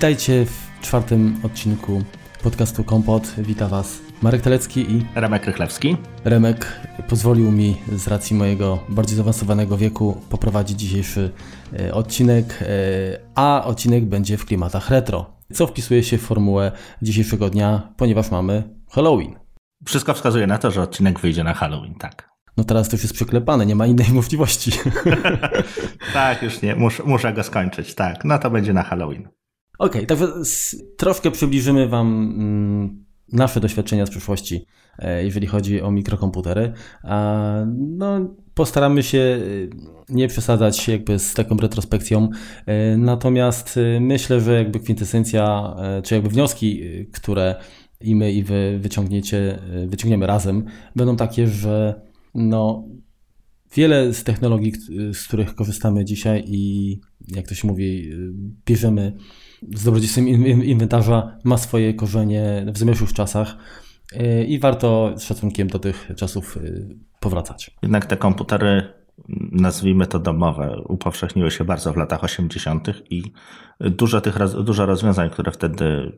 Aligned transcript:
Witajcie 0.00 0.46
w 0.46 0.80
czwartym 0.82 1.40
odcinku 1.42 2.02
podcastu 2.42 2.84
Kompot. 2.84 3.34
Witam 3.38 3.70
Was 3.70 4.00
Marek 4.22 4.42
Telecki 4.42 4.80
i 4.80 5.06
Remek 5.14 5.46
Rychlewski. 5.46 5.96
Remek 6.24 6.80
pozwolił 7.08 7.52
mi 7.52 7.76
z 7.92 8.08
racji 8.08 8.36
mojego 8.36 8.78
bardziej 8.88 9.16
zaawansowanego 9.16 9.76
wieku 9.76 10.20
poprowadzić 10.30 10.80
dzisiejszy 10.80 11.30
e, 11.78 11.94
odcinek, 11.94 12.58
e, 12.62 12.66
a 13.34 13.64
odcinek 13.64 14.04
będzie 14.04 14.36
w 14.36 14.44
klimatach 14.44 14.90
retro, 14.90 15.36
co 15.52 15.66
wpisuje 15.66 16.02
się 16.02 16.18
w 16.18 16.22
formułę 16.22 16.72
dzisiejszego 17.02 17.50
dnia, 17.50 17.92
ponieważ 17.96 18.30
mamy 18.30 18.62
Halloween. 18.90 19.38
Wszystko 19.84 20.14
wskazuje 20.14 20.46
na 20.46 20.58
to, 20.58 20.70
że 20.70 20.82
odcinek 20.82 21.20
wyjdzie 21.20 21.44
na 21.44 21.54
Halloween, 21.54 21.94
tak. 21.94 22.30
No 22.56 22.64
teraz 22.64 22.88
to 22.88 22.96
już 22.96 23.02
jest 23.02 23.14
przyklepane, 23.14 23.66
nie 23.66 23.76
ma 23.76 23.86
innej 23.86 24.08
możliwości. 24.12 24.72
tak, 26.12 26.42
już 26.42 26.62
nie, 26.62 26.76
Mus, 26.76 27.04
muszę 27.04 27.32
go 27.32 27.42
skończyć, 27.42 27.94
tak. 27.94 28.24
No 28.24 28.38
to 28.38 28.50
będzie 28.50 28.72
na 28.72 28.82
Halloween. 28.82 29.39
Okej, 29.80 30.04
okay, 30.04 30.06
także 30.06 30.32
troszkę 30.96 31.30
przybliżymy 31.30 31.88
Wam 31.88 32.06
mm, 32.36 33.04
nasze 33.32 33.60
doświadczenia 33.60 34.06
z 34.06 34.10
przeszłości, 34.10 34.66
e, 34.98 35.24
jeżeli 35.24 35.46
chodzi 35.46 35.82
o 35.82 35.90
mikrokomputery. 35.90 36.72
No, 37.76 38.34
postaramy 38.54 39.02
się 39.02 39.18
e, 39.18 39.42
nie 40.08 40.28
przesadzać 40.28 40.88
jakby 40.88 41.18
z 41.18 41.34
taką 41.34 41.56
retrospekcją, 41.56 42.28
e, 42.66 42.96
natomiast 42.96 43.78
myślę, 44.00 44.40
że 44.40 44.54
jakby 44.54 44.80
kwintesencja, 44.80 45.76
czy 46.04 46.14
jakby 46.14 46.30
wnioski, 46.30 46.82
które 47.12 47.54
i 48.00 48.16
my 48.16 48.32
i 48.32 48.42
wy 48.42 48.78
wyciągniecie, 48.80 49.58
wyciągniemy 49.86 50.26
razem, 50.26 50.64
będą 50.96 51.16
takie, 51.16 51.46
że 51.46 52.00
no, 52.34 52.84
wiele 53.74 54.14
z 54.14 54.24
technologii, 54.24 54.72
z 55.12 55.28
których 55.28 55.54
korzystamy 55.54 56.04
dzisiaj 56.04 56.44
i 56.46 57.00
jak 57.28 57.48
to 57.48 57.54
się 57.54 57.68
mówi, 57.68 58.10
bierzemy 58.66 59.12
dobrodziejstwem 59.62 60.28
inwentarza 60.64 61.38
ma 61.44 61.56
swoje 61.56 61.94
korzenie 61.94 62.66
w 62.72 62.78
zamierzchłych 62.78 63.12
czasach 63.12 63.56
e, 64.12 64.44
i 64.44 64.58
warto 64.58 65.12
z 65.16 65.22
szacunkiem 65.22 65.68
do 65.68 65.78
tych 65.78 66.08
czasów 66.16 66.56
e, 66.56 66.60
powracać. 67.20 67.70
Jednak 67.82 68.06
te 68.06 68.16
komputery, 68.16 68.92
nazwijmy 69.52 70.06
to 70.06 70.18
domowe, 70.18 70.82
upowszechniły 70.88 71.50
się 71.50 71.64
bardzo 71.64 71.92
w 71.92 71.96
latach 71.96 72.24
80. 72.24 72.88
i 73.10 73.22
dużo 73.80 74.20
tych 74.20 74.38
dużo 74.64 74.86
rozwiązań, 74.86 75.30
które 75.30 75.52
wtedy 75.52 76.12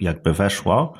jakby 0.00 0.32
weszło, 0.32 0.94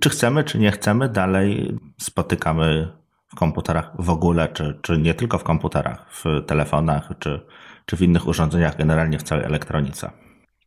czy 0.00 0.10
chcemy, 0.10 0.44
czy 0.44 0.58
nie 0.58 0.70
chcemy, 0.70 1.08
dalej 1.08 1.78
spotykamy 2.00 2.92
w 3.28 3.34
komputerach 3.34 3.92
w 3.98 4.10
ogóle, 4.10 4.48
czy, 4.48 4.78
czy 4.82 4.98
nie 4.98 5.14
tylko 5.14 5.38
w 5.38 5.44
komputerach, 5.44 6.06
w 6.10 6.24
telefonach, 6.46 7.12
czy, 7.18 7.40
czy 7.86 7.96
w 7.96 8.02
innych 8.02 8.26
urządzeniach, 8.26 8.76
generalnie 8.76 9.18
w 9.18 9.22
całej 9.22 9.44
elektronice. 9.44 10.10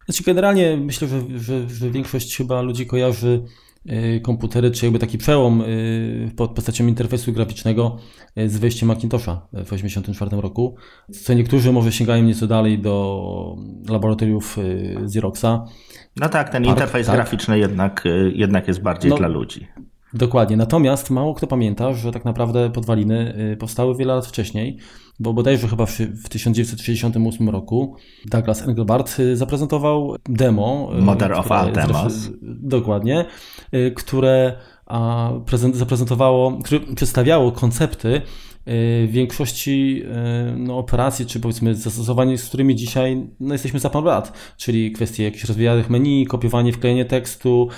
Znaczy 0.05 0.23
generalnie 0.23 0.77
myślę, 0.77 1.07
że, 1.07 1.39
że, 1.39 1.69
że 1.69 1.89
większość 1.89 2.37
chyba 2.37 2.61
ludzi 2.61 2.85
kojarzy 2.85 3.43
y, 3.91 4.21
komputery, 4.21 4.71
czy 4.71 4.85
jakby 4.85 4.99
taki 4.99 5.17
przełom 5.17 5.61
y, 5.61 6.31
pod 6.35 6.51
postacią 6.51 6.87
interfejsu 6.87 7.33
graficznego 7.33 7.97
y, 8.37 8.49
z 8.49 8.57
wejściem 8.57 8.87
Macintosha 8.87 9.47
w 9.51 9.69
1984 9.69 10.41
roku. 10.41 10.75
Co 11.11 11.33
niektórzy 11.33 11.71
może 11.71 11.91
sięgają 11.91 12.23
nieco 12.23 12.47
dalej 12.47 12.79
do 12.79 13.55
laboratoriów 13.89 14.57
Xeroxa. 15.03 15.65
No 16.15 16.29
tak, 16.29 16.49
ten 16.49 16.63
Park, 16.63 16.77
interfejs 16.77 17.07
tak. 17.07 17.15
graficzny 17.15 17.59
jednak, 17.59 18.03
jednak 18.33 18.67
jest 18.67 18.81
bardziej 18.81 19.11
no, 19.11 19.17
dla 19.17 19.27
ludzi. 19.27 19.67
Dokładnie. 20.13 20.57
Natomiast 20.57 21.09
mało 21.09 21.33
kto 21.33 21.47
pamięta, 21.47 21.93
że 21.93 22.11
tak 22.11 22.25
naprawdę 22.25 22.69
podwaliny 22.69 23.35
powstały 23.59 23.95
wiele 23.95 24.13
lat 24.13 24.27
wcześniej, 24.27 24.77
bo 25.19 25.33
bodajże 25.33 25.67
chyba 25.67 25.85
w 25.85 26.29
1968 26.29 27.49
roku 27.49 27.95
Douglas 28.25 28.61
Engelbart 28.61 29.19
y, 29.19 29.37
zaprezentował 29.37 30.15
demo. 30.29 30.91
Y, 30.97 31.01
Mother 31.01 31.33
of 31.33 31.51
All 31.51 31.71
Demos. 31.71 32.29
Dokładnie, 32.41 33.25
które 33.95 34.57
zaprezentowało, 35.73 36.59
które 36.63 36.79
przedstawiało 36.95 37.51
koncepty 37.51 38.21
w 38.65 39.09
większości 39.11 40.03
no, 40.57 40.77
operacji, 40.77 41.25
czy 41.25 41.39
powiedzmy 41.39 41.75
zastosowań, 41.75 42.37
z 42.37 42.47
którymi 42.47 42.75
dzisiaj 42.75 43.27
no, 43.39 43.53
jesteśmy 43.53 43.79
za 43.79 43.89
pan 43.89 44.03
lat, 44.03 44.53
czyli 44.57 44.91
kwestie 44.91 45.23
jakichś 45.23 45.43
rozwijanych 45.43 45.89
menu, 45.89 46.25
kopiowanie, 46.25 46.73
wklejenie 46.73 47.05
tekstu, 47.05 47.69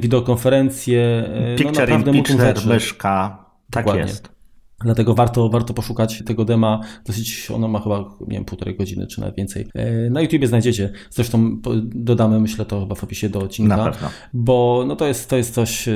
wideokonferencje, 0.00 1.30
Picture 1.56 1.88
no, 1.88 1.96
in 1.96 2.12
picture, 2.12 2.54
myszka, 2.66 3.44
tak 3.70 3.84
Dokładnie. 3.84 4.02
jest. 4.02 4.39
Dlatego 4.84 5.14
warto, 5.14 5.48
warto 5.48 5.74
poszukać 5.74 6.22
tego 6.26 6.44
dema. 6.44 6.80
Dosyć, 7.04 7.50
ono 7.50 7.68
ma 7.68 7.80
chyba, 7.80 7.98
nie 8.20 8.36
wiem, 8.36 8.44
półtorej 8.44 8.76
godziny 8.76 9.06
czy 9.06 9.20
nawet 9.20 9.36
więcej. 9.36 9.66
Na 10.10 10.20
YouTubie 10.20 10.46
znajdziecie. 10.46 10.92
Zresztą 11.10 11.60
dodamy, 11.84 12.40
myślę, 12.40 12.64
to 12.64 12.80
chyba 12.80 12.94
w 12.94 13.04
opisie 13.04 13.28
do 13.28 13.38
odcinka. 13.38 13.76
Na 13.76 13.90
pewno. 13.90 14.08
Bo 14.32 14.84
no 14.86 14.96
to, 14.96 15.06
jest, 15.06 15.30
to 15.30 15.36
jest 15.36 15.54
coś, 15.54 15.88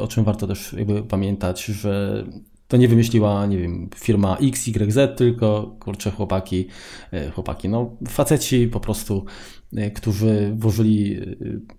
o 0.00 0.08
czym 0.08 0.24
warto 0.24 0.46
też 0.46 0.72
jakby 0.72 1.02
pamiętać, 1.02 1.64
że 1.64 2.24
to 2.70 2.76
nie 2.76 2.88
wymyśliła, 2.88 3.46
nie 3.46 3.58
wiem, 3.58 3.88
firma 3.96 4.36
XYZ, 4.36 4.98
tylko 5.16 5.76
kurczę 5.80 6.10
chłopaki, 6.10 6.66
e, 7.12 7.30
chłopaki, 7.30 7.68
no 7.68 7.96
faceci 8.08 8.68
po 8.68 8.80
prostu, 8.80 9.24
e, 9.76 9.90
którzy 9.90 10.52
włożyli 10.56 11.14
e, 11.14 11.24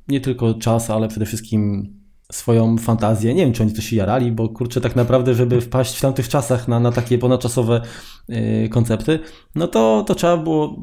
nie 0.07 0.21
tylko 0.21 0.53
czas, 0.53 0.89
ale 0.89 1.07
przede 1.07 1.25
wszystkim 1.25 1.93
swoją 2.31 2.77
fantazję. 2.77 3.33
Nie 3.33 3.45
wiem, 3.45 3.53
czy 3.53 3.63
oni 3.63 3.73
to 3.73 3.81
się 3.81 3.95
jarali, 3.95 4.31
bo 4.31 4.49
kurczę, 4.49 4.81
tak 4.81 4.95
naprawdę, 4.95 5.33
żeby 5.33 5.61
wpaść 5.61 5.97
w 5.97 6.01
tamtych 6.01 6.29
czasach 6.29 6.67
na, 6.67 6.79
na 6.79 6.91
takie 6.91 7.17
ponadczasowe 7.17 7.81
koncepty, 8.71 9.19
no 9.55 9.67
to, 9.67 10.03
to 10.07 10.15
trzeba 10.15 10.37
było 10.37 10.75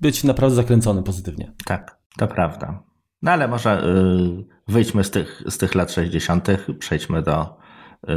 być 0.00 0.24
naprawdę 0.24 0.56
zakręcony 0.56 1.02
pozytywnie. 1.02 1.52
Tak, 1.64 1.98
to 2.18 2.28
prawda. 2.28 2.82
No 3.22 3.30
ale 3.30 3.48
może 3.48 3.82
yy, 3.84 4.44
wyjdźmy 4.68 5.04
z 5.04 5.10
tych, 5.10 5.42
z 5.46 5.58
tych 5.58 5.74
lat 5.74 5.92
60., 5.92 6.48
przejdźmy 6.78 7.22
do, 7.22 7.56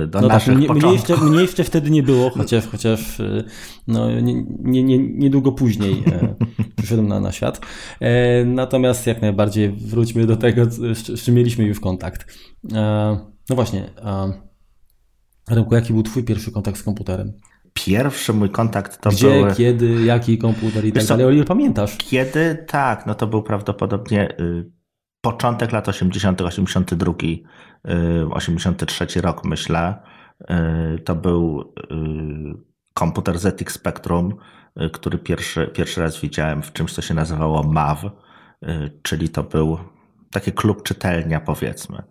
do 0.07 0.21
no 0.21 0.27
naszych 0.27 0.53
tak, 0.53 0.57
mnie, 0.57 0.73
mnie, 0.73 0.93
jeszcze, 0.93 1.17
mnie 1.17 1.41
jeszcze 1.41 1.63
wtedy 1.63 1.89
nie 1.89 2.03
było, 2.03 2.29
chociaż, 2.29 2.67
chociaż 2.67 3.19
y, 3.19 3.43
no, 3.87 4.21
nie, 4.21 4.43
nie, 4.59 4.83
nie, 4.83 4.97
niedługo 4.97 5.51
później 5.51 6.03
e, 6.07 6.35
przyszedłem 6.77 7.07
na, 7.07 7.19
na 7.19 7.31
świat. 7.31 7.61
E, 7.99 8.45
natomiast 8.45 9.07
jak 9.07 9.21
najbardziej 9.21 9.71
wróćmy 9.71 10.25
do 10.25 10.37
tego, 10.37 10.65
z, 10.65 11.23
czym 11.23 11.35
mieliśmy 11.35 11.65
już 11.65 11.79
kontakt. 11.79 12.37
E, 12.73 13.17
no 13.49 13.55
właśnie, 13.55 13.89
Remku, 15.49 15.75
jaki 15.75 15.93
był 15.93 16.03
twój 16.03 16.23
pierwszy 16.23 16.51
kontakt 16.51 16.77
z 16.77 16.83
komputerem? 16.83 17.33
Pierwszy 17.73 18.33
mój 18.33 18.49
kontakt 18.49 19.01
to 19.01 19.09
Gdzie, 19.09 19.29
był... 19.29 19.45
Gdzie, 19.45 19.55
kiedy, 19.55 20.05
jaki 20.05 20.37
komputer 20.37 20.85
i 20.85 20.91
tak 20.91 21.05
dalej, 21.05 21.25
o 21.25 21.31
ile 21.31 21.43
pamiętasz? 21.43 21.97
Kiedy? 21.97 22.65
Tak, 22.67 23.05
no 23.05 23.15
to 23.15 23.27
był 23.27 23.43
prawdopodobnie 23.43 24.37
y, 24.39 24.71
początek 25.21 25.71
lat 25.71 25.87
80., 25.87 26.41
82, 26.41 27.13
83 28.31 29.21
rok, 29.21 29.45
myślę. 29.45 29.95
Y, 30.95 30.99
to 30.99 31.15
był 31.15 31.61
y, 31.61 31.95
komputer 32.93 33.39
ZX 33.39 33.73
Spectrum, 33.73 34.35
y, 34.81 34.89
który 34.89 35.17
pierwszy, 35.17 35.67
pierwszy 35.67 36.01
raz 36.01 36.19
widziałem 36.19 36.61
w 36.61 36.73
czymś, 36.73 36.93
co 36.93 37.01
się 37.01 37.13
nazywało 37.13 37.63
MAV, 37.63 38.11
czyli 39.01 39.29
to 39.29 39.43
był 39.43 39.77
taki 40.31 40.51
klub 40.51 40.83
czytelnia, 40.83 41.39
powiedzmy. 41.39 42.03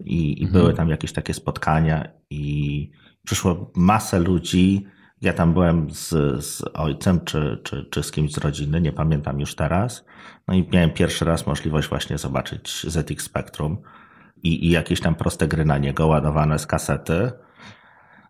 I, 0.00 0.42
i 0.42 0.44
mhm. 0.44 0.62
były 0.62 0.74
tam 0.74 0.88
jakieś 0.88 1.12
takie 1.12 1.34
spotkania, 1.34 2.08
i 2.30 2.90
przyszło 3.24 3.72
masę 3.76 4.20
ludzi. 4.20 4.86
Ja 5.20 5.32
tam 5.32 5.52
byłem 5.52 5.90
z, 5.90 6.08
z 6.44 6.62
ojcem 6.74 7.20
czy, 7.24 7.60
czy, 7.64 7.88
czy 7.90 8.02
z 8.02 8.10
kimś 8.10 8.32
z 8.32 8.38
rodziny, 8.38 8.80
nie 8.80 8.92
pamiętam 8.92 9.40
już 9.40 9.54
teraz. 9.54 10.04
No 10.48 10.54
i 10.54 10.68
miałem 10.72 10.90
pierwszy 10.90 11.24
raz 11.24 11.46
możliwość 11.46 11.88
właśnie 11.88 12.18
zobaczyć 12.18 12.86
ZX 12.88 13.24
Spectrum 13.24 13.78
i, 14.42 14.66
i 14.66 14.70
jakieś 14.70 15.00
tam 15.00 15.14
proste 15.14 15.48
gry 15.48 15.64
na 15.64 15.78
niego 15.78 16.06
ładowane 16.06 16.58
z 16.58 16.66
kasety. 16.66 17.32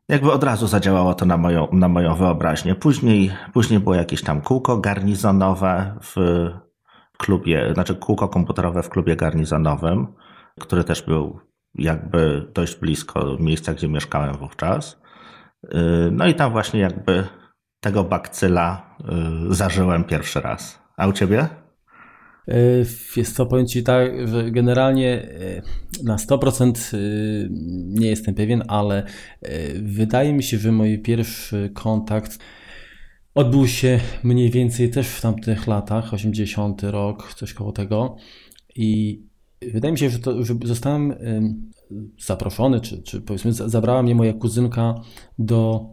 Jakby 0.08 0.32
od 0.32 0.44
razu 0.44 0.66
zadziałało 0.66 1.14
to 1.14 1.26
na 1.26 1.36
moją, 1.36 1.68
na 1.72 1.88
moją 1.88 2.14
wyobraźnię. 2.14 2.74
Później, 2.74 3.32
później 3.52 3.80
było 3.80 3.94
jakieś 3.94 4.22
tam 4.22 4.40
kółko 4.40 4.78
garnizonowe 4.78 5.94
w 6.02 6.16
klubie, 7.18 7.74
znaczy 7.74 7.94
kółko 7.94 8.28
komputerowe 8.28 8.82
w 8.82 8.88
klubie 8.88 9.16
garnizonowym, 9.16 10.06
który 10.60 10.84
też 10.84 11.02
był 11.02 11.40
jakby 11.74 12.50
dość 12.54 12.76
blisko 12.76 13.36
miejsca, 13.40 13.74
gdzie 13.74 13.88
mieszkałem 13.88 14.36
wówczas. 14.36 15.00
Yy, 15.62 16.10
no 16.12 16.26
i 16.26 16.34
tam 16.34 16.52
właśnie 16.52 16.80
jakby 16.80 17.26
tego 17.80 18.04
bakcyla 18.04 18.96
yy, 19.48 19.54
zażyłem 19.54 20.04
pierwszy 20.04 20.40
raz. 20.40 20.82
A 20.96 21.06
u 21.06 21.12
ciebie? 21.12 21.48
E, 22.48 22.84
jest 23.16 23.36
to, 23.36 23.46
powiem 23.46 23.66
Ci 23.66 23.82
tak, 23.82 24.28
że 24.28 24.50
generalnie 24.50 25.22
e, 25.22 25.62
na 26.04 26.16
100% 26.16 26.94
e, 26.94 26.98
nie 28.00 28.08
jestem 28.08 28.34
pewien, 28.34 28.62
ale 28.68 29.02
wydaje 29.82 30.32
mi 30.32 30.42
się, 30.42 30.58
że 30.58 30.72
mój 30.72 30.98
pierwszy 30.98 31.70
kontakt 31.74 32.38
odbył 33.34 33.66
się 33.66 34.00
mniej 34.22 34.50
więcej 34.50 34.90
też 34.90 35.08
w 35.08 35.20
tamtych 35.20 35.66
latach, 35.66 36.14
80 36.14 36.82
rok, 36.82 37.34
coś 37.34 37.54
koło 37.54 37.72
tego. 37.72 38.16
I 38.76 39.20
wydaje 39.72 39.92
mi 39.92 39.98
się, 39.98 40.10
że, 40.10 40.18
to, 40.18 40.44
że 40.44 40.54
zostałem 40.64 41.14
zaproszony, 42.18 42.80
czy, 42.80 43.02
czy 43.02 43.20
powiedzmy, 43.20 43.52
zabrała 43.52 44.02
mnie 44.02 44.14
moja 44.14 44.32
kuzynka 44.32 44.94
do 45.38 45.86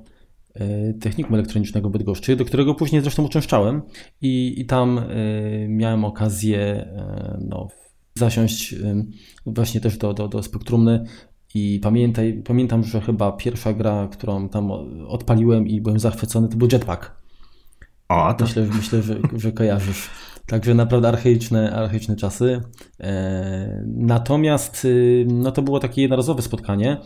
Technikum 1.02 1.34
Elektronicznego 1.34 1.90
Bydgoszczy, 1.90 2.36
do 2.36 2.46
którego 2.46 2.76
później 2.76 3.02
zresztą 3.02 3.24
uczęszczałem 3.24 3.82
i, 4.22 4.54
i 4.58 4.66
tam 4.66 5.02
miałem 5.68 6.06
okazję 6.06 6.90
no, 7.42 7.68
zasiąść 8.16 8.76
właśnie 9.46 9.82
też 9.82 9.98
do, 9.98 10.14
do, 10.14 10.28
do 10.28 10.44
spektrumny 10.44 11.06
i 11.56 11.80
pamiętaj, 11.84 12.42
pamiętam, 12.46 12.84
że 12.84 13.02
chyba 13.02 13.32
pierwsza 13.32 13.74
gra, 13.74 14.08
którą 14.12 14.50
tam 14.50 14.72
odpaliłem 15.08 15.68
i 15.68 15.82
byłem 15.82 16.00
zachwycony, 16.00 16.48
to 16.50 16.58
był 16.58 16.68
Jetpack. 16.72 17.12
O, 18.10 18.34
to... 18.34 18.46
Myślę, 18.46 18.68
myślę 18.76 19.02
że, 19.02 19.20
że 19.36 19.52
kojarzysz. 19.52 20.10
Także 20.46 20.74
naprawdę 20.74 21.08
archaiczne, 21.08 21.72
archaiczne 21.72 22.16
czasy. 22.16 22.62
E, 23.00 23.84
natomiast 23.88 24.86
y, 24.86 25.26
no 25.30 25.52
to 25.52 25.62
było 25.62 25.80
takie 25.80 26.02
jednorazowe 26.02 26.42
spotkanie. 26.42 26.98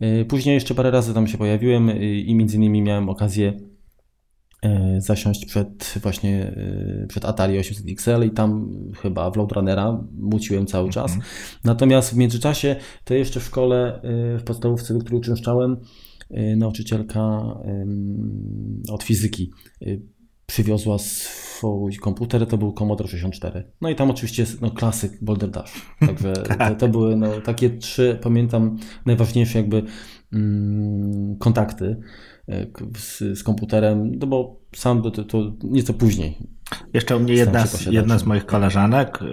E, 0.00 0.24
później 0.24 0.54
jeszcze 0.54 0.74
parę 0.74 0.90
razy 0.90 1.14
tam 1.14 1.26
się 1.26 1.38
pojawiłem 1.38 1.88
y, 1.88 2.20
i 2.20 2.34
między 2.34 2.56
innymi 2.56 2.82
miałem 2.82 3.08
okazję 3.08 3.52
e, 4.62 5.00
zasiąść 5.00 5.46
przed 5.46 5.98
właśnie 6.02 6.54
przed 7.08 7.24
Atari 7.24 7.58
800 7.58 7.86
XL 7.88 8.26
i 8.26 8.30
tam 8.30 8.70
chyba 9.02 9.30
w 9.30 9.36
Loadrunnera 9.36 10.04
muciłem 10.18 10.66
cały 10.66 10.86
mhm. 10.86 11.08
czas. 11.08 11.18
Natomiast 11.64 12.14
w 12.14 12.16
międzyczasie 12.16 12.76
to 13.04 13.14
jeszcze 13.14 13.40
w 13.40 13.44
szkole, 13.44 14.00
w 14.38 14.42
podstawówce, 14.44 14.94
do 14.94 15.00
której 15.00 15.20
uczęszczałem, 15.20 15.76
nauczycielka 16.56 17.42
od 18.88 19.02
fizyki 19.02 19.50
przywiozła 20.50 20.98
swój 20.98 21.96
komputer, 21.96 22.46
to 22.46 22.58
był 22.58 22.72
Commodore 22.72 23.08
64. 23.08 23.64
No 23.80 23.88
i 23.88 23.94
tam 23.94 24.10
oczywiście 24.10 24.44
no, 24.60 24.70
klasyk 24.70 25.12
Boulder 25.24 25.50
Dash. 25.50 25.72
Także 26.00 26.32
to, 26.68 26.74
to, 26.74 26.88
były 26.88 27.16
no, 27.16 27.40
takie 27.40 27.70
trzy, 27.70 28.18
pamiętam, 28.22 28.78
najważniejsze 29.06 29.58
jakby 29.58 29.82
mm, 30.32 31.36
kontakty 31.38 32.00
e, 32.48 32.66
z, 32.96 33.38
z, 33.38 33.42
komputerem, 33.42 34.18
no 34.18 34.26
bo 34.26 34.60
sam 34.76 35.02
to, 35.02 35.24
to 35.24 35.52
nieco 35.62 35.94
później. 35.94 36.38
Jeszcze 36.94 37.16
u 37.16 37.20
mnie 37.20 37.34
jedna, 37.34 37.66
z, 37.66 37.86
jedna 37.86 38.18
z 38.18 38.24
moich 38.24 38.46
koleżanek 38.46 39.22
y, 39.22 39.26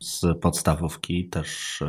z 0.00 0.38
podstawówki 0.40 1.28
też 1.28 1.80
y, 1.80 1.86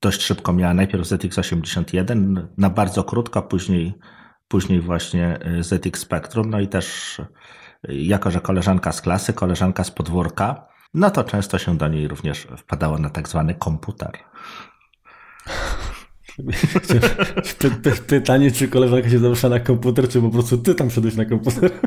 dość 0.00 0.22
szybko 0.22 0.52
miała 0.52 0.74
najpierw 0.74 1.04
ZX81 1.04 2.46
na 2.56 2.70
bardzo 2.70 3.04
krótko, 3.04 3.42
później 3.42 3.94
później 4.48 4.80
właśnie 4.80 5.38
y, 5.58 5.62
ZX 5.62 6.00
Spectrum, 6.00 6.50
no 6.50 6.60
i 6.60 6.68
też 6.68 7.18
y, 7.18 7.94
jako, 7.94 8.30
że 8.30 8.40
koleżanka 8.40 8.92
z 8.92 9.00
klasy, 9.00 9.32
koleżanka 9.32 9.84
z 9.84 9.90
podwórka, 9.90 10.68
no 10.94 11.10
to 11.10 11.24
często 11.24 11.58
się 11.58 11.76
do 11.76 11.88
niej 11.88 12.08
również 12.08 12.46
wpadało 12.56 12.98
na 12.98 13.10
tak 13.10 13.28
zwany 13.28 13.54
komputer. 13.54 14.12
Pytanie, 18.06 18.50
czy 18.50 18.68
koleżanka 18.68 19.10
się 19.10 19.18
zaprasza 19.18 19.48
na 19.48 19.60
komputer, 19.60 20.08
czy 20.08 20.20
po 20.20 20.30
prostu 20.30 20.58
ty 20.58 20.74
tam 20.74 20.90
szedłeś 20.90 21.16
na 21.16 21.24
komputer? 21.24 21.70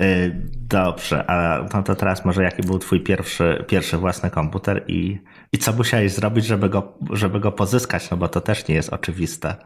Y, 0.00 0.48
dobrze, 0.54 1.30
a 1.30 1.66
no 1.74 1.82
to 1.82 1.94
teraz 1.94 2.24
może 2.24 2.42
jaki 2.42 2.62
był 2.62 2.78
twój 2.78 3.00
pierwszy, 3.00 3.64
pierwszy 3.68 3.96
własny 3.96 4.30
komputer 4.30 4.84
i, 4.88 5.18
i 5.52 5.58
co 5.58 5.72
musiałeś 5.72 6.12
zrobić, 6.12 6.46
żeby 6.46 6.68
go, 6.68 6.98
żeby 7.12 7.40
go 7.40 7.52
pozyskać, 7.52 8.10
no 8.10 8.16
bo 8.16 8.28
to 8.28 8.40
też 8.40 8.68
nie 8.68 8.74
jest 8.74 8.92
oczywiste. 8.92 9.56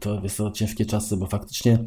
To 0.00 0.28
są 0.28 0.50
ciężkie 0.50 0.86
czasy, 0.86 1.16
bo 1.16 1.26
faktycznie 1.26 1.78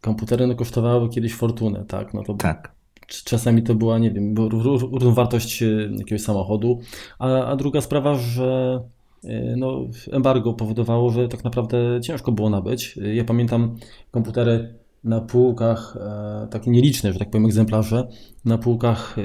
komputery 0.00 0.46
no, 0.46 0.54
kosztowały 0.54 1.08
kiedyś 1.08 1.34
fortunę, 1.34 1.84
tak? 1.88 2.14
No 2.14 2.22
to 2.22 2.34
tak. 2.34 2.74
Czasami 3.06 3.62
to 3.62 3.74
była, 3.74 3.98
nie 3.98 4.10
wiem, 4.10 4.34
równowartość 4.36 5.62
e, 5.62 5.66
jakiegoś 5.98 6.22
samochodu, 6.22 6.80
a, 7.18 7.44
a 7.44 7.56
druga 7.56 7.80
sprawa, 7.80 8.14
że 8.14 8.80
e, 9.24 9.56
no, 9.56 9.86
embargo 10.12 10.54
powodowało, 10.54 11.10
że 11.10 11.28
tak 11.28 11.44
naprawdę 11.44 12.00
ciężko 12.02 12.32
było 12.32 12.50
nabyć. 12.50 12.98
Ja 13.14 13.24
pamiętam 13.24 13.76
komputery 14.10 14.74
na 15.04 15.20
półkach, 15.20 15.96
e, 16.00 16.48
takie 16.50 16.70
nieliczne, 16.70 17.12
że 17.12 17.18
tak 17.18 17.30
powiem, 17.30 17.46
egzemplarze, 17.46 18.08
na 18.44 18.58
półkach 18.58 19.16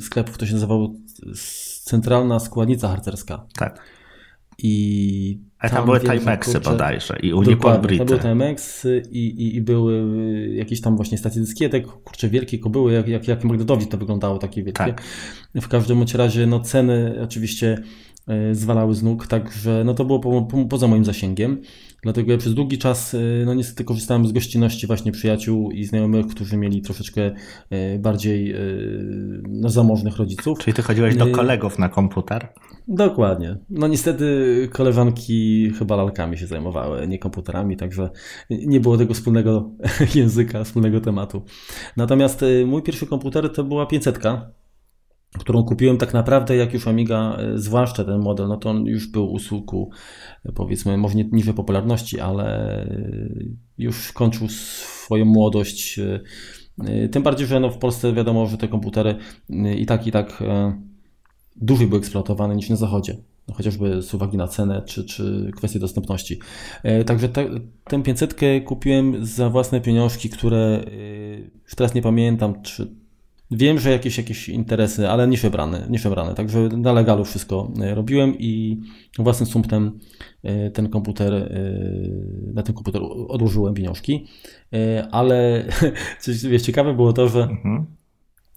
sklepów 0.00 0.38
to 0.38 0.46
się 0.46 0.52
nazywało 0.52 0.92
centralna 1.84 2.38
składnica 2.38 2.88
harcerska. 2.88 3.46
Tak. 3.58 3.82
I 4.58 5.38
a 5.62 5.68
tam, 5.68 5.76
tam 5.76 5.84
były 5.84 6.00
Timexy 6.00 6.60
bodajże 6.60 7.16
i 7.22 7.32
Unipol 7.32 7.78
Brity. 7.78 8.04
Były 8.04 8.18
Timexy 8.18 9.02
i, 9.10 9.26
i, 9.26 9.56
i, 9.56 9.60
były 9.60 9.94
y, 9.94 10.54
jakieś 10.54 10.80
tam 10.80 10.96
właśnie 10.96 11.18
stacje 11.18 11.40
dyskietek, 11.40 11.86
kurczę, 11.86 12.28
wielkie 12.28 12.58
kobyły, 12.58 12.92
jak, 12.92 13.08
jak, 13.08 13.28
jak 13.28 13.44
Magdadowicz 13.44 13.88
to 13.88 13.98
wyglądało, 13.98 14.38
takie 14.38 14.62
wielkie. 14.62 14.84
Tak. 14.84 15.02
W 15.54 15.68
każdym 15.68 16.04
razie 16.14 16.46
no 16.46 16.60
ceny 16.60 17.20
oczywiście 17.22 17.82
zwalały 18.52 18.94
z 18.94 19.02
nóg, 19.02 19.26
także 19.26 19.82
no 19.84 19.94
to 19.94 20.04
było 20.04 20.18
po, 20.18 20.42
po, 20.42 20.64
poza 20.64 20.88
moim 20.88 21.04
zasięgiem. 21.04 21.62
Dlatego 22.02 22.32
ja 22.32 22.38
przez 22.38 22.54
długi 22.54 22.78
czas, 22.78 23.14
y, 23.14 23.42
no 23.46 23.54
niestety 23.54 23.84
korzystałem 23.84 24.26
z 24.26 24.32
gościnności 24.32 24.86
właśnie 24.86 25.12
przyjaciół 25.12 25.70
i 25.70 25.84
znajomych, 25.84 26.26
którzy 26.26 26.56
mieli 26.56 26.82
troszeczkę 26.82 27.30
bardziej 27.98 28.54
no, 29.48 29.68
zamożnych 29.68 30.16
rodziców. 30.16 30.58
Czyli 30.58 30.74
ty 30.74 30.82
chodziłeś 30.82 31.16
do 31.16 31.26
kolegów 31.26 31.78
na 31.78 31.88
komputer? 31.88 32.48
Dokładnie. 32.88 33.56
No 33.70 33.88
niestety 33.88 34.24
koleżanki 34.72 35.70
chyba 35.78 35.96
lalkami 35.96 36.38
się 36.38 36.46
zajmowały, 36.46 37.08
nie 37.08 37.18
komputerami, 37.18 37.76
także 37.76 38.10
nie 38.50 38.80
było 38.80 38.98
tego 38.98 39.14
wspólnego 39.14 39.70
języka, 40.14 40.64
wspólnego 40.64 41.00
tematu. 41.00 41.42
Natomiast 41.96 42.44
mój 42.66 42.82
pierwszy 42.82 43.06
komputer 43.06 43.52
to 43.52 43.64
była 43.64 43.86
500, 43.86 44.18
którą 45.38 45.64
kupiłem 45.64 45.98
tak 45.98 46.14
naprawdę, 46.14 46.56
jak 46.56 46.74
już 46.74 46.88
Amiga, 46.88 47.38
y, 47.54 47.58
zwłaszcza 47.58 48.04
ten 48.04 48.20
model, 48.20 48.48
no 48.48 48.56
to 48.56 48.70
on 48.70 48.86
już 48.86 49.06
był 49.06 49.32
u 49.32 49.38
suku, 49.38 49.90
powiedzmy, 50.54 50.98
może 50.98 51.14
nie 51.14 51.24
niższej 51.24 51.54
popularności, 51.54 52.20
ale 52.20 52.78
y, 52.86 53.56
już 53.78 54.12
kończył 54.12 54.48
swoją 54.48 55.24
młodość. 55.24 56.00
Tym 57.12 57.22
bardziej, 57.22 57.46
że 57.46 57.60
no 57.60 57.70
w 57.70 57.78
Polsce 57.78 58.12
wiadomo, 58.12 58.46
że 58.46 58.58
te 58.58 58.68
komputery 58.68 59.16
i 59.76 59.86
tak, 59.86 60.06
i 60.06 60.12
tak 60.12 60.42
dłużej 61.56 61.86
były 61.86 61.98
eksploatowane 61.98 62.56
niż 62.56 62.70
na 62.70 62.76
zachodzie. 62.76 63.16
No, 63.48 63.54
chociażby 63.54 64.02
z 64.02 64.14
uwagi 64.14 64.36
na 64.36 64.48
cenę 64.48 64.82
czy, 64.86 65.04
czy 65.04 65.50
kwestię 65.56 65.78
dostępności. 65.78 66.38
E, 66.82 67.04
także 67.04 67.28
te, 67.28 67.48
tę 67.84 68.02
500 68.02 68.40
kupiłem 68.64 69.26
za 69.26 69.50
własne 69.50 69.80
pieniążki, 69.80 70.30
które 70.30 70.58
e, 70.58 71.38
już 71.38 71.74
teraz 71.76 71.94
nie 71.94 72.02
pamiętam, 72.02 72.62
czy 72.62 73.01
wiem, 73.52 73.78
że 73.78 73.90
jakieś, 73.90 74.18
jakieś 74.18 74.48
interesy, 74.48 75.08
ale 75.08 75.28
nie 75.28 75.36
wybrane, 75.36 75.86
nie 75.90 75.98
wybrane. 75.98 76.34
Także 76.34 76.68
na 76.68 76.92
legalu 76.92 77.24
wszystko 77.24 77.72
e, 77.80 77.94
robiłem 77.94 78.38
i 78.38 78.80
własnym 79.18 79.46
sumptem 79.46 79.98
ten 80.74 80.88
komputer, 80.88 81.52
na 82.54 82.62
ten 82.62 82.74
komputer 82.74 83.02
odłożyłem 83.28 83.74
pieniążki. 83.74 84.26
Ale 85.10 85.64
coś 86.20 86.42
wiesz, 86.42 86.62
ciekawe 86.62 86.94
było 86.94 87.12
to, 87.12 87.28
że 87.28 87.42
mhm 87.42 87.86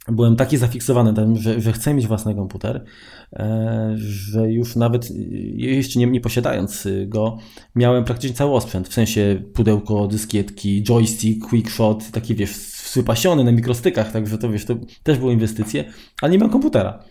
byłem 0.07 0.35
taki 0.35 0.57
zafiksowany 0.57 1.13
tym, 1.13 1.35
że, 1.35 1.61
że 1.61 1.73
chcę 1.73 1.93
mieć 1.93 2.07
własny 2.07 2.35
komputer, 2.35 2.85
e, 3.33 3.93
że 3.97 4.51
już 4.51 4.75
nawet 4.75 5.11
jeszcze 5.55 5.99
nie, 5.99 6.05
nie 6.05 6.21
posiadając 6.21 6.87
go, 7.07 7.37
miałem 7.75 8.03
praktycznie 8.03 8.35
cały 8.35 8.51
osprzęt, 8.51 8.87
w 8.87 8.93
sensie 8.93 9.41
pudełko, 9.53 10.07
dyskietki, 10.07 10.83
joystick, 10.83 11.47
quickshot, 11.49 12.11
taki 12.11 12.35
wiesz, 12.35 12.51
wypasiony 12.95 13.43
na 13.43 13.51
mikrostykach, 13.51 14.11
także 14.11 14.37
to 14.37 14.49
wiesz, 14.49 14.65
to 14.65 14.75
też 15.03 15.17
były 15.17 15.33
inwestycje, 15.33 15.83
ale 16.21 16.31
nie 16.31 16.37
miałem 16.37 16.51
komputera. 16.51 17.03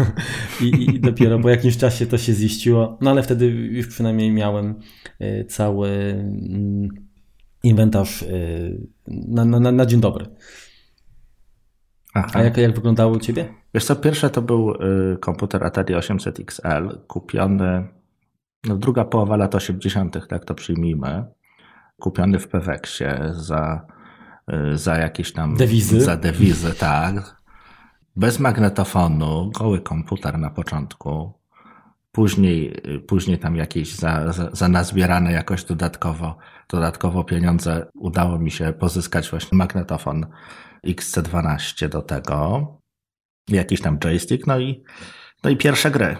I, 0.62 0.66
I, 0.66 1.00
dopiero 1.00 1.38
po 1.38 1.48
jakimś 1.48 1.76
czasie 1.76 2.06
to 2.06 2.18
się 2.18 2.32
ziściło, 2.32 2.98
no 3.00 3.10
ale 3.10 3.22
wtedy 3.22 3.46
już 3.46 3.86
przynajmniej 3.86 4.32
miałem 4.32 4.74
e, 5.18 5.44
cały 5.44 5.88
mm, 5.88 6.88
inwentarz 7.62 8.22
e, 8.22 8.26
na, 9.08 9.44
na, 9.44 9.72
na 9.72 9.86
dzień 9.86 10.00
dobry. 10.00 10.26
Aha. 12.14 12.30
A 12.34 12.42
jak, 12.42 12.56
jak 12.56 12.74
wyglądało 12.74 13.16
u 13.16 13.18
Ciebie? 13.18 13.54
Wiesz 13.74 13.84
co, 13.84 13.96
pierwsze 13.96 14.30
to 14.30 14.42
był 14.42 14.70
y, 14.70 15.18
komputer 15.20 15.64
Atari 15.64 15.94
800 15.94 16.40
XL, 16.40 16.98
kupiony 17.06 17.88
no, 18.68 18.76
druga 18.76 19.04
połowa 19.04 19.36
lat 19.36 19.54
80., 19.54 20.28
tak 20.28 20.44
to 20.44 20.54
przyjmijmy, 20.54 21.24
kupiony 22.00 22.38
w 22.38 22.48
Peweksie 22.48 23.04
za, 23.30 23.86
za 24.74 24.96
jakieś 24.96 25.32
tam... 25.32 25.56
Dewizy? 25.56 26.00
Za 26.00 26.16
dewizy, 26.16 26.74
tak. 26.74 27.40
Bez 28.16 28.38
magnetofonu, 28.38 29.50
goły 29.50 29.80
komputer 29.80 30.38
na 30.38 30.50
początku. 30.50 31.32
Później, 32.12 32.74
y, 32.94 33.00
później 33.00 33.38
tam 33.38 33.56
jakieś 33.56 33.94
za, 33.94 34.32
za, 34.32 34.50
za 34.52 34.68
nazbierane 34.68 35.32
jakoś 35.32 35.64
dodatkowo, 35.64 36.38
dodatkowo 36.68 37.24
pieniądze 37.24 37.86
udało 37.94 38.38
mi 38.38 38.50
się 38.50 38.72
pozyskać 38.72 39.30
właśnie 39.30 39.58
magnetofon 39.58 40.26
XC12 40.86 41.88
do 41.88 42.02
tego, 42.02 42.66
jakiś 43.48 43.80
tam 43.80 43.98
joystick, 43.98 44.46
no 44.46 44.58
i, 44.58 44.82
no 45.44 45.50
i 45.50 45.56
pierwsze 45.56 45.90
gry. 45.90 46.16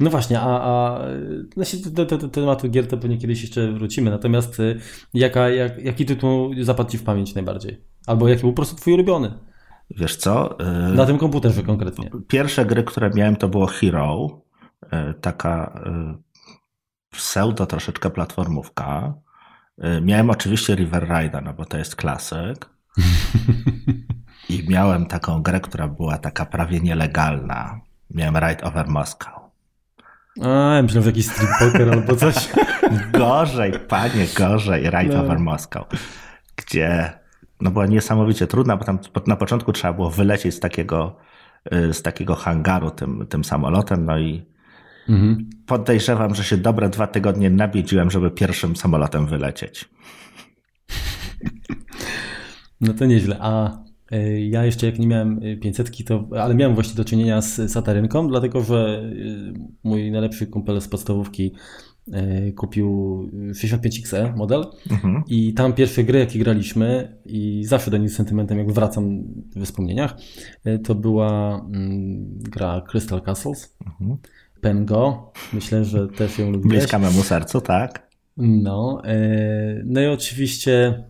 No 0.00 0.10
właśnie, 0.10 0.40
a, 0.40 0.60
a 0.60 1.00
do, 1.90 2.04
do, 2.04 2.18
do, 2.18 2.28
tematu 2.28 2.68
gier 2.70 2.88
to 2.88 2.96
pewnie 2.96 3.18
kiedyś 3.18 3.42
jeszcze 3.42 3.72
wrócimy, 3.72 4.10
natomiast 4.10 4.60
y, 4.60 4.80
jaka, 5.14 5.48
jak, 5.48 5.84
jaki 5.84 6.06
tytuł 6.06 6.50
zapadł 6.60 6.90
Ci 6.90 6.98
w 6.98 7.02
pamięć 7.02 7.34
najbardziej? 7.34 7.84
Albo 8.06 8.28
jaki 8.28 8.40
był 8.40 8.50
po 8.50 8.56
prostu 8.56 8.76
Twój 8.76 8.92
ulubiony? 8.92 9.32
Wiesz 9.90 10.16
co? 10.16 10.60
Y, 10.60 10.94
Na 10.94 11.06
tym 11.06 11.18
komputerze 11.18 11.62
konkretnie. 11.62 12.10
Pierwsze 12.28 12.66
gry, 12.66 12.84
które 12.84 13.10
miałem 13.14 13.36
to 13.36 13.48
było 13.48 13.66
Hero, 13.66 14.42
y, 14.84 15.14
taka 15.20 15.84
pseudo 17.10 17.66
troszeczkę 17.66 18.10
platformówka. 18.10 19.14
Miałem 20.02 20.30
oczywiście 20.30 20.74
River 20.74 21.08
Rider, 21.08 21.42
no 21.42 21.54
bo 21.54 21.64
to 21.64 21.78
jest 21.78 21.96
klasyk. 21.96 22.70
I 24.48 24.68
miałem 24.68 25.06
taką 25.06 25.42
grę, 25.42 25.60
która 25.60 25.88
była 25.88 26.18
taka 26.18 26.46
prawie 26.46 26.80
nielegalna. 26.80 27.80
Miałem 28.10 28.36
Ride 28.36 28.64
Over 28.64 28.88
Moscow. 28.88 29.37
A, 30.42 30.82
myślałem, 30.82 31.02
że 31.04 31.10
jakiś 31.10 31.26
street 31.26 31.50
poker 31.58 31.92
albo 31.92 32.16
coś. 32.16 32.48
gorzej, 33.18 33.72
panie, 33.88 34.26
gorzej. 34.36 34.82
Ride 34.84 35.14
no. 35.14 35.20
Over 35.20 35.38
Moscow. 35.38 35.86
Gdzie 36.56 37.12
no 37.60 37.70
była 37.70 37.86
niesamowicie 37.86 38.46
trudna, 38.46 38.76
bo 38.76 38.84
tam 38.84 38.98
na 39.26 39.36
początku 39.36 39.72
trzeba 39.72 39.92
było 39.92 40.10
wylecieć 40.10 40.54
z 40.54 40.60
takiego, 40.60 41.16
y, 41.74 41.94
z 41.94 42.02
takiego 42.02 42.34
hangaru 42.34 42.90
tym, 42.90 43.26
tym 43.26 43.44
samolotem, 43.44 44.04
no 44.04 44.18
i 44.18 44.46
mhm. 45.08 45.50
podejrzewam, 45.66 46.34
że 46.34 46.44
się 46.44 46.56
dobre 46.56 46.88
dwa 46.88 47.06
tygodnie 47.06 47.50
nabiedziłem, 47.50 48.10
żeby 48.10 48.30
pierwszym 48.30 48.76
samolotem 48.76 49.26
wylecieć. 49.26 49.88
No 52.80 52.94
to 52.94 53.06
nieźle. 53.06 53.36
A 53.40 53.78
ja 54.48 54.64
jeszcze 54.64 54.86
jak 54.86 54.98
nie 54.98 55.06
miałem 55.06 55.40
500, 55.60 56.00
y, 56.00 56.04
to, 56.04 56.28
ale 56.40 56.54
miałem 56.54 56.74
właśnie 56.74 56.94
do 56.94 57.04
czynienia 57.04 57.42
z 57.42 57.72
Satarynką, 57.72 58.28
dlatego 58.28 58.60
że 58.62 59.10
mój 59.82 60.10
najlepszy 60.10 60.46
kumpel 60.46 60.80
z 60.80 60.88
podstawówki 60.88 61.52
E, 62.12 62.52
kupił 62.52 62.88
65XE 63.50 64.36
model 64.36 64.64
mhm. 64.90 65.22
i 65.26 65.54
tam 65.54 65.72
pierwsze 65.72 66.04
gry, 66.04 66.18
jakie 66.18 66.38
graliśmy 66.38 67.16
i 67.26 67.64
zawsze 67.64 67.90
do 67.90 67.96
nich 67.96 68.10
z 68.10 68.16
sentymentem, 68.16 68.58
jak 68.58 68.72
wracam 68.72 69.24
w 69.56 69.64
wspomnieniach, 69.64 70.16
e, 70.64 70.78
to 70.78 70.94
była 70.94 71.60
mm, 71.74 72.38
gra 72.38 72.82
Crystal 72.90 73.22
Castles, 73.22 73.76
mhm. 73.86 74.16
Pen 74.60 74.86
Go, 74.86 75.32
myślę, 75.52 75.84
że 75.84 76.08
też 76.08 76.38
ją 76.38 76.50
lubię. 76.50 76.68
Bliska 76.68 76.98
memu 76.98 77.22
sercu, 77.22 77.60
tak? 77.60 78.08
No, 78.36 79.02
e, 79.04 79.82
no 79.84 80.00
i 80.00 80.06
oczywiście 80.06 81.04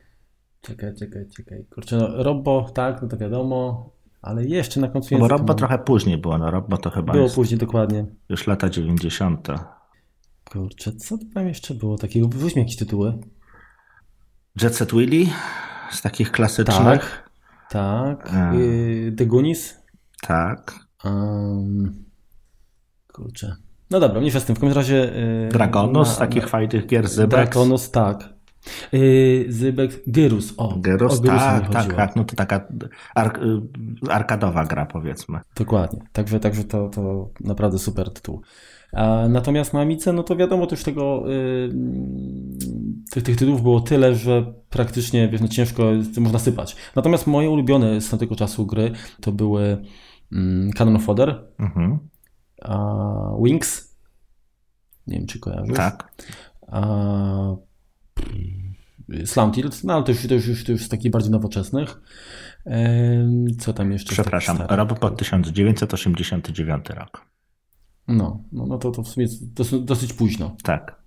czekaj, 0.61 0.95
czekaj, 0.95 1.27
czekaj, 1.37 1.65
kurczę, 1.75 1.97
no 1.97 2.23
Robo, 2.23 2.71
tak, 2.75 3.03
no 3.03 3.09
to 3.09 3.17
wiadomo, 3.17 3.91
ale 4.23 4.45
jeszcze 4.45 4.81
na 4.81 4.89
końcu... 4.89 5.15
No 5.15 5.21
bo 5.21 5.29
Robo 5.29 5.55
trochę 5.55 5.79
później 5.79 6.19
było, 6.19 6.39
no 6.39 6.51
Robo 6.51 6.77
to 6.77 6.91
chyba 6.91 7.13
Było 7.13 7.29
później, 7.31 7.59
dokładnie. 7.59 8.07
Już 8.29 8.47
lata 8.47 8.71
90. 8.71 9.49
Kurczę, 10.51 10.93
co 10.93 11.19
tam 11.35 11.49
jeszcze 11.49 11.75
było 11.75 11.99
takiego? 11.99 12.29
Weźmy 12.29 12.63
jakieś 12.63 12.77
tytuły. 12.77 13.19
Jet 14.63 14.77
Set 14.77 14.93
Willy 14.93 15.27
z 15.91 16.03
takich 16.03 16.33
klasycznych. 16.33 17.29
Tak, 17.71 18.29
tak. 18.29 18.33
Um, 18.33 19.17
The 19.17 19.27
Goonies. 19.27 19.83
Tak. 20.21 20.75
Um, 21.05 22.05
kurczę. 23.13 23.57
No 23.91 24.01
dobra, 24.01 24.21
nie 24.21 24.31
z 24.31 24.45
tym. 24.45 24.57
W 24.57 24.61
każdym 24.61 24.77
razie... 24.77 24.95
Yy, 24.95 25.49
Dragonus, 25.49 26.09
z 26.09 26.19
takich 26.19 26.49
fajnych 26.49 26.87
gier, 26.87 27.09
Zybex. 27.09 27.51
Dragonus, 27.51 27.91
tak. 27.91 28.38
Yy, 28.93 29.47
Zybex, 29.49 29.97
Gyrus, 30.07 30.55
o. 30.57 30.75
Gyrus, 30.77 31.21
o, 31.21 31.23
tak, 31.23 31.73
tak, 31.73 31.95
tak, 31.95 32.17
no 32.17 32.25
to 32.25 32.37
taka 32.37 32.69
ark 33.15 33.41
arkadowa 34.09 34.65
gra 34.65 34.87
powiedzmy. 34.87 35.41
Dokładnie, 35.57 36.01
także, 36.13 36.41
także 36.41 36.65
to, 36.65 36.89
to 36.89 37.31
naprawdę 37.41 37.79
super 37.79 38.11
tytuł. 38.11 38.43
Natomiast 39.29 39.75
na 39.75 39.81
Amice, 39.81 40.13
no 40.13 40.23
to 40.23 40.37
wiadomo, 40.37 40.67
też 40.67 40.83
tego, 40.83 41.25
yy, 41.27 41.75
tych, 43.11 43.23
tych 43.23 43.37
tytułów 43.37 43.63
było 43.63 43.81
tyle, 43.81 44.15
że 44.15 44.55
praktycznie 44.71 45.29
wiesz, 45.29 45.41
no 45.41 45.49
ciężko 45.49 45.83
można 46.21 46.39
sypać. 46.39 46.77
Natomiast 46.97 47.27
moje 47.27 47.51
ulubione 47.51 48.01
z 48.01 48.11
tamtego 48.11 48.37
czasu 48.37 48.67
gry 48.67 48.93
to 49.21 49.33
były 49.33 49.85
yy, 50.31 50.71
Cannon 50.77 50.99
Fodder, 50.99 51.45
mhm. 51.59 51.99
Wings, 53.43 53.99
nie 55.07 55.19
wiem 55.19 55.27
czy 55.27 55.39
kojarzysz. 55.39 55.77
Tak. 55.77 56.13
A, 56.67 56.87
Slam 59.25 59.53
Tilt, 59.53 59.85
no 59.85 59.95
ale 59.95 60.03
to 60.05 60.13
już, 60.13 60.27
to, 60.27 60.35
już, 60.35 60.65
to 60.65 60.73
już 60.73 60.85
z 60.85 60.89
takich 60.89 61.11
bardziej 61.11 61.31
nowoczesnych. 61.31 62.01
Co 63.59 63.73
tam 63.73 63.93
jeszcze? 63.93 64.13
Przepraszam, 64.13 64.59
Robopod 64.69 65.19
1989 65.19 66.89
rok. 66.89 67.27
No, 68.09 68.45
no, 68.53 68.67
no 68.67 68.79
to, 68.79 68.91
to 68.91 69.03
w 69.03 69.09
sumie 69.09 69.27
dosyć, 69.43 69.83
dosyć 69.83 70.13
późno. 70.13 70.57
Tak. 70.63 70.99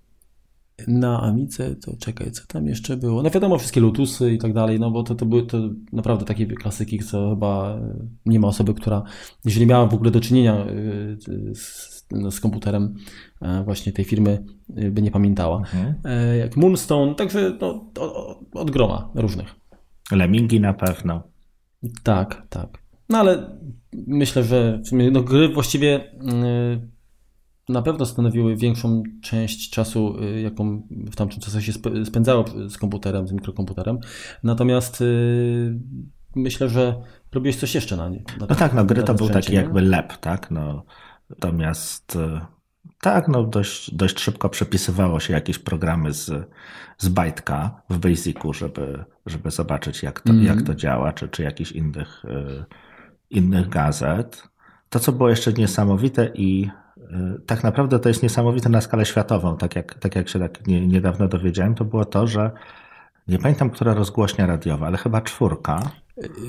Na 0.88 1.20
Amice 1.20 1.76
to 1.76 1.96
czekaj, 1.96 2.30
co 2.30 2.46
tam 2.46 2.66
jeszcze 2.66 2.96
było? 2.96 3.22
No 3.22 3.30
wiadomo, 3.30 3.58
wszystkie 3.58 3.80
Lotusy 3.80 4.32
i 4.32 4.38
tak 4.38 4.52
dalej, 4.52 4.80
no 4.80 4.90
bo 4.90 5.02
to, 5.02 5.14
to 5.14 5.26
były 5.26 5.46
to 5.46 5.58
naprawdę 5.92 6.24
takie 6.24 6.46
klasyki, 6.46 6.98
co 6.98 7.30
chyba 7.30 7.80
nie 8.26 8.40
ma 8.40 8.48
osoby, 8.48 8.74
która, 8.74 9.02
jeżeli 9.44 9.66
miała 9.66 9.86
w 9.86 9.94
ogóle 9.94 10.10
do 10.10 10.20
czynienia 10.20 10.66
y, 10.66 11.54
z, 11.54 11.91
z 12.30 12.40
komputerem 12.40 12.94
e, 13.42 13.64
właśnie 13.64 13.92
tej 13.92 14.04
firmy, 14.04 14.44
y, 14.78 14.90
by 14.90 15.02
nie 15.02 15.10
pamiętała. 15.10 15.58
Mhm. 15.58 15.94
E, 16.04 16.36
jak 16.36 16.56
Moonstone, 16.56 17.14
także 17.14 17.58
no, 17.60 17.90
od 18.54 18.70
groma 18.70 19.10
różnych. 19.14 19.54
Lemingi 20.12 20.60
na 20.60 20.74
pewno. 20.74 21.22
Tak, 22.02 22.46
tak. 22.48 22.68
No 23.08 23.18
ale 23.18 23.60
myślę, 23.92 24.44
że 24.44 24.82
no, 25.12 25.22
gry 25.22 25.48
właściwie 25.48 26.12
na 27.68 27.82
pewno 27.82 28.06
stanowiły 28.06 28.56
większą 28.56 29.02
część 29.22 29.70
czasu, 29.70 30.16
jaką 30.42 30.82
w 30.90 31.16
tamtym 31.16 31.40
czasie 31.40 31.62
się 31.62 31.72
spędzało 32.04 32.44
z 32.68 32.78
komputerem, 32.78 33.28
z 33.28 33.32
mikrokomputerem. 33.32 33.98
Natomiast 34.42 35.04
myślę, 36.36 36.68
że 36.68 37.02
robiłeś 37.32 37.56
coś 37.56 37.74
jeszcze 37.74 37.96
na 37.96 38.08
nie. 38.08 38.22
No 38.40 38.46
tak, 38.46 38.74
no 38.74 38.84
gry 38.84 39.02
to 39.02 39.14
był 39.14 39.28
taki 39.28 39.54
jakby 39.54 39.80
lep, 39.80 40.16
tak? 40.16 40.50
No, 40.50 40.84
natomiast 41.32 42.18
tak, 43.00 43.28
no 43.28 43.44
dość, 43.44 43.94
dość 43.94 44.20
szybko 44.20 44.48
przepisywało 44.48 45.20
się 45.20 45.32
jakieś 45.32 45.58
programy 45.58 46.12
z, 46.12 46.30
z 46.98 47.08
Bajtka 47.08 47.82
w 47.90 47.98
Basicu, 47.98 48.52
żeby, 48.52 49.04
żeby 49.26 49.50
zobaczyć 49.50 50.02
jak 50.02 50.20
to, 50.20 50.32
mm. 50.32 50.44
jak 50.44 50.62
to 50.62 50.74
działa, 50.74 51.12
czy, 51.12 51.28
czy 51.28 51.42
jakichś 51.42 51.72
innych 51.72 52.24
innych 53.32 53.68
gazet. 53.68 54.48
To, 54.88 55.00
co 55.00 55.12
było 55.12 55.28
jeszcze 55.28 55.52
niesamowite 55.52 56.30
i 56.34 56.70
y, 56.96 57.40
tak 57.46 57.62
naprawdę 57.62 57.98
to 57.98 58.08
jest 58.08 58.22
niesamowite 58.22 58.68
na 58.68 58.80
skalę 58.80 59.06
światową, 59.06 59.56
tak 59.56 59.76
jak, 59.76 59.94
tak 59.94 60.16
jak 60.16 60.28
się 60.28 60.38
tak 60.38 60.66
nie, 60.66 60.86
niedawno 60.86 61.28
dowiedziałem, 61.28 61.74
to 61.74 61.84
było 61.84 62.04
to, 62.04 62.26
że 62.26 62.50
nie 63.28 63.38
pamiętam, 63.38 63.70
która 63.70 63.94
rozgłośnia 63.94 64.46
radiowa, 64.46 64.86
ale 64.86 64.98
chyba 64.98 65.20
czwórka. 65.20 65.90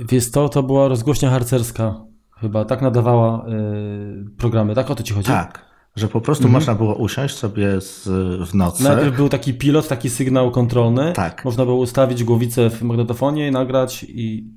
Wiesz 0.10 0.32
to, 0.32 0.50
to 0.50 0.64
była 0.64 0.88
rozgłośnia 0.88 1.30
harcerska. 1.30 2.06
Chyba 2.44 2.66
tak 2.66 2.82
nadawała 2.82 3.46
y, 3.48 4.38
programy, 4.38 4.76
tak 4.76 4.92
o 4.92 4.96
to 4.96 5.04
ci 5.04 5.14
chodzi? 5.14 5.28
Tak, 5.28 5.66
że 5.96 6.08
po 6.08 6.22
prostu 6.22 6.44
mhm. 6.44 6.54
można 6.54 6.76
było 6.76 6.96
usiąść 6.96 7.36
sobie 7.36 7.82
z, 7.82 8.08
w 8.50 8.56
nocy. 8.56 8.84
Najpierw 8.84 9.16
był 9.16 9.30
taki 9.30 9.54
pilot, 9.54 9.88
taki 9.88 10.10
sygnał 10.10 10.52
kontrolny. 10.52 11.14
Tak. 11.14 11.46
Można 11.46 11.66
było 11.66 11.78
ustawić 11.78 12.24
głowicę 12.24 12.70
w 12.70 12.82
magnetofonie, 12.82 13.52
nagrać 13.52 14.04
i 14.04 14.54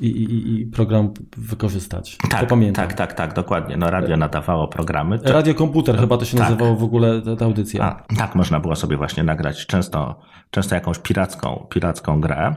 i, 0.00 0.06
i, 0.06 0.60
i 0.60 0.66
program 0.66 1.14
wykorzystać. 1.36 2.18
Tak, 2.30 2.40
to 2.40 2.46
pamiętam. 2.46 2.88
tak, 2.88 2.96
tak, 2.96 3.12
tak, 3.12 3.34
dokładnie. 3.34 3.76
No 3.76 3.90
radio 3.90 4.16
nadawało 4.16 4.68
programy. 4.68 5.18
Radio 5.24 5.54
komputer 5.54 5.98
chyba 5.98 6.16
to 6.16 6.24
się 6.24 6.36
tak. 6.36 6.48
nazywało 6.48 6.76
w 6.76 6.82
ogóle 6.82 7.22
ta, 7.22 7.36
ta 7.36 7.44
audycja. 7.44 7.84
A, 7.84 8.14
tak, 8.16 8.34
można 8.34 8.60
było 8.60 8.76
sobie 8.76 8.96
właśnie 8.96 9.22
nagrać 9.22 9.66
często, 9.66 10.20
często 10.50 10.74
jakąś 10.74 10.98
piracką, 10.98 11.66
piracką 11.70 12.20
grę, 12.20 12.54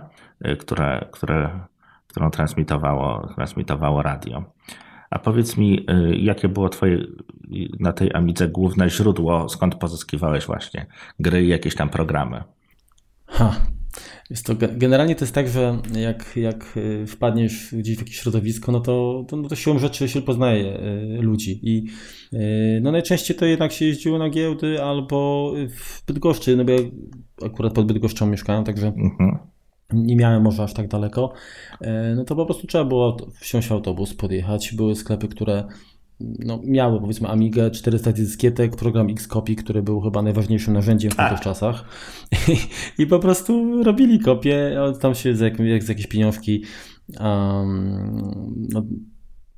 y, 0.48 0.55
które, 0.55 1.07
które, 1.12 1.59
którą 2.19 2.31
transmitowało, 2.31 3.27
transmitowało 3.35 4.01
radio. 4.01 4.43
A 5.09 5.19
powiedz 5.19 5.57
mi, 5.57 5.79
y, 5.79 6.15
jakie 6.15 6.49
było 6.49 6.69
twoje 6.69 7.05
na 7.79 7.93
tej 7.93 8.13
Amidze 8.13 8.47
główne 8.47 8.89
źródło, 8.89 9.49
skąd 9.49 9.75
pozyskiwałeś 9.75 10.45
właśnie 10.45 10.85
gry 11.19 11.43
i 11.43 11.47
jakieś 11.47 11.75
tam 11.75 11.89
programy? 11.89 12.43
Ha, 13.25 13.55
jest 14.29 14.45
to, 14.45 14.53
generalnie 14.71 15.15
to 15.15 15.25
jest 15.25 15.35
tak, 15.35 15.49
że 15.49 15.77
jak, 15.99 16.38
jak 16.38 16.77
y, 16.77 17.07
wpadniesz 17.07 17.75
gdzieś 17.75 17.95
w 17.95 17.99
jakieś 17.99 18.15
środowisko, 18.15 18.71
no 18.71 18.79
to, 18.79 19.25
to, 19.27 19.38
no 19.38 19.49
to 19.49 19.55
siłą 19.55 19.79
rzeczy 19.79 20.09
się 20.09 20.21
poznaje 20.21 20.79
y, 20.79 21.21
ludzi. 21.21 21.59
I 21.63 21.85
y, 22.33 22.79
no 22.81 22.91
najczęściej 22.91 23.38
to 23.38 23.45
jednak 23.45 23.71
się 23.71 23.85
jeździło 23.85 24.17
na 24.17 24.29
giełdy 24.29 24.83
albo 24.83 25.51
w 25.69 26.05
Bydgoszczy, 26.07 26.55
no 26.55 26.65
bo 26.65 26.71
ja 26.71 26.79
akurat 27.45 27.73
pod 27.73 27.88
Bydgoszczą 27.88 28.27
mieszkałem, 28.27 28.63
także 28.63 28.88
mhm. 28.88 29.38
Nie 29.93 30.15
miałem 30.15 30.43
może 30.43 30.63
aż 30.63 30.74
tak 30.74 30.88
daleko. 30.88 31.34
No 32.15 32.24
to 32.24 32.36
po 32.36 32.46
prostu 32.46 32.67
trzeba 32.67 32.86
było 32.86 33.17
wsiąść 33.39 33.67
w 33.67 33.72
autobus, 33.72 34.13
podjechać. 34.13 34.74
Były 34.75 34.96
sklepy, 34.96 35.27
które 35.27 35.63
no, 36.19 36.60
miały 36.63 37.00
powiedzmy 37.00 37.27
Amigę, 37.27 37.72
400 37.72 38.12
dyskietek, 38.12 38.75
program 38.75 39.10
Xcopy, 39.10 39.55
który 39.55 39.84
był 39.84 40.01
chyba 40.01 40.22
najważniejszym 40.22 40.74
narzędziem 40.74 41.12
w 41.12 41.15
tamtych 41.15 41.38
tak. 41.38 41.43
czasach 41.43 41.86
I, 42.48 42.58
I, 43.03 43.08
po 43.08 43.19
prostu 43.19 43.84
robili 43.84 44.19
kopie, 44.19 44.77
tam 45.01 45.15
się 45.15 45.36
z, 45.36 45.39
jak, 45.39 45.84
z 45.84 45.89
jakieś 45.89 46.08
pieniążki 46.08 46.63
um, 47.19 48.65
no, 48.74 48.84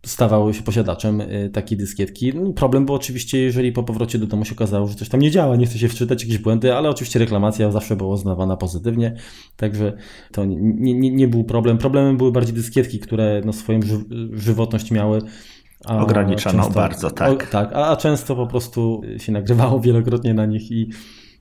stawały 0.05 0.53
się 0.53 0.63
posiadaczem 0.63 1.21
y, 1.21 1.49
takiej 1.53 1.77
dyskietki. 1.77 2.33
No, 2.35 2.53
problem 2.53 2.85
był 2.85 2.95
oczywiście, 2.95 3.37
jeżeli 3.39 3.71
po 3.71 3.83
powrocie 3.83 4.19
do 4.19 4.27
domu 4.27 4.45
się 4.45 4.55
okazało, 4.55 4.87
że 4.87 4.95
coś 4.95 5.09
tam 5.09 5.19
nie 5.19 5.31
działa, 5.31 5.55
nie 5.55 5.65
chce 5.65 5.79
się 5.79 5.87
wczytać, 5.87 6.23
jakieś 6.23 6.37
błędy, 6.37 6.75
ale 6.75 6.89
oczywiście 6.89 7.19
reklamacja 7.19 7.71
zawsze 7.71 7.95
była 7.95 8.13
uznawana 8.13 8.57
pozytywnie, 8.57 9.15
także 9.55 9.93
to 10.31 10.45
nie, 10.45 10.93
nie, 10.93 11.11
nie 11.11 11.27
był 11.27 11.43
problem. 11.43 11.77
Problemem 11.77 12.17
były 12.17 12.31
bardziej 12.31 12.53
dyskietki, 12.53 12.99
które 12.99 13.41
no, 13.45 13.53
swoją 13.53 13.79
żywotność 14.33 14.91
miały 14.91 15.21
A 15.85 16.03
Ograniczoną 16.03 16.63
często, 16.63 16.79
bardzo, 16.79 17.11
tak. 17.11 17.43
O, 17.43 17.51
tak, 17.51 17.73
a, 17.73 17.87
a 17.87 17.95
często 17.95 18.35
po 18.35 18.47
prostu 18.47 19.01
się 19.17 19.31
nagrywało 19.31 19.79
wielokrotnie 19.79 20.33
na 20.33 20.45
nich 20.45 20.71
i 20.71 20.89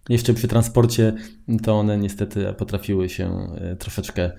jeszcze 0.09 0.35
przy 0.35 0.49
transporcie 0.49 1.15
to 1.63 1.75
one 1.75 1.99
niestety 1.99 2.55
potrafiły 2.59 3.09
się 3.09 3.49
e, 3.55 3.77
troszeczkę 3.77 4.31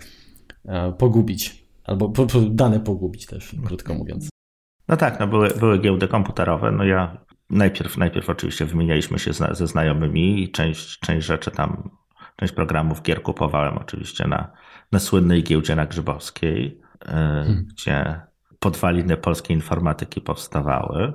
e, 0.65 0.93
pogubić. 0.93 1.60
Albo 1.91 2.09
po, 2.09 2.25
po, 2.25 2.41
dane 2.41 2.79
pogubić 2.79 3.25
też, 3.25 3.55
krótko 3.65 3.93
mówiąc. 3.93 4.29
No 4.87 4.97
tak, 4.97 5.19
no 5.19 5.27
były, 5.27 5.49
były 5.49 5.79
giełdy 5.79 6.07
komputerowe. 6.07 6.71
No 6.71 6.83
ja 6.83 7.17
najpierw, 7.49 7.97
najpierw 7.97 8.29
oczywiście 8.29 8.65
wymienialiśmy 8.65 9.19
się 9.19 9.31
ze 9.51 9.67
znajomymi 9.67 10.43
i 10.43 10.51
część, 10.51 10.99
część 10.99 11.27
rzeczy 11.27 11.51
tam, 11.51 11.89
część 12.35 12.53
programów 12.53 13.01
gier 13.01 13.21
kupowałem 13.21 13.77
oczywiście 13.77 14.27
na, 14.27 14.51
na 14.91 14.99
słynnej 14.99 15.43
giełdzie 15.43 15.75
na 15.75 15.85
Grzybowskiej, 15.85 16.81
e, 17.01 17.05
hmm. 17.05 17.65
gdzie 17.69 18.21
podwaliny 18.59 19.17
polskiej 19.17 19.55
informatyki 19.55 20.21
powstawały 20.21 21.13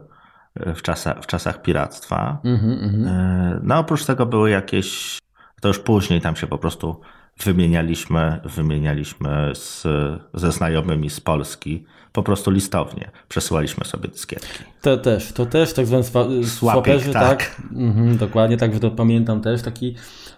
w 0.57 0.83
czasach, 0.83 1.23
w 1.23 1.27
czasach 1.27 1.63
piractwa. 1.63 2.41
Mm-hmm, 2.45 2.79
mm-hmm. 2.81 3.59
No 3.63 3.79
oprócz 3.79 4.05
tego 4.05 4.27
były 4.27 4.51
jakieś, 4.51 5.19
to 5.61 5.69
już 5.69 5.79
później 5.79 6.21
tam 6.21 6.37
się 6.37 6.47
po 6.47 6.59
prostu 6.59 7.01
wymienialiśmy, 7.45 8.41
wymienialiśmy 8.45 9.53
z, 9.55 9.87
ze 10.35 10.53
znajomymi 10.53 11.11
z 11.11 11.21
Polski 11.21 11.85
po 12.13 12.23
prostu 12.23 12.51
listownie. 12.51 13.11
Przesyłaliśmy 13.29 13.85
sobie 13.85 14.09
dyskietki. 14.09 14.65
To 14.83 14.97
też, 14.97 15.33
to 15.33 15.47
też, 15.47 15.73
tak 15.73 15.87
zwany 15.87 16.05
swaperzy, 16.45 17.13
tak. 17.13 17.23
tak. 17.23 17.63
Mhm, 17.73 18.17
dokładnie, 18.17 18.57
tak 18.57 18.79
to 18.79 18.91
pamiętam 18.91 19.41
też 19.41 19.63
taki 19.63 19.95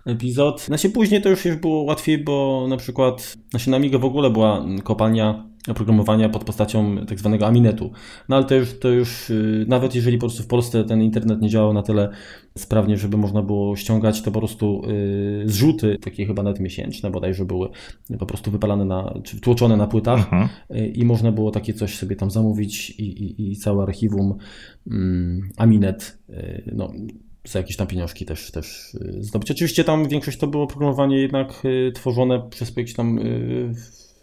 epizod. 0.07 0.61
Znaczy 0.61 0.91
później 0.91 1.23
to 1.23 1.29
już, 1.29 1.45
już 1.45 1.57
było 1.57 1.83
łatwiej, 1.83 2.19
bo 2.19 2.67
na 2.69 2.77
przykład 2.77 3.37
znaczy 3.51 3.71
na 3.71 3.77
Amiga 3.77 3.99
w 3.99 4.05
ogóle 4.05 4.31
była 4.31 4.65
kopalnia 4.85 5.48
oprogramowania 5.71 6.29
pod 6.29 6.45
postacią 6.45 7.07
tak 7.07 7.19
zwanego 7.19 7.47
Aminetu. 7.47 7.91
No 8.29 8.37
ale 8.37 8.45
to 8.45 8.55
już, 8.55 8.79
to 8.79 8.89
już 8.89 9.31
y, 9.31 9.65
nawet 9.69 9.95
jeżeli 9.95 10.19
po 10.19 10.27
prostu 10.27 10.43
w 10.43 10.47
Polsce 10.47 10.85
ten 10.85 11.03
internet 11.03 11.43
nie 11.43 11.49
działał 11.49 11.73
na 11.73 11.83
tyle 11.83 12.09
sprawnie, 12.59 12.97
żeby 12.97 13.17
można 13.17 13.43
było 13.43 13.77
ściągać, 13.77 14.23
to 14.23 14.31
po 14.31 14.39
prostu 14.39 14.83
y, 14.91 15.43
zrzuty, 15.47 15.99
takie 16.01 16.27
chyba 16.27 16.43
nawet 16.43 16.61
miesięczne 16.61 17.11
bodajże 17.11 17.45
były 17.45 17.69
po 18.19 18.27
prostu 18.27 18.51
wypalane 18.51 18.85
na, 18.85 19.15
czy 19.25 19.41
tłoczone 19.41 19.77
na 19.77 19.87
płytach 19.87 20.19
mhm. 20.19 20.49
Y, 20.71 20.87
i 20.87 21.05
można 21.05 21.33
było 21.33 21.51
takie 21.51 21.75
coś 21.75 21.97
sobie 21.97 22.17
tam 22.17 22.31
zamówić 22.31 22.91
i, 22.91 23.03
i, 23.03 23.53
i 23.53 23.57
całe 23.57 23.83
archiwum 23.83 24.35
mm, 24.91 25.49
Aminet, 25.57 26.19
no 26.73 26.93
za 27.45 27.59
jakieś 27.59 27.77
tam 27.77 27.87
pieniążki 27.87 28.25
też, 28.25 28.51
też 28.51 28.97
zdobyć. 29.21 29.51
Oczywiście 29.51 29.85
tam 29.85 30.09
większość 30.09 30.39
to 30.39 30.47
było 30.47 30.67
programowanie 30.67 31.19
jednak 31.19 31.63
tworzone 31.95 32.43
przez 32.51 32.77
jakieś 32.77 32.95
tam 32.95 33.19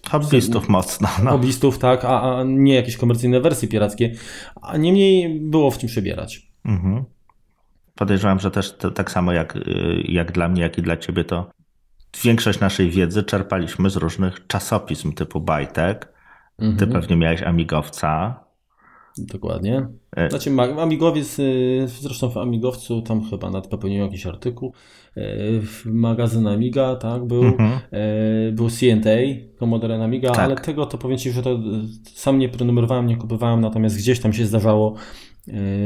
Hobbystów 0.10 0.70
mocno. 0.70 1.10
No. 1.24 1.32
Hobbystów, 1.32 1.80
tak, 1.80 2.06
a, 2.06 2.22
a, 2.22 2.44
nie 2.44 2.76
jakieś 2.76 2.98
komercyjne 2.98 3.40
wersje 3.42 3.68
pirackie. 3.68 4.12
A 4.62 4.78
niemniej 4.78 5.40
było 5.40 5.72
w 5.72 5.78
czym 5.78 5.90
przebierać. 5.90 6.52
Mhm. 6.66 7.04
Podejrzewam, 7.96 8.40
że 8.40 8.52
też 8.52 8.78
to, 8.78 8.92
tak 8.92 9.12
samo 9.12 9.32
jak, 9.32 9.60
jak 10.04 10.32
dla 10.32 10.50
mnie, 10.50 10.62
jak 10.62 10.78
i 10.78 10.82
dla 10.82 10.98
ciebie, 10.98 11.24
to 11.24 11.52
większość 12.24 12.60
naszej 12.60 12.90
wiedzy 12.90 13.24
czerpaliśmy 13.24 13.90
z 13.90 13.96
różnych 13.96 14.48
czasopism 14.48 15.14
typu 15.14 15.42
Bajtek. 15.42 16.14
Mhm. 16.60 16.78
Ty 16.78 16.88
pewnie 16.88 17.16
miałeś 17.16 17.42
Amigowca. 17.42 18.45
Dokładnie. 19.18 19.88
E, 20.16 20.30
znaczy, 20.30 20.52
Amigowiec, 20.80 21.38
zresztą 21.86 22.30
w 22.30 22.38
Amigowcu 22.38 23.02
tam 23.02 23.30
chyba 23.30 23.50
nawet 23.50 23.70
popełniłem 23.70 24.08
jakiś 24.08 24.26
artykuł. 24.26 24.74
E, 25.18 25.22
magazyn 25.86 26.48
Amiga, 26.48 26.96
tak, 26.96 27.26
był. 27.26 27.44
Mhm. 27.44 27.80
E, 27.92 28.52
był 28.52 28.70
CNA, 28.70 29.16
Commodore 29.60 30.04
Amiga, 30.04 30.30
tak. 30.30 30.46
ale 30.46 30.56
tego 30.56 30.86
to 30.86 30.98
powiem 30.98 31.18
Ci, 31.18 31.32
że 31.32 31.44
to 31.44 31.60
sam 32.14 32.40
nie 32.40 32.50
prenumerowałem, 32.50 33.08
nie 33.08 33.18
kupowałem, 33.18 33.62
natomiast 33.62 33.98
gdzieś 33.98 34.20
tam 34.20 34.34
się 34.34 34.46
zdarzało 34.46 34.96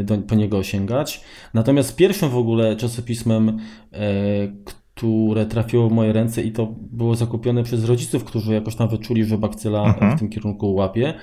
do, 0.03 0.17
po 0.17 0.36
niego 0.36 0.63
sięgać. 0.63 1.24
Natomiast 1.53 1.95
pierwszym 1.95 2.29
w 2.29 2.38
ogóle 2.38 2.75
czasopismem, 2.75 3.59
które 5.00 5.46
trafiło 5.46 5.89
w 5.89 5.91
moje 5.91 6.13
ręce 6.13 6.41
i 6.41 6.51
to 6.51 6.68
było 6.92 7.16
zakupione 7.16 7.64
przez 7.64 7.85
rodziców, 7.85 8.24
którzy 8.24 8.53
jakoś 8.53 8.75
tam 8.75 8.90
wyczuli, 8.90 9.25
że 9.25 9.38
bakcyla 9.38 9.83
mhm. 9.83 10.16
w 10.18 10.20
tym 10.20 10.29
kierunku 10.29 10.74
łapie. 10.74 11.14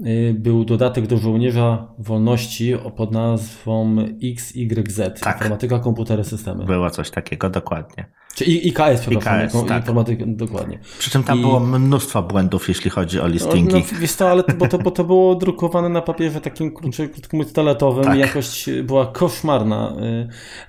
Y, 0.00 0.34
był 0.38 0.64
dodatek 0.64 1.06
do 1.06 1.16
żołnierza 1.16 1.88
wolności 1.98 2.74
pod 2.96 3.12
nazwą 3.12 3.96
XYZ. 4.22 5.20
Tak. 5.20 5.34
Informatyka, 5.34 5.78
komputery, 5.78 6.24
systemy. 6.24 6.64
Było 6.64 6.90
coś 6.90 7.10
takiego, 7.10 7.50
dokładnie. 7.50 8.04
Czy 8.34 8.44
IKS, 8.44 9.00
przepraszam, 9.00 9.44
IKS, 9.44 9.68
tak. 9.68 9.82
informatyka, 9.82 10.24
dokładnie. 10.26 10.78
Przy 10.98 11.10
czym 11.10 11.22
tam 11.22 11.38
I... 11.38 11.40
było 11.40 11.60
mnóstwo 11.60 12.22
błędów, 12.22 12.68
jeśli 12.68 12.90
chodzi 12.90 13.20
o 13.20 13.28
listingi. 13.28 13.72
No, 13.72 13.78
no 13.78 13.98
wiesz 14.00 14.16
to, 14.16 14.30
ale 14.30 14.42
to, 14.42 14.54
bo, 14.54 14.68
to, 14.68 14.78
bo 14.78 14.90
to 14.90 15.04
było 15.04 15.34
drukowane 15.34 15.88
na 15.88 16.02
papierze 16.02 16.40
takim, 16.40 16.74
krótko 16.74 17.36
mówiąc, 17.36 17.52
toaletowym 17.52 18.04
tak. 18.04 18.16
i 18.16 18.20
jakość 18.20 18.70
była 18.84 19.06
koszmarna. 19.06 19.96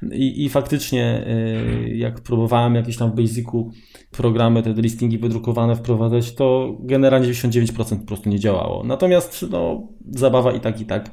Y, 0.03 0.15
I, 0.15 0.45
I 0.45 0.49
faktycznie, 0.49 1.27
y, 1.27 1.95
jak 1.95 2.21
próbowałem 2.21 2.75
jakieś 2.75 2.97
tam 2.97 3.11
w 3.11 3.15
Basicu 3.15 3.71
programy, 4.11 4.63
te 4.63 4.73
listingi 4.73 5.17
wydrukowane 5.17 5.75
wprowadzać, 5.75 6.35
to 6.35 6.77
generalnie 6.79 7.27
99% 7.27 7.99
po 7.99 8.05
prostu 8.05 8.29
nie 8.29 8.39
działało. 8.39 8.83
Natomiast 8.83 9.45
no, 9.51 9.87
zabawa 10.09 10.51
i 10.51 10.59
tak, 10.59 10.81
i 10.81 10.85
tak 10.85 11.09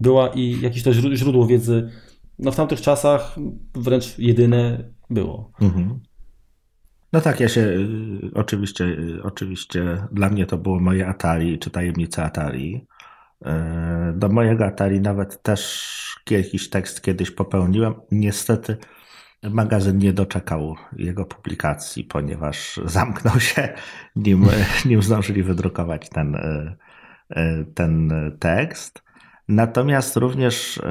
była 0.00 0.28
i 0.28 0.60
jakieś 0.60 0.82
to 0.82 0.92
źródło 0.92 1.46
wiedzy 1.46 1.90
no, 2.38 2.52
w 2.52 2.56
tamtych 2.56 2.80
czasach 2.80 3.36
wręcz 3.74 4.18
jedyne 4.18 4.84
było. 5.10 5.52
Mhm. 5.60 6.00
No 7.12 7.20
tak, 7.20 7.40
ja 7.40 7.48
się 7.48 7.60
y, 7.60 8.30
oczywiście, 8.34 8.84
y, 8.84 9.22
oczywiście 9.22 10.06
dla 10.12 10.28
mnie 10.28 10.46
to 10.46 10.58
było 10.58 10.80
moje 10.80 11.08
Atari, 11.08 11.58
czy 11.58 11.70
tajemnice 11.70 12.24
Atari. 12.24 12.86
Y, 13.46 13.48
do 14.14 14.28
mojego 14.28 14.66
Atari 14.66 15.00
nawet 15.00 15.42
też 15.42 15.88
jakiś 16.30 16.70
tekst 16.70 17.02
kiedyś 17.02 17.30
popełniłem. 17.30 17.94
Niestety 18.10 18.76
magazyn 19.42 19.98
nie 19.98 20.12
doczekał 20.12 20.74
jego 20.96 21.24
publikacji, 21.24 22.04
ponieważ 22.04 22.80
zamknął 22.84 23.40
się, 23.40 23.68
nim, 24.16 24.46
nim 24.86 25.02
zdążyli 25.02 25.42
wydrukować 25.42 26.08
ten, 26.08 26.36
ten 27.74 28.10
tekst. 28.38 29.02
Natomiast 29.48 30.16
również 30.16 30.82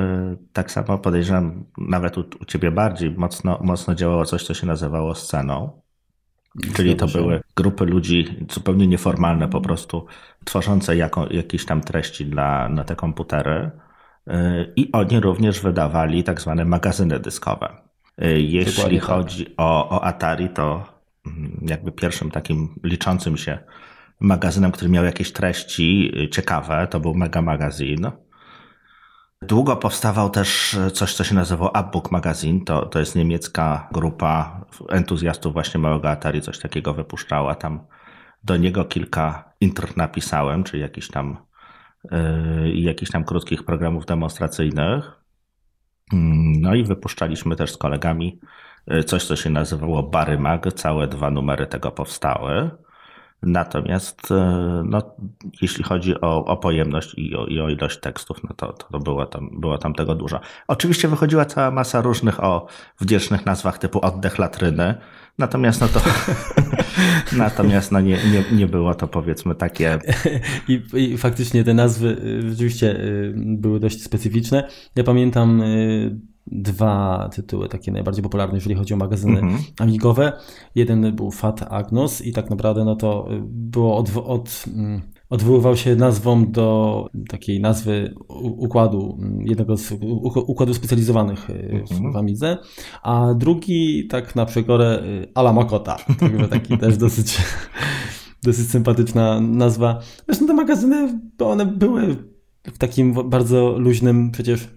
tak 0.53 0.71
samo 0.71 0.97
podejrzewam, 0.97 1.65
nawet 1.77 2.17
u, 2.17 2.23
u 2.41 2.45
ciebie 2.45 2.71
bardziej 2.71 3.11
mocno, 3.11 3.59
mocno 3.61 3.95
działało 3.95 4.25
coś, 4.25 4.43
co 4.43 4.53
się 4.53 4.67
nazywało 4.67 5.15
sceną. 5.15 5.81
Czyli 6.75 6.95
to 6.95 7.07
były 7.07 7.41
grupy 7.55 7.85
ludzi 7.85 8.45
zupełnie 8.51 8.87
nieformalne, 8.87 9.47
po 9.47 9.61
prostu 9.61 10.05
tworzące 10.45 10.97
jako, 10.97 11.27
jakieś 11.33 11.65
tam 11.65 11.81
treści 11.81 12.25
dla, 12.25 12.69
na 12.69 12.83
te 12.83 12.95
komputery. 12.95 13.71
I 14.75 14.91
oni 14.91 15.19
również 15.19 15.61
wydawali 15.61 16.23
tak 16.23 16.41
zwane 16.41 16.65
magazyny 16.65 17.19
dyskowe. 17.19 17.69
Jeśli 18.37 18.73
Dokładnie 18.75 18.99
tak. 18.99 19.07
chodzi 19.07 19.45
tak. 19.45 19.53
o, 19.57 19.89
o 19.89 20.03
Atari, 20.03 20.49
to 20.49 20.85
mm, 21.27 21.59
jakby 21.69 21.91
pierwszym 21.91 22.31
takim 22.31 22.75
liczącym 22.83 23.37
się 23.37 23.57
magazynem, 24.19 24.71
który 24.71 24.89
miał 24.89 25.05
jakieś 25.05 25.31
treści 25.31 26.11
ciekawe, 26.31 26.87
to 26.91 26.99
był 26.99 27.13
Mega 27.13 27.41
Magazine. 27.41 28.11
Długo 29.41 29.75
powstawał 29.75 30.29
też 30.29 30.77
coś, 30.93 31.13
co 31.13 31.23
się 31.23 31.35
nazywało 31.35 31.71
Upbook 31.79 32.11
Magazine. 32.11 32.65
To, 32.65 32.85
to 32.85 32.99
jest 32.99 33.15
niemiecka 33.15 33.89
grupa 33.91 34.61
entuzjastów 34.89 35.53
właśnie 35.53 35.79
małego 35.79 36.09
Atari, 36.09 36.41
coś 36.41 36.59
takiego 36.59 36.93
wypuszczała. 36.93 37.55
Tam 37.55 37.87
do 38.43 38.57
niego 38.57 38.85
kilka 38.85 39.53
intr 39.61 39.97
napisałem, 39.97 40.63
czyli 40.63 40.81
jakiś 40.81 41.07
tam, 41.07 41.37
yy, 42.11 42.71
jakichś 42.75 43.11
tam 43.11 43.23
krótkich 43.23 43.65
programów 43.65 44.05
demonstracyjnych. 44.05 45.11
Mm, 46.13 46.61
no 46.61 46.75
i 46.75 46.83
wypuszczaliśmy 46.83 47.55
też 47.55 47.71
z 47.71 47.77
kolegami 47.77 48.39
yy, 48.87 49.03
coś, 49.03 49.25
co 49.25 49.35
się 49.35 49.49
nazywało 49.49 50.03
Bary 50.03 50.39
Mag. 50.39 50.73
Całe 50.73 51.07
dwa 51.07 51.31
numery 51.31 51.67
tego 51.67 51.91
powstały. 51.91 52.71
Natomiast 53.43 54.31
e, 54.31 54.83
no, 54.85 55.15
jeśli 55.61 55.83
chodzi 55.83 56.21
o, 56.21 56.45
o 56.45 56.57
pojemność 56.57 57.13
i 57.17 57.35
o, 57.35 57.45
i 57.45 57.59
o, 57.59 57.69
ilość 57.69 57.99
tekstów, 57.99 58.43
no 58.43 58.49
to, 58.55 58.73
to 58.73 58.99
było, 58.99 59.25
tam, 59.25 59.49
było 59.59 59.77
tam 59.77 59.93
tego 59.93 60.15
dużo. 60.15 60.39
Oczywiście 60.67 61.07
wychodziła 61.07 61.45
cała 61.45 61.71
masa 61.71 62.01
różnych 62.01 62.43
o 62.43 62.67
wdzięcznych 62.99 63.45
nazwach 63.45 63.77
typu 63.77 64.05
oddech 64.05 64.39
latryny, 64.39 64.95
natomiast 65.37 65.81
no 65.81 65.87
to 65.87 65.99
natomiast 67.37 67.91
no 67.91 68.01
nie, 68.01 68.17
nie, 68.31 68.57
nie 68.57 68.67
było 68.67 68.95
to 68.95 69.07
powiedzmy 69.07 69.55
takie... 69.55 69.99
I, 70.67 70.81
I 70.93 71.17
faktycznie 71.17 71.63
te 71.63 71.73
nazwy 71.73 72.07
y, 72.07 72.49
rzeczywiście 72.49 72.95
y, 72.95 73.33
były 73.35 73.79
dość 73.79 74.03
specyficzne. 74.03 74.67
Ja 74.95 75.03
pamiętam 75.03 75.61
dwa 76.51 77.29
tytuły 77.35 77.69
takie 77.69 77.91
najbardziej 77.91 78.23
popularne, 78.23 78.55
jeżeli 78.55 78.75
chodzi 78.75 78.93
o 78.93 78.97
magazyny 78.97 79.39
mm 79.39 79.57
-hmm. 79.57 79.63
amigowe. 79.79 80.33
Jeden 80.75 81.15
był 81.15 81.31
Fat 81.31 81.63
Agnos 81.69 82.21
i 82.21 82.33
tak 82.33 82.49
naprawdę 82.49 82.85
no 82.85 82.95
to 82.95 83.27
było 83.49 83.97
od, 83.97 84.11
od 84.25 84.65
mm, 84.75 85.01
odwoływał 85.29 85.77
się 85.77 85.95
nazwą 85.95 86.51
do 86.51 87.09
takiej 87.29 87.59
nazwy 87.59 88.15
układu, 88.39 89.17
jednego 89.39 89.77
z 89.77 89.93
układów 90.47 90.75
specjalizowanych 90.75 91.49
mm 91.49 91.85
-hmm. 91.85 92.13
w 92.13 92.17
Amidze, 92.17 92.57
a 93.03 93.33
drugi 93.33 94.07
tak 94.07 94.35
na 94.35 94.45
przekórę 94.45 95.03
Ala 95.35 95.53
Makota, 95.53 95.97
także 96.19 96.47
taki 96.47 96.77
też 96.77 96.97
dosyć, 96.97 97.37
dosyć 98.43 98.69
sympatyczna 98.69 99.41
nazwa. 99.41 99.99
Zresztą 100.25 100.47
te 100.47 100.53
magazyny, 100.53 101.19
one 101.39 101.65
były 101.65 102.15
w 102.63 102.77
takim 102.77 103.29
bardzo 103.29 103.77
luźnym 103.79 104.31
przecież 104.31 104.76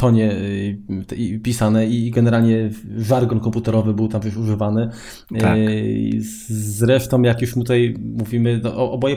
tonie 0.00 0.32
y, 0.32 1.40
pisane 1.42 1.86
i 1.86 2.10
generalnie 2.10 2.70
żargon 2.96 3.40
komputerowy 3.40 3.94
był 3.94 4.08
tam 4.08 4.20
już 4.24 4.36
używany. 4.36 4.90
Tak. 5.38 5.58
Zresztą 6.48 7.22
jak 7.22 7.40
już 7.40 7.54
tutaj 7.54 7.94
mówimy, 7.98 8.60
no, 8.64 8.92
oboje 8.92 9.16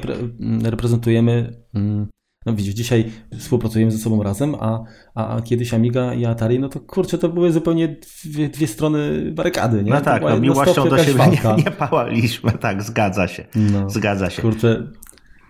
reprezentujemy 0.64 1.54
mm, 1.74 2.08
no 2.46 2.54
widzisz, 2.54 2.74
dzisiaj 2.74 3.12
współpracujemy 3.40 3.92
ze 3.92 3.98
sobą 3.98 4.24
razem, 4.24 4.56
a, 4.60 4.84
a, 5.16 5.36
a 5.36 5.42
kiedyś 5.42 5.74
Amiga 5.74 6.14
i 6.14 6.26
Atari, 6.26 6.60
no 6.60 6.70
to 6.70 6.80
kurczę, 6.80 7.18
to 7.18 7.30
były 7.30 7.52
zupełnie 7.52 7.98
dwie, 8.26 8.50
dwie 8.50 8.68
strony 8.68 9.32
barykady, 9.32 9.84
nie? 9.84 9.92
No 9.92 10.02
tak, 10.02 10.22
no 10.22 10.40
miłością 10.40 10.90
do 10.90 11.04
siebie 11.04 11.24
nie, 11.28 11.64
nie 11.64 11.72
pałaliśmy, 11.72 12.52
tak, 12.52 12.84
zgadza 12.84 13.28
się, 13.28 13.46
no, 13.56 13.90
zgadza 13.90 14.30
się. 14.30 14.42
Kurczę, 14.42 14.88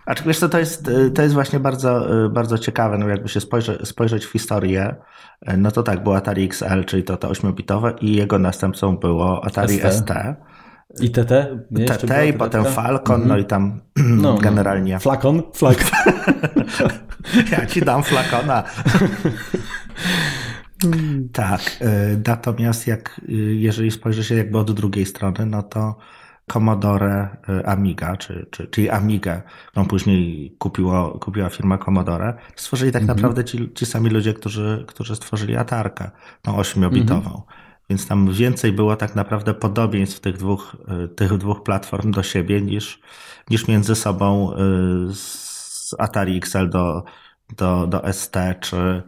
a 0.06 0.14
wiesz 0.14 0.38
co, 0.38 0.48
to 0.48 0.58
jest, 0.58 0.90
to 1.14 1.22
jest 1.22 1.34
właśnie 1.34 1.60
bardzo, 1.60 2.06
bardzo 2.30 2.58
ciekawe, 2.58 2.98
no 2.98 3.08
jakby 3.08 3.28
się 3.28 3.40
spojrzeć, 3.40 3.88
spojrzeć 3.88 4.24
w 4.24 4.32
historię, 4.32 4.96
no 5.58 5.70
to 5.70 5.82
tak, 5.82 6.02
było 6.02 6.16
Atari 6.16 6.44
XL, 6.44 6.84
czyli 6.86 7.04
to 7.04 7.16
te 7.16 7.28
8-bitowe 7.28 7.94
i 8.00 8.16
jego 8.16 8.38
następcą 8.38 8.96
było 8.96 9.44
Atari 9.44 9.78
ST. 9.78 9.92
ST. 9.92 10.12
I 11.00 11.10
TT? 11.10 11.30
Nie, 11.70 11.86
TT 11.86 12.28
i 12.28 12.32
potem 12.32 12.64
Falcon, 12.64 13.22
mhm. 13.22 13.28
no 13.28 13.38
i 13.38 13.44
tam 13.44 13.80
no, 13.96 14.32
no. 14.32 14.38
generalnie. 14.38 14.94
No. 14.94 15.00
Flakon? 15.00 15.42
Flak. 15.54 15.84
ja 17.52 17.66
ci 17.66 17.80
dam 17.80 18.02
flakona. 18.02 18.62
tak, 21.32 21.60
y, 21.60 22.22
natomiast 22.26 22.86
jak, 22.86 23.20
y, 23.28 23.32
jeżeli 23.54 23.90
spojrzy 23.90 24.24
się 24.24 24.34
jakby 24.34 24.58
od 24.58 24.72
drugiej 24.72 25.06
strony, 25.06 25.46
no 25.46 25.62
to 25.62 25.96
Commodore 26.46 27.36
y, 27.48 27.66
Amiga, 27.66 28.16
czy, 28.16 28.46
czy, 28.50 28.66
czyli 28.66 28.90
Amigę, 28.90 29.42
którą 29.66 29.86
później 29.86 30.54
kupiło, 30.58 31.18
kupiła 31.18 31.48
firma 31.48 31.78
Commodore, 31.78 32.34
stworzyli 32.56 32.92
tak 32.92 33.02
mhm. 33.02 33.16
naprawdę 33.16 33.44
ci, 33.44 33.72
ci 33.74 33.86
sami 33.86 34.10
ludzie, 34.10 34.34
którzy, 34.34 34.84
którzy 34.88 35.16
stworzyli 35.16 35.56
Atarkę, 35.56 36.10
tą 36.42 36.56
ośmiobitową. 36.56 37.30
Mhm. 37.30 37.42
Więc 37.90 38.06
tam 38.08 38.32
więcej 38.32 38.72
było 38.72 38.96
tak 38.96 39.14
naprawdę 39.14 39.54
podobieństw 39.54 40.20
tych 40.20 40.36
dwóch, 40.36 40.76
y, 41.04 41.08
tych 41.08 41.38
dwóch 41.38 41.62
platform 41.62 42.10
do 42.10 42.22
siebie 42.22 42.60
niż, 42.60 43.00
niż 43.50 43.68
między 43.68 43.94
sobą 43.94 44.52
y, 44.52 44.56
z 45.14 45.94
Atari 45.98 46.36
XL 46.36 46.68
do, 46.68 47.04
do, 47.56 47.86
do 47.86 48.12
ST 48.12 48.36
czy, 48.60 49.02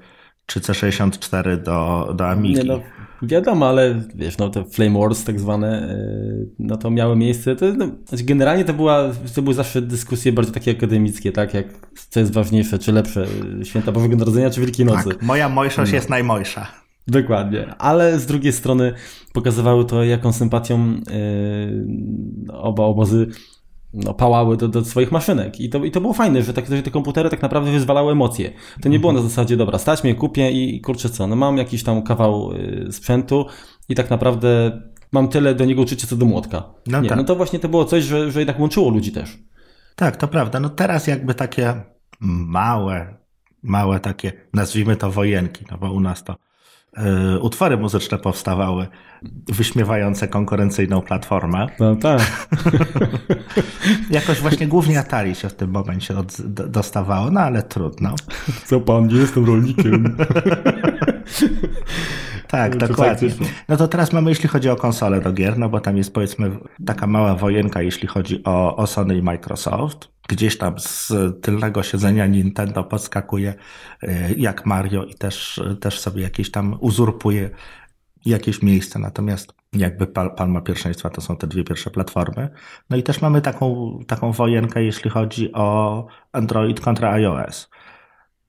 czy 0.46 0.61
C64 0.61 1.62
do, 1.62 2.12
do 2.14 2.28
Amigi. 2.28 2.54
Nie 2.54 2.64
no, 2.64 2.80
wiadomo, 3.22 3.68
ale 3.68 4.02
wiesz, 4.14 4.38
no 4.38 4.50
te 4.50 4.64
Flame 4.64 4.98
Wars 4.98 5.24
tak 5.24 5.40
zwane, 5.40 5.90
y, 5.90 6.48
no 6.59 6.76
to 6.76 6.90
miały 6.90 7.16
miejsce. 7.16 7.56
To, 7.56 7.66
no, 7.76 7.88
znaczy 8.09 8.24
generalnie 8.24 8.64
to, 8.64 8.74
była, 8.74 9.12
to 9.35 9.42
były 9.42 9.54
zawsze 9.54 9.82
dyskusje 9.82 10.32
bardziej 10.32 10.54
takie 10.54 10.70
akademickie, 10.70 11.32
tak? 11.32 11.54
Jak 11.54 11.66
co 12.11 12.20
jest 12.20 12.32
ważniejsze, 12.32 12.78
czy 12.78 12.92
lepsze, 12.92 13.26
święta 13.64 13.92
Bożego 13.92 14.16
Narodzenia, 14.16 14.50
czy 14.50 14.61
Wielkiej 14.61 14.87
Nocy. 14.87 15.09
Tak, 15.09 15.22
moja 15.22 15.48
mojszość 15.48 15.92
no. 15.92 15.96
jest 15.96 16.09
najmojsza. 16.09 16.66
Dokładnie, 17.09 17.74
ale 17.78 18.18
z 18.18 18.26
drugiej 18.26 18.52
strony 18.52 18.92
pokazywały 19.32 19.85
to, 19.85 20.04
jaką 20.04 20.32
sympatią 20.32 20.88
yy, 20.88 22.52
oba 22.52 22.85
obozy 22.85 23.26
no, 23.96 24.14
pałały 24.14 24.56
do, 24.56 24.68
do 24.68 24.85
swoich 24.85 25.12
maszynek. 25.12 25.61
I 25.61 25.68
to, 25.68 25.85
I 25.85 25.90
to 25.90 26.00
było 26.00 26.12
fajne, 26.12 26.42
że, 26.42 26.54
tak, 26.54 26.66
że 26.66 26.82
te 26.82 26.90
komputery 26.90 27.30
tak 27.30 27.42
naprawdę 27.42 27.70
wyzwalały 27.70 28.12
emocje. 28.12 28.52
To 28.82 28.88
nie 28.88 28.98
było 28.98 29.12
na 29.12 29.22
zasadzie, 29.22 29.56
dobra, 29.56 29.78
stać 29.78 30.04
mnie, 30.04 30.14
kupię 30.14 30.50
i 30.50 30.80
kurczę 30.80 31.09
co, 31.09 31.26
no 31.26 31.37
mam 31.37 31.56
jakiś 31.56 31.82
tam 31.82 32.02
kawał 32.02 32.52
yy, 32.52 32.92
sprzętu 32.92 33.46
i 33.88 33.94
tak 33.94 34.11
naprawdę 34.11 34.80
mam 35.12 35.28
tyle 35.28 35.54
do 35.54 35.64
niego 35.64 35.82
uczucia 35.82 36.06
co 36.06 36.16
do 36.16 36.26
młotka. 36.26 36.74
No, 36.87 37.00
nie, 37.00 37.09
tak. 37.09 37.18
no 37.18 37.24
to 37.24 37.37
właśnie 37.37 37.59
to 37.59 37.68
było 37.68 37.85
coś, 37.85 38.04
że, 38.04 38.30
że 38.30 38.40
jednak 38.40 38.61
łączyło 38.61 38.90
ludzi 38.90 39.12
też. 39.12 39.38
Tak, 39.96 40.16
to 40.16 40.28
prawda. 40.28 40.61
No 40.61 40.68
teraz 40.68 41.06
jakby 41.06 41.35
takie 41.35 41.74
małe, 42.20 43.16
małe 43.62 44.00
takie, 44.00 44.32
nazwijmy 44.54 44.96
to 44.96 45.11
wojenki, 45.11 45.64
no 45.70 45.78
bo 45.78 45.92
u 45.92 46.00
nas 46.00 46.24
to 46.24 46.37
utwory 47.40 47.76
muzyczne 47.76 48.18
powstawały 48.18 48.87
wyśmiewające 49.48 50.28
konkurencyjną 50.28 51.00
platformę. 51.00 51.66
No 51.80 51.96
tak. 51.96 52.48
Jakoś 54.11 54.40
właśnie 54.40 54.66
głównie 54.66 55.00
Atari 55.00 55.35
się 55.35 55.48
w 55.48 55.54
tym 55.54 55.70
momencie 55.70 56.18
od, 56.18 56.42
dostawało, 56.46 57.30
no 57.30 57.40
ale 57.40 57.62
trudno. 57.62 58.14
Co 58.64 58.80
pan, 58.80 59.06
nie 59.06 59.16
jestem 59.16 59.44
rolnikiem. 59.44 60.16
tak, 62.48 62.76
dokładnie. 62.76 63.28
No 63.68 63.76
to 63.76 63.88
teraz 63.88 64.12
mamy, 64.12 64.30
jeśli 64.30 64.48
chodzi 64.48 64.70
o 64.70 64.76
konsolę 64.76 65.20
do 65.20 65.32
gier, 65.32 65.59
no 65.59 65.68
bo 65.68 65.80
tam 65.80 65.96
jest 65.96 66.14
powiedzmy 66.14 66.50
taka 66.87 67.06
mała 67.06 67.35
wojenka, 67.35 67.82
jeśli 67.82 68.09
chodzi 68.09 68.44
o, 68.44 68.76
o 68.76 68.87
Sony 68.87 69.16
i 69.16 69.22
Microsoft 69.22 70.16
gdzieś 70.28 70.59
tam 70.59 70.78
z 70.78 71.12
tylnego 71.42 71.82
siedzenia 71.82 72.26
Nintendo 72.26 72.85
podskakuje 72.85 73.54
e, 74.02 74.32
jak 74.32 74.66
Mario 74.66 75.04
i 75.04 75.14
też, 75.14 75.61
też 75.80 76.00
sobie 76.00 76.22
jakieś 76.22 76.50
tam 76.50 76.76
uzurpuje 76.80 77.50
jakieś 78.26 78.62
miejsce. 78.62 78.98
Natomiast 78.98 79.54
jakby 79.72 80.06
palma 80.37 80.61
pierwszeństwa 80.61 81.11
to 81.11 81.20
są 81.20 81.37
te 81.37 81.46
dwie 81.46 81.64
pierwsze 81.64 81.90
platformy. 81.90 82.48
No 82.90 82.96
i 82.96 83.02
też 83.02 83.22
mamy 83.22 83.40
taką, 83.40 83.98
taką 84.06 84.32
wojenkę, 84.32 84.85
jeśli 84.85 85.11
chodzi 85.11 85.52
o 85.52 86.06
Android 86.32 86.80
kontra 86.80 87.12
iOS. 87.12 87.70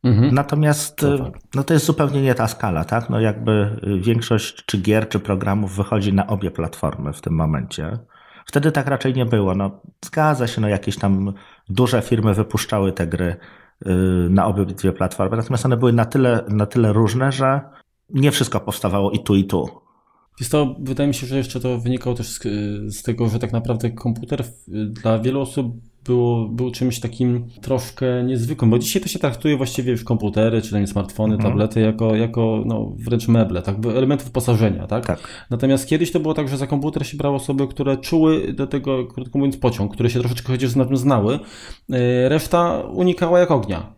Mhm. 0.08 0.34
Natomiast 0.34 1.02
no, 1.02 1.17
tak. 1.17 1.34
no 1.56 1.63
to 1.63 1.74
jest 1.74 1.86
zupełnie 1.86 2.22
nie 2.22 2.36
ta 2.36 2.48
skala, 2.48 2.86
tak? 2.86 3.10
No 3.10 3.20
jakby 3.20 3.80
większość 4.02 4.65
czy 4.65 4.78
gier, 4.78 5.10
czy 5.10 5.20
programów 5.20 5.76
wychodzi 5.76 6.13
na 6.13 6.28
obie 6.28 6.52
platformy 6.52 7.13
w 7.13 7.22
tym 7.22 7.34
momencie. 7.34 8.00
Wtedy 8.46 8.72
tak 8.72 8.88
raczej 8.88 9.13
nie 9.13 9.26
było. 9.26 9.56
No, 9.56 9.82
zgadza 10.06 10.48
się, 10.48 10.62
no 10.62 10.67
jakieś 10.67 10.98
tam 10.98 11.34
duże 11.70 12.02
firmy 12.02 12.34
wypuszczały 12.34 12.91
te 12.91 13.08
gry 13.08 13.36
y, 13.86 13.89
na 14.30 14.46
obydwie 14.46 14.93
platformy, 14.93 15.38
natomiast 15.38 15.65
one 15.65 15.78
były 15.78 15.93
na 15.93 16.06
tyle, 16.06 16.43
na 16.50 16.65
tyle 16.65 16.93
różne, 16.93 17.32
że 17.32 17.62
nie 18.10 18.32
wszystko 18.32 18.60
powstawało 18.60 19.12
i 19.12 19.24
tu, 19.24 19.36
i 19.36 19.46
tu. 19.46 19.70
Jest 20.39 20.52
to, 20.52 20.76
wydaje 20.80 21.08
mi 21.08 21.13
się, 21.13 21.28
że 21.28 21.38
jeszcze 21.38 21.60
to 21.60 21.80
wynikało 21.80 22.15
też 22.15 22.28
z, 22.28 22.39
z 22.96 23.04
tego, 23.04 23.30
że 23.30 23.39
tak 23.39 23.52
naprawdę 23.52 23.91
komputer 23.91 24.43
dla 24.67 25.20
wielu 25.20 25.41
osób 25.41 25.76
było, 26.08 26.48
był 26.48 26.72
czymś 26.72 27.00
takim 27.00 27.48
troszkę 27.62 28.24
niezwykłym, 28.24 28.72
bo 28.72 28.80
dzisiaj 28.80 29.02
to 29.02 29.08
się 29.08 29.20
traktuje 29.20 29.58
właściwie 29.58 29.91
już 29.91 30.04
komputery, 30.04 30.62
czy 30.62 30.72
tam 30.72 30.88
smartfony, 30.88 31.36
mhm. 31.36 31.52
tablety 31.52 31.80
jako, 31.80 32.15
jako 32.15 32.63
no, 32.65 32.91
wręcz 32.98 33.28
meble, 33.28 33.62
tak, 33.62 33.76
elementy 33.86 34.26
wyposażenia, 34.26 34.88
tak? 34.88 35.06
tak? 35.06 35.48
Natomiast 35.50 35.89
kiedyś 35.89 36.12
to 36.12 36.20
było 36.20 36.34
tak, 36.34 36.50
że 36.50 36.58
za 36.58 36.67
komputer 36.67 37.08
się 37.08 37.17
brało 37.17 37.36
osoby, 37.36 37.67
które 37.67 37.98
czuły 37.98 38.54
do 38.54 38.67
tego, 38.67 39.06
krótko 39.06 39.39
mówiąc, 39.39 39.58
pociąg, 39.58 39.93
które 39.93 40.10
się 40.10 40.20
troszeczkę 40.20 40.54
chociaż 40.54 40.76
na 40.76 40.86
tym 40.86 40.98
znały, 40.98 41.39
e, 41.89 42.30
reszta 42.30 42.82
unikała 42.82 43.39
jak 43.39 43.52
ognia. 43.52 43.93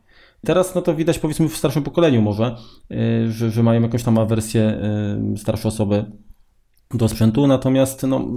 Teraz 0.45 0.75
no 0.75 0.81
to 0.81 0.95
widać 0.95 1.19
powiedzmy 1.19 1.49
w 1.49 1.57
starszym 1.57 1.83
pokoleniu 1.83 2.21
może, 2.21 2.55
e, 2.91 3.31
że, 3.31 3.51
że 3.51 3.63
mają 3.63 3.81
jakąś 3.81 4.03
tam 4.03 4.17
awersję 4.17 4.61
e, 4.61 5.37
starsze 5.37 5.67
osoby 5.67 6.05
do 6.93 7.07
sprzętu, 7.09 7.47
natomiast 7.47 8.03
no, 8.03 8.27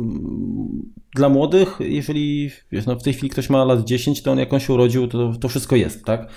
dla 1.14 1.28
młodych, 1.28 1.78
jeżeli 1.80 2.50
wiesz, 2.72 2.86
no, 2.86 2.96
w 2.96 3.02
tej 3.02 3.12
chwili 3.12 3.30
ktoś 3.30 3.50
ma 3.50 3.64
lat 3.64 3.84
10, 3.84 4.22
to 4.22 4.32
on 4.32 4.38
jak 4.38 4.52
on 4.52 4.60
się 4.60 4.72
urodził, 4.72 5.08
to, 5.08 5.32
to 5.40 5.48
wszystko 5.48 5.76
jest, 5.76 6.04
tak? 6.04 6.28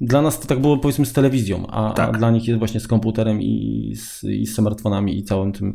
Dla 0.00 0.22
nas 0.22 0.40
to 0.40 0.46
tak 0.46 0.60
było 0.60 0.78
powiedzmy 0.78 1.06
z 1.06 1.12
telewizją, 1.12 1.66
a, 1.66 1.92
tak. 1.92 2.08
a 2.08 2.18
dla 2.18 2.30
nich 2.30 2.48
jest 2.48 2.58
właśnie 2.58 2.80
z 2.80 2.88
komputerem 2.88 3.42
i 3.42 3.92
z, 3.96 4.24
i 4.24 4.46
z 4.46 4.54
smartfonami 4.54 5.18
i 5.18 5.24
całym 5.24 5.52
tym 5.52 5.74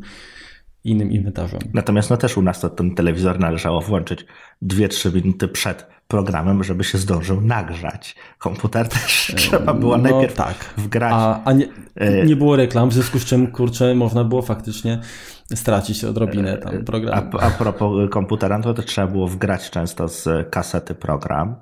innym 0.84 1.12
inwentarzem. 1.12 1.60
Natomiast 1.74 2.10
no 2.10 2.18
też 2.18 2.38
u 2.38 2.42
nas 2.42 2.60
to 2.60 2.70
ten 2.70 2.96
telewizor 2.96 3.40
należało 3.40 3.82
włączyć 3.82 4.26
2-3 4.64 5.16
minuty 5.16 5.48
przed 5.48 5.88
programem, 6.08 6.64
żeby 6.64 6.84
się 6.84 6.98
zdążył 6.98 7.42
nagrzać. 7.42 8.16
Komputer 8.38 8.88
też 8.90 9.34
trzeba 9.38 9.74
było 9.74 9.98
no, 9.98 10.04
najpierw 10.04 10.34
tak. 10.34 10.74
wgrać. 10.78 11.14
A, 11.16 11.44
a 11.44 11.54
nie, 11.54 11.68
e, 11.96 12.26
nie, 12.26 12.36
było 12.36 12.56
reklam, 12.56 12.90
w 12.90 12.94
związku 12.94 13.20
z 13.20 13.26
czym, 13.26 13.48
kurczę, 13.48 13.96
można 13.96 14.24
było 14.24 14.42
faktycznie 14.42 15.00
stracić 15.56 16.04
odrobinę 16.04 16.58
tam 16.58 16.76
e, 16.76 16.84
programu. 16.84 17.38
A, 17.40 17.42
a 17.42 17.52
propos 17.52 18.10
komputera, 18.10 18.58
no 18.58 18.64
to, 18.64 18.74
to 18.74 18.84
trzeba 18.84 19.08
było 19.08 19.28
wgrać 19.28 19.70
często 19.70 20.08
z 20.08 20.50
kasety 20.50 20.96
program. 20.96 21.56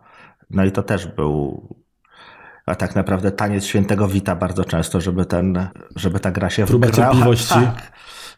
No 0.49 0.65
i 0.65 0.71
to 0.71 0.84
też 0.84 1.08
był 1.08 1.67
a 2.65 2.75
tak 2.75 2.95
naprawdę 2.95 3.32
taniec 3.32 3.65
świętego 3.65 4.08
wita 4.08 4.36
bardzo 4.36 4.65
często, 4.65 5.01
żeby 5.01 5.25
ten, 5.25 5.67
żeby 5.95 6.19
ta 6.19 6.32
gra 6.32 6.49
się 6.49 6.65
Próba 6.65 6.88
wgrała. 6.88 7.12
cierpliwości. 7.12 7.53
Tak. 7.53 7.91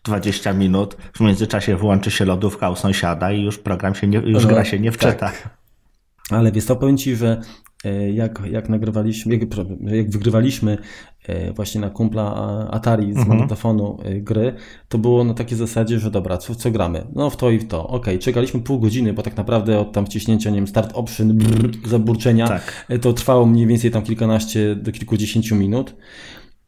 20 0.03 0.53
minut, 0.53 0.97
w 1.13 1.19
międzyczasie 1.19 1.75
włączy 1.75 2.11
się 2.11 2.25
lodówka 2.25 2.69
u 2.69 2.75
sąsiada 2.75 3.31
i 3.31 3.43
już 3.43 3.57
program 3.57 3.95
się 3.95 4.07
nie, 4.07 4.17
już 4.17 4.43
no, 4.43 4.49
gra 4.49 4.65
się 4.65 4.79
nie 4.79 4.91
wczyta. 4.91 5.13
Tak. 5.13 5.61
Ale 6.29 6.51
wiesz, 6.51 6.65
to 6.65 6.75
powiem 6.75 6.97
Ci, 6.97 7.15
że 7.15 7.41
e, 7.85 8.11
jak, 8.11 8.41
jak 8.51 8.69
nagrywaliśmy, 8.69 9.33
jak, 9.35 9.41
jak 9.81 10.09
wygrywaliśmy 10.09 10.77
e, 11.27 11.53
właśnie 11.53 11.81
na 11.81 11.89
kumpla 11.89 12.35
Atari 12.71 13.13
z 13.13 13.17
mhm. 13.17 13.27
magnetofonu 13.27 13.97
e, 14.03 14.15
gry, 14.15 14.53
to 14.89 14.97
było 14.97 15.23
na 15.23 15.33
takiej 15.33 15.57
zasadzie, 15.57 15.99
że 15.99 16.11
dobra, 16.11 16.37
co, 16.37 16.55
co 16.55 16.71
gramy? 16.71 17.07
No 17.15 17.29
w 17.29 17.37
to 17.37 17.49
i 17.49 17.59
w 17.59 17.67
to. 17.67 17.87
Ok, 17.87 18.05
czekaliśmy 18.19 18.59
pół 18.59 18.79
godziny, 18.79 19.13
bo 19.13 19.23
tak 19.23 19.37
naprawdę 19.37 19.79
od 19.79 19.91
tam 19.91 20.05
wciśnięcia, 20.05 20.49
nie 20.49 20.55
wiem, 20.55 20.67
start 20.67 20.91
option, 20.93 21.33
brrr, 21.33 21.71
zaburczenia, 21.87 22.47
tak. 22.47 22.85
to 23.01 23.13
trwało 23.13 23.45
mniej 23.45 23.67
więcej 23.67 23.91
tam 23.91 24.03
kilkanaście 24.03 24.75
do 24.75 24.91
kilkudziesięciu 24.91 25.55
minut. 25.55 25.95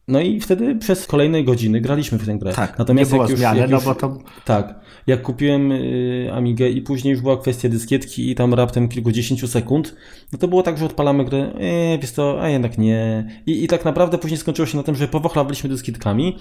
No 0.07 0.19
i 0.19 0.39
wtedy 0.39 0.75
przez 0.75 1.07
kolejne 1.07 1.43
godziny 1.43 1.81
graliśmy 1.81 2.17
w 2.17 2.25
tę 2.25 2.37
grę. 2.37 2.53
Tak, 2.53 2.79
Natomiast 2.79 3.11
nie 3.11 3.17
było 3.17 3.29
już, 3.29 3.39
zmiany, 3.39 3.67
no 3.67 3.81
bo 3.81 3.95
to... 3.95 4.17
Tak, 4.45 4.79
jak 5.07 5.21
kupiłem 5.21 5.71
y, 5.71 6.29
Amigę 6.33 6.69
i 6.69 6.81
później 6.81 7.11
już 7.11 7.21
była 7.21 7.37
kwestia 7.37 7.69
dyskietki 7.69 8.31
i 8.31 8.35
tam 8.35 8.53
raptem 8.53 8.89
kilkudziesięciu 8.89 9.47
sekund, 9.47 9.95
no 10.31 10.39
to 10.39 10.47
było 10.47 10.63
tak, 10.63 10.77
że 10.77 10.85
odpalamy 10.85 11.25
grę, 11.25 11.39
e, 11.39 11.97
wiesz 11.97 12.11
to, 12.11 12.41
a 12.41 12.49
jednak 12.49 12.77
nie. 12.77 13.27
I, 13.45 13.63
I 13.63 13.67
tak 13.67 13.85
naprawdę 13.85 14.17
później 14.17 14.37
skończyło 14.37 14.65
się 14.65 14.77
na 14.77 14.83
tym, 14.83 14.95
że 14.95 15.07
powochlawaliśmy 15.07 15.69
dyskietkami, 15.69 16.37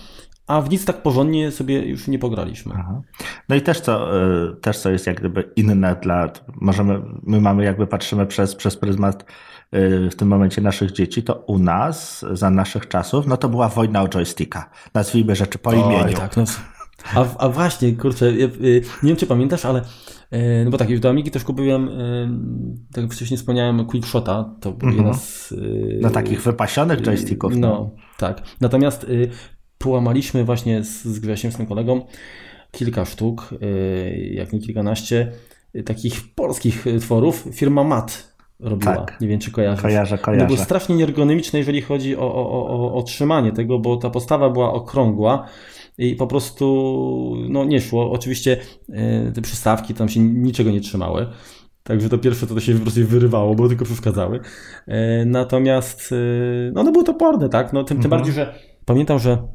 a 0.47 0.61
w 0.61 0.71
nic 0.71 0.85
tak 0.85 1.03
porządnie 1.03 1.51
sobie 1.51 1.83
już 1.83 2.09
nie 2.09 2.19
pograliśmy. 2.19 2.73
Aha. 2.77 3.03
No 3.49 3.57
i 3.57 3.61
też 3.61 3.81
co, 3.81 4.17
y, 4.53 4.57
też 4.57 4.79
co 4.79 4.91
jest 4.91 5.07
jak 5.07 5.21
gdyby 5.21 5.51
inne 5.57 5.97
dla, 6.03 6.33
możemy, 6.61 7.03
my 7.23 7.41
mamy 7.41 7.65
jakby 7.65 7.87
patrzymy 7.87 8.27
przez, 8.27 8.55
przez 8.55 8.77
pryzmat 8.77 9.25
w 10.11 10.15
tym 10.17 10.29
momencie 10.29 10.61
naszych 10.61 10.93
dzieci, 10.93 11.23
to 11.23 11.35
u 11.35 11.59
nas, 11.59 12.25
za 12.33 12.51
naszych 12.51 12.89
czasów, 12.89 13.27
no 13.27 13.37
to 13.37 13.49
była 13.49 13.69
wojna 13.69 14.03
o 14.03 14.09
joysticka. 14.09 14.71
Nazwijmy 14.95 15.37
rzeczy 15.37 15.59
po 15.59 15.73
imieniu. 15.73 16.17
tak, 16.17 16.37
no. 16.37 16.45
A, 17.15 17.25
a 17.39 17.49
właśnie, 17.49 17.93
kurczę, 17.93 18.27
y, 18.27 18.83
nie 19.03 19.09
wiem 19.09 19.17
czy 19.17 19.27
pamiętasz, 19.27 19.65
ale 19.65 19.81
y, 20.33 20.63
no 20.65 20.71
bo 20.71 20.79
tak, 20.79 20.91
już 20.91 21.01
do 21.01 21.09
Amigi 21.09 21.31
też 21.31 21.45
kupiłem, 21.45 21.91
tak 22.93 23.05
jak 23.05 23.13
wcześniej 23.13 23.39
wspomniałem, 23.39 23.87
Quickshota, 23.87 24.55
to 24.61 24.73
był 24.73 24.89
mhm. 24.89 25.07
jeden 25.07 25.21
z... 25.21 25.55
No 26.01 26.11
takich 26.11 26.43
wypasionych 26.43 27.01
joysticków. 27.01 27.57
No, 27.57 27.69
no 27.69 27.91
tak. 28.19 28.43
Natomiast 28.61 29.07
połamaliśmy 29.79 30.45
właśnie 30.45 30.85
z, 30.85 31.05
z 31.05 31.19
Grzesiem, 31.19 31.53
z 31.53 31.57
tym 31.57 31.67
kolegą, 31.67 32.07
kilka 32.71 33.05
sztuk, 33.05 33.55
jak 34.31 34.53
nie 34.53 34.61
kilkanaście, 34.61 35.33
takich 35.85 36.35
polskich 36.35 36.85
tworów. 37.01 37.49
Firma 37.53 37.85
MAT 37.85 38.32
robiła. 38.63 38.97
Tak. 38.97 39.21
Nie 39.21 39.29
wiem, 39.29 39.41
czy 39.41 39.51
kojarzysz. 39.51 39.83
Kojarzę, 39.83 40.19
kojarzę. 40.19 40.45
No 40.45 40.55
było 40.55 40.65
strasznie 40.65 40.97
nieergonomiczne, 40.97 41.59
jeżeli 41.59 41.83
chodzi 41.83 42.17
o, 42.17 42.35
o, 42.35 42.69
o, 42.69 42.95
o 42.95 43.03
trzymanie 43.03 43.53
tego, 43.53 43.79
bo 43.79 43.97
ta 43.97 44.11
postawa 44.11 44.51
była 44.51 44.73
okrągła 44.73 45.47
i 45.99 46.17
po 46.17 46.27
prostu 46.27 47.37
no, 47.49 47.65
nie 47.65 47.81
szło. 47.81 48.11
Oczywiście 48.11 48.57
e, 48.93 49.33
te 49.33 49.43
przystawki 49.43 49.95
tam 49.95 50.09
się 50.09 50.21
niczego 50.21 50.71
nie 50.71 50.81
trzymały. 50.81 51.27
Także 51.83 52.09
to 52.09 52.19
pierwsze 52.19 52.47
to, 52.47 52.55
to 52.55 52.61
się 52.61 52.75
po 52.75 52.81
prostu 52.81 53.07
wyrywało, 53.07 53.55
bo 53.55 53.69
tylko 53.69 53.85
przeszkadzały. 53.85 54.41
E, 54.87 55.25
natomiast 55.25 56.13
e, 56.13 56.17
no, 56.73 56.81
one 56.81 56.93
były 56.93 57.05
toporne, 57.05 57.49
tak? 57.49 57.73
No, 57.73 57.85
tym, 57.85 57.97
mhm. 57.97 58.03
tym 58.03 58.11
bardziej, 58.11 58.35
że 58.35 58.55
pamiętam, 58.85 59.19
że 59.19 59.49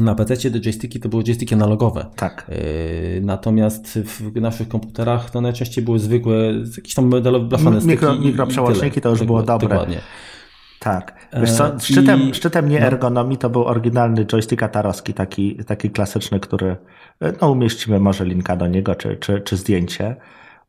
na 0.00 0.14
PC 0.14 0.50
te 0.50 0.60
joysticki 0.60 1.00
to 1.00 1.08
były 1.08 1.22
joysticki 1.24 1.54
analogowe. 1.54 2.06
Tak. 2.16 2.46
Yy, 2.48 3.20
natomiast 3.20 3.98
w 3.98 4.40
naszych 4.40 4.68
komputerach 4.68 5.30
to 5.30 5.40
najczęściej 5.40 5.84
były 5.84 5.98
zwykłe, 5.98 6.36
jakieś 6.76 6.94
tam 6.94 7.08
medalowe 7.08 7.46
blaszane 7.46 7.80
Mikro, 7.80 8.16
Mikroprzełączniki 8.16 9.00
to 9.00 9.10
już 9.10 9.24
było 9.24 9.42
dobre. 9.42 9.68
Dokładnie. 9.68 10.00
Tak. 10.80 11.28
Wiesz 11.40 11.52
co, 11.52 11.74
e, 11.74 11.80
szczytem, 11.80 12.20
I... 12.20 12.34
szczytem 12.34 12.68
nie 12.68 12.80
no. 12.80 12.86
ergonomii 12.86 13.38
to 13.38 13.50
był 13.50 13.64
oryginalny 13.64 14.26
joystick 14.26 14.62
Atarowski, 14.62 15.14
taki, 15.14 15.56
taki 15.64 15.90
klasyczny, 15.90 16.40
który 16.40 16.76
no 17.40 17.50
umieścimy 17.50 18.00
może 18.00 18.24
linka 18.24 18.56
do 18.56 18.66
niego, 18.66 18.94
czy, 18.94 19.16
czy, 19.16 19.40
czy 19.40 19.56
zdjęcie. 19.56 20.16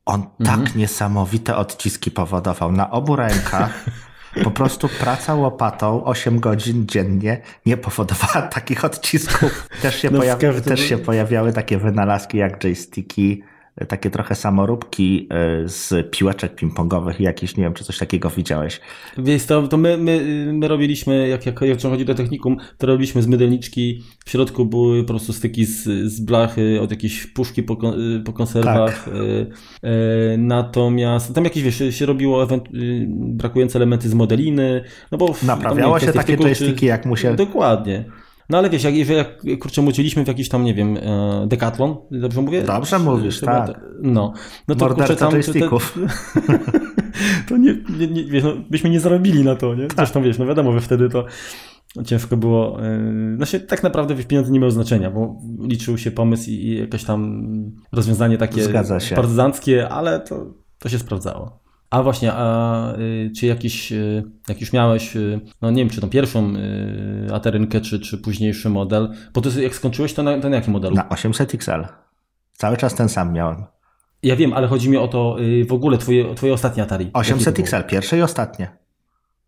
On 0.05 0.23
mhm. 0.39 0.63
tak 0.63 0.75
niesamowite 0.75 1.55
odciski 1.55 2.11
powodował 2.11 2.71
na 2.71 2.91
obu 2.91 3.15
rękach. 3.15 3.85
Po 4.43 4.51
prostu 4.51 4.89
praca 4.89 5.33
łopatą 5.35 6.03
8 6.03 6.39
godzin 6.39 6.85
dziennie 6.87 7.41
nie 7.65 7.77
powodowała 7.77 8.41
takich 8.41 8.85
odcisków. 8.85 9.69
Też 9.81 10.01
się, 10.01 10.09
no 10.11 10.19
pojawi- 10.19 10.61
też 10.61 10.79
się 10.79 10.97
pojawiały 10.97 11.53
takie 11.53 11.77
wynalazki 11.77 12.37
jak 12.37 12.57
joysticki, 12.59 13.43
takie 13.85 14.09
trochę 14.09 14.35
samoróbki 14.35 15.27
e, 15.31 15.67
z 15.69 16.11
piłeczek 16.11 16.61
ping-pongowych 16.61 17.21
jakieś, 17.21 17.57
nie 17.57 17.63
wiem, 17.63 17.73
czy 17.73 17.83
coś 17.83 17.97
takiego 17.97 18.29
widziałeś. 18.29 18.81
Wiesz, 19.17 19.45
to, 19.45 19.67
to 19.67 19.77
my, 19.77 19.97
my, 19.97 20.49
my 20.53 20.67
robiliśmy, 20.67 21.27
jak, 21.27 21.45
jak, 21.45 21.61
jak 21.61 21.81
chodzi 21.81 22.05
do 22.05 22.15
technikum, 22.15 22.57
to 22.77 22.87
robiliśmy 22.87 23.21
z 23.21 23.27
mydelniczki, 23.27 24.03
w 24.25 24.29
środku 24.29 24.65
były 24.65 25.03
po 25.03 25.07
prostu 25.07 25.33
styki 25.33 25.65
z, 25.65 25.83
z 26.11 26.19
blachy, 26.19 26.81
od 26.81 26.91
jakiejś 26.91 27.27
puszki 27.27 27.63
po, 27.63 27.77
po 28.25 28.33
konserwach, 28.33 29.05
tak. 29.05 29.13
e, 29.13 29.89
e, 29.89 30.37
natomiast 30.37 31.35
tam 31.35 31.43
jakieś, 31.43 31.63
wiesz, 31.63 31.95
się 31.95 32.05
robiło 32.05 32.47
brakujące 33.11 33.79
elementy 33.79 34.09
z 34.09 34.13
modeliny, 34.13 34.83
no 35.11 35.17
bo... 35.17 35.35
Naprawiało 35.43 35.99
się 35.99 36.13
takie 36.13 36.37
joysticki, 36.37 36.85
jak 36.85 37.05
mu 37.05 37.17
się... 37.17 37.35
Dokładnie. 37.35 38.05
No 38.49 38.57
ale 38.57 38.69
wiesz, 38.69 38.83
jak, 38.83 38.95
jak 38.95 39.59
kurczę, 39.59 39.81
w 40.23 40.27
jakiś 40.27 40.49
tam, 40.49 40.63
nie 40.63 40.73
wiem, 40.73 40.97
e, 40.97 41.47
Decathlon, 41.47 41.95
dobrze 42.11 42.41
mówię? 42.41 42.63
Dobrze 42.63 42.99
mówisz, 42.99 43.39
Chyba, 43.39 43.67
tak. 43.67 43.81
No, 44.01 44.33
no 44.67 44.75
to 44.75 44.95
kurczę 44.95 45.15
tam... 45.15 45.31
joysticków. 45.31 45.97
To, 46.47 46.53
to 47.49 47.57
nie, 47.57 47.77
nie, 47.99 48.07
nie, 48.07 48.23
wiesz, 48.23 48.43
no, 48.43 48.53
byśmy 48.69 48.89
nie 48.89 48.99
zarobili 48.99 49.43
na 49.43 49.55
to, 49.55 49.75
nie? 49.75 49.87
Tak. 49.87 49.97
Zresztą 49.97 50.23
wiesz, 50.23 50.37
no 50.39 50.45
wiadomo, 50.45 50.71
że 50.71 50.81
wtedy 50.81 51.09
to 51.09 51.25
ciężko 52.05 52.37
było, 52.37 52.77
no 53.37 53.45
się 53.45 53.59
tak 53.59 53.83
naprawdę 53.83 54.15
pieniądze 54.27 54.51
nie 54.51 54.59
miały 54.59 54.71
znaczenia, 54.71 55.11
bo 55.11 55.41
liczył 55.61 55.97
się 55.97 56.11
pomysł 56.11 56.49
i, 56.49 56.53
i 56.53 56.79
jakieś 56.79 57.03
tam 57.03 57.51
rozwiązanie 57.91 58.37
takie 58.37 58.69
partyzanckie, 59.15 59.89
ale 59.89 60.19
to, 60.19 60.53
to 60.79 60.89
się 60.89 60.99
sprawdzało. 60.99 61.66
A 61.89 62.03
właśnie, 62.03 62.33
a 62.33 62.93
y, 62.97 63.31
czy 63.37 63.45
jakiś, 63.45 63.91
y, 63.91 64.23
jak 64.47 64.61
już 64.61 64.73
miałeś, 64.73 65.15
y, 65.15 65.39
no 65.61 65.71
nie 65.71 65.77
wiem, 65.77 65.89
czy 65.89 66.01
tą 66.01 66.09
pierwszą 66.09 66.53
aterynkę, 67.33 67.81
czy, 67.81 67.99
czy 67.99 68.17
późniejszy 68.17 68.69
model, 68.69 69.09
bo 69.33 69.41
to 69.41 69.59
jak 69.59 69.75
skończyłeś, 69.75 70.13
to 70.13 70.23
na, 70.23 70.39
to 70.39 70.49
na 70.49 70.55
jakim 70.55 70.73
modelu? 70.73 70.95
Na 70.95 71.09
800 71.09 71.55
XL. 71.55 71.85
Cały 72.53 72.77
czas 72.77 72.95
ten 72.95 73.09
sam 73.09 73.33
miałem. 73.33 73.63
Ja 74.23 74.35
wiem, 74.35 74.53
ale 74.53 74.67
chodzi 74.67 74.89
mi 74.89 74.97
o 74.97 75.07
to 75.07 75.37
w 75.67 75.73
ogóle 75.73 75.97
twoje, 75.97 76.35
twoje 76.35 76.53
ostatnie 76.53 76.83
Atari. 76.83 77.09
800 77.13 77.59
XL, 77.59 77.83
pierwsze 77.87 78.17
i 78.17 78.21
ostatnie. 78.21 78.77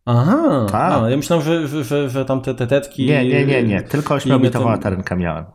Aha, 0.05 0.65
tak. 0.71 0.93
A, 0.93 1.09
ja 1.09 1.17
myślałem, 1.17 1.45
że, 1.45 1.67
że, 1.67 1.83
że, 1.83 2.09
że 2.09 2.25
tam 2.25 2.41
te, 2.41 2.55
te 2.55 2.67
tetki... 2.67 3.05
Nie, 3.05 3.27
nie, 3.27 3.45
nie, 3.45 3.63
nie, 3.63 3.81
tylko 3.81 4.15
8-bitową 4.15 4.63
ten... 4.63 4.73
atarynkę 4.73 5.15
miałem. 5.15 5.45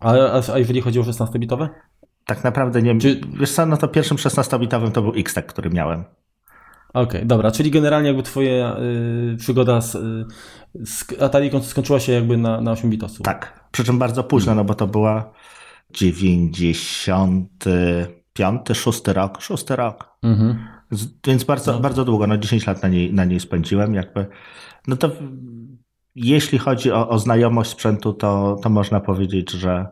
A, 0.00 0.12
a, 0.12 0.52
a 0.54 0.58
jeżeli 0.58 0.80
chodzi 0.80 1.00
o 1.00 1.02
16-bitowe? 1.02 1.68
Tak 2.26 2.44
naprawdę 2.44 2.82
nie. 2.82 2.98
Czy... 2.98 3.20
Wiesz 3.40 3.52
co, 3.52 3.66
no 3.66 3.76
to 3.76 3.88
pierwszym 3.88 4.16
16-bitowym 4.16 4.90
to 4.90 5.02
był 5.02 5.12
X-Tech, 5.16 5.46
który 5.46 5.70
miałem. 5.70 6.04
Okej, 6.92 7.02
okay, 7.02 7.24
dobra, 7.24 7.50
czyli 7.50 7.70
generalnie 7.70 8.08
jakby 8.08 8.22
twoja 8.22 8.76
y, 9.32 9.36
przygoda 9.36 9.80
z, 9.80 9.94
y, 9.94 10.26
z 10.86 11.22
Atari 11.22 11.50
skończyła 11.62 12.00
się 12.00 12.12
jakby 12.12 12.36
na, 12.36 12.60
na 12.60 12.72
8 12.72 12.90
bitosów. 12.90 13.22
Tak, 13.22 13.68
przy 13.72 13.84
czym 13.84 13.98
bardzo 13.98 14.24
późno, 14.24 14.54
no 14.54 14.64
bo 14.64 14.74
to 14.74 14.86
była 14.86 15.32
95, 15.90 18.58
6 18.72 19.08
rok, 19.08 19.40
6 19.40 19.70
rok. 19.70 20.08
Mhm. 20.22 20.66
Więc 21.26 21.44
bardzo, 21.44 21.72
no. 21.72 21.80
bardzo 21.80 22.04
długo, 22.04 22.26
no 22.26 22.38
10 22.38 22.66
lat 22.66 22.82
na 22.82 22.88
niej, 22.88 23.14
na 23.14 23.24
niej 23.24 23.40
spędziłem 23.40 23.94
jakby. 23.94 24.26
No 24.86 24.96
to 24.96 25.10
jeśli 26.14 26.58
chodzi 26.58 26.92
o, 26.92 27.08
o 27.08 27.18
znajomość 27.18 27.70
sprzętu, 27.70 28.12
to, 28.12 28.56
to 28.62 28.70
można 28.70 29.00
powiedzieć, 29.00 29.50
że 29.50 29.86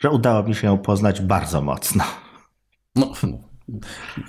że 0.00 0.10
udało 0.10 0.42
mi 0.42 0.54
się 0.54 0.66
ją 0.66 0.78
poznać 0.78 1.20
bardzo 1.20 1.62
mocno. 1.62 2.04
No, 2.96 3.12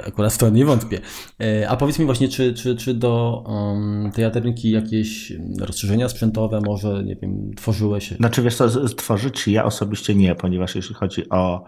akurat 0.08 0.34
w 0.34 0.38
to 0.38 0.50
nie 0.50 0.66
wątpię. 0.66 1.00
E, 1.42 1.70
a 1.70 1.78
powiedz 1.78 2.00
mi 2.00 2.06
właśnie, 2.06 2.28
czy, 2.28 2.54
czy, 2.54 2.76
czy 2.76 2.94
do 2.94 3.44
um, 3.48 4.12
tej 4.12 4.26
aterniki 4.26 4.72
jakieś 4.72 5.34
rozszerzenia 5.60 6.10
sprzętowe 6.10 6.62
może, 6.66 7.04
nie 7.04 7.16
wiem, 7.16 7.52
tworzyłeś? 7.56 8.12
Znaczy 8.12 8.42
wiesz 8.42 8.56
co, 8.56 8.70
tworzyć 8.90 9.48
ja 9.48 9.66
osobiście 9.66 10.16
nie, 10.16 10.36
ponieważ 10.36 10.76
jeśli 10.76 10.96
chodzi 10.96 11.30
o 11.30 11.64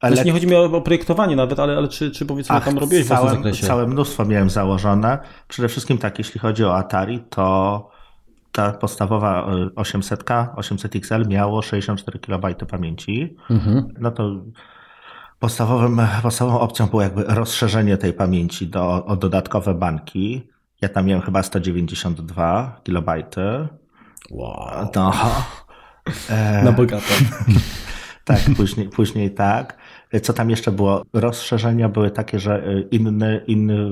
Elek... 0.00 0.16
Znaczy 0.16 0.26
nie 0.26 0.32
chodzi 0.32 0.46
mi 0.46 0.54
o, 0.54 0.64
o, 0.64 0.80
projektowanie 0.80 1.36
nawet, 1.36 1.60
ale, 1.60 1.76
ale 1.76 1.88
czy, 1.88 2.10
czy 2.10 2.26
powiedzmy 2.26 2.56
Ach, 2.56 2.64
tam 2.64 2.78
robiłeś 2.78 3.06
całe, 3.06 3.28
w 3.28 3.32
tym 3.32 3.42
zakresie? 3.42 3.66
Całe 3.66 3.86
mnóstwo 3.86 4.24
miałem 4.24 4.50
założone. 4.50 5.18
Przede 5.48 5.68
wszystkim 5.68 5.98
tak, 5.98 6.18
jeśli 6.18 6.40
chodzi 6.40 6.64
o 6.64 6.76
Atari, 6.76 7.24
to 7.30 7.88
ta 8.54 8.72
podstawowa 8.72 9.46
800, 9.76 10.24
800 10.56 10.96
XL 10.96 11.26
miało 11.28 11.62
64 11.62 12.18
KB 12.18 12.66
pamięci. 12.70 13.36
Mhm. 13.50 13.94
No 13.98 14.10
to 14.10 14.44
podstawowym, 15.38 16.00
podstawową 16.22 16.60
opcją 16.60 16.86
było 16.86 17.02
jakby 17.02 17.24
rozszerzenie 17.24 17.96
tej 17.96 18.12
pamięci 18.12 18.66
do, 18.66 19.04
o 19.04 19.16
dodatkowe 19.16 19.74
banki. 19.74 20.48
Ja 20.80 20.88
tam 20.88 21.06
miałem 21.06 21.22
chyba 21.22 21.42
192 21.42 22.80
KB. 22.84 23.10
Wow. 24.30 24.88
No. 24.94 25.12
E... 26.30 26.62
Na 26.62 26.72
bogato. 26.72 27.14
tak, 28.24 28.38
później, 28.56 28.88
później 28.88 29.34
tak. 29.34 29.78
Co 30.22 30.32
tam 30.32 30.50
jeszcze 30.50 30.72
było? 30.72 31.02
Rozszerzenia 31.12 31.88
były 31.88 32.10
takie, 32.10 32.38
że 32.38 32.64
inny, 32.90 33.44
inny, 33.46 33.88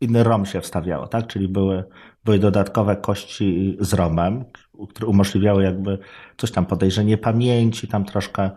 inny 0.00 0.24
ROM 0.24 0.46
się 0.46 0.60
wstawiało, 0.60 1.08
tak? 1.08 1.26
Czyli 1.26 1.48
były 1.48 1.84
były 2.24 2.38
dodatkowe 2.38 2.96
kości 2.96 3.76
z 3.80 3.92
romem, 3.92 4.44
które 4.88 5.06
umożliwiały 5.06 5.62
jakby 5.62 5.98
coś 6.36 6.50
tam 6.50 6.66
podejrzenie 6.66 7.18
pamięci, 7.18 7.88
tam 7.88 8.04
troszkę. 8.04 8.50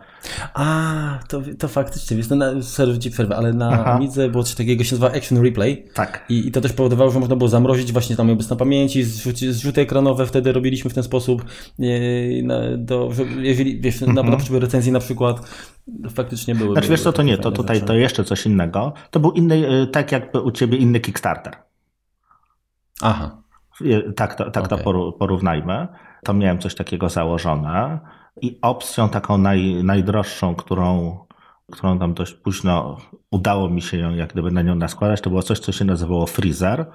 A, 0.54 1.18
to, 1.28 1.42
to 1.58 1.68
faktycznie, 1.68 2.16
wiesz, 2.16 2.28
no 2.28 2.36
na, 2.36 2.62
sorry, 2.62 2.98
ci 2.98 3.10
przerwę, 3.10 3.36
ale 3.36 3.52
na 3.52 3.68
Aha. 3.68 3.84
Amidze 3.84 4.28
było 4.28 4.44
coś 4.44 4.54
takiego, 4.54 4.84
się 4.84 4.96
nazywa 4.96 5.18
Action 5.18 5.42
Replay. 5.42 5.84
Tak. 5.94 6.24
I, 6.28 6.48
I 6.48 6.50
to 6.50 6.60
też 6.60 6.72
powodowało, 6.72 7.10
że 7.10 7.20
można 7.20 7.36
było 7.36 7.48
zamrozić 7.48 7.92
właśnie 7.92 8.16
tam 8.16 8.36
na 8.50 8.56
pamięci, 8.56 9.02
zrzuty, 9.02 9.52
zrzuty 9.52 9.80
ekranowe 9.80 10.26
wtedy 10.26 10.52
robiliśmy 10.52 10.90
w 10.90 10.94
ten 10.94 11.02
sposób, 11.02 11.44
e, 11.78 12.42
na, 12.42 12.76
do, 12.76 13.12
że, 13.12 13.24
jeżeli, 13.24 13.80
wiesz, 13.80 14.00
na, 14.00 14.06
mhm. 14.06 14.26
na 14.26 14.36
potrzeby 14.36 14.60
recenzji 14.60 14.92
na 14.92 15.00
przykład, 15.00 15.40
faktycznie 16.10 16.54
były. 16.54 16.72
Znaczy 16.72 16.88
wiesz 16.88 17.02
co, 17.02 17.12
to 17.12 17.22
nie, 17.22 17.38
to 17.38 17.50
tutaj 17.50 17.82
to 17.82 17.94
jeszcze 17.94 18.24
coś 18.24 18.46
innego. 18.46 18.92
To 19.10 19.20
był 19.20 19.32
inny, 19.32 19.68
e, 19.68 19.86
tak 19.86 20.12
jakby 20.12 20.40
u 20.40 20.50
ciebie 20.50 20.78
inny 20.78 21.00
Kickstarter. 21.00 21.56
Aha. 23.00 23.43
Tak, 24.16 24.34
to, 24.34 24.50
tak 24.50 24.64
okay. 24.64 24.78
to 24.78 25.12
porównajmy. 25.12 25.88
To 26.24 26.34
miałem 26.34 26.58
coś 26.58 26.74
takiego 26.74 27.08
założone 27.08 28.00
i 28.42 28.58
opcją 28.62 29.08
taką 29.08 29.38
naj, 29.38 29.84
najdroższą, 29.84 30.54
którą, 30.54 31.18
którą 31.72 31.98
tam 31.98 32.14
dość 32.14 32.34
późno 32.34 32.96
udało 33.30 33.70
mi 33.70 33.82
się 33.82 33.98
ją 33.98 34.14
jak 34.14 34.32
gdyby 34.32 34.50
na 34.50 34.62
nią 34.62 34.74
naskładać, 34.74 35.20
to 35.20 35.30
było 35.30 35.42
coś, 35.42 35.58
co 35.58 35.72
się 35.72 35.84
nazywało 35.84 36.26
Freezer. 36.26 36.86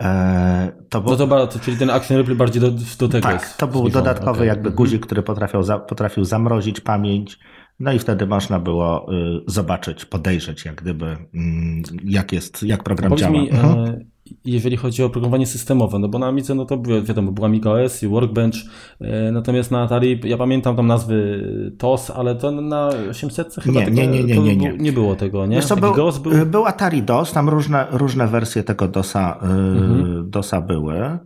E, 0.00 0.72
to 0.88 1.00
był, 1.00 1.26
no 1.26 1.46
to, 1.46 1.58
czyli 1.58 1.76
ten 1.76 1.90
Action 1.90 2.16
Replay 2.16 2.36
bardziej 2.36 2.62
do, 2.62 2.70
do 2.70 3.08
tego 3.08 3.28
Tak, 3.28 3.56
to 3.56 3.66
był 3.66 3.88
dodatkowy 3.88 4.30
okay. 4.30 4.46
jakby 4.46 4.68
mhm. 4.68 4.76
guzik, 4.76 5.06
który 5.06 5.22
potrafił, 5.22 5.60
potrafił 5.88 6.24
zamrozić 6.24 6.80
pamięć, 6.80 7.38
no 7.80 7.92
i 7.92 7.98
wtedy 7.98 8.26
można 8.26 8.58
było 8.58 9.12
y, 9.12 9.40
zobaczyć, 9.46 10.04
podejrzeć 10.04 10.64
jak 10.64 10.74
gdyby, 10.74 11.06
mm, 11.34 11.82
jak 12.04 12.32
jest, 12.32 12.62
jak 12.62 12.82
program 12.82 13.16
działa. 13.16 13.32
Mi, 13.32 13.50
mhm. 13.50 14.11
E, 14.30 14.34
jeżeli 14.44 14.76
chodzi 14.76 15.02
o 15.02 15.10
programowanie 15.10 15.46
systemowe, 15.46 15.98
no 15.98 16.08
bo 16.08 16.18
na 16.18 16.26
Amice, 16.26 16.54
no 16.54 16.64
to 16.64 16.82
wiadomo, 17.02 17.32
była 17.32 17.46
Amiga 17.46 17.70
OS 17.70 18.02
i 18.02 18.08
Workbench, 18.08 18.54
e, 19.00 19.32
natomiast 19.32 19.70
na 19.70 19.82
Atari, 19.82 20.20
ja 20.24 20.36
pamiętam 20.36 20.76
tam 20.76 20.86
nazwy 20.86 21.42
TOS, 21.78 22.10
ale 22.10 22.34
to 22.34 22.50
na 22.50 22.90
800 23.10 23.54
chyba 23.54 23.80
nie, 23.80 23.84
tego, 23.84 23.96
nie, 23.96 24.08
nie, 24.08 24.24
nie, 24.24 24.40
nie, 24.40 24.56
nie. 24.56 24.76
nie 24.78 24.92
było 24.92 25.16
tego, 25.16 25.46
nie? 25.46 25.62
co, 25.62 25.76
był, 25.76 25.94
DOS 25.94 26.18
był... 26.18 26.46
był 26.46 26.66
Atari 26.66 27.02
DOS, 27.02 27.32
tam 27.32 27.48
różne, 27.48 27.86
różne 27.90 28.26
wersje 28.26 28.62
tego 28.62 28.88
DOSa, 28.88 29.38
y, 29.42 29.46
mhm. 29.46 30.30
DOSa 30.30 30.60
były. 30.60 31.18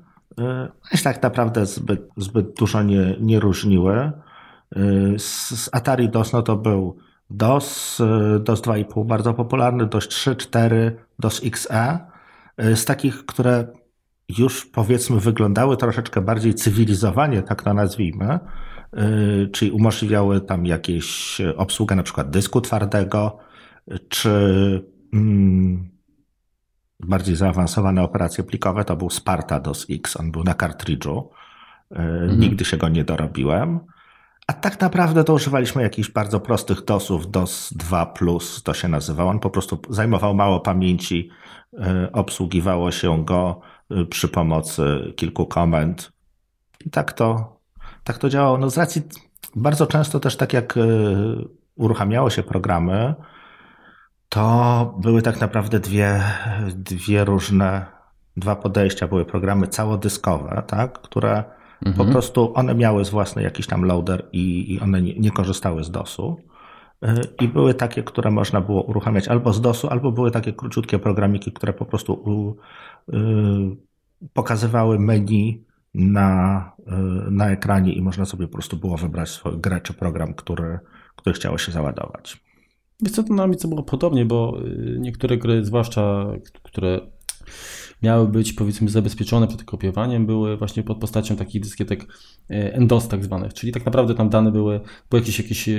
Się 0.94 1.02
tak 1.04 1.22
naprawdę 1.22 1.66
zbyt, 1.66 2.08
zbyt 2.16 2.54
dużo 2.58 2.82
nie, 2.82 3.16
nie 3.20 3.40
różniły. 3.40 4.12
Y, 4.76 5.14
z 5.18 5.68
Atari 5.72 6.08
DOS 6.08 6.32
no 6.32 6.42
to 6.42 6.56
był 6.56 6.96
DOS, 7.30 7.98
DOS 8.40 8.62
2.5 8.62 9.06
bardzo 9.06 9.34
popularny, 9.34 9.86
DOS 9.86 10.08
3, 10.08 10.36
4, 10.36 10.96
DOS 11.18 11.40
XE 11.44 11.70
E, 11.70 12.15
z 12.58 12.84
takich, 12.84 13.26
które 13.26 13.66
już 14.38 14.66
powiedzmy 14.66 15.20
wyglądały 15.20 15.76
troszeczkę 15.76 16.20
bardziej 16.20 16.54
cywilizowanie, 16.54 17.42
tak 17.42 17.62
to 17.62 17.74
nazwijmy, 17.74 18.26
e, 18.26 18.38
czyli 19.52 19.70
umożliwiały 19.70 20.40
tam 20.40 20.66
jakieś 20.66 21.40
obsługę 21.56 21.96
na 21.96 22.02
przykład 22.02 22.30
dysku 22.30 22.60
twardego, 22.60 23.38
czy 24.08 24.30
mm, 25.12 25.90
bardziej 27.00 27.36
zaawansowane 27.36 28.02
operacje 28.02 28.44
plikowe, 28.44 28.84
to 28.84 28.96
był 28.96 29.10
Sparta 29.10 29.60
DOS 29.60 29.86
X, 29.90 30.16
on 30.16 30.32
był 30.32 30.44
na 30.44 30.54
kartridżu. 30.54 31.30
E, 31.90 31.98
mhm. 31.98 32.40
Nigdy 32.40 32.64
się 32.64 32.76
go 32.76 32.88
nie 32.88 33.04
dorobiłem. 33.04 33.80
A 34.46 34.52
tak 34.52 34.80
naprawdę 34.80 35.24
to 35.24 35.34
używaliśmy 35.34 35.82
jakichś 35.82 36.10
bardzo 36.10 36.40
prostych 36.40 36.84
DOSów, 36.84 37.30
DOS 37.30 37.72
2 37.72 38.14
to 38.64 38.74
się 38.74 38.88
nazywał. 38.88 39.28
On 39.28 39.38
po 39.40 39.50
prostu 39.50 39.78
zajmował 39.90 40.34
mało 40.34 40.60
pamięci, 40.60 41.30
E, 41.80 42.12
obsługiwało 42.12 42.90
się 42.90 43.24
go 43.24 43.60
e, 43.90 44.04
przy 44.04 44.28
pomocy 44.28 45.12
kilku 45.16 45.46
komend. 45.46 46.12
I 46.86 46.90
tak 46.90 47.12
to, 47.12 47.56
tak 48.04 48.18
to 48.18 48.28
działało. 48.28 48.58
No 48.58 48.70
z 48.70 48.78
racji 48.78 49.02
bardzo 49.56 49.86
często 49.86 50.20
też 50.20 50.36
tak 50.36 50.52
jak 50.52 50.76
e, 50.76 50.80
uruchamiało 51.74 52.30
się 52.30 52.42
programy, 52.42 53.14
to 54.28 54.94
były 54.98 55.22
tak 55.22 55.40
naprawdę 55.40 55.80
dwie, 55.80 56.22
dwie 56.74 57.24
różne, 57.24 57.86
dwa 58.36 58.56
podejścia. 58.56 59.08
Były 59.08 59.24
programy 59.24 59.68
całodyskowe, 59.68 60.62
tak, 60.66 61.00
które 61.00 61.44
mhm. 61.84 62.06
po 62.06 62.12
prostu 62.12 62.52
one 62.54 62.74
miały 62.74 63.04
z 63.04 63.10
własny 63.10 63.42
jakiś 63.42 63.66
tam 63.66 63.84
loader 63.84 64.28
i, 64.32 64.74
i 64.74 64.80
one 64.80 65.02
nie, 65.02 65.14
nie 65.14 65.30
korzystały 65.30 65.84
z 65.84 65.90
DOSu. 65.90 66.36
E, 67.02 67.20
I 67.40 67.48
były 67.48 67.74
takie, 67.74 68.02
które 68.02 68.30
można 68.30 68.60
było 68.60 68.82
uruchamiać 68.82 69.28
albo 69.28 69.52
z 69.52 69.60
DOSu, 69.60 69.88
albo 69.88 70.12
były 70.12 70.30
takie 70.30 70.52
króciutkie 70.52 70.98
programiki, 70.98 71.52
które 71.52 71.72
po 71.72 71.84
prostu 71.84 72.56
y, 73.08 73.16
pokazywały 74.32 74.98
menu 74.98 75.64
na, 75.94 76.72
y, 76.78 77.30
na 77.30 77.50
ekranie 77.50 77.92
i 77.92 78.02
można 78.02 78.24
sobie 78.24 78.46
po 78.46 78.52
prostu 78.52 78.76
było 78.76 78.96
wybrać 78.96 79.28
swoją 79.28 79.60
grę 79.60 79.80
czy 79.80 79.94
program, 79.94 80.34
który, 80.34 80.78
który 81.16 81.34
chciało 81.34 81.58
się 81.58 81.72
załadować. 81.72 82.40
Wiesz 83.00 83.12
co, 83.12 83.22
to 83.22 83.34
na 83.34 83.54
co 83.54 83.68
było 83.68 83.82
podobnie, 83.82 84.24
bo 84.24 84.60
y, 84.66 84.96
niektóre 85.00 85.36
gry, 85.36 85.64
zwłaszcza 85.64 86.26
które 86.62 87.00
miały 88.02 88.28
być 88.28 88.52
powiedzmy 88.52 88.88
zabezpieczone 88.88 89.48
przed 89.48 89.64
kopiowaniem, 89.64 90.26
były 90.26 90.56
właśnie 90.56 90.82
pod 90.82 90.98
postacią 90.98 91.36
takich 91.36 91.62
dyskietek 91.62 92.06
e, 92.50 92.74
endos 92.74 93.08
tak 93.08 93.24
zwanych, 93.24 93.54
czyli 93.54 93.72
tak 93.72 93.86
naprawdę 93.86 94.14
tam 94.14 94.28
dane 94.28 94.52
były, 94.52 94.80
był 95.10 95.18
jakiś, 95.18 95.38
jakiś 95.38 95.68
e, 95.68 95.78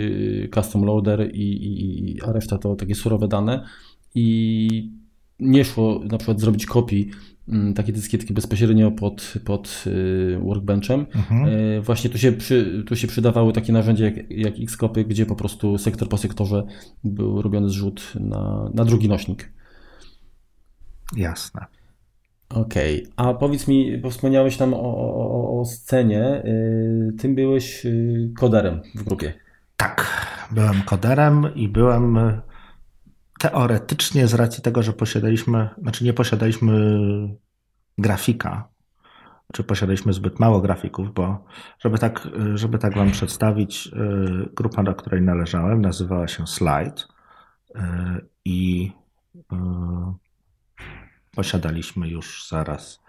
custom 0.55 0.85
loader 0.85 1.29
i, 1.33 1.41
i, 1.41 2.21
a 2.21 2.31
reszta 2.31 2.57
to 2.57 2.75
takie 2.75 2.95
surowe 2.95 3.27
dane 3.27 3.65
i 4.15 4.91
nie 5.39 5.65
szło 5.65 6.01
na 6.11 6.17
przykład 6.17 6.39
zrobić 6.39 6.65
kopii 6.65 7.09
mm, 7.49 7.73
takie 7.73 7.93
dyskietki 7.93 8.33
bezpośrednio 8.33 8.91
pod, 8.91 9.33
pod 9.45 9.83
e, 10.35 10.39
workbenchem. 10.39 11.05
Mhm. 11.15 11.49
Właśnie 11.81 12.09
tu 12.09 12.17
się, 12.17 12.31
przy, 12.31 12.83
tu 12.87 12.95
się 12.95 13.07
przydawały 13.07 13.53
takie 13.53 13.73
narzędzia 13.73 14.05
jak, 14.05 14.31
jak 14.31 14.53
Xcopy, 14.59 15.05
gdzie 15.05 15.25
po 15.25 15.35
prostu 15.35 15.77
sektor 15.77 16.09
po 16.09 16.17
sektorze 16.17 16.63
był 17.03 17.41
robiony 17.41 17.69
zrzut 17.69 18.13
na, 18.19 18.69
na 18.73 18.85
drugi 18.85 19.09
nośnik. 19.09 19.56
Jasne. 21.15 21.65
Okej, 22.49 23.03
okay. 23.03 23.13
a 23.15 23.33
powiedz 23.33 23.67
mi, 23.67 23.97
bo 23.97 24.09
wspomniałeś 24.09 24.57
tam 24.57 24.73
o, 24.73 24.97
o, 24.97 25.59
o 25.59 25.65
scenie, 25.65 26.43
yy, 26.45 27.13
tym 27.19 27.35
byłeś 27.35 27.85
yy, 27.85 28.31
koderem 28.39 28.81
w 28.95 29.03
grupie. 29.03 29.33
Tak, 29.77 30.27
byłem 30.51 30.81
koderem 30.81 31.55
i 31.55 31.67
byłem 31.67 32.17
y, 32.17 32.41
teoretycznie 33.39 34.27
z 34.27 34.33
racji 34.33 34.63
tego, 34.63 34.83
że 34.83 34.93
posiadaliśmy, 34.93 35.69
znaczy 35.81 36.03
nie 36.03 36.13
posiadaliśmy 36.13 36.99
grafika, 37.97 38.69
czy 39.53 39.63
posiadaliśmy 39.63 40.13
zbyt 40.13 40.39
mało 40.39 40.61
grafików, 40.61 41.13
bo 41.13 41.45
żeby 41.79 41.97
tak, 41.97 42.27
żeby 42.53 42.77
tak 42.77 42.95
wam 42.95 43.11
przedstawić, 43.11 43.87
y, 43.87 44.49
grupa, 44.55 44.83
do 44.83 44.95
której 44.95 45.21
należałem, 45.21 45.81
nazywała 45.81 46.27
się 46.27 46.47
Slide 46.47 47.01
y, 47.75 47.79
i 48.45 48.91
posiadaliśmy 51.37 52.07
już 52.07 52.47
zaraz. 52.49 53.03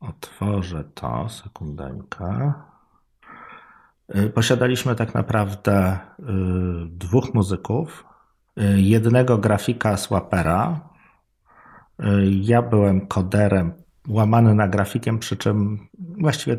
Otworzę 0.00 0.84
to, 0.94 1.28
sekundenkę. 1.28 2.52
Y, 4.16 4.30
posiadaliśmy 4.30 4.94
tak 4.94 5.14
naprawdę 5.14 5.98
y, 6.18 6.22
dwóch 6.88 7.34
muzyków, 7.34 8.04
y, 8.60 8.80
jednego 8.80 9.38
grafika 9.38 9.96
Swapera. 9.96 10.88
Ja 12.40 12.62
byłem 12.62 13.06
koderem 13.06 13.72
łamany 14.08 14.54
na 14.54 14.68
grafikiem, 14.68 15.18
przy 15.18 15.36
czym 15.36 15.88
właściwie 16.20 16.56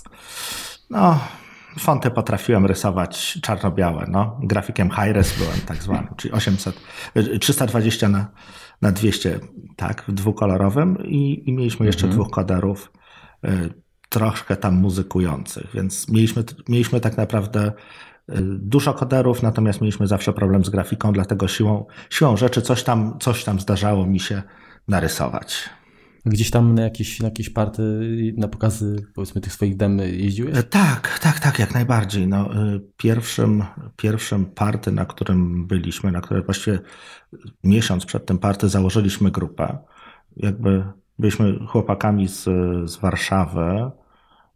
no, 0.90 1.18
fonty 1.78 2.10
potrafiłem 2.10 2.66
rysować 2.66 3.38
czarno-białe. 3.42 4.06
No. 4.08 4.40
Grafikiem 4.42 4.90
high-res 4.90 5.38
byłem 5.38 5.60
tak 5.66 5.82
zwany, 5.82 6.08
czyli 6.16 6.34
800, 6.34 6.80
320 7.40 8.08
na 8.08 8.28
na 8.82 8.92
200, 8.92 9.40
tak, 9.76 10.04
w 10.08 10.12
dwukolorowym 10.12 10.98
i, 11.04 11.42
i 11.46 11.52
mieliśmy 11.52 11.86
jeszcze 11.86 12.06
mhm. 12.06 12.20
dwóch 12.20 12.34
koderów 12.34 12.92
y, 13.44 13.48
troszkę 14.08 14.56
tam 14.56 14.74
muzykujących, 14.74 15.70
więc 15.74 16.08
mieliśmy, 16.08 16.44
mieliśmy 16.68 17.00
tak 17.00 17.16
naprawdę 17.16 17.66
y, 17.66 17.72
dużo 18.58 18.94
koderów, 18.94 19.42
natomiast 19.42 19.80
mieliśmy 19.80 20.06
zawsze 20.06 20.32
problem 20.32 20.64
z 20.64 20.70
grafiką, 20.70 21.12
dlatego 21.12 21.48
siłą, 21.48 21.86
siłą 22.10 22.36
rzeczy 22.36 22.62
coś 22.62 22.82
tam, 22.82 23.18
coś 23.20 23.44
tam 23.44 23.60
zdarzało 23.60 24.06
mi 24.06 24.20
się 24.20 24.42
narysować. 24.88 25.70
Gdzieś 26.26 26.50
tam 26.50 26.74
na 26.74 26.82
jakieś, 26.82 27.20
na 27.20 27.24
jakieś 27.26 27.50
party, 27.50 27.82
na 28.36 28.48
pokazy 28.48 29.06
powiedzmy 29.14 29.40
tych 29.40 29.52
swoich 29.52 29.76
dem 29.76 29.98
jeździłeś? 29.98 30.58
E, 30.58 30.62
tak, 30.62 31.18
tak, 31.18 31.40
tak, 31.40 31.58
jak 31.58 31.74
najbardziej. 31.74 32.28
No, 32.28 32.54
e, 32.54 32.80
pierwszym, 32.96 33.64
pierwszym 33.96 34.46
party, 34.46 34.92
na 34.92 35.04
którym 35.04 35.66
byliśmy, 35.66 36.12
na 36.12 36.20
które 36.20 36.42
właściwie 36.42 36.78
miesiąc 37.64 38.06
przed 38.06 38.26
tym 38.26 38.38
party 38.38 38.68
założyliśmy 38.68 39.30
grupę. 39.30 39.78
Jakby 40.36 40.84
byliśmy 41.18 41.58
chłopakami 41.66 42.28
z, 42.28 42.44
z 42.90 42.96
Warszawy 42.96 43.90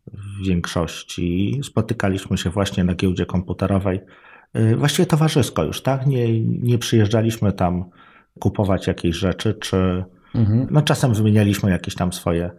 w 0.06 0.46
większości. 0.46 1.60
Spotykaliśmy 1.64 2.38
się 2.38 2.50
właśnie 2.50 2.84
na 2.84 2.94
giełdzie 2.94 3.26
komputerowej. 3.26 4.00
E, 4.52 4.76
właściwie 4.76 5.06
towarzysko 5.06 5.64
już, 5.64 5.82
tak? 5.82 6.06
Nie, 6.06 6.40
nie 6.40 6.78
przyjeżdżaliśmy 6.78 7.52
tam 7.52 7.84
kupować 8.38 8.86
jakiejś 8.86 9.16
rzeczy, 9.16 9.54
czy 9.54 10.04
Mhm. 10.36 10.66
No 10.70 10.82
czasem 10.82 11.14
wymienialiśmy 11.14 11.70
jakieś 11.70 11.94
tam 11.94 12.12
swoje, 12.12 12.50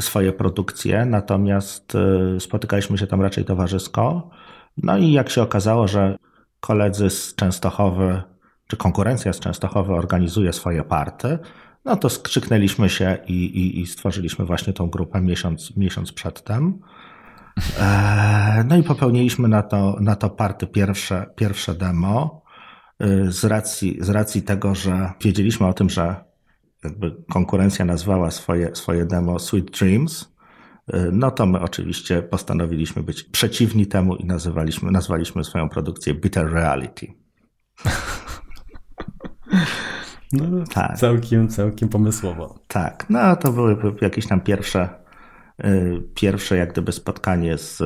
swoje 0.00 0.32
produkcje, 0.32 1.06
natomiast 1.06 1.94
y, 2.36 2.40
spotykaliśmy 2.40 2.98
się 2.98 3.06
tam 3.06 3.20
raczej 3.20 3.44
towarzysko. 3.44 4.30
No 4.76 4.98
i 4.98 5.12
jak 5.12 5.30
się 5.30 5.42
okazało, 5.42 5.88
że 5.88 6.16
koledzy 6.60 7.10
z 7.10 7.34
Częstochowy, 7.34 8.22
czy 8.66 8.76
konkurencja 8.76 9.32
z 9.32 9.40
Częstochowy 9.40 9.92
organizuje 9.92 10.52
swoje 10.52 10.84
party, 10.84 11.38
no 11.84 11.96
to 11.96 12.10
skrzyknęliśmy 12.10 12.88
się 12.88 13.18
i, 13.26 13.44
i, 13.44 13.80
i 13.80 13.86
stworzyliśmy 13.86 14.44
właśnie 14.44 14.72
tą 14.72 14.90
grupę 14.90 15.20
miesiąc, 15.20 15.76
miesiąc 15.76 16.12
przedtem. 16.12 16.78
E, 17.80 18.64
no 18.68 18.76
i 18.76 18.82
popełniliśmy 18.82 19.48
na 19.48 19.62
to, 19.62 19.96
na 20.00 20.16
to 20.16 20.30
party 20.30 20.66
pierwsze, 20.66 21.26
pierwsze 21.36 21.74
demo. 21.74 22.44
Y, 23.02 23.32
z 23.32 23.44
racji, 23.44 23.98
z 24.00 24.10
racji 24.10 24.42
tego, 24.42 24.74
że 24.74 25.12
wiedzieliśmy 25.20 25.66
o 25.66 25.74
tym, 25.74 25.90
że 25.90 26.24
konkurencja 27.30 27.84
nazwała 27.84 28.30
swoje, 28.30 28.76
swoje 28.76 29.04
demo 29.04 29.38
Sweet 29.38 29.70
Dreams, 29.78 30.34
no 31.12 31.30
to 31.30 31.46
my 31.46 31.60
oczywiście 31.60 32.22
postanowiliśmy 32.22 33.02
być 33.02 33.22
przeciwni 33.22 33.86
temu 33.86 34.16
i 34.16 34.24
nazywaliśmy, 34.24 34.90
nazwaliśmy 34.90 35.44
swoją 35.44 35.68
produkcję 35.68 36.14
Bitter 36.14 36.52
Reality. 36.52 37.06
No, 40.32 40.64
tak. 40.74 40.98
Całkiem, 40.98 41.48
całkiem 41.48 41.88
pomysłowo. 41.88 42.58
Tak, 42.68 43.06
no 43.10 43.36
to 43.36 43.52
były 43.52 43.76
jakieś 44.00 44.26
tam 44.26 44.40
pierwsze, 44.40 44.88
y, 45.64 46.02
pierwsze 46.14 46.56
jak 46.56 46.72
gdyby 46.72 46.92
spotkanie 46.92 47.58
z, 47.58 47.76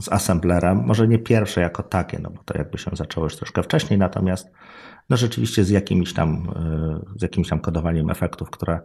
z 0.00 0.12
assemblerem. 0.12 0.82
Może 0.86 1.08
nie 1.08 1.18
pierwsze 1.18 1.60
jako 1.60 1.82
takie, 1.82 2.18
no 2.18 2.30
bo 2.30 2.42
to 2.44 2.58
jakby 2.58 2.78
się 2.78 2.90
zaczęło 2.92 3.26
już 3.26 3.36
troszkę 3.36 3.62
wcześniej, 3.62 3.98
natomiast 3.98 4.50
no 5.10 5.16
rzeczywiście 5.16 5.64
z 5.64 5.70
jakimś 5.70 6.12
tam, 6.12 6.48
y, 7.16 7.18
z 7.18 7.22
jakimś 7.22 7.48
tam 7.48 7.60
kodowaniem 7.60 8.10
efektów, 8.10 8.50
które 8.50 8.80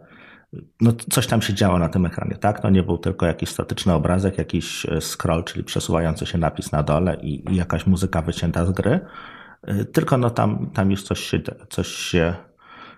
no 0.80 0.92
coś 1.10 1.26
tam 1.26 1.42
się 1.42 1.54
działo 1.54 1.78
na 1.78 1.88
tym 1.88 2.06
ekranie, 2.06 2.36
tak? 2.36 2.62
No 2.62 2.70
nie 2.70 2.82
był 2.82 2.98
tylko 2.98 3.26
jakiś 3.26 3.48
statyczny 3.48 3.92
obrazek, 3.92 4.38
jakiś 4.38 4.84
y, 4.84 5.00
scroll, 5.00 5.44
czyli 5.44 5.64
przesuwający 5.64 6.26
się 6.26 6.38
napis 6.38 6.72
na 6.72 6.82
dole 6.82 7.16
i, 7.22 7.52
i 7.52 7.56
jakaś 7.56 7.86
muzyka 7.86 8.22
wycięta 8.22 8.66
z 8.66 8.70
gry, 8.70 9.00
tylko 9.92 10.18
no 10.18 10.30
tam, 10.30 10.70
tam 10.74 10.90
już 10.90 11.02
coś 11.02 11.20
się, 11.20 11.40
coś 11.68 11.88
się 11.88 12.34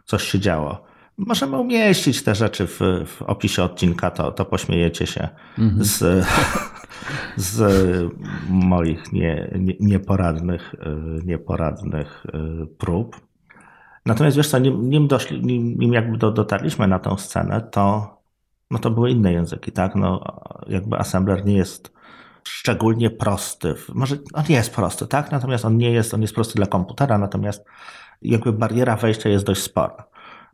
coś 0.08 0.22
się 0.22 0.40
działo. 0.40 0.84
Możemy 1.18 1.56
umieścić 1.56 2.22
te 2.22 2.34
rzeczy 2.34 2.66
w, 2.66 2.80
w 3.06 3.22
opisie 3.22 3.62
odcinka, 3.62 4.10
to, 4.10 4.32
to 4.32 4.44
pośmiejecie 4.44 5.06
się 5.06 5.28
mhm. 5.58 5.84
z, 5.84 6.26
z 7.36 7.62
moich 8.49 9.12
nie, 9.12 9.51
nie, 9.59 9.74
nieporadnych, 9.80 10.74
nieporadnych 11.24 12.26
y, 12.34 12.66
prób. 12.66 13.20
Natomiast 14.07 14.36
wiesz 14.36 14.49
co, 14.49 14.59
nim, 14.59 14.90
nim, 14.90 15.09
doszli, 15.09 15.42
nim, 15.42 15.78
nim 15.78 15.92
jakby 15.92 16.18
do, 16.18 16.30
dotarliśmy 16.30 16.88
na 16.88 16.99
tę 16.99 17.18
scenę, 17.18 17.61
to, 17.61 18.16
no 18.70 18.78
to 18.78 18.90
były 18.90 19.11
inne 19.11 19.32
języki, 19.32 19.72
tak? 19.72 19.94
No, 19.94 20.24
jakby 20.68 20.99
assembler 20.99 21.44
nie 21.44 21.57
jest 21.57 21.92
szczególnie 22.44 23.11
prosty. 23.11 23.74
Może 23.94 24.16
on 24.34 24.44
jest 24.49 24.74
prosty, 24.74 25.07
tak? 25.07 25.32
Natomiast 25.32 25.64
on 25.64 25.76
nie 25.76 25.90
jest, 25.90 26.14
on 26.14 26.22
jest 26.22 26.34
prosty 26.34 26.55
dla 26.55 26.66
komputera, 26.66 27.18
natomiast 27.18 27.64
jakby 28.22 28.53
bariera 28.53 28.96
wejścia 28.96 29.28
jest 29.28 29.44
dość 29.44 29.62
spora. 29.62 30.05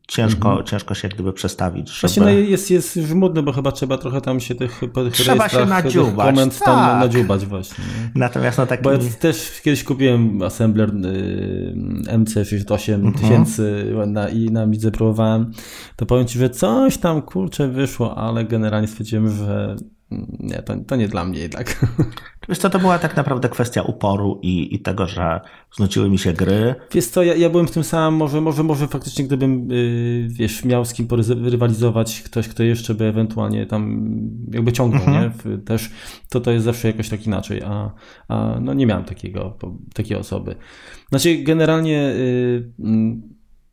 Ciężko, 0.09 0.49
mhm. 0.49 0.67
ciężko 0.67 0.95
się 0.95 1.09
jak 1.09 1.15
gdyby 1.15 1.33
przestawić. 1.33 1.89
Żeby... 1.89 2.01
Właśnie 2.01 2.23
no 2.23 2.29
jest, 2.29 2.71
jest 2.71 2.97
już 2.97 3.13
modne, 3.13 3.43
bo 3.43 3.53
chyba 3.53 3.73
trzeba 3.73 3.99
trochę 3.99 4.21
tam 4.21 4.41
się 4.41 4.55
tych, 4.55 4.81
tych 4.95 5.13
Trzeba 5.13 5.49
się 5.49 5.67
nadziubać. 5.67 6.27
Komend 6.27 6.59
tak. 6.59 6.65
tam 6.65 7.01
nadziubać 7.01 7.47
właśnie. 7.47 7.85
Nie? 7.85 8.11
Natomiast 8.15 8.59
no 8.59 8.67
taki... 8.67 8.83
Bo 8.83 8.93
ja 8.93 8.99
też 9.21 9.61
kiedyś 9.65 9.85
kupiłem 9.85 10.43
assembler 10.43 10.89
y, 10.89 11.75
MC68 12.07 12.95
mhm. 12.95 14.13
na, 14.13 14.29
i 14.29 14.51
na 14.51 14.67
Midze 14.67 14.91
próbowałem. 14.91 15.53
To 15.97 16.07
powiem 16.07 16.27
Ci, 16.27 16.39
że 16.39 16.51
coś 16.51 16.99
tam 16.99 17.23
kurczę 17.23 17.69
wyszło, 17.69 18.17
ale 18.19 18.45
generalnie 18.45 18.89
stwierdziłem, 18.89 19.31
że 19.31 19.77
nie, 20.41 20.63
to, 20.63 20.77
to 20.87 20.97
nie 20.97 21.09
dla 21.09 21.25
mnie 21.25 21.41
jednak. 21.41 21.87
Wiesz 22.49 22.59
co, 22.59 22.71
to 22.71 22.79
była 22.79 22.99
tak 22.99 23.17
naprawdę 23.17 23.49
kwestia 23.49 23.83
uporu 23.83 24.41
i, 24.43 24.75
i 24.75 24.79
tego, 24.79 25.07
że 25.07 25.41
znuciły 25.77 26.11
mi 26.11 26.19
się 26.19 26.33
gry. 26.33 26.75
Wiesz 26.93 27.07
co, 27.07 27.23
ja, 27.23 27.35
ja 27.35 27.51
byłem 27.51 27.67
w 27.67 27.71
tym 27.71 27.85
samym, 27.85 28.19
może, 28.19 28.41
może, 28.41 28.63
może 28.63 28.89
faktycznie 28.89 29.25
gdybym, 29.25 29.71
yy, 29.71 30.29
wiesz, 30.29 30.65
miał 30.65 30.85
z 30.85 30.93
kim 30.93 31.09
rywalizować, 31.45 32.23
ktoś, 32.23 32.49
kto 32.49 32.63
jeszcze 32.63 32.95
by 32.95 33.05
ewentualnie 33.05 33.67
tam 33.67 34.11
jakby 34.53 34.73
ciągnął, 34.73 35.05
mhm. 35.05 35.33
nie? 35.45 35.59
Też 35.59 35.91
to, 36.31 36.41
to 36.41 36.51
jest 36.51 36.65
zawsze 36.65 36.89
jakoś 36.89 37.09
tak 37.09 37.27
inaczej, 37.27 37.63
a, 37.63 37.91
a 38.29 38.59
no 38.61 38.75
nie 38.75 38.87
miałem 38.87 39.05
takiego, 39.05 39.59
takiej 39.95 40.17
osoby. 40.17 40.57
Znaczy 41.09 41.37
generalnie, 41.37 41.93
yy, 41.93 42.73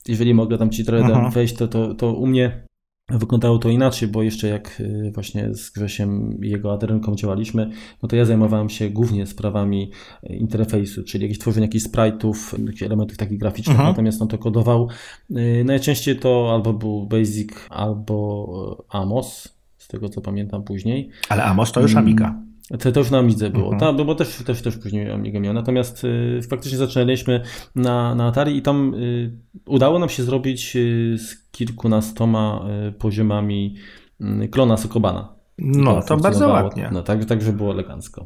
jeżeli 0.07 0.33
mogę 0.33 0.57
tam 0.57 0.69
ci 0.69 0.85
trochę 0.85 1.05
mhm. 1.05 1.31
wejść, 1.31 1.55
to, 1.55 1.67
to, 1.67 1.93
to 1.93 2.13
u 2.13 2.27
mnie 2.27 2.70
Wyglądało 3.17 3.57
to 3.57 3.69
inaczej, 3.69 4.07
bo 4.07 4.23
jeszcze 4.23 4.47
jak 4.47 4.79
y, 4.79 5.11
właśnie 5.13 5.53
z 5.53 5.69
Grzesiem 5.69 6.37
i 6.43 6.49
jego 6.49 6.73
aderynką 6.73 7.15
działaliśmy, 7.15 7.71
no 8.03 8.09
to 8.09 8.15
ja 8.15 8.25
zajmowałem 8.25 8.69
się 8.69 8.89
głównie 8.89 9.27
sprawami 9.27 9.91
y, 10.23 10.35
interfejsu, 10.35 11.03
czyli 11.03 11.23
jakieś 11.23 11.39
tworzenie 11.39 11.65
jakichś 11.65 11.85
sprite'ów, 11.85 12.65
jakichś 12.65 12.83
elementów 12.83 13.17
takich 13.17 13.39
graficznych, 13.39 13.75
mhm. 13.75 13.89
natomiast 13.89 14.21
on 14.21 14.27
to 14.27 14.37
kodował. 14.37 14.89
Y, 15.31 15.63
najczęściej 15.65 16.19
to 16.19 16.49
albo 16.53 16.73
był 16.73 17.05
Basic, 17.05 17.49
albo 17.69 18.85
Amos, 18.89 19.57
z 19.77 19.87
tego 19.87 20.09
co 20.09 20.21
pamiętam 20.21 20.63
później. 20.63 21.09
Ale 21.29 21.43
Amos 21.43 21.71
to 21.71 21.81
już 21.81 21.91
mm. 21.91 22.03
Amiga. 22.03 22.50
To, 22.79 22.91
to 22.91 22.99
już 22.99 23.11
na 23.11 23.17
Amidze 23.17 23.49
było, 23.49 23.73
mhm. 23.73 23.97
Ta, 23.97 24.03
bo 24.03 24.15
też, 24.15 24.43
też, 24.45 24.61
też 24.61 24.77
później 24.77 25.11
Amiga 25.11 25.39
miał. 25.39 25.53
Natomiast 25.53 26.03
y, 26.03 26.39
faktycznie 26.49 26.77
zaczynaliśmy 26.77 27.41
na, 27.75 28.15
na 28.15 28.27
Atari 28.27 28.57
i 28.57 28.61
tam 28.61 28.93
y, 28.93 29.31
udało 29.65 29.99
nam 29.99 30.09
się 30.09 30.23
zrobić 30.23 30.75
y, 30.75 31.17
z 31.17 31.51
kilkunastoma 31.51 32.65
y, 32.89 32.91
poziomami 32.91 33.75
y, 34.21 34.47
klona 34.47 34.77
Sokobana. 34.77 35.40
No, 35.57 36.01
to 36.01 36.17
bardzo 36.17 36.47
ładnie. 36.47 36.89
No, 36.93 37.03
tak, 37.03 37.25
tak, 37.25 37.41
że 37.41 37.53
było 37.53 37.71
elegancko. 37.73 38.25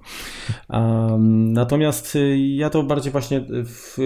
Um, 0.70 1.54
natomiast 1.54 2.16
y, 2.16 2.38
ja 2.38 2.70
to 2.70 2.84
bardziej 2.84 3.12
właśnie 3.12 3.46
w, 3.66 3.98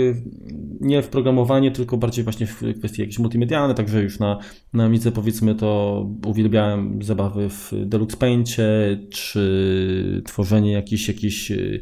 nie 0.81 1.01
w 1.01 1.07
programowanie, 1.07 1.71
tylko 1.71 1.97
bardziej 1.97 2.23
właśnie 2.23 2.47
w 2.47 2.61
kwestii 2.79 3.01
jakieś 3.01 3.19
multimedialne, 3.19 3.73
także 3.73 4.03
już 4.03 4.19
na, 4.19 4.37
na 4.73 4.89
Midze 4.89 5.11
powiedzmy 5.11 5.55
to 5.55 6.05
uwielbiałem 6.25 7.03
zabawy 7.03 7.49
w 7.49 7.73
Deluxe 7.85 8.17
Paintie, 8.17 8.99
czy 9.11 10.23
tworzenie 10.25 10.71
jakichś, 10.71 11.07
jakichś 11.07 11.51
y, 11.51 11.81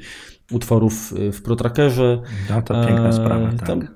utworów 0.51 1.13
w 1.31 1.41
ProTrackerze. 1.41 2.21
No 2.49 2.61
to 2.61 2.85
piękna 2.85 3.13
sprawa, 3.13 3.51
tak. 3.51 3.67
Tam, 3.67 3.87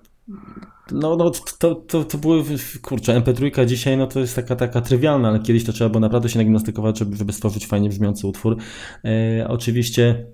no, 0.91 1.15
no 1.15 1.31
to, 1.59 1.75
to, 1.75 2.03
to 2.03 2.17
były, 2.17 2.43
kurczę, 2.81 3.21
MP3 3.21 3.65
dzisiaj 3.65 3.97
no 3.97 4.07
to 4.07 4.19
jest 4.19 4.35
taka, 4.35 4.55
taka 4.55 4.81
trywialna, 4.81 5.27
ale 5.27 5.39
kiedyś 5.39 5.63
to 5.65 5.73
trzeba 5.73 5.89
było 5.89 5.99
naprawdę 5.99 6.29
się 6.29 6.37
nagimnastykować, 6.37 6.99
żeby, 6.99 7.15
żeby 7.17 7.33
stworzyć 7.33 7.67
fajnie 7.67 7.89
brzmiący 7.89 8.27
utwór. 8.27 8.57
E, 9.05 9.47
oczywiście 9.47 10.25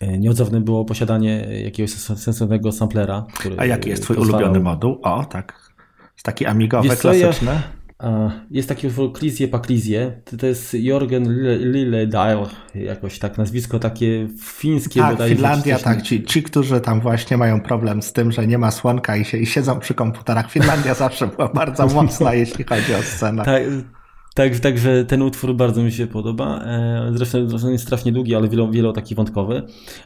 e, 0.00 0.18
Nieodzowne 0.18 0.60
było 0.60 0.84
posiadanie 0.84 1.46
jakiegoś 1.64 1.90
sensownego 1.90 2.72
samplera. 2.72 3.26
A 3.56 3.66
jaki 3.66 3.90
jest 3.90 4.02
twój 4.02 4.16
ulubiony 4.16 4.60
moduł? 4.60 4.98
O, 5.02 5.24
tak. 5.24 5.66
Taki 6.22 6.46
amigowy, 6.46 6.96
klasyczny. 6.96 7.52
Ja, 7.52 7.62
jest 8.50 8.68
taki 8.68 8.86
utwór 8.86 9.12
Klizje 9.12 9.48
Paklizje. 9.48 10.20
To 10.38 10.46
jest 10.46 10.74
Jorgen 10.74 11.24
Lilledahl, 11.72 12.46
jakoś 12.74 13.18
tak 13.18 13.38
nazwisko 13.38 13.78
takie 13.78 14.28
fińskie. 14.42 15.00
Tak, 15.00 15.28
Finlandia, 15.28 15.78
tak. 15.78 16.02
Ci, 16.02 16.24
ci, 16.24 16.42
którzy 16.42 16.80
tam 16.80 17.00
właśnie 17.00 17.36
mają 17.36 17.60
problem 17.60 18.02
z 18.02 18.12
tym, 18.12 18.32
że 18.32 18.46
nie 18.46 18.58
ma 18.58 18.70
słonka 18.70 19.16
i, 19.16 19.24
się, 19.24 19.38
i 19.38 19.46
siedzą 19.46 19.80
przy 19.80 19.94
komputerach. 19.94 20.50
Finlandia 20.50 20.94
zawsze 21.04 21.26
była 21.26 21.48
bardzo 21.48 21.86
mocna, 22.02 22.34
jeśli 22.34 22.64
chodzi 22.64 22.94
o 22.94 23.02
scenę. 23.02 23.44
Tak, 23.44 23.62
tak, 24.36 24.58
także 24.58 25.04
ten 25.04 25.22
utwór 25.22 25.54
bardzo 25.54 25.82
mi 25.82 25.92
się 25.92 26.06
podoba. 26.06 26.64
E, 26.64 27.10
zresztą, 27.14 27.48
zresztą 27.48 27.70
jest 27.70 27.84
strasznie 27.84 28.12
długi, 28.12 28.34
ale 28.34 28.48
wielo, 28.48 28.70
wielo 28.70 28.92
taki 28.92 29.14
wątkowy. 29.14 29.62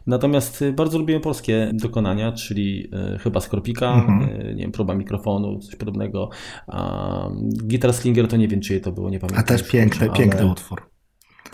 Natomiast 0.06 0.62
e, 0.62 0.72
bardzo 0.72 0.98
lubię 0.98 1.20
polskie 1.20 1.70
dokonania, 1.74 2.32
czyli 2.32 2.90
e, 2.92 3.18
chyba 3.18 3.40
Skorpika, 3.40 3.94
mhm. 3.94 4.56
nie 4.56 4.62
wiem, 4.62 4.72
próba 4.72 4.94
mikrofonu, 4.94 5.58
coś 5.58 5.76
podobnego. 5.76 6.30
Guitar 7.42 7.92
Slinger 7.92 8.28
to 8.28 8.36
nie 8.36 8.48
wiem, 8.48 8.60
czyje 8.60 8.80
to 8.80 8.92
było, 8.92 9.10
nie 9.10 9.18
pamiętam. 9.18 9.44
A 9.44 9.48
też 9.48 9.62
piękny, 9.70 10.08
ale... 10.08 10.18
piękny 10.18 10.46
utwór 10.46 10.90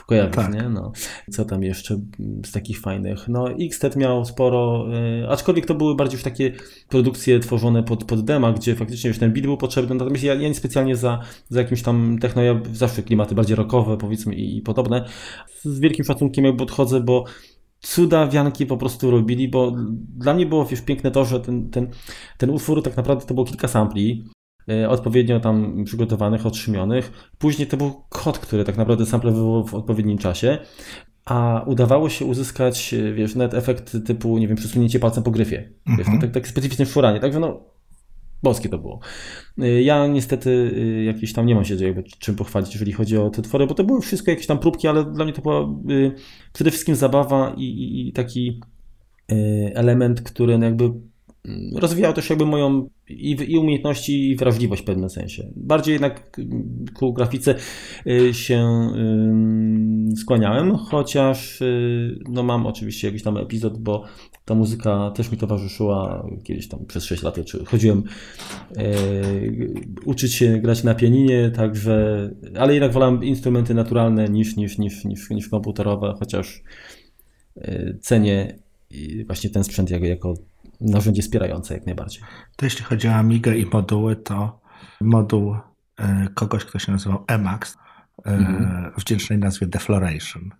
kojarzysz, 0.06 0.36
tak. 0.36 0.54
nie? 0.54 0.68
No. 0.68 0.92
Co 1.30 1.44
tam 1.44 1.62
jeszcze 1.62 2.00
z 2.44 2.52
takich 2.52 2.80
fajnych? 2.80 3.28
No 3.28 3.50
Xtet 3.52 3.96
miał 3.96 4.24
sporo, 4.24 4.86
yy, 5.20 5.28
aczkolwiek 5.28 5.66
to 5.66 5.74
były 5.74 5.94
bardziej 5.94 6.16
już 6.16 6.24
takie 6.24 6.52
produkcje 6.88 7.40
tworzone 7.40 7.82
pod, 7.82 8.04
pod 8.04 8.24
dema, 8.24 8.52
gdzie 8.52 8.74
faktycznie 8.74 9.08
już 9.08 9.18
ten 9.18 9.32
beat 9.32 9.46
był 9.46 9.56
potrzebny, 9.56 9.94
natomiast 9.94 10.24
ja, 10.24 10.34
ja 10.34 10.48
nie 10.48 10.54
specjalnie 10.54 10.96
za, 10.96 11.20
za 11.48 11.60
jakimś 11.60 11.82
tam 11.82 12.18
techno, 12.20 12.42
ja 12.42 12.60
zawsze 12.72 13.02
klimaty 13.02 13.34
bardziej 13.34 13.56
rockowe 13.56 13.96
powiedzmy 13.96 14.34
i, 14.34 14.56
i 14.56 14.62
podobne. 14.62 15.04
Z 15.62 15.80
wielkim 15.80 16.04
szacunkiem 16.04 16.44
jakby 16.44 16.58
podchodzę, 16.58 17.00
bo 17.00 17.24
cuda 17.80 18.26
wianki 18.26 18.66
po 18.66 18.76
prostu 18.76 19.10
robili, 19.10 19.48
bo 19.48 19.72
dla 20.16 20.34
mnie 20.34 20.46
było 20.46 20.64
wiesz, 20.64 20.80
piękne 20.80 21.10
to, 21.10 21.24
że 21.24 21.40
ten, 21.40 21.70
ten, 21.70 21.88
ten 22.38 22.50
utwór 22.50 22.82
tak 22.82 22.96
naprawdę 22.96 23.26
to 23.26 23.34
było 23.34 23.46
kilka 23.46 23.68
sampli, 23.68 24.24
odpowiednio 24.88 25.40
tam 25.40 25.84
przygotowanych, 25.84 26.46
otrzymionych. 26.46 27.30
Później 27.38 27.68
to 27.68 27.76
był 27.76 27.92
kod, 28.08 28.38
który 28.38 28.64
tak 28.64 28.76
naprawdę 28.76 29.06
samplował 29.06 29.64
w 29.64 29.74
odpowiednim 29.74 30.18
czasie, 30.18 30.58
a 31.26 31.64
udawało 31.66 32.08
się 32.08 32.24
uzyskać, 32.24 32.94
e, 32.94 33.12
wiesz, 33.12 33.34
net 33.34 33.54
efekt 33.54 33.96
typu, 34.06 34.38
nie 34.38 34.48
wiem, 34.48 34.56
przesunięcie 34.56 34.98
palcem 34.98 35.22
po 35.22 35.30
gryfie. 35.30 35.72
Wiesz, 35.86 35.98
mhm. 35.98 36.20
tak, 36.20 36.30
tak 36.30 36.48
specyficzne 36.48 36.86
szuranie, 36.86 37.20
także 37.20 37.40
no 37.40 37.60
boskie 38.42 38.68
to 38.68 38.78
było. 38.78 39.00
E, 39.58 39.82
ja 39.82 40.06
niestety 40.06 40.72
jakieś 41.06 41.32
tam 41.32 41.46
nie 41.46 41.54
mam 41.54 41.64
się 41.64 41.74
jakby 41.74 42.02
czym 42.02 42.36
pochwalić, 42.36 42.72
jeżeli 42.72 42.92
chodzi 42.92 43.16
o 43.16 43.30
te 43.30 43.42
twory, 43.42 43.66
bo 43.66 43.74
to 43.74 43.84
były 43.84 44.00
wszystko 44.00 44.30
jakieś 44.30 44.46
tam 44.46 44.58
próbki, 44.58 44.88
ale 44.88 45.04
dla 45.04 45.24
mnie 45.24 45.34
to 45.34 45.42
była 45.42 45.68
przede 46.52 46.70
wszystkim 46.70 46.94
zabawa 46.94 47.54
i, 47.56 47.64
i, 47.64 48.08
i 48.08 48.12
taki 48.12 48.60
element, 49.74 50.22
który 50.22 50.58
no 50.58 50.64
jakby 50.64 50.90
rozwijało 51.74 52.14
też 52.14 52.30
jakby 52.30 52.46
moją 52.46 52.88
i, 53.08 53.36
i 53.48 53.58
umiejętności, 53.58 54.30
i 54.30 54.36
wrażliwość 54.36 54.82
w 54.82 54.84
pewnym 54.84 55.10
sensie. 55.10 55.52
Bardziej 55.56 55.92
jednak 55.92 56.40
ku 56.94 57.12
grafice 57.12 57.54
y, 58.06 58.34
się 58.34 58.88
skłaniałem, 60.16 60.76
chociaż 60.76 61.60
y, 61.62 62.18
no 62.28 62.42
mam 62.42 62.66
oczywiście 62.66 63.08
jakiś 63.08 63.22
tam 63.22 63.36
epizod, 63.36 63.78
bo 63.78 64.04
ta 64.44 64.54
muzyka 64.54 65.10
też 65.10 65.32
mi 65.32 65.38
towarzyszyła 65.38 66.26
kiedyś 66.44 66.68
tam 66.68 66.86
przez 66.86 67.04
6 67.04 67.22
lat. 67.22 67.36
Chodziłem 67.64 68.02
e, 68.76 68.82
uczyć 70.04 70.34
się 70.34 70.58
grać 70.58 70.84
na 70.84 70.94
pianinie, 70.94 71.50
także, 71.50 72.30
ale 72.58 72.74
jednak 72.74 72.92
wolałem 72.92 73.24
instrumenty 73.24 73.74
naturalne 73.74 74.28
niż, 74.28 74.56
niż, 74.56 74.78
niż, 74.78 75.04
niż, 75.04 75.30
niż 75.30 75.48
komputerowe, 75.48 76.14
chociaż 76.18 76.62
cenię 78.00 78.58
właśnie 79.26 79.50
ten 79.50 79.64
sprzęt 79.64 79.90
jako, 79.90 80.06
jako 80.06 80.34
narzędzie 80.80 81.22
wspierające 81.22 81.74
jak 81.74 81.86
najbardziej. 81.86 82.22
To 82.56 82.66
jeśli 82.66 82.84
chodzi 82.84 83.08
o 83.08 83.12
Amigę 83.12 83.56
i 83.56 83.66
moduły, 83.66 84.16
to 84.16 84.60
moduł 85.00 85.56
e, 85.98 86.28
kogoś, 86.34 86.64
kto 86.64 86.78
się 86.78 86.92
nazywał 86.92 87.24
Emacs 87.28 87.76
mhm. 88.24 88.92
w 88.92 89.00
wdzięcznej 89.00 89.38
nazwie 89.38 89.66
Defloration. 89.66 90.50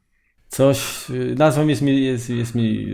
Coś, 0.49 1.07
nazwa 1.39 1.63
jest 1.63 1.83
mi, 1.83 2.05
jest, 2.05 2.31
jest 2.31 2.55
mi, 2.55 2.87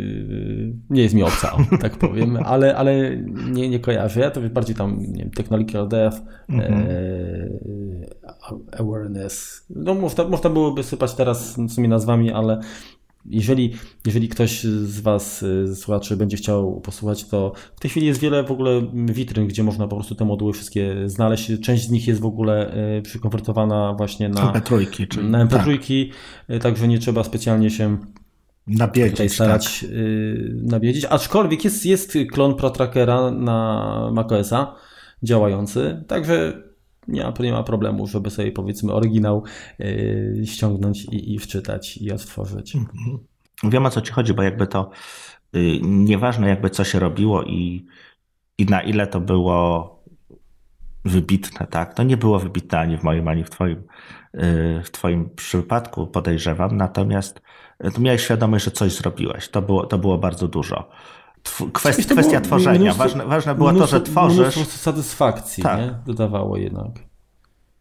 nie 0.91 1.03
jest 1.03 1.14
mi 1.14 1.23
obca, 1.23 1.57
tak 1.81 1.97
powiem, 1.97 2.39
ale, 2.45 2.77
ale 2.77 3.16
nie, 3.51 3.68
nie 3.68 3.81
kojarzę. 3.81 4.20
Ja 4.20 4.31
to 4.31 4.41
bardziej 4.41 4.77
tam, 4.77 4.99
nie 4.99 5.23
wiem, 5.23 5.31
technological 5.31 5.89
dev, 5.89 6.20
mhm. 6.49 6.73
e, 6.73 6.87
awareness. 8.79 9.66
No 9.70 9.95
można, 9.95 10.25
można 10.25 10.51
byłoby 10.51 10.83
sypać 10.83 11.14
teraz 11.14 11.55
z 11.57 11.75
tymi 11.75 11.89
nazwami, 11.89 12.33
ale 12.33 12.61
jeżeli, 13.27 13.73
jeżeli 14.07 14.29
ktoś 14.29 14.62
z 14.64 15.01
Was, 15.01 15.41
z 15.64 15.79
słuchaczy, 15.79 16.16
będzie 16.16 16.37
chciał 16.37 16.81
posłuchać, 16.81 17.25
to 17.25 17.53
w 17.77 17.81
tej 17.81 17.91
chwili 17.91 18.07
jest 18.07 18.20
wiele 18.20 18.45
w 18.45 18.51
ogóle 18.51 18.83
witryn, 18.93 19.47
gdzie 19.47 19.62
można 19.62 19.89
po 19.89 19.97
prostu 19.97 20.14
te 20.14 20.25
moduły 20.25 20.53
wszystkie 20.53 20.97
znaleźć. 21.07 21.51
Część 21.61 21.87
z 21.87 21.91
nich 21.91 22.09
jest 22.09 22.20
w 22.20 22.27
ogóle 22.27 22.75
e, 22.75 23.03
przykonwertowana 23.03 23.95
właśnie 23.99 24.29
na 24.29 24.53
MP3, 24.53 25.09
czyli, 25.09 25.29
na 25.29 25.47
MP3 25.47 26.09
tak. 26.49 26.62
także 26.62 26.89
nie 26.89 26.99
trzeba 26.99 27.25
specjalnie 27.25 27.70
się 27.70 27.99
Nabiedzić, 28.66 29.11
tutaj 29.11 29.29
starać 29.29 29.81
tak. 29.81 29.91
nabiedzić. 30.62 31.05
Aczkolwiek 31.05 31.64
jest, 31.64 31.87
jest 31.87 32.18
klon 32.33 32.55
ProTrackera 32.55 33.31
na 33.31 34.11
macOSa 34.12 34.75
działający, 35.23 36.05
także 36.09 36.62
nie 37.09 37.22
ma, 37.22 37.32
nie 37.40 37.53
ma 37.53 37.62
problemu, 37.62 38.07
żeby 38.07 38.30
sobie 38.30 38.53
powiedzmy 38.53 38.92
oryginał 38.92 39.44
yy, 39.78 40.42
ściągnąć 40.44 41.05
i, 41.05 41.34
i 41.34 41.38
wczytać 41.38 41.96
i 41.96 42.12
odtworzyć. 42.12 42.76
Mhm. 42.76 43.18
Wiem 43.64 43.86
o 43.86 43.90
co 43.90 44.00
ci 44.00 44.12
chodzi, 44.12 44.34
bo 44.34 44.42
jakby 44.42 44.66
to 44.66 44.90
yy, 45.53 45.80
nieważne 45.82 46.48
jakby 46.48 46.70
co 46.70 46.84
się 46.84 46.98
robiło 46.98 47.42
i, 47.42 47.86
i 48.59 48.66
na 48.66 48.82
ile 48.82 49.07
to 49.07 49.20
było 49.20 50.03
wybitne, 51.05 51.66
tak? 51.66 51.94
To 51.94 52.03
nie 52.03 52.16
było 52.16 52.38
wybitne 52.38 52.78
ani 52.78 52.98
w 52.98 53.03
moim, 53.03 53.28
ani 53.28 53.44
w 53.44 53.50
twoim, 53.50 53.82
yy, 54.34 54.82
w 54.84 54.90
twoim 54.90 55.30
przypadku, 55.36 56.07
podejrzewam, 56.07 56.76
natomiast 56.76 57.42
to 57.94 58.00
miałeś 58.00 58.22
świadomość, 58.22 58.64
że 58.64 58.70
coś 58.70 58.92
zrobiłeś. 58.92 59.48
To 59.48 59.62
było, 59.62 59.86
to 59.86 59.98
było 59.98 60.18
bardzo 60.18 60.48
dużo. 60.48 60.88
Kwest, 61.72 62.12
kwestia 62.12 62.40
tworzenia. 62.40 62.80
Mnóstwo, 62.80 63.05
ważne, 63.05 63.26
ważne 63.26 63.55
było 63.55 63.72
mnóstwo, 63.72 63.99
to, 64.01 64.07
że 64.07 64.12
tworzysz. 64.12 64.57
Mnóstwo 64.57 64.78
satysfakcji 64.78 65.62
tak. 65.62 65.80
nie? 65.80 65.95
dodawało 66.07 66.57
jednak. 66.57 66.90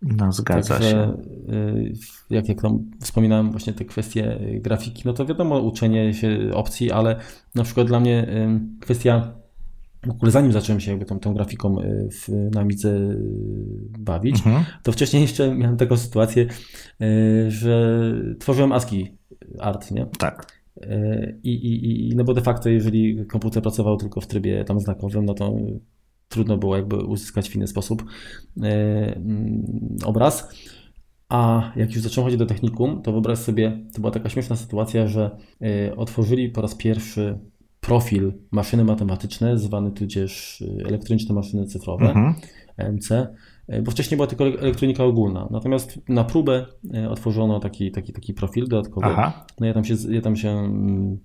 No, 0.01 0.31
zgadza 0.31 0.73
Także, 0.73 0.91
się. 0.91 1.17
Y, 1.53 1.93
jak, 2.29 2.49
jak 2.49 2.61
tam 2.61 2.91
wspominałem 3.01 3.51
właśnie 3.51 3.73
te 3.73 3.85
kwestie 3.85 4.39
grafiki, 4.53 5.03
no 5.05 5.13
to 5.13 5.25
wiadomo, 5.25 5.59
uczenie 5.59 6.13
się 6.13 6.51
opcji, 6.53 6.91
ale 6.91 7.15
na 7.55 7.63
przykład 7.63 7.87
dla 7.87 7.99
mnie 7.99 8.27
kwestia 8.79 9.33
w 10.07 10.09
ogóle 10.09 10.31
zanim 10.31 10.51
zacząłem 10.51 10.79
się 10.79 10.91
jakby 10.91 11.05
tą, 11.05 11.19
tą 11.19 11.33
grafiką 11.33 11.79
y, 11.79 12.09
w, 12.11 12.49
na 12.55 12.63
Midze 12.63 12.99
bawić, 13.99 14.35
mhm. 14.35 14.65
to 14.83 14.91
wcześniej 14.91 15.21
jeszcze 15.21 15.55
miałem 15.55 15.77
taką 15.77 15.97
sytuację, 15.97 16.47
y, 17.01 17.51
że 17.51 18.01
tworzyłem 18.39 18.71
ASCII 18.71 19.17
art, 19.59 19.91
nie? 19.91 20.05
Tak. 20.19 20.60
I, 21.43 21.51
i, 21.51 22.09
I 22.09 22.15
no 22.15 22.23
bo 22.23 22.33
de 22.33 22.41
facto, 22.41 22.69
jeżeli 22.69 23.25
komputer 23.25 23.63
pracował 23.63 23.97
tylko 23.97 24.21
w 24.21 24.27
trybie 24.27 24.63
tam 24.63 24.79
znakowym, 24.79 25.25
no 25.25 25.33
to 25.33 25.55
trudno 26.31 26.57
było 26.57 26.75
jakby 26.75 26.95
uzyskać 26.95 27.49
w 27.49 27.55
inny 27.55 27.67
sposób 27.67 28.03
e, 28.61 29.15
mm, 29.15 29.95
obraz. 30.05 30.55
A 31.29 31.71
jak 31.75 31.93
już 31.93 32.01
zacząłem 32.01 32.25
chodzić 32.25 32.39
do 32.39 32.45
technikum, 32.45 33.01
to 33.01 33.11
wyobraź 33.11 33.39
sobie, 33.39 33.79
to 33.93 33.99
była 33.99 34.11
taka 34.11 34.29
śmieszna 34.29 34.55
sytuacja, 34.55 35.07
że 35.07 35.37
e, 35.61 35.95
otworzyli 35.95 36.49
po 36.49 36.61
raz 36.61 36.75
pierwszy 36.75 37.39
profil 37.81 38.33
maszyny 38.51 38.83
matematyczne, 38.83 39.57
zwany 39.57 39.91
tudzież 39.91 40.63
e, 40.81 40.85
elektroniczne 40.87 41.35
maszyny 41.35 41.65
cyfrowe, 41.65 42.05
mhm. 42.05 42.35
MC, 42.77 43.09
bo 43.83 43.91
wcześniej 43.91 44.17
była 44.17 44.27
tylko 44.27 44.45
elektronika 44.45 45.03
ogólna. 45.03 45.47
Natomiast 45.51 45.99
na 46.09 46.23
próbę 46.23 46.65
otworzono 47.09 47.59
taki, 47.59 47.91
taki, 47.91 48.13
taki 48.13 48.33
profil 48.33 48.67
dodatkowy. 48.67 49.07
Aha. 49.07 49.45
No 49.59 49.67
ja 49.67 49.73
tam 49.73 49.85
się, 49.85 49.95
ja 50.09 50.21
tam 50.21 50.35
się 50.35 50.49
mm, 50.49 51.19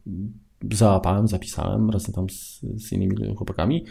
załapałem, 0.72 1.28
zapisałem 1.28 1.90
razem 1.90 2.14
tam 2.14 2.30
z, 2.30 2.61
z 2.76 2.92
innymi 2.92 3.34
chłopakami. 3.36 3.84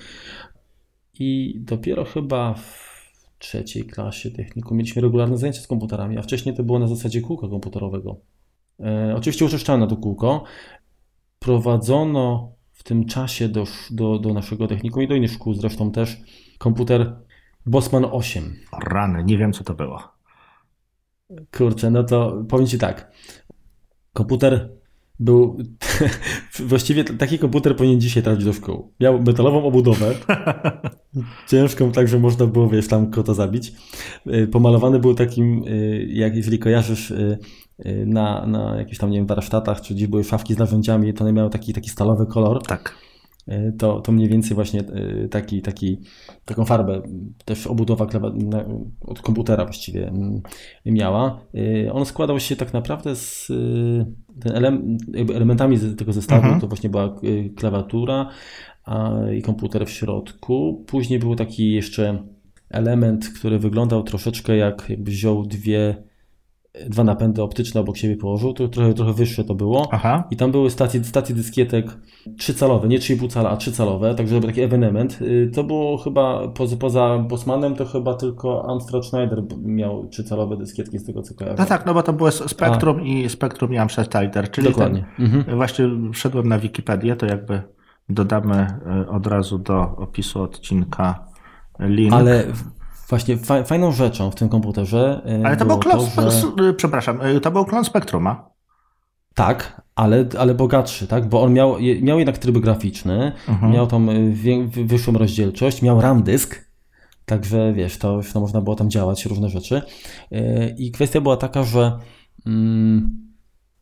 I 1.19 1.59
dopiero 1.59 2.05
chyba 2.05 2.53
w 2.53 2.95
trzeciej 3.39 3.83
klasie 3.83 4.31
techniku 4.31 4.75
mieliśmy 4.75 5.01
regularne 5.01 5.37
zajęcia 5.37 5.61
z 5.61 5.67
komputerami, 5.67 6.17
a 6.17 6.21
wcześniej 6.21 6.55
to 6.55 6.63
było 6.63 6.79
na 6.79 6.87
zasadzie 6.87 7.21
kółka 7.21 7.47
komputerowego. 7.47 8.17
E, 8.79 9.15
oczywiście 9.17 9.45
uczeszczano 9.45 9.87
to 9.87 9.97
kółko. 9.97 10.43
Prowadzono 11.39 12.55
w 12.71 12.83
tym 12.83 13.05
czasie 13.05 13.49
do, 13.49 13.63
do, 13.91 14.19
do 14.19 14.33
naszego 14.33 14.67
technikum 14.67 15.03
i 15.03 15.07
do 15.07 15.15
innych 15.15 15.31
szkół 15.31 15.53
zresztą 15.53 15.91
też 15.91 16.17
komputer 16.57 17.15
Bosman 17.65 18.05
8. 18.11 18.55
Rany, 18.83 19.23
nie 19.23 19.37
wiem 19.37 19.53
co 19.53 19.63
to 19.63 19.73
było. 19.73 20.15
Kurczę, 21.57 21.91
no 21.91 22.03
to 22.03 22.43
powiem 22.49 22.67
Ci 22.67 22.77
tak. 22.77 23.11
Komputer 24.13 24.69
był 25.19 25.57
właściwie 26.59 27.03
taki 27.03 27.39
komputer 27.39 27.75
powinien 27.75 28.01
dzisiaj 28.01 28.23
trafić 28.23 28.45
do 28.45 28.53
szkół. 28.53 28.93
Miał 28.99 29.21
metalową 29.21 29.63
obudowę, 29.63 30.15
ciężką, 31.49 31.91
tak 31.91 32.07
że 32.07 32.19
można 32.19 32.45
było 32.45 32.69
wiesz, 32.69 32.87
tam 32.87 33.11
kota 33.11 33.33
zabić. 33.33 33.73
Y, 34.27 34.47
pomalowany 34.47 34.99
był 34.99 35.15
takim, 35.15 35.63
y, 35.67 36.07
jak 36.09 36.35
jeżeli 36.35 36.59
kojarzysz 36.59 37.11
y, 37.11 37.39
na, 38.05 38.45
na 38.45 38.75
jakichś 38.77 38.97
tam, 38.97 39.11
nie 39.11 39.17
wiem, 39.17 39.27
warsztatach, 39.27 39.81
czy 39.81 39.93
gdzieś 39.93 40.07
były 40.07 40.23
szafki 40.23 40.53
z 40.53 40.57
narzędziami, 40.57 41.13
to 41.13 41.23
one 41.23 41.33
miały 41.33 41.49
taki, 41.49 41.73
taki 41.73 41.89
stalowy 41.89 42.25
kolor. 42.25 42.63
Tak. 42.63 42.95
E, 43.47 43.71
to, 43.71 44.01
to 44.01 44.11
mniej 44.11 44.29
więcej 44.29 44.55
właśnie 44.55 44.79
e, 44.79 45.27
taki, 45.27 45.61
taki, 45.61 45.99
taką 46.45 46.65
farbę, 46.65 47.01
też 47.45 47.67
obudowa 47.67 48.07
od 49.01 49.21
komputera 49.21 49.65
właściwie 49.65 50.07
mm, 50.07 50.41
miała. 50.85 51.39
E, 51.85 51.93
on 51.93 52.05
składał 52.05 52.39
się 52.39 52.55
tak 52.55 52.73
naprawdę 52.73 53.15
z 53.15 53.47
ten 54.39 54.65
elementami 55.35 55.79
tego 55.97 56.13
zestawu, 56.13 56.43
mhm. 56.43 56.61
to 56.61 56.67
właśnie 56.67 56.89
była 56.89 57.15
klawiatura 57.55 58.29
i 59.37 59.41
komputer 59.41 59.85
w 59.85 59.89
środku. 59.89 60.83
Później 60.87 61.19
był 61.19 61.35
taki 61.35 61.71
jeszcze 61.71 62.23
element, 62.69 63.29
który 63.29 63.59
wyglądał 63.59 64.03
troszeczkę 64.03 64.57
jak 64.57 64.89
jakby 64.89 65.11
wziął 65.11 65.45
dwie 65.45 66.03
dwa 66.89 67.03
napędy 67.03 67.43
optyczne 67.43 67.81
obok 67.81 67.97
siebie 67.97 68.17
położył, 68.17 68.53
to 68.53 68.67
trochę, 68.67 68.93
trochę 68.93 69.13
wyższe 69.13 69.43
to 69.43 69.55
było. 69.55 69.89
Aha. 69.91 70.23
I 70.31 70.35
tam 70.35 70.51
były 70.51 70.69
stacje, 70.69 71.03
stacje 71.03 71.35
dyskietek 71.35 71.85
trzycalowe, 72.37 72.87
nie 72.87 72.99
3,5 72.99 73.29
cala, 73.29 73.49
a 73.49 73.57
trzycalowe, 73.57 74.15
także 74.15 74.41
taki 74.41 74.61
ewenement. 74.61 75.21
Y, 75.21 75.51
to 75.55 75.63
było 75.63 75.97
chyba, 75.97 76.47
poza, 76.47 76.77
poza 76.77 77.17
Bosmanem, 77.17 77.75
to 77.75 77.85
chyba 77.85 78.13
tylko 78.13 78.69
Amstrad 78.69 79.05
Schneider 79.05 79.43
miał 79.63 80.07
trzycalowe 80.07 80.57
dyskietki 80.57 80.99
z 80.99 81.05
tego 81.05 81.21
co 81.21 81.35
kojarzę. 81.35 81.55
No 81.59 81.65
tak, 81.65 81.85
no 81.85 81.93
bo 81.93 82.03
to 82.03 82.13
było 82.13 82.31
Spektrum 82.31 82.97
a. 82.97 83.01
i 83.01 83.29
Spektrum 83.29 83.73
i 83.73 83.77
Amstrad 83.77 84.07
Schneider, 84.07 84.51
czyli 84.51 84.67
Dokładnie. 84.67 85.05
Ten, 85.17 85.25
mhm. 85.25 85.57
właśnie 85.57 85.89
wszedłem 86.13 86.47
na 86.47 86.59
Wikipedię, 86.59 87.15
to 87.15 87.25
jakby 87.25 87.61
dodamy 88.09 88.67
y, 89.05 89.09
od 89.09 89.27
razu 89.27 89.57
do 89.57 89.95
opisu 89.97 90.41
odcinka 90.41 91.25
link. 91.79 92.13
Ale 92.13 92.45
Właśnie 93.09 93.37
fajną 93.65 93.91
rzeczą 93.91 94.31
w 94.31 94.35
tym 94.35 94.49
komputerze. 94.49 95.21
E, 95.41 95.45
ale 95.45 95.57
to 95.57 95.65
był 95.65 95.77
klon, 95.77 95.99
to, 96.15 96.31
że... 96.31 96.73
przepraszam, 96.73 97.21
e, 97.21 97.39
to 97.39 97.51
był 97.51 97.65
klon 97.65 97.85
Spectruma. 97.85 98.49
Tak, 99.33 99.81
ale, 99.95 100.25
ale 100.39 100.53
bogatszy, 100.53 101.07
tak? 101.07 101.29
Bo 101.29 101.43
on 101.43 101.53
miał, 101.53 101.77
miał 102.01 102.19
jednak 102.19 102.37
tryb 102.37 102.57
graficzny, 102.57 103.31
mhm. 103.47 103.71
miał 103.73 103.87
tam 103.87 104.09
e, 104.09 104.13
wyższą 104.85 105.11
rozdzielczość, 105.11 105.81
miał 105.81 106.01
RAM 106.01 106.23
dysk, 106.23 106.71
także 107.25 107.73
wiesz, 107.73 107.97
to 107.97 108.21
to 108.33 108.39
można 108.39 108.61
było 108.61 108.75
tam 108.75 108.89
działać, 108.89 109.25
różne 109.25 109.49
rzeczy. 109.49 109.81
I 110.77 110.91
kwestia 110.91 111.21
była 111.21 111.37
taka, 111.37 111.63
że 111.63 111.99
mm, 112.45 113.17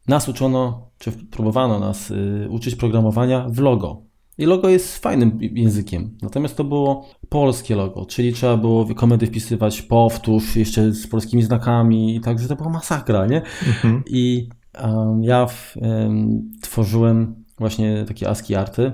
nas 0.07 0.29
uczono, 0.29 0.91
czy 0.97 1.11
próbowano 1.11 1.79
nas 1.79 2.13
uczyć 2.49 2.75
programowania 2.75 3.45
w 3.49 3.59
logo. 3.59 4.12
I 4.37 4.45
logo 4.45 4.69
jest 4.69 4.97
fajnym 4.97 5.39
językiem. 5.41 6.17
Natomiast 6.21 6.57
to 6.57 6.63
było 6.63 7.09
polskie 7.29 7.75
logo, 7.75 8.05
czyli 8.05 8.33
trzeba 8.33 8.57
było 8.57 8.95
komendy 8.95 9.27
wpisywać 9.27 9.81
powtórz, 9.81 10.55
jeszcze 10.55 10.91
z 10.91 11.07
polskimi 11.07 11.43
znakami 11.43 12.15
i 12.15 12.21
także 12.21 12.47
to 12.47 12.55
była 12.55 12.69
masakra, 12.69 13.25
nie? 13.25 13.41
Mhm. 13.67 14.03
I 14.07 14.49
um, 14.83 15.23
ja 15.23 15.45
w, 15.45 15.77
um, 15.77 16.51
tworzyłem 16.61 17.43
właśnie 17.59 18.05
takie 18.07 18.29
ASCII 18.29 18.55
arty 18.55 18.91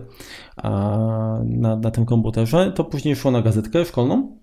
na, 1.46 1.76
na 1.76 1.92
tym 1.92 2.06
komputerze. 2.06 2.72
To 2.72 2.84
później 2.84 3.16
szło 3.16 3.32
na 3.32 3.42
gazetkę 3.42 3.86
szkolną, 3.86 4.38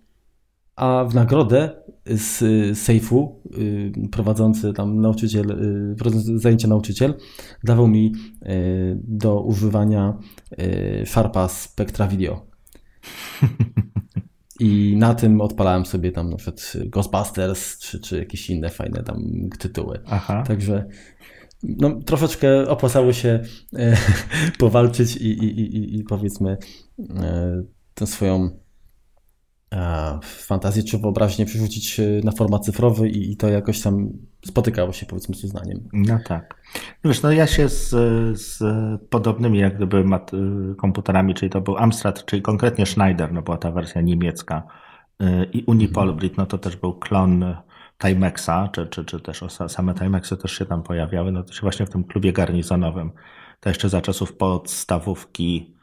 a 0.77 1.05
w 1.05 1.15
nagrodę 1.15 1.71
z 2.09 2.79
sejfu 2.79 3.43
y, 3.59 3.93
prowadzący 4.11 4.73
tam 4.73 5.01
nauczyciel, 5.01 5.51
y, 5.51 5.97
prowadzący 5.97 6.39
zajęcia 6.39 6.69
nauczyciel 6.69 7.15
dawał 7.65 7.89
mi 7.89 8.13
y, 8.43 8.99
do 9.05 9.41
używania 9.41 10.19
Sharpa 11.05 11.49
Spectra 11.49 12.09
Video. 12.09 12.47
I 14.61 14.95
na 14.99 15.15
tym 15.15 15.41
odpalałem 15.41 15.87
sobie 15.87 16.13
tam 16.13 16.31
na 16.31 16.37
przykład 16.37 16.73
Ghostbusters 16.87 17.79
czy, 17.79 18.01
czy 18.01 18.19
jakieś 18.19 18.51
inne 18.51 18.69
fajne 18.69 19.03
tam 19.03 19.25
tytuły. 19.59 20.01
Aha. 20.07 20.45
Także 20.47 20.87
no, 21.63 22.01
troszeczkę 22.07 22.69
opłacało 22.69 23.13
się 23.13 23.41
e, 23.77 23.97
powalczyć 24.59 25.17
i, 25.17 25.29
i, 25.29 25.61
i, 25.61 25.99
i 25.99 26.05
powiedzmy 26.05 26.57
e, 27.17 27.63
tę 27.95 28.07
swoją 28.07 28.51
fantazję 30.23 30.83
czy 30.83 30.99
wyobraźnię 30.99 31.47
przerzucić 31.47 32.01
na 32.25 32.33
format 32.33 32.65
cyfrowy 32.65 33.09
i, 33.09 33.33
i 33.33 33.37
to 33.37 33.49
jakoś 33.49 33.81
tam 33.81 34.09
spotykało 34.45 34.93
się 34.93 35.07
powiedzmy 35.07 35.35
z 35.35 35.45
uznaniem. 35.45 35.89
No 35.93 36.19
tak. 36.29 36.63
Wiesz, 37.05 37.23
no 37.23 37.33
ja 37.33 37.47
się 37.47 37.69
z, 37.69 37.91
z 38.41 38.63
podobnymi 39.11 39.59
jak 39.59 39.77
gdyby 39.77 40.05
mat, 40.05 40.31
komputerami, 40.79 41.35
czyli 41.35 41.51
to 41.51 41.61
był 41.61 41.77
Amstrad, 41.77 42.25
czyli 42.25 42.43
konkretnie 42.43 42.87
Schneider, 42.87 43.33
no 43.33 43.43
była 43.43 43.57
ta 43.59 43.71
wersja 43.71 44.01
niemiecka 44.01 44.63
i 45.53 45.65
Unipolbrit, 45.67 46.37
no 46.37 46.47
to 46.47 46.59
też 46.59 46.77
był 46.77 46.95
klon 46.95 47.57
Timexa, 47.99 48.69
czy, 48.73 48.87
czy, 48.87 49.05
czy 49.05 49.21
też 49.21 49.45
same 49.69 49.95
Timexy 49.95 50.37
też 50.37 50.53
się 50.53 50.67
tam 50.67 50.83
pojawiały, 50.83 51.33
no 51.33 51.43
to 51.43 51.53
się 51.53 51.61
właśnie 51.61 51.87
w 51.87 51.91
tym 51.91 52.05
klubie 52.05 52.33
garnizonowym, 52.33 53.11
to 53.61 53.69
jeszcze 53.69 53.89
za 53.89 54.01
czasów 54.01 54.37
podstawówki 54.37 55.76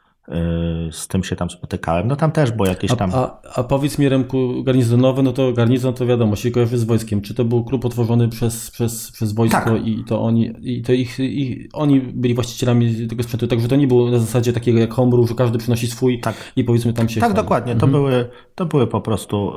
z 0.90 1.08
tym 1.08 1.24
się 1.24 1.36
tam 1.36 1.50
spotykałem. 1.50 2.08
No 2.08 2.16
tam 2.16 2.32
też 2.32 2.50
było 2.50 2.68
jakieś 2.68 2.96
tam. 2.96 3.10
A, 3.14 3.16
a, 3.16 3.40
a 3.54 3.62
powiedz 3.62 3.98
mi, 3.98 4.08
Remku, 4.08 4.62
garnizonowy, 4.62 5.22
no 5.22 5.32
to 5.32 5.52
garnizon 5.52 5.94
to 5.94 6.06
wiadomo, 6.06 6.36
się 6.36 6.50
kojarzy 6.50 6.78
z 6.78 6.84
wojskiem. 6.84 7.20
Czy 7.20 7.34
to 7.34 7.44
był 7.44 7.64
klub 7.64 7.84
otworzony 7.84 8.28
przez, 8.28 8.70
przez, 8.70 9.10
przez 9.10 9.32
wojsko 9.32 9.64
tak. 9.64 9.86
i 9.86 10.04
to 10.04 10.22
oni, 10.22 10.52
i 10.62 10.82
to 10.82 10.92
ich, 10.92 11.18
ich, 11.18 11.68
oni 11.72 12.00
byli 12.00 12.34
właścicielami 12.34 13.08
tego 13.08 13.22
sprzętu, 13.22 13.46
także 13.46 13.68
to 13.68 13.76
nie 13.76 13.86
było 13.86 14.10
na 14.10 14.18
zasadzie 14.18 14.52
takiego 14.52 14.78
jak 14.78 14.94
homebrew, 14.94 15.28
że 15.28 15.34
każdy 15.34 15.58
przynosi 15.58 15.86
swój 15.86 16.20
tak. 16.20 16.52
i 16.56 16.64
powiedzmy 16.64 16.92
tam 16.92 17.08
się. 17.08 17.20
Tak, 17.20 17.32
dokładnie. 17.32 17.76
To, 17.76 17.86
mhm. 17.86 17.92
były, 17.92 18.28
to 18.54 18.66
były 18.66 18.86
po 18.86 19.00
prostu, 19.00 19.52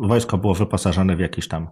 yy, 0.00 0.08
wojsko 0.08 0.38
było 0.38 0.54
wyposażone 0.54 1.16
w 1.16 1.20
jakieś 1.20 1.48
tam 1.48 1.66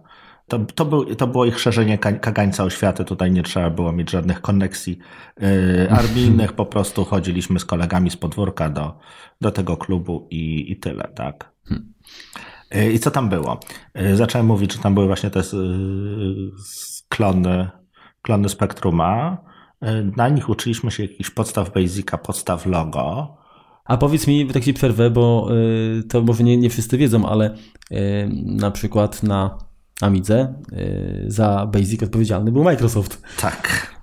to, 0.47 0.59
to, 0.59 0.85
był, 0.85 1.15
to 1.15 1.27
było 1.27 1.45
ich 1.45 1.59
szerzenie 1.59 1.97
kagańca 1.97 2.63
oświaty, 2.63 3.05
tutaj 3.05 3.31
nie 3.31 3.43
trzeba 3.43 3.69
było 3.69 3.91
mieć 3.91 4.11
żadnych 4.11 4.41
koneksji 4.41 4.97
yy, 5.39 5.91
armijnych, 5.91 6.53
po 6.53 6.65
prostu 6.65 7.05
chodziliśmy 7.05 7.59
z 7.59 7.65
kolegami 7.65 8.09
z 8.09 8.17
podwórka 8.17 8.69
do, 8.69 8.99
do 9.41 9.51
tego 9.51 9.77
klubu 9.77 10.27
i, 10.31 10.71
i 10.71 10.77
tyle, 10.77 11.11
tak. 11.15 11.51
Yy, 12.71 12.91
I 12.91 12.99
co 12.99 13.11
tam 13.11 13.29
było? 13.29 13.59
Yy, 13.95 14.15
zacząłem 14.15 14.47
mówić, 14.47 14.73
że 14.73 14.79
tam 14.79 14.93
były 14.93 15.07
właśnie 15.07 15.29
te 15.29 15.39
yy, 15.39 16.51
klony, 17.09 17.69
klony 18.21 18.49
Spektruma. 18.49 19.37
Yy, 19.81 20.11
na 20.17 20.29
nich 20.29 20.49
uczyliśmy 20.49 20.91
się 20.91 21.03
jakichś 21.03 21.29
podstaw 21.29 21.73
Basica, 21.73 22.17
podstaw 22.17 22.65
logo. 22.65 23.37
A 23.85 23.97
powiedz 23.97 24.27
mi, 24.27 24.47
tak 24.47 24.63
ci 24.63 24.73
przerwę, 24.73 25.09
bo 25.09 25.47
yy, 25.49 26.03
to 26.03 26.21
może 26.21 26.43
nie, 26.43 26.57
nie 26.57 26.69
wszyscy 26.69 26.97
wiedzą, 26.97 27.25
ale 27.25 27.55
na 28.45 28.71
przykład 28.71 29.23
na 29.23 29.66
Amidze 30.01 30.53
y, 30.73 31.23
za 31.27 31.65
Basic 31.65 32.03
odpowiedzialny 32.03 32.51
był 32.51 32.63
Microsoft. 32.63 33.21
Tak. 33.41 33.97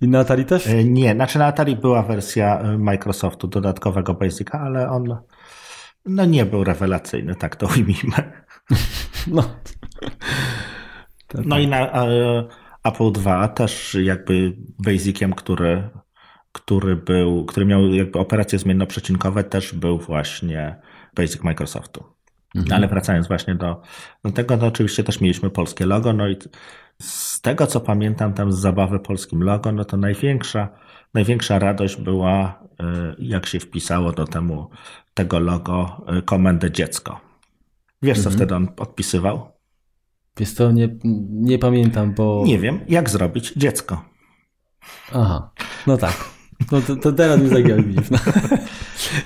I 0.00 0.08
na 0.08 0.18
Atari 0.18 0.44
też? 0.44 0.66
Y, 0.66 0.84
nie, 0.84 1.14
znaczy 1.14 1.38
na 1.38 1.46
Atari 1.46 1.76
była 1.76 2.02
wersja 2.02 2.62
y, 2.62 2.78
Microsoftu 2.78 3.48
dodatkowego 3.48 4.14
Basica, 4.14 4.60
ale 4.60 4.90
on 4.90 5.16
no 6.06 6.24
nie 6.24 6.46
był 6.46 6.64
rewelacyjny, 6.64 7.34
tak 7.34 7.56
to 7.56 7.66
ujmijmy. 7.66 8.32
No. 9.26 9.42
no 11.44 11.58
i 11.58 11.68
na 11.68 12.06
Apple 12.84 13.12
II 13.26 13.48
też 13.54 13.96
jakby 14.02 14.56
Basiciem, 14.84 15.32
który, 15.32 15.90
który 16.52 16.96
był, 16.96 17.44
który 17.44 17.66
miał 17.66 17.86
jakby 17.86 18.18
operacje 18.18 18.58
zmiennoprzecinkowe, 18.58 19.44
też 19.44 19.74
był 19.74 19.98
właśnie 19.98 20.80
Basic 21.16 21.42
Microsoftu. 21.42 22.13
Mhm. 22.54 22.72
Ale 22.72 22.88
wracając 22.88 23.28
właśnie 23.28 23.54
do, 23.54 23.82
do 24.24 24.32
tego, 24.32 24.56
no 24.56 24.66
oczywiście 24.66 25.04
też 25.04 25.20
mieliśmy 25.20 25.50
polskie 25.50 25.86
logo, 25.86 26.12
no 26.12 26.28
i 26.28 26.36
z 27.02 27.40
tego 27.40 27.66
co 27.66 27.80
pamiętam 27.80 28.32
tam 28.32 28.52
z 28.52 28.58
zabawy 28.58 29.00
polskim 29.00 29.42
logo, 29.42 29.72
no 29.72 29.84
to 29.84 29.96
największa, 29.96 30.68
największa 31.14 31.58
radość 31.58 31.96
była, 31.96 32.62
y, 32.80 33.14
jak 33.18 33.46
się 33.46 33.60
wpisało 33.60 34.12
do 34.12 34.24
temu, 34.24 34.70
tego 35.14 35.38
logo 35.38 36.04
y, 36.18 36.22
komendę 36.22 36.70
dziecko. 36.70 37.20
Wiesz, 38.02 38.18
co 38.18 38.30
mhm. 38.30 38.36
wtedy 38.36 38.54
on 38.54 38.68
odpisywał? 38.76 39.48
Wiesz 40.36 40.54
to 40.54 40.72
nie, 40.72 40.88
nie 41.30 41.58
pamiętam, 41.58 42.14
bo... 42.14 42.42
Nie 42.46 42.58
wiem, 42.58 42.80
jak 42.88 43.10
zrobić 43.10 43.52
dziecko. 43.56 44.04
Aha, 45.12 45.50
no 45.86 45.96
tak. 45.96 46.34
No 46.72 46.80
to, 46.80 46.96
to 46.96 47.12
teraz 47.12 47.40
mi 47.40 47.48
zagiął. 47.48 47.78
No. 48.10 48.18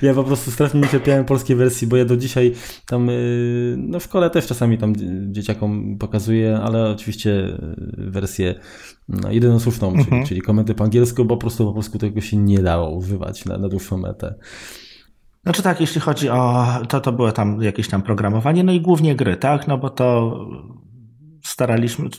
Ja 0.01 0.13
po 0.13 0.23
prostu 0.23 0.51
strasznie 0.51 0.79
nie 0.81 0.87
cierpiałem 0.87 1.25
polskiej 1.25 1.55
wersji, 1.55 1.87
bo 1.87 1.97
ja 1.97 2.05
do 2.05 2.17
dzisiaj 2.17 2.53
tam, 2.85 3.09
y, 3.09 3.75
no 3.77 3.99
w 3.99 4.03
szkole 4.03 4.29
też 4.29 4.47
czasami 4.47 4.77
tam 4.77 4.93
dzieciakom 5.31 5.97
pokazuję, 5.97 6.59
ale 6.63 6.89
oczywiście 6.89 7.31
y, 7.31 8.11
wersję 8.11 8.55
no, 9.09 9.31
jedyną 9.31 9.59
słuszną, 9.59 9.87
mhm. 9.87 10.05
czyli, 10.05 10.27
czyli 10.27 10.41
komendy 10.41 10.75
po 10.75 10.83
angielsku, 10.83 11.25
bo 11.25 11.35
po 11.35 11.41
prostu 11.41 11.65
po 11.65 11.73
polsku 11.73 11.97
tego 11.97 12.21
się 12.21 12.37
nie 12.37 12.59
dało 12.59 12.89
używać 12.89 13.45
na, 13.45 13.57
na 13.57 13.69
dłuższą 13.69 13.97
metę. 13.97 14.35
Znaczy 15.43 15.63
tak, 15.63 15.81
jeśli 15.81 16.01
chodzi 16.01 16.29
o, 16.29 16.65
to 16.89 17.01
to 17.01 17.11
było 17.11 17.31
tam 17.31 17.61
jakieś 17.61 17.87
tam 17.87 18.01
programowanie, 18.01 18.63
no 18.63 18.71
i 18.71 18.81
głównie 18.81 19.15
gry, 19.15 19.37
tak, 19.37 19.67
no 19.67 19.77
bo 19.77 19.89
to 19.89 20.37
staraliśmy, 21.43 22.09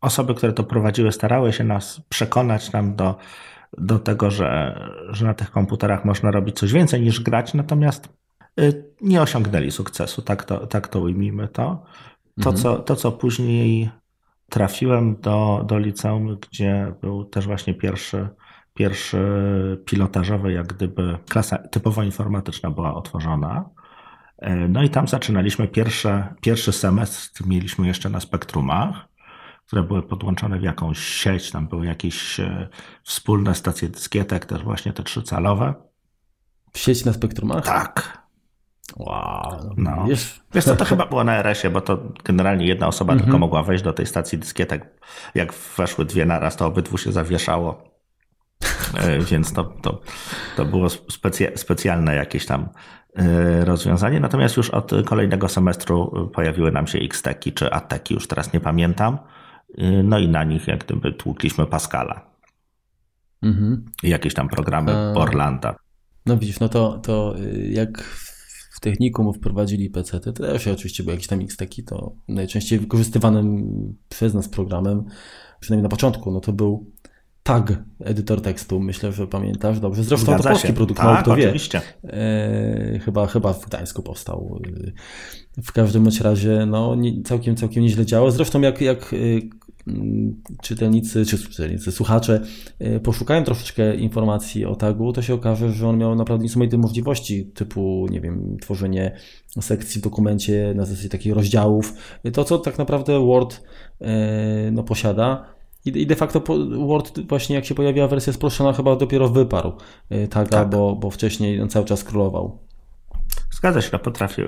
osoby, 0.00 0.34
które 0.34 0.52
to 0.52 0.64
prowadziły, 0.64 1.12
starały 1.12 1.52
się 1.52 1.64
nas 1.64 2.00
przekonać 2.08 2.72
nam 2.72 2.96
do 2.96 3.14
do 3.78 3.98
tego, 3.98 4.30
że, 4.30 4.80
że 5.08 5.26
na 5.26 5.34
tych 5.34 5.50
komputerach 5.50 6.04
można 6.04 6.30
robić 6.30 6.58
coś 6.58 6.72
więcej 6.72 7.00
niż 7.00 7.20
grać, 7.20 7.54
natomiast 7.54 8.08
y, 8.60 8.84
nie 9.00 9.22
osiągnęli 9.22 9.70
sukcesu, 9.70 10.22
tak 10.22 10.44
to, 10.44 10.66
tak 10.66 10.88
to 10.88 11.00
ujmijmy 11.00 11.48
to. 11.48 11.84
To, 12.42 12.50
mhm. 12.50 12.56
co, 12.56 12.78
to 12.78 12.96
co 12.96 13.12
później 13.12 13.90
trafiłem 14.48 15.16
do, 15.20 15.64
do 15.68 15.78
liceum, 15.78 16.38
gdzie 16.50 16.92
był 17.00 17.24
też 17.24 17.46
właśnie 17.46 17.74
pierwszy, 17.74 18.28
pierwszy 18.74 19.18
pilotażowy, 19.84 20.52
jak 20.52 20.66
gdyby 20.66 21.18
klasa 21.28 21.58
typowo 21.58 22.02
informatyczna 22.02 22.70
była 22.70 22.94
otworzona. 22.94 23.70
Y, 24.42 24.68
no 24.68 24.82
i 24.82 24.90
tam 24.90 25.08
zaczynaliśmy 25.08 25.68
pierwsze, 25.68 26.34
pierwszy 26.40 26.72
semestr, 26.72 27.46
mieliśmy 27.46 27.86
jeszcze 27.86 28.10
na 28.10 28.20
spektrumach 28.20 29.15
które 29.66 29.82
były 29.82 30.02
podłączone 30.02 30.58
w 30.58 30.62
jakąś 30.62 30.98
sieć, 30.98 31.50
tam 31.50 31.68
były 31.68 31.86
jakieś 31.86 32.40
e, 32.40 32.68
wspólne 33.02 33.54
stacje 33.54 33.88
dyskietek, 33.88 34.46
też 34.46 34.62
właśnie 34.62 34.92
te 34.92 35.02
trzycalowe. 35.02 35.74
Sieć 36.74 37.04
na 37.04 37.12
spektrumach? 37.12 37.64
Tak. 37.64 38.26
Wow. 38.96 39.74
No. 39.76 40.04
Wiesz, 40.08 40.40
wiesz 40.54 40.64
co, 40.64 40.76
to 40.76 40.84
chyba 40.84 41.06
było 41.06 41.24
na 41.24 41.36
RS-ie, 41.36 41.70
bo 41.70 41.80
to 41.80 41.98
generalnie 42.24 42.66
jedna 42.66 42.86
osoba 42.86 43.12
mm 43.12 43.20
-hmm. 43.20 43.24
tylko 43.24 43.38
mogła 43.38 43.62
wejść 43.62 43.84
do 43.84 43.92
tej 43.92 44.06
stacji 44.06 44.38
dyskietek. 44.38 45.00
Jak 45.34 45.52
weszły 45.52 46.04
dwie 46.04 46.26
naraz, 46.26 46.56
to 46.56 46.66
obydwu 46.66 46.98
się 46.98 47.12
zawieszało. 47.12 47.96
E, 48.94 49.18
więc 49.18 49.52
to, 49.52 49.64
to, 49.64 50.00
to 50.56 50.64
było 50.64 50.88
specja 50.90 51.48
specjalne 51.56 52.14
jakieś 52.14 52.46
tam 52.46 52.68
e, 53.16 53.64
rozwiązanie. 53.64 54.20
Natomiast 54.20 54.56
już 54.56 54.70
od 54.70 54.92
kolejnego 55.04 55.48
semestru 55.48 56.30
pojawiły 56.34 56.72
nam 56.72 56.86
się 56.86 56.98
X-Teki 56.98 57.52
czy 57.52 57.72
Ateki, 57.72 58.14
już 58.14 58.28
teraz 58.28 58.52
nie 58.52 58.60
pamiętam. 58.60 59.18
Y, 59.78 60.02
no 60.02 60.18
i 60.18 60.28
na 60.28 60.44
nich 60.44 60.68
jak 60.68 60.84
gdyby 60.84 61.12
tłukliśmy 61.12 61.66
Pascala. 61.66 62.30
Mhm. 63.42 63.84
I 64.02 64.08
jakieś 64.08 64.34
tam 64.34 64.48
programy 64.48 64.92
A... 64.92 65.12
Orlanda. 65.12 65.76
No 66.26 66.38
widzisz, 66.38 66.60
no 66.60 66.68
to, 66.68 66.98
to 66.98 67.38
y, 67.38 67.68
jak 67.72 68.02
w 68.76 68.80
technikum 68.80 69.32
wprowadzili 69.34 69.90
PC, 69.90 70.20
to 70.20 70.32
też 70.32 70.66
oczywiście 70.66 71.02
był 71.02 71.12
jakiś 71.12 71.26
tam 71.26 71.40
X-Teki, 71.40 71.84
to 71.84 72.12
najczęściej 72.28 72.78
wykorzystywanym 72.78 73.68
przez 74.08 74.34
nas 74.34 74.48
programem, 74.48 75.04
przynajmniej 75.60 75.82
na 75.82 75.88
początku, 75.88 76.32
no 76.32 76.40
to 76.40 76.52
był 76.52 76.92
tag, 77.42 77.72
edytor 78.00 78.42
tekstu, 78.42 78.80
myślę, 78.80 79.12
że 79.12 79.26
pamiętasz 79.26 79.80
dobrze. 79.80 80.02
Zresztą 80.02 80.26
Zgadza 80.26 80.42
to 80.42 80.48
polski 80.48 80.68
się. 80.68 80.74
produkt, 80.74 81.00
tak, 81.00 81.24
to 81.24 81.32
oczywiście. 81.32 81.80
wie. 82.04 82.12
E, 82.12 82.98
chyba, 82.98 83.26
chyba 83.26 83.52
w 83.52 83.66
Gdańsku 83.66 84.02
powstał. 84.02 84.60
W 85.64 85.72
każdym 85.72 86.08
razie 86.22 86.66
no, 86.66 86.94
nie, 86.94 87.22
całkiem, 87.22 87.56
całkiem 87.56 87.82
nieźle 87.82 88.06
działał. 88.06 88.30
Zresztą 88.30 88.60
jak, 88.60 88.80
jak 88.80 89.12
Mm, 89.12 89.50
czytelnicy, 90.62 91.26
czy 91.26 91.38
czytelnicy, 91.38 91.92
słuchacze 91.92 92.40
y, 92.80 93.00
poszukają 93.00 93.44
troszeczkę 93.44 93.96
informacji 93.96 94.64
o 94.64 94.76
tagu, 94.76 95.12
to 95.12 95.22
się 95.22 95.34
okaże, 95.34 95.72
że 95.72 95.88
on 95.88 95.98
miał 95.98 96.14
naprawdę 96.14 96.42
niesamowite 96.42 96.78
możliwości, 96.78 97.46
typu, 97.46 98.06
nie 98.10 98.20
wiem, 98.20 98.56
tworzenie 98.60 99.16
sekcji 99.60 100.00
w 100.00 100.04
dokumencie 100.04 100.72
na 100.76 100.84
zasadzie 100.84 101.08
takich 101.08 101.34
rozdziałów. 101.34 101.92
To, 102.32 102.44
co 102.44 102.58
tak 102.58 102.78
naprawdę 102.78 103.26
Word 103.26 103.62
y, 104.00 104.06
no, 104.72 104.82
posiada, 104.82 105.56
I 105.84 106.06
de 106.06 106.16
facto 106.16 106.42
Word 106.86 107.20
właśnie 107.28 107.56
jak 107.56 107.64
się 107.64 107.74
pojawiła 107.74 108.08
wersja 108.08 108.32
sproszczona 108.32 108.72
chyba 108.72 108.96
dopiero 108.96 109.28
wyparł 109.28 109.72
taga, 110.30 110.50
tak. 110.50 110.70
bo, 110.70 110.96
bo 110.96 111.10
wcześniej 111.10 111.60
on 111.60 111.68
cały 111.68 111.86
czas 111.86 112.04
królował. 112.04 112.58
Zgadza 113.50 113.80
się, 113.80 113.90
no 113.92 113.98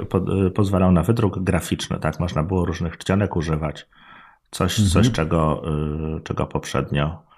po, 0.06 0.20
pozwalał 0.54 0.92
na 0.92 1.02
wydruk 1.02 1.38
graficzny, 1.38 1.98
tak? 2.00 2.20
Można 2.20 2.42
było 2.42 2.64
różnych 2.64 2.98
czcionek 2.98 3.36
używać. 3.36 3.86
Coś, 4.50 4.78
mhm. 4.78 4.90
coś 4.90 5.12
czego, 5.12 5.62
czego 6.24 6.46
poprzednio 6.46 7.28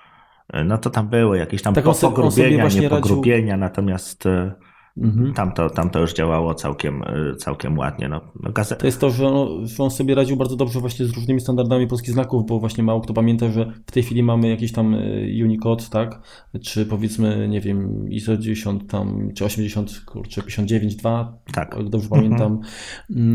no 0.65 0.79
to 0.79 0.91
tam 0.91 1.09
były 1.09 1.39
jakieś 1.39 1.63
tam 1.63 1.75
tak 1.75 1.85
pogrubienia, 1.85 2.69
nie 2.69 2.91
pogrubienia, 2.91 3.53
radził... 3.53 3.61
natomiast 3.61 4.27
e, 4.27 4.53
Mhm. 4.97 5.33
Tam, 5.35 5.53
to, 5.53 5.71
tam 5.71 5.91
to 5.91 6.01
już 6.01 6.15
działało 6.15 6.55
całkiem, 6.55 7.03
y, 7.03 7.37
całkiem 7.37 7.79
ładnie. 7.79 8.09
No, 8.09 8.21
no 8.43 8.53
To 8.79 8.87
jest 8.87 9.01
to, 9.01 9.11
że 9.11 9.29
on, 9.29 9.67
że 9.67 9.83
on, 9.83 9.91
sobie 9.91 10.15
radził 10.15 10.37
bardzo 10.37 10.57
dobrze 10.57 10.81
właśnie 10.81 11.07
z 11.07 11.11
różnymi 11.11 11.41
standardami 11.41 11.87
polskich 11.87 12.13
znaków, 12.13 12.47
bo 12.47 12.59
właśnie 12.59 12.85
mało 12.85 13.01
kto 13.01 13.15
pamięta, 13.15 13.51
że 13.51 13.73
w 13.87 13.93
tej 13.93 14.03
chwili 14.03 14.23
mamy 14.23 14.49
jakiś 14.49 14.73
tam 14.73 14.95
y, 14.95 15.41
Unicode, 15.45 15.85
tak? 15.91 16.21
Czy 16.65 16.87
powiedzmy, 16.87 17.49
nie 17.49 17.61
wiem, 17.61 18.09
ISO 18.11 18.37
90 18.37 18.91
tam, 18.91 19.31
czy 19.35 19.45
80, 19.45 20.01
kurczę, 20.07 20.41
59.2, 20.41 21.27
tak. 21.53 21.75
jak 21.77 21.89
dobrze 21.89 22.09
mhm. 22.13 22.23
pamiętam. 22.23 22.61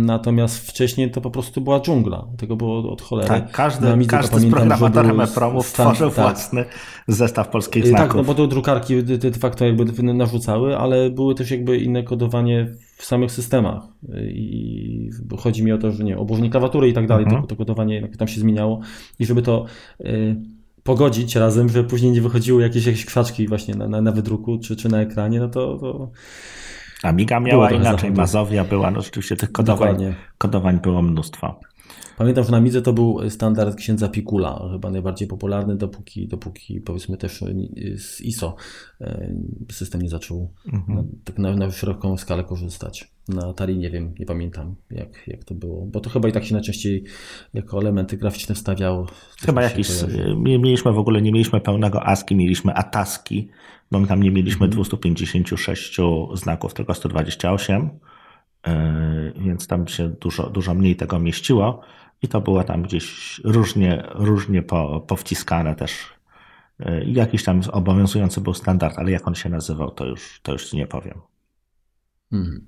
Natomiast 0.05 0.69
wcześniej 0.69 1.11
to 1.11 1.21
po 1.21 1.31
prostu 1.31 1.61
była 1.61 1.79
dżungla. 1.79 2.27
Tego 2.37 2.55
było 2.55 2.91
od 2.91 3.01
cholery. 3.01 3.27
Tak, 3.27 3.51
każdy, 3.51 4.05
każdy 4.07 4.39
z 4.39 4.51
programatorem 4.51 5.21
EPROMu 5.21 5.63
stworzył 5.63 6.09
tak. 6.09 6.15
własny 6.15 6.65
zestaw 7.07 7.49
polskich 7.49 7.87
znaków. 7.87 8.07
Tak, 8.07 8.17
no 8.17 8.23
bo 8.23 8.33
to 8.33 8.47
drukarki 8.47 9.03
de 9.03 9.31
facto 9.31 9.65
jakby 9.65 10.03
narzucały, 10.03 10.77
ale 10.77 11.09
były 11.09 11.35
też 11.35 11.44
jakby 11.51 11.77
inne 11.77 12.03
kodowanie 12.03 12.67
w 12.97 13.05
samych 13.05 13.31
systemach. 13.31 13.83
I 14.19 15.09
chodzi 15.37 15.63
mi 15.63 15.71
o 15.71 15.77
to, 15.77 15.91
że 15.91 16.03
nie, 16.03 16.17
obłożenie 16.17 16.49
klawatury 16.49 16.89
i 16.89 16.93
tak 16.93 17.07
dalej, 17.07 17.25
mhm. 17.25 17.41
to, 17.41 17.47
to 17.47 17.55
kodowanie 17.55 18.07
tam 18.07 18.27
się 18.27 18.41
zmieniało. 18.41 18.79
I 19.19 19.25
żeby 19.25 19.41
to 19.41 19.65
y, 20.01 20.35
pogodzić 20.83 21.35
razem, 21.35 21.69
że 21.69 21.83
później 21.83 22.11
nie 22.11 22.21
wychodziły 22.21 22.61
jakieś, 22.61 22.85
jakieś 22.85 23.05
krzaczki 23.05 23.47
właśnie 23.47 23.75
na, 23.75 23.87
na, 23.87 24.01
na 24.01 24.11
wydruku 24.11 24.59
czy, 24.59 24.75
czy 24.75 24.89
na 24.89 25.01
ekranie, 25.01 25.39
no 25.39 25.49
to, 25.49 25.77
to 25.77 26.11
Amiga 27.03 27.39
miała 27.39 27.71
inaczej, 27.71 28.11
Mazowia 28.11 28.63
była, 28.63 28.91
no 28.91 29.01
rzeczywiście 29.01 29.35
tych 29.35 29.51
kodowań, 29.51 30.15
kodowań 30.37 30.79
było 30.79 31.01
mnóstwo. 31.01 31.59
Pamiętam, 32.17 32.43
że 32.43 32.51
na 32.51 32.61
Midze 32.61 32.81
to 32.81 32.93
był 32.93 33.29
standard 33.29 33.75
księdza 33.75 34.09
Pikula, 34.09 34.69
chyba 34.71 34.91
najbardziej 34.91 35.27
popularny, 35.27 35.75
dopóki, 35.75 36.27
dopóki 36.27 36.81
powiedzmy 36.81 37.17
też 37.17 37.43
z 37.97 38.21
ISO 38.21 38.55
e, 39.01 39.31
system 39.71 40.01
nie 40.01 40.09
zaczął 40.09 40.53
mhm. 40.73 40.97
na, 40.97 41.03
tak 41.23 41.39
na, 41.39 41.55
na 41.55 41.71
szeroką 41.71 42.17
skalę 42.17 42.43
korzystać. 42.43 43.11
Na 43.27 43.47
Atari 43.47 43.77
nie 43.77 43.89
wiem, 43.89 44.13
nie 44.19 44.25
pamiętam 44.25 44.75
jak, 44.91 45.27
jak 45.27 45.43
to 45.43 45.55
było, 45.55 45.85
bo 45.85 45.99
to 45.99 46.09
chyba 46.09 46.27
i 46.27 46.31
tak 46.31 46.45
się 46.45 46.53
najczęściej 46.53 47.03
jako 47.53 47.79
elementy 47.79 48.17
graficzne 48.17 48.55
wstawiało. 48.55 49.07
Chyba 49.45 49.63
jakieś, 49.63 49.89
mieliśmy 50.37 50.91
w 50.91 50.97
ogóle, 50.97 51.21
nie 51.21 51.31
mieliśmy 51.31 51.61
pełnego 51.61 52.07
ASCII, 52.07 52.35
mieliśmy 52.35 52.73
ATASKI, 52.73 53.49
bo 53.91 53.99
my 53.99 54.07
tam 54.07 54.23
nie 54.23 54.31
mieliśmy 54.31 54.65
mhm. 54.65 54.71
256 54.71 55.97
znaków, 56.33 56.73
tylko 56.73 56.93
128, 56.93 57.89
e, 58.67 59.31
więc 59.37 59.67
tam 59.67 59.87
się 59.87 60.09
dużo, 60.09 60.49
dużo 60.49 60.73
mniej 60.73 60.95
tego 60.95 61.19
mieściło. 61.19 61.81
I 62.21 62.27
to 62.27 62.41
było 62.41 62.63
tam 62.63 62.83
gdzieś 62.83 63.39
różnie, 63.43 64.03
różnie 64.13 64.61
po, 64.61 65.01
powciskane 65.07 65.75
też. 65.75 66.15
Jakiś 67.05 67.43
tam 67.43 67.61
obowiązujący 67.71 68.41
był 68.41 68.53
standard, 68.53 68.97
ale 68.97 69.11
jak 69.11 69.27
on 69.27 69.35
się 69.35 69.49
nazywał, 69.49 69.91
to 69.91 70.05
już, 70.05 70.39
to 70.43 70.51
już 70.51 70.73
nie 70.73 70.87
powiem. 70.87 71.21
Hmm. 72.31 72.67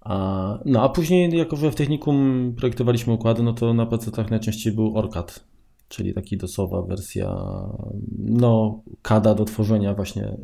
A, 0.00 0.58
no 0.64 0.82
a 0.82 0.88
później, 0.88 1.36
jako 1.36 1.56
że 1.56 1.70
w 1.70 1.74
technikum 1.74 2.52
projektowaliśmy 2.56 3.12
układy, 3.12 3.42
no 3.42 3.52
to 3.52 3.74
na 3.74 3.86
PC-tach 3.86 4.30
najczęściej 4.30 4.72
był 4.72 4.98
ORCAD, 4.98 5.44
czyli 5.88 6.14
taki 6.14 6.36
dosowa 6.36 6.82
wersja, 6.82 7.36
no, 8.18 8.82
KADA 9.02 9.34
do 9.34 9.44
tworzenia 9.44 9.94
właśnie 9.94 10.36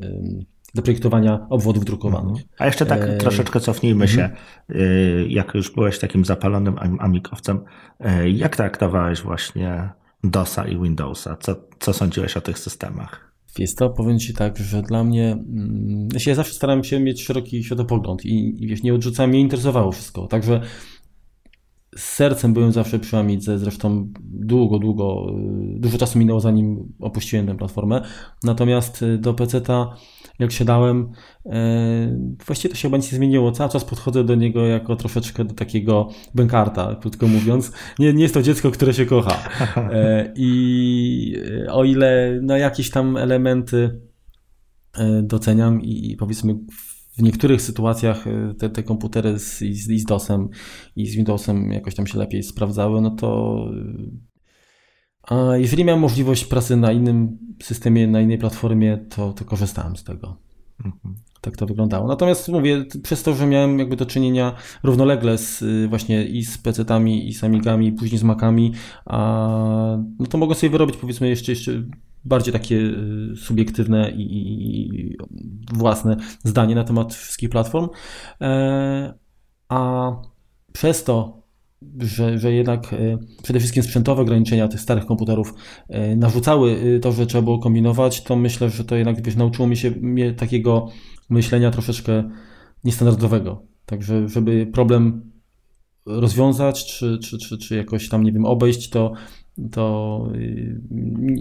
do 0.74 0.82
projektowania 0.82 1.46
obwodów 1.50 1.84
drukowanych. 1.84 2.30
Mhm. 2.30 2.48
A 2.58 2.66
jeszcze 2.66 2.86
tak 2.86 3.02
e... 3.02 3.16
troszeczkę 3.16 3.60
cofnijmy 3.60 4.08
się. 4.08 4.22
Mhm. 4.22 4.40
E, 4.70 5.26
jak 5.28 5.54
już 5.54 5.74
byłeś 5.74 5.98
takim 5.98 6.24
zapalonym 6.24 6.76
amikowcem, 6.98 7.60
e, 8.00 8.30
jak 8.30 8.56
traktowałeś 8.56 9.20
właśnie 9.20 9.90
DOSa 10.24 10.68
i 10.68 10.82
Windowsa? 10.82 11.36
Co, 11.40 11.56
co 11.78 11.92
sądziłeś 11.92 12.36
o 12.36 12.40
tych 12.40 12.58
systemach? 12.58 13.32
Jest 13.58 13.78
to, 13.78 13.90
powiem 13.90 14.18
Ci 14.18 14.34
tak, 14.34 14.58
że 14.58 14.82
dla 14.82 15.04
mnie, 15.04 15.32
mm, 15.32 16.08
ja 16.26 16.34
zawsze 16.34 16.54
starałem 16.54 16.84
się 16.84 17.00
mieć 17.00 17.24
szeroki 17.24 17.64
światopogląd 17.64 18.24
i, 18.24 18.64
i 18.64 18.66
wiesz, 18.66 18.82
nie 18.82 18.94
odrzucałem, 18.94 19.30
mnie 19.30 19.40
interesowało 19.40 19.92
wszystko, 19.92 20.26
także 20.26 20.60
z 21.96 22.02
sercem 22.02 22.52
byłem 22.52 22.72
zawsze 22.72 22.98
przy 22.98 23.16
Amidze, 23.16 23.58
zresztą 23.58 24.08
długo, 24.20 24.78
długo, 24.78 25.26
y, 25.76 25.80
dużo 25.80 25.98
czasu 25.98 26.18
minęło 26.18 26.40
zanim 26.40 26.92
opuściłem 27.00 27.46
tę 27.46 27.56
platformę, 27.56 28.02
natomiast 28.42 29.02
y, 29.02 29.18
do 29.18 29.34
PC-ta 29.34 29.96
jak 30.38 30.52
siadałem, 30.52 31.12
e, 31.46 32.18
właściwie 32.46 32.74
to 32.74 32.76
się 32.76 32.88
chyba 32.88 32.96
nic 32.96 33.12
nie 33.12 33.18
zmieniło. 33.18 33.52
Cały 33.52 33.70
czas 33.70 33.84
podchodzę 33.84 34.24
do 34.24 34.34
niego 34.34 34.66
jako 34.66 34.96
troszeczkę 34.96 35.44
do 35.44 35.54
takiego 35.54 36.08
bękarta, 36.34 36.96
krótko 37.00 37.28
mówiąc. 37.28 37.72
Nie, 37.98 38.12
nie 38.12 38.22
jest 38.22 38.34
to 38.34 38.42
dziecko, 38.42 38.70
które 38.70 38.94
się 38.94 39.06
kocha. 39.06 39.48
E, 39.92 40.32
I 40.36 41.36
o 41.70 41.84
ile 41.84 42.40
no, 42.42 42.56
jakieś 42.56 42.90
tam 42.90 43.16
elementy 43.16 44.00
e, 44.98 45.22
doceniam 45.22 45.82
i, 45.82 46.12
i 46.12 46.16
powiedzmy 46.16 46.54
w 47.18 47.22
niektórych 47.22 47.62
sytuacjach 47.62 48.24
te, 48.58 48.70
te 48.70 48.82
komputery 48.82 49.38
z, 49.38 49.58
z, 49.58 50.00
z 50.00 50.04
DOSem 50.04 50.48
i 50.96 51.06
z 51.06 51.16
Windowsem 51.16 51.72
jakoś 51.72 51.94
tam 51.94 52.06
się 52.06 52.18
lepiej 52.18 52.42
sprawdzały, 52.42 53.00
no 53.00 53.10
to 53.10 53.58
a 55.22 55.56
jeżeli 55.56 55.84
miałem 55.84 56.00
możliwość 56.00 56.44
pracy 56.44 56.76
na 56.76 56.92
innym 56.92 57.38
systemie, 57.62 58.06
na 58.06 58.20
innej 58.20 58.38
platformie, 58.38 58.96
to, 58.96 59.32
to 59.32 59.44
korzystałem 59.44 59.96
z 59.96 60.04
tego. 60.04 60.36
Mhm. 60.84 61.14
Tak 61.40 61.56
to 61.56 61.66
wyglądało. 61.66 62.08
Natomiast 62.08 62.48
mówię, 62.48 62.84
przez 63.02 63.22
to, 63.22 63.34
że 63.34 63.46
miałem 63.46 63.78
jakby 63.78 63.96
do 63.96 64.06
czynienia 64.06 64.54
równolegle 64.82 65.38
z 65.38 65.62
y, 65.62 65.88
właśnie 65.88 66.24
i 66.24 66.44
z 66.44 66.58
PC-tami, 66.58 67.28
i 67.28 67.34
z 67.34 67.44
Amigami, 67.44 67.86
i 67.86 67.92
później 67.92 68.18
z 68.18 68.22
Macami, 68.22 68.72
a, 69.06 69.98
no 70.18 70.26
to 70.26 70.38
mogę 70.38 70.54
sobie 70.54 70.70
wyrobić 70.70 70.96
powiedzmy 70.96 71.28
jeszcze, 71.28 71.52
jeszcze 71.52 71.72
bardziej 72.24 72.52
takie 72.52 72.76
y, 72.76 73.36
subiektywne 73.36 74.10
i, 74.10 74.22
i, 74.22 74.88
i 74.96 75.16
własne 75.72 76.16
zdanie 76.44 76.74
na 76.74 76.84
temat 76.84 77.14
wszystkich 77.14 77.50
platform. 77.50 77.88
E, 78.40 79.14
a 79.68 80.12
przez 80.72 81.04
to, 81.04 81.41
że, 81.98 82.38
że 82.38 82.52
jednak 82.52 82.92
e, 82.92 83.18
przede 83.42 83.58
wszystkim 83.58 83.82
sprzętowe 83.82 84.22
ograniczenia 84.22 84.68
tych 84.68 84.80
starych 84.80 85.06
komputerów 85.06 85.54
e, 85.88 86.16
narzucały 86.16 86.76
e, 86.96 86.98
to, 86.98 87.12
że 87.12 87.26
trzeba 87.26 87.42
było 87.42 87.58
kombinować, 87.58 88.22
to 88.22 88.36
myślę, 88.36 88.70
że 88.70 88.84
to 88.84 88.96
jednak 88.96 89.24
wiesz, 89.24 89.36
nauczyło 89.36 89.68
mi 89.68 89.76
się 89.76 89.90
mnie 89.90 90.32
takiego 90.32 90.88
myślenia 91.30 91.70
troszeczkę 91.70 92.30
niestandardowego. 92.84 93.62
Także, 93.86 94.28
żeby 94.28 94.66
problem 94.66 95.32
rozwiązać, 96.06 96.84
czy, 96.84 97.18
czy, 97.18 97.38
czy, 97.38 97.58
czy 97.58 97.76
jakoś 97.76 98.08
tam, 98.08 98.22
nie 98.22 98.32
wiem, 98.32 98.44
obejść, 98.44 98.90
to 98.90 99.12
to 99.70 100.26
y, 100.34 100.80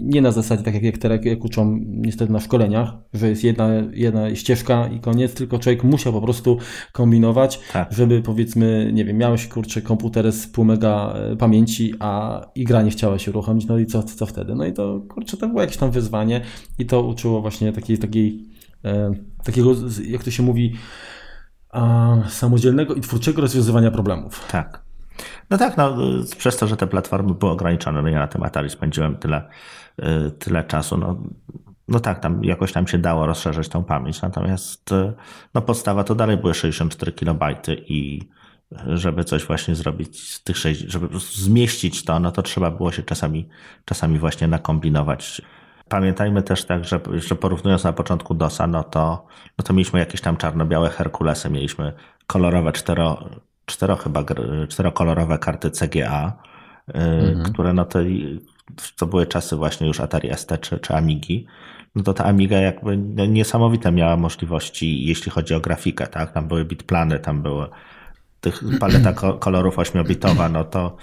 nie 0.02 0.22
na 0.22 0.32
zasadzie 0.32 0.62
tak 0.62 0.74
jak, 0.82 1.04
jak, 1.04 1.24
jak 1.24 1.44
uczą 1.44 1.78
niestety 1.86 2.32
na 2.32 2.40
szkoleniach, 2.40 2.88
że 3.12 3.28
jest 3.28 3.44
jedna, 3.44 3.68
jedna 3.92 4.34
ścieżka 4.34 4.88
i 4.88 5.00
koniec, 5.00 5.34
tylko 5.34 5.58
człowiek 5.58 5.84
musiał 5.84 6.12
po 6.12 6.20
prostu 6.20 6.58
kombinować, 6.92 7.60
tak. 7.72 7.92
żeby 7.92 8.22
powiedzmy, 8.22 8.90
nie 8.94 9.04
wiem, 9.04 9.16
miałeś 9.16 9.48
kurczę 9.48 9.82
komputer 9.82 10.32
z 10.32 10.46
pół 10.46 10.64
mega 10.64 11.12
e, 11.12 11.36
pamięci, 11.36 11.94
a 12.00 12.40
i 12.54 12.64
gra 12.64 12.82
nie 12.82 12.90
chciała 12.90 13.18
się 13.18 13.30
uruchomić, 13.30 13.66
no 13.66 13.78
i 13.78 13.86
co, 13.86 14.02
co 14.02 14.26
wtedy? 14.26 14.54
No 14.54 14.66
i 14.66 14.72
to 14.72 15.00
kurczę, 15.08 15.36
to 15.36 15.48
było 15.48 15.60
jakieś 15.60 15.76
tam 15.76 15.90
wyzwanie 15.90 16.40
i 16.78 16.86
to 16.86 17.02
uczyło 17.02 17.40
właśnie 17.40 17.72
takiej, 17.72 17.98
takiej 17.98 18.48
e, 18.84 19.14
takiego, 19.44 19.74
jak 20.06 20.24
to 20.24 20.30
się 20.30 20.42
mówi, 20.42 20.74
a, 21.70 22.16
samodzielnego 22.28 22.94
i 22.94 23.00
twórczego 23.00 23.40
rozwiązywania 23.40 23.90
problemów. 23.90 24.46
Tak. 24.50 24.81
No 25.50 25.58
tak, 25.58 25.76
no, 25.76 25.96
przez 26.38 26.56
to, 26.56 26.66
że 26.66 26.76
te 26.76 26.86
platformy 26.86 27.34
były 27.34 27.52
ograniczone, 27.52 28.02
no 28.02 28.08
ja 28.08 28.18
na 28.18 28.28
tym 28.28 28.42
Atari 28.42 28.70
spędziłem 28.70 29.16
tyle, 29.16 29.48
y, 29.98 30.30
tyle 30.30 30.64
czasu, 30.64 30.96
no, 30.96 31.22
no 31.88 32.00
tak, 32.00 32.20
tam 32.20 32.44
jakoś 32.44 32.72
tam 32.72 32.86
się 32.86 32.98
dało 32.98 33.26
rozszerzyć 33.26 33.68
tą 33.68 33.84
pamięć, 33.84 34.22
natomiast 34.22 34.92
y, 34.92 35.12
no 35.54 35.62
podstawa 35.62 36.04
to 36.04 36.14
dalej 36.14 36.36
były 36.36 36.54
64 36.54 37.12
KB 37.12 37.42
i 37.68 38.28
żeby 38.86 39.24
coś 39.24 39.44
właśnie 39.44 39.74
zrobić 39.74 40.30
z 40.30 40.42
tych 40.42 40.56
6, 40.58 40.80
żeby 40.80 41.08
zmieścić 41.18 42.04
to, 42.04 42.20
no 42.20 42.32
to 42.32 42.42
trzeba 42.42 42.70
było 42.70 42.92
się 42.92 43.02
czasami, 43.02 43.48
czasami 43.84 44.18
właśnie 44.18 44.48
nakombinować. 44.48 45.42
Pamiętajmy 45.88 46.42
też 46.42 46.64
tak, 46.64 46.84
że, 46.84 47.00
że 47.12 47.34
porównując 47.34 47.84
na 47.84 47.92
początku 47.92 48.34
DOSa, 48.34 48.66
no 48.66 48.84
to, 48.84 49.26
no 49.58 49.64
to 49.64 49.72
mieliśmy 49.72 50.00
jakieś 50.00 50.20
tam 50.20 50.36
czarno-białe 50.36 50.90
Herkulesy, 50.90 51.50
mieliśmy 51.50 51.92
kolorowe 52.26 52.72
cztero, 52.72 53.28
cztero 53.66 53.96
chyba, 53.96 54.24
czterokolorowe 54.68 55.38
karty 55.38 55.70
CGA, 55.70 56.32
y, 56.88 56.92
mhm. 56.94 57.52
które 57.52 57.72
no 57.72 57.84
to, 57.84 57.98
to 58.96 59.06
były 59.06 59.26
czasy 59.26 59.56
właśnie 59.56 59.86
już 59.86 60.00
Atari 60.00 60.30
ST 60.36 60.60
czy, 60.60 60.78
czy 60.78 60.94
Amigi, 60.94 61.46
no 61.94 62.02
to 62.02 62.14
ta 62.14 62.24
Amiga 62.24 62.58
jakby 62.58 62.96
niesamowite 63.28 63.92
miała 63.92 64.16
możliwości, 64.16 65.04
jeśli 65.04 65.32
chodzi 65.32 65.54
o 65.54 65.60
grafikę, 65.60 66.06
tak? 66.06 66.32
Tam 66.32 66.48
były 66.48 66.64
bitplany, 66.64 67.18
tam 67.18 67.42
były 67.42 67.68
tych 68.42 68.62
paleta 68.80 69.12
kolorów 69.38 69.76
8-bitowa, 69.76 70.50
no 70.52 70.64
to 70.64 70.96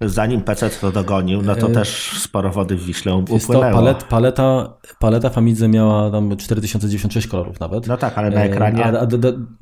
zanim 0.00 0.40
PC 0.40 0.70
to 0.70 0.92
dogonił, 0.92 1.42
no 1.42 1.56
to 1.56 1.68
e, 1.68 1.72
też 1.72 2.18
sporo 2.20 2.50
wody 2.50 2.76
w 2.76 2.84
Wiśle 2.84 3.14
upłynęło. 3.14 3.64
To 3.64 3.76
palet, 3.76 4.04
paleta, 4.04 4.76
paleta 4.98 5.30
Famidze 5.30 5.68
miała 5.68 6.10
tam 6.10 6.36
4096 6.36 7.26
kolorów 7.26 7.60
nawet. 7.60 7.86
No 7.86 7.96
tak, 7.96 8.18
ale 8.18 8.30
na 8.30 8.44
ekranie... 8.44 8.84
A, 8.84 9.00
a, 9.00 9.06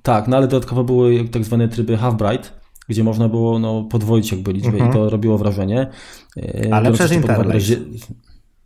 tak, 0.02 0.28
no 0.28 0.36
ale 0.36 0.48
dodatkowo 0.48 0.84
były 0.84 1.28
tak 1.28 1.44
zwane 1.44 1.68
tryby 1.68 1.96
half 1.96 2.14
bright, 2.14 2.52
gdzie 2.88 3.04
można 3.04 3.28
było 3.28 3.58
no, 3.58 3.84
podwoić 3.90 4.32
jakby 4.32 4.52
liczbę 4.52 4.68
mhm. 4.68 4.90
i 4.90 4.94
to 4.94 5.10
robiło 5.10 5.38
wrażenie. 5.38 5.90
E, 6.36 6.74
ale 6.74 6.92
przez 6.92 7.12
internet. 7.12 7.62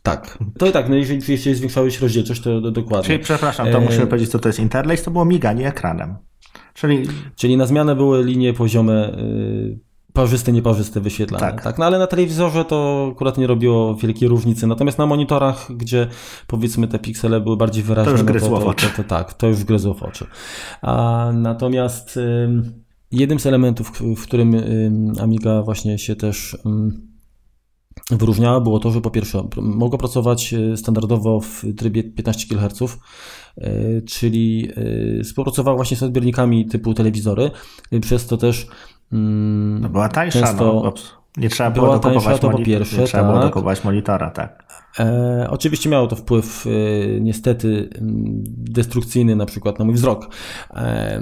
Tak. 0.03 0.37
To 0.57 0.71
tak, 0.71 0.89
no 0.89 0.95
jeżeli 0.95 1.19
oczywiście 1.19 1.55
zwiększałeś 1.55 2.01
rozdzielczość, 2.01 2.41
to, 2.41 2.61
to 2.61 2.71
dokładnie. 2.71 3.07
Czyli 3.07 3.19
przepraszam, 3.19 3.71
to 3.71 3.77
e... 3.77 3.81
musimy 3.81 4.07
powiedzieć, 4.07 4.29
co 4.29 4.39
to 4.39 4.49
jest 4.49 4.59
interlace, 4.59 5.03
to 5.03 5.11
było 5.11 5.25
miganie 5.25 5.67
ekranem. 5.67 6.15
Czyli... 6.75 7.07
Czyli 7.35 7.57
na 7.57 7.65
zmianę 7.65 7.95
były 7.95 8.23
linie 8.23 8.53
poziome 8.53 9.17
y, 9.19 9.79
parzyste, 10.13 10.51
nieparzyste 10.51 11.01
wyświetlane. 11.01 11.51
Tak. 11.51 11.63
tak. 11.63 11.77
No 11.77 11.85
ale 11.85 11.99
na 11.99 12.07
telewizorze 12.07 12.65
to 12.65 13.09
akurat 13.11 13.37
nie 13.37 13.47
robiło 13.47 13.95
wielkiej 13.95 14.27
różnicy. 14.27 14.67
Natomiast 14.67 14.97
na 14.97 15.05
monitorach, 15.05 15.67
gdzie 15.77 16.07
powiedzmy 16.47 16.87
te 16.87 16.99
piksele 16.99 17.41
były 17.41 17.57
bardziej 17.57 17.83
wyraźne, 17.83 18.11
to 18.11 18.17
już 18.17 18.23
gryzło 18.23 18.59
no 18.59 18.65
w 18.65 18.67
oczy. 18.67 18.87
To, 18.87 19.03
to, 19.03 19.09
tak, 19.09 19.33
to 19.33 19.47
już 19.47 19.63
gryzło 19.63 19.93
w 19.93 20.03
oczy. 20.03 20.27
A, 20.81 21.31
natomiast 21.33 22.19
jednym 23.11 23.39
z 23.39 23.45
elementów, 23.45 24.01
w 24.17 24.23
którym 24.23 24.55
Amiga 25.21 25.61
właśnie 25.61 25.99
się 25.99 26.13
y, 26.13 27.14
wyróżniała, 28.11 28.61
było 28.61 28.79
to, 28.79 28.91
że 28.91 29.01
po 29.01 29.11
pierwsze 29.11 29.43
mogła 29.57 29.97
pracować 29.97 30.53
y, 30.53 30.77
standardowo 30.77 31.39
w 31.39 31.63
trybie 31.77 32.03
15 32.03 32.55
kHz, 32.55 32.81
y, 32.81 34.03
czyli 34.07 34.71
y, 35.19 35.23
współpracowała 35.23 35.75
właśnie 35.75 35.97
z 35.97 36.03
odbiornikami 36.03 36.65
typu 36.65 36.93
telewizory, 36.93 37.51
przez 38.01 38.27
to 38.27 38.37
też 38.37 38.67
mm, 39.11 39.81
no 39.81 39.89
była 39.89 40.09
tańsza, 40.09 40.41
często 40.41 40.81
no, 40.83 40.93
nie 41.37 41.49
trzeba 41.49 41.71
było 41.71 41.85
była 41.85 41.99
tańsza, 41.99 42.37
to 42.37 42.49
po 42.49 42.59
pierwsze, 42.59 43.01
nie 43.01 43.07
trzeba 43.07 43.23
tak. 43.23 43.31
było 43.31 43.43
dokupować 43.43 43.83
monitora, 43.83 44.31
tak. 44.31 44.64
E, 44.99 45.47
oczywiście 45.49 45.89
miało 45.89 46.07
to 46.07 46.15
wpływ 46.15 46.67
e, 46.67 46.69
niestety 47.19 47.89
destrukcyjny 48.47 49.35
na 49.35 49.45
przykład 49.45 49.79
na 49.79 49.85
mój 49.85 49.93
wzrok. 49.95 50.29
E, 50.73 51.21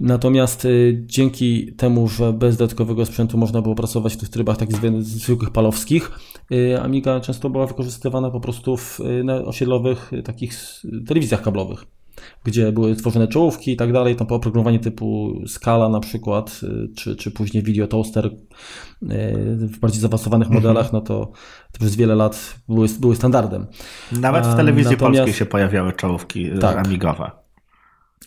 natomiast 0.00 0.64
e, 0.64 0.68
dzięki 0.94 1.72
temu, 1.72 2.08
że 2.08 2.32
bez 2.32 2.56
dodatkowego 2.56 3.06
sprzętu 3.06 3.38
można 3.38 3.62
było 3.62 3.74
pracować 3.74 4.14
w 4.14 4.16
tych 4.16 4.28
trybach 4.28 4.56
takich 4.56 4.76
zwykłych 5.00 5.50
palowskich, 5.50 6.10
e, 6.52 6.82
Amiga 6.82 7.20
często 7.20 7.50
była 7.50 7.66
wykorzystywana 7.66 8.30
po 8.30 8.40
prostu 8.40 8.76
w 8.76 9.00
e, 9.00 9.24
na 9.24 9.34
osiedlowych 9.34 10.10
takich 10.24 10.54
telewizjach 11.06 11.42
kablowych 11.42 11.97
gdzie 12.44 12.72
były 12.72 12.96
tworzone 12.96 13.28
czołówki 13.28 13.72
i 13.72 13.76
tak 13.76 13.92
dalej, 13.92 14.16
tam 14.16 14.26
oprogramowanie 14.26 14.78
typu 14.78 15.34
Scala 15.46 15.88
na 15.88 16.00
przykład, 16.00 16.60
y, 16.62 16.94
czy, 16.96 17.16
czy 17.16 17.30
później 17.30 17.62
Video 17.62 17.86
Toaster 17.86 18.26
y, 18.26 18.30
w 19.56 19.78
bardziej 19.78 20.00
zaawansowanych 20.00 20.48
mhm. 20.48 20.62
modelach, 20.62 20.92
no 20.92 21.00
to, 21.00 21.32
to 21.72 21.78
przez 21.80 21.96
wiele 21.96 22.14
lat 22.14 22.54
były, 22.68 22.88
były 23.00 23.16
standardem. 23.16 23.66
Nawet 24.12 24.46
w 24.46 24.56
telewizji 24.56 24.92
Natomiast, 24.92 25.18
polskiej 25.18 25.38
się 25.38 25.46
pojawiały 25.46 25.92
czołówki 25.92 26.52
y, 26.52 26.58
tak. 26.58 26.86
amigowe. 26.86 27.30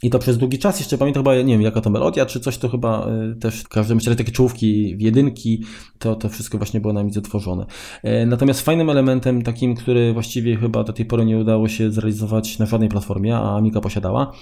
I 0.04 0.10
to 0.10 0.20
przez 0.20 0.38
długi 0.38 0.60
czas, 0.60 0.80
jeszcze 0.80 0.98
pamiętam 0.98 1.24
chyba, 1.24 1.36
nie 1.36 1.54
wiem, 1.54 1.62
jaka 1.62 1.82
to 1.82 1.90
melodia, 1.90 2.26
czy 2.26 2.40
coś, 2.40 2.58
to 2.58 2.70
chyba 2.70 3.08
y, 3.32 3.36
też 3.36 3.62
w 3.62 3.68
każdym 3.68 3.98
razie 3.98 4.16
takie 4.16 4.32
czołówki, 4.32 4.96
jedynki, 5.00 5.64
to, 6.00 6.16
to 6.16 6.30
wszystko 6.30 6.58
właśnie 6.58 6.82
było 6.82 6.94
na 6.94 7.04
midze 7.04 7.22
tworzone. 7.22 7.66
E, 8.04 8.26
natomiast 8.26 8.62
fajnym 8.62 8.90
elementem 8.90 9.42
takim, 9.42 9.76
który 9.76 10.14
właściwie 10.14 10.58
chyba 10.58 10.84
do 10.84 10.94
tej 10.94 11.06
pory 11.06 11.26
nie 11.26 11.38
udało 11.38 11.68
się 11.68 11.92
zrealizować 11.92 12.60
na 12.60 12.66
żadnej 12.66 12.90
platformie, 12.90 13.38
a 13.38 13.58
Amiga 13.58 13.82
posiadała, 13.82 14.34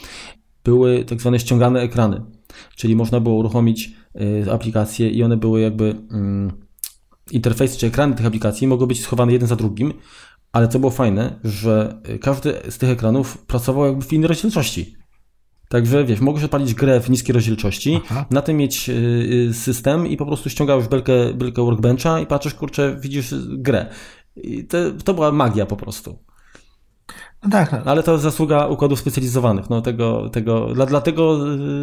były 0.64 1.06
tak 1.06 1.22
zwane 1.22 1.40
ściągane 1.40 1.82
ekrany. 1.82 2.22
Czyli 2.76 2.96
można 2.96 3.20
było 3.20 3.36
uruchomić 3.36 3.92
y, 4.46 4.52
aplikacje 4.52 5.10
i 5.10 5.24
one 5.24 5.38
były 5.38 5.62
jakby 5.62 5.96
mm, 6.12 6.52
interfejsy 7.32 7.78
czy 7.78 7.88
ekrany 7.88 8.16
tych 8.16 8.26
aplikacji 8.26 8.68
mogły 8.68 8.88
być 8.88 9.02
schowane 9.02 9.34
jeden 9.34 9.48
za 9.48 9.56
drugim, 9.56 9.94
ale 10.52 10.68
co 10.68 10.80
było 10.80 10.92
fajne, 10.92 11.40
że 11.44 12.02
każdy 12.22 12.54
z 12.70 12.78
tych 12.78 12.90
ekranów 12.90 13.38
pracował 13.38 13.86
jakby 13.86 14.06
w 14.06 14.14
innej 14.14 14.28
rozdzielczości. 14.28 14.99
Także 15.70 16.06
wiesz, 16.06 16.20
mogłeś 16.20 16.44
odpalić 16.44 16.74
grę 16.74 17.00
w 17.00 17.10
niskiej 17.10 17.34
rozdzielczości, 17.34 18.02
Aha. 18.12 18.26
na 18.32 18.42
tym 18.42 18.58
mieć 18.58 18.90
y, 18.90 19.50
system 19.54 20.08
i 20.08 20.18
po 20.18 20.26
prostu 20.26 20.50
ściągałeś 20.50 20.88
belkę, 20.88 21.34
belkę 21.34 21.66
workbencha 21.66 22.20
i 22.20 22.26
patrzysz, 22.26 22.54
kurczę, 22.54 22.98
widzisz 23.00 23.36
grę. 23.48 23.86
I 24.36 24.66
to, 24.66 24.78
to 25.04 25.14
była 25.14 25.32
magia 25.32 25.66
po 25.66 25.76
prostu. 25.76 26.20
No 27.44 27.50
tak. 27.50 27.72
No. 27.72 27.78
Ale 27.86 28.04
to 28.04 28.18
zasługa 28.18 28.68
układów 28.68 29.00
specjalizowanych. 29.00 29.70
No 29.70 29.82
tego, 29.82 30.30
tego, 30.30 30.74
dla, 30.74 30.86
dlatego 30.86 31.38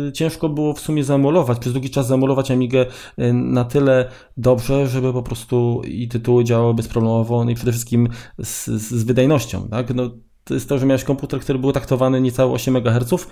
y, 0.08 0.12
ciężko 0.12 0.48
było 0.48 0.72
w 0.72 0.80
sumie 0.80 1.04
zaemulować, 1.04 1.58
przez 1.58 1.72
długi 1.72 1.90
czas 1.90 2.06
zaemulować 2.06 2.50
Amigę 2.50 2.86
y, 3.18 3.32
na 3.32 3.64
tyle 3.64 4.08
dobrze, 4.36 4.86
żeby 4.86 5.12
po 5.12 5.22
prostu 5.22 5.82
i 5.84 6.08
tytuły 6.08 6.44
działały 6.44 6.74
bezproblemowo, 6.74 7.44
no 7.44 7.50
i 7.50 7.54
przede 7.54 7.72
wszystkim 7.72 8.08
z, 8.38 8.66
z 8.66 9.04
wydajnością. 9.04 9.68
Tak? 9.68 9.94
No, 9.94 10.10
to 10.44 10.54
jest 10.54 10.68
to, 10.68 10.78
że 10.78 10.86
miałeś 10.86 11.04
komputer, 11.04 11.40
który 11.40 11.58
był 11.58 11.72
taktowany 11.72 12.20
niecałe 12.20 12.52
8 12.52 12.76
MHz, 12.76 13.26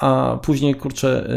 a 0.00 0.38
później, 0.42 0.74
kurczę, 0.74 1.28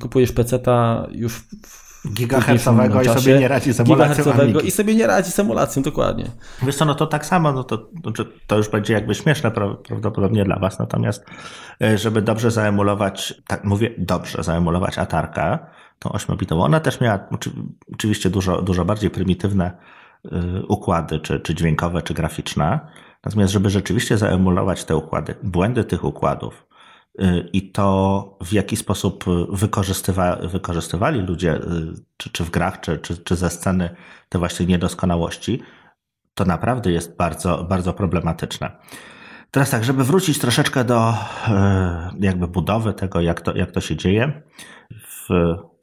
kupujesz 0.00 0.32
peceta 0.32 1.06
już 1.12 1.34
w 1.34 1.90
gigahercowego 2.08 3.02
i 3.02 3.08
sobie 3.08 3.38
nie 3.38 3.48
radzi 3.48 3.72
z 3.72 3.80
emulacją 3.80 4.32
Amigi. 4.32 4.66
i 4.66 4.70
sobie 4.70 4.94
nie 4.94 5.06
radzi 5.06 5.30
z 5.30 5.38
emulacją, 5.38 5.82
dokładnie. 5.82 6.24
Wiesz 6.62 6.76
co, 6.76 6.84
no 6.84 6.94
to 6.94 7.06
tak 7.06 7.26
samo, 7.26 7.52
no 7.52 7.64
to, 7.64 7.88
znaczy, 8.02 8.26
to 8.46 8.56
już 8.56 8.68
będzie 8.68 8.94
jakby 8.94 9.14
śmieszne 9.14 9.50
prawdopodobnie 9.50 10.44
dla 10.44 10.58
was, 10.58 10.78
natomiast 10.78 11.26
e, 11.82 11.98
żeby 11.98 12.22
dobrze 12.22 12.50
zaemulować, 12.50 13.34
tak 13.46 13.64
mówię, 13.64 13.90
dobrze 13.98 14.42
zaemulować 14.42 14.98
atarkę, 14.98 15.58
tą 15.98 16.10
8-bitową, 16.10 16.62
ona 16.62 16.80
też 16.80 17.00
miała 17.00 17.18
oczywiście 17.92 18.30
dużo, 18.30 18.62
dużo 18.62 18.84
bardziej 18.84 19.10
prymitywne 19.10 19.70
e, 20.24 20.28
układy, 20.68 21.20
czy, 21.20 21.40
czy 21.40 21.54
dźwiękowe, 21.54 22.02
czy 22.02 22.14
graficzne, 22.14 22.80
natomiast 23.24 23.52
żeby 23.52 23.70
rzeczywiście 23.70 24.18
zaemulować 24.18 24.84
te 24.84 24.96
układy, 24.96 25.34
błędy 25.42 25.84
tych 25.84 26.04
układów, 26.04 26.66
i 27.52 27.70
to, 27.72 28.38
w 28.44 28.52
jaki 28.52 28.76
sposób 28.76 29.24
wykorzystywa, 29.48 30.36
wykorzystywali 30.36 31.20
ludzie, 31.20 31.56
y, 31.56 31.60
czy, 32.16 32.30
czy 32.30 32.44
w 32.44 32.50
grach, 32.50 32.80
czy, 32.80 32.98
czy, 32.98 33.16
czy 33.18 33.36
ze 33.36 33.50
sceny 33.50 33.96
te 34.28 34.38
właśnie 34.38 34.66
niedoskonałości, 34.66 35.62
to 36.34 36.44
naprawdę 36.44 36.92
jest 36.92 37.16
bardzo, 37.16 37.64
bardzo 37.64 37.92
problematyczne. 37.92 38.70
Teraz 39.50 39.70
tak, 39.70 39.84
żeby 39.84 40.04
wrócić 40.04 40.38
troszeczkę 40.38 40.84
do 40.84 41.10
y, 41.10 41.14
jakby 42.20 42.48
budowy 42.48 42.92
tego, 42.92 43.20
jak 43.20 43.40
to, 43.40 43.56
jak 43.56 43.70
to 43.70 43.80
się 43.80 43.96
dzieje 43.96 44.42
w 45.00 45.28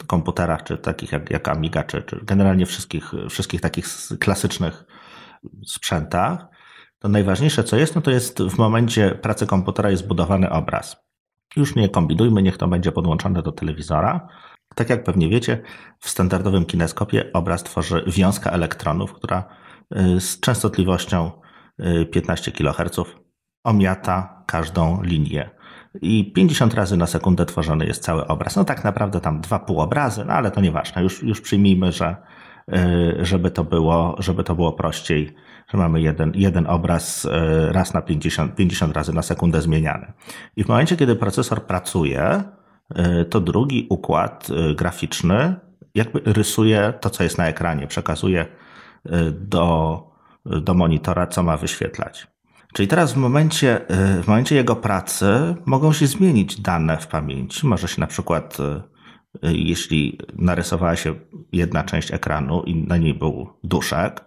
komputerach, 0.08 0.64
czy 0.64 0.78
takich 0.78 1.12
jak, 1.12 1.32
jak 1.32 1.48
Amiga, 1.48 1.84
czy, 1.84 2.02
czy 2.02 2.20
generalnie 2.24 2.66
wszystkich, 2.66 3.12
wszystkich 3.30 3.62
takich 3.62 3.88
klasycznych 4.20 4.84
sprzętach, 5.66 6.48
to 7.00 7.10
najważniejsze 7.10 7.64
co 7.64 7.78
jest, 7.78 7.96
no 7.96 8.02
to 8.02 8.12
jest 8.12 8.40
w 8.44 8.58
momencie 8.58 9.12
pracy 9.12 9.48
komputera 9.48 9.90
jest 9.90 10.08
budowany 10.08 10.50
obraz. 10.50 11.07
Już 11.56 11.76
nie 11.76 11.90
kombinujmy, 11.90 12.44
niech 12.44 12.58
to 12.58 12.68
będzie 12.68 12.92
podłączone 12.92 13.42
do 13.42 13.52
telewizora. 13.52 14.28
Tak 14.76 14.90
jak 14.90 15.04
pewnie 15.04 15.30
wiecie, 15.30 15.62
w 16.00 16.10
standardowym 16.10 16.66
kineskopie 16.66 17.34
obraz 17.34 17.64
tworzy 17.64 18.04
wiązka 18.08 18.52
elektronów, 18.52 19.14
która 19.14 19.44
y, 19.98 20.22
z 20.22 20.40
częstotliwością 20.40 21.32
15 22.12 22.52
y, 22.52 22.54
kHz 22.54 23.00
omiata 23.64 24.44
każdą 24.48 25.02
linię. 25.04 25.50
I 26.02 26.34
50 26.34 26.74
razy 26.74 26.98
na 26.98 27.08
sekundę 27.08 27.46
tworzony 27.46 27.86
jest 27.86 28.04
cały 28.04 28.28
obraz. 28.28 28.56
No 28.56 28.66
tak 28.66 28.84
naprawdę 28.84 29.22
tam 29.22 29.42
dwa 29.42 29.60
półobrazy, 29.60 30.26
no 30.26 30.34
ale 30.34 30.52
to 30.52 30.62
nieważne. 30.62 31.04
Już, 31.04 31.24
już 31.24 31.42
przyjmijmy, 31.42 31.92
że 31.92 32.16
y, 32.76 33.26
żeby 33.26 33.52
to 33.52 33.64
było, 33.64 34.16
żeby 34.20 34.44
to 34.44 34.56
było 34.56 34.74
prościej 34.74 35.36
że 35.68 35.78
mamy 35.78 36.02
jeden, 36.02 36.32
jeden 36.36 36.68
obraz 36.68 37.26
e, 37.26 37.74
raz 37.74 37.94
na 37.94 38.02
50, 38.02 38.56
50 38.56 38.96
razy 38.96 39.14
na 39.14 39.22
sekundę 39.22 39.62
zmieniany. 39.62 40.14
I 40.56 40.64
w 40.64 40.68
momencie, 40.68 40.98
kiedy 40.98 41.16
procesor 41.16 41.64
pracuje, 41.64 42.44
e, 42.96 43.26
to 43.26 43.40
drugi 43.40 43.88
układ 43.90 44.48
e, 44.50 44.76
graficzny 44.76 45.56
jakby 45.96 46.22
rysuje 46.26 46.94
to, 47.02 47.10
co 47.10 47.24
jest 47.24 47.38
na 47.38 47.48
ekranie, 47.48 47.88
przekazuje 47.88 48.46
do, 49.32 50.04
do 50.46 50.74
monitora, 50.74 51.28
co 51.28 51.44
ma 51.44 51.58
wyświetlać. 51.58 52.28
Czyli 52.74 52.88
teraz 52.88 53.14
w 53.14 53.18
momencie, 53.18 53.82
w 54.24 54.28
momencie 54.28 54.56
jego 54.56 54.76
pracy 54.76 55.56
mogą 55.66 55.94
się 55.94 56.08
zmienić 56.08 56.62
dane 56.62 56.98
w 56.98 57.08
pamięci. 57.08 57.68
Może 57.68 57.88
się 57.88 58.02
na 58.02 58.08
przykład, 58.08 58.58
jeśli 59.42 60.20
narysowała 60.34 60.96
się 60.96 61.16
jedna 61.52 61.84
część 61.84 62.14
ekranu 62.14 62.64
i 62.64 62.76
na 62.76 62.98
niej 62.98 63.14
był 63.14 63.50
duszek, 63.64 64.26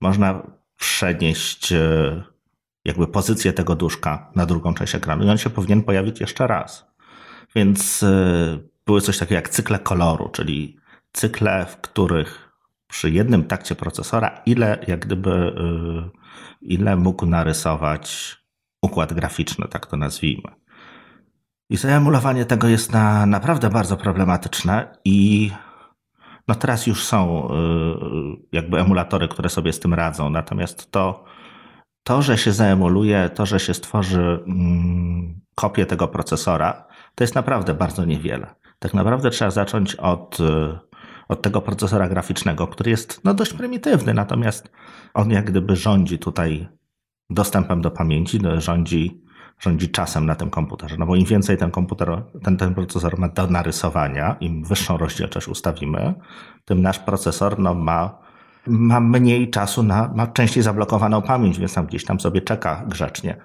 można 0.00 0.42
przenieść 0.82 1.72
e, 1.72 2.22
jakby 2.84 3.06
pozycję 3.06 3.52
tego 3.52 3.76
duszka 3.76 4.30
na 4.34 4.46
drugą 4.46 4.74
część 4.74 4.94
ekranu 4.94 5.24
i 5.24 5.28
on 5.28 5.38
się 5.38 5.50
powinien 5.50 5.82
pojawić 5.82 6.20
jeszcze 6.20 6.46
raz. 6.46 6.86
Więc 7.54 8.02
e, 8.02 8.58
były 8.86 9.00
coś 9.00 9.18
takiego 9.18 9.34
jak 9.34 9.48
cykle 9.48 9.78
koloru, 9.78 10.28
czyli 10.28 10.76
cykle, 11.12 11.66
w 11.66 11.76
których 11.76 12.52
przy 12.88 13.10
jednym 13.10 13.44
takcie 13.44 13.74
procesora 13.74 14.42
ile 14.46 14.78
jak 14.88 15.06
gdyby 15.06 15.30
e, 15.30 16.10
ile 16.62 16.96
mógł 16.96 17.26
narysować 17.26 18.36
układ 18.82 19.12
graficzny, 19.12 19.68
tak 19.68 19.86
to 19.86 19.96
nazwijmy. 19.96 20.50
I 21.70 21.76
zaemulowanie 21.76 22.44
tego 22.44 22.68
jest 22.68 22.92
na, 22.92 23.26
naprawdę 23.26 23.70
bardzo 23.70 23.96
problematyczne 23.96 24.96
i 25.04 25.50
no 26.48 26.54
teraz 26.54 26.86
już 26.86 27.04
są 27.04 27.48
y, 27.48 28.46
jakby 28.52 28.78
emulatory, 28.80 29.28
które 29.28 29.48
sobie 29.48 29.72
z 29.72 29.80
tym 29.80 29.94
radzą. 29.94 30.30
Natomiast 30.30 30.90
to, 30.90 31.24
to 32.02 32.22
że 32.22 32.38
się 32.38 32.52
zaemuluje, 32.52 33.30
to, 33.34 33.46
że 33.46 33.60
się 33.60 33.74
stworzy 33.74 34.44
mm, 34.46 35.40
kopię 35.54 35.86
tego 35.86 36.08
procesora, 36.08 36.86
to 37.14 37.24
jest 37.24 37.34
naprawdę 37.34 37.74
bardzo 37.74 38.04
niewiele. 38.04 38.54
Tak 38.78 38.94
naprawdę 38.94 39.30
trzeba 39.30 39.50
zacząć 39.50 39.94
od, 39.94 40.40
y, 40.40 40.78
od 41.28 41.42
tego 41.42 41.60
procesora 41.60 42.08
graficznego, 42.08 42.66
który 42.66 42.90
jest 42.90 43.20
no, 43.24 43.34
dość 43.34 43.52
prymitywny, 43.52 44.14
natomiast 44.14 44.72
on 45.14 45.30
jak 45.30 45.44
gdyby 45.50 45.76
rządzi 45.76 46.18
tutaj 46.18 46.68
dostępem 47.30 47.82
do 47.82 47.90
pamięci, 47.90 48.38
rządzi, 48.58 49.22
rządzi 49.62 49.88
czasem 49.88 50.26
na 50.26 50.34
tym 50.34 50.50
komputerze. 50.50 50.96
No 50.98 51.06
bo 51.06 51.16
im 51.16 51.24
więcej 51.24 51.56
ten 51.56 51.70
komputer, 51.70 52.22
ten, 52.42 52.56
ten 52.56 52.74
procesor 52.74 53.18
ma 53.18 53.28
do 53.28 53.46
narysowania, 53.46 54.36
im 54.40 54.64
wyższą 54.64 54.96
rozdzielczość 54.96 55.48
ustawimy, 55.48 56.14
tym 56.64 56.82
nasz 56.82 56.98
procesor 56.98 57.58
no, 57.58 57.74
ma, 57.74 58.18
ma 58.66 59.00
mniej 59.00 59.50
czasu 59.50 59.82
na, 59.82 60.12
ma 60.14 60.26
częściej 60.26 60.62
zablokowaną 60.62 61.22
pamięć, 61.22 61.58
więc 61.58 61.74
tam 61.74 61.86
gdzieś 61.86 62.04
tam 62.04 62.20
sobie 62.20 62.40
czeka 62.40 62.84
grzecznie. 62.88 63.36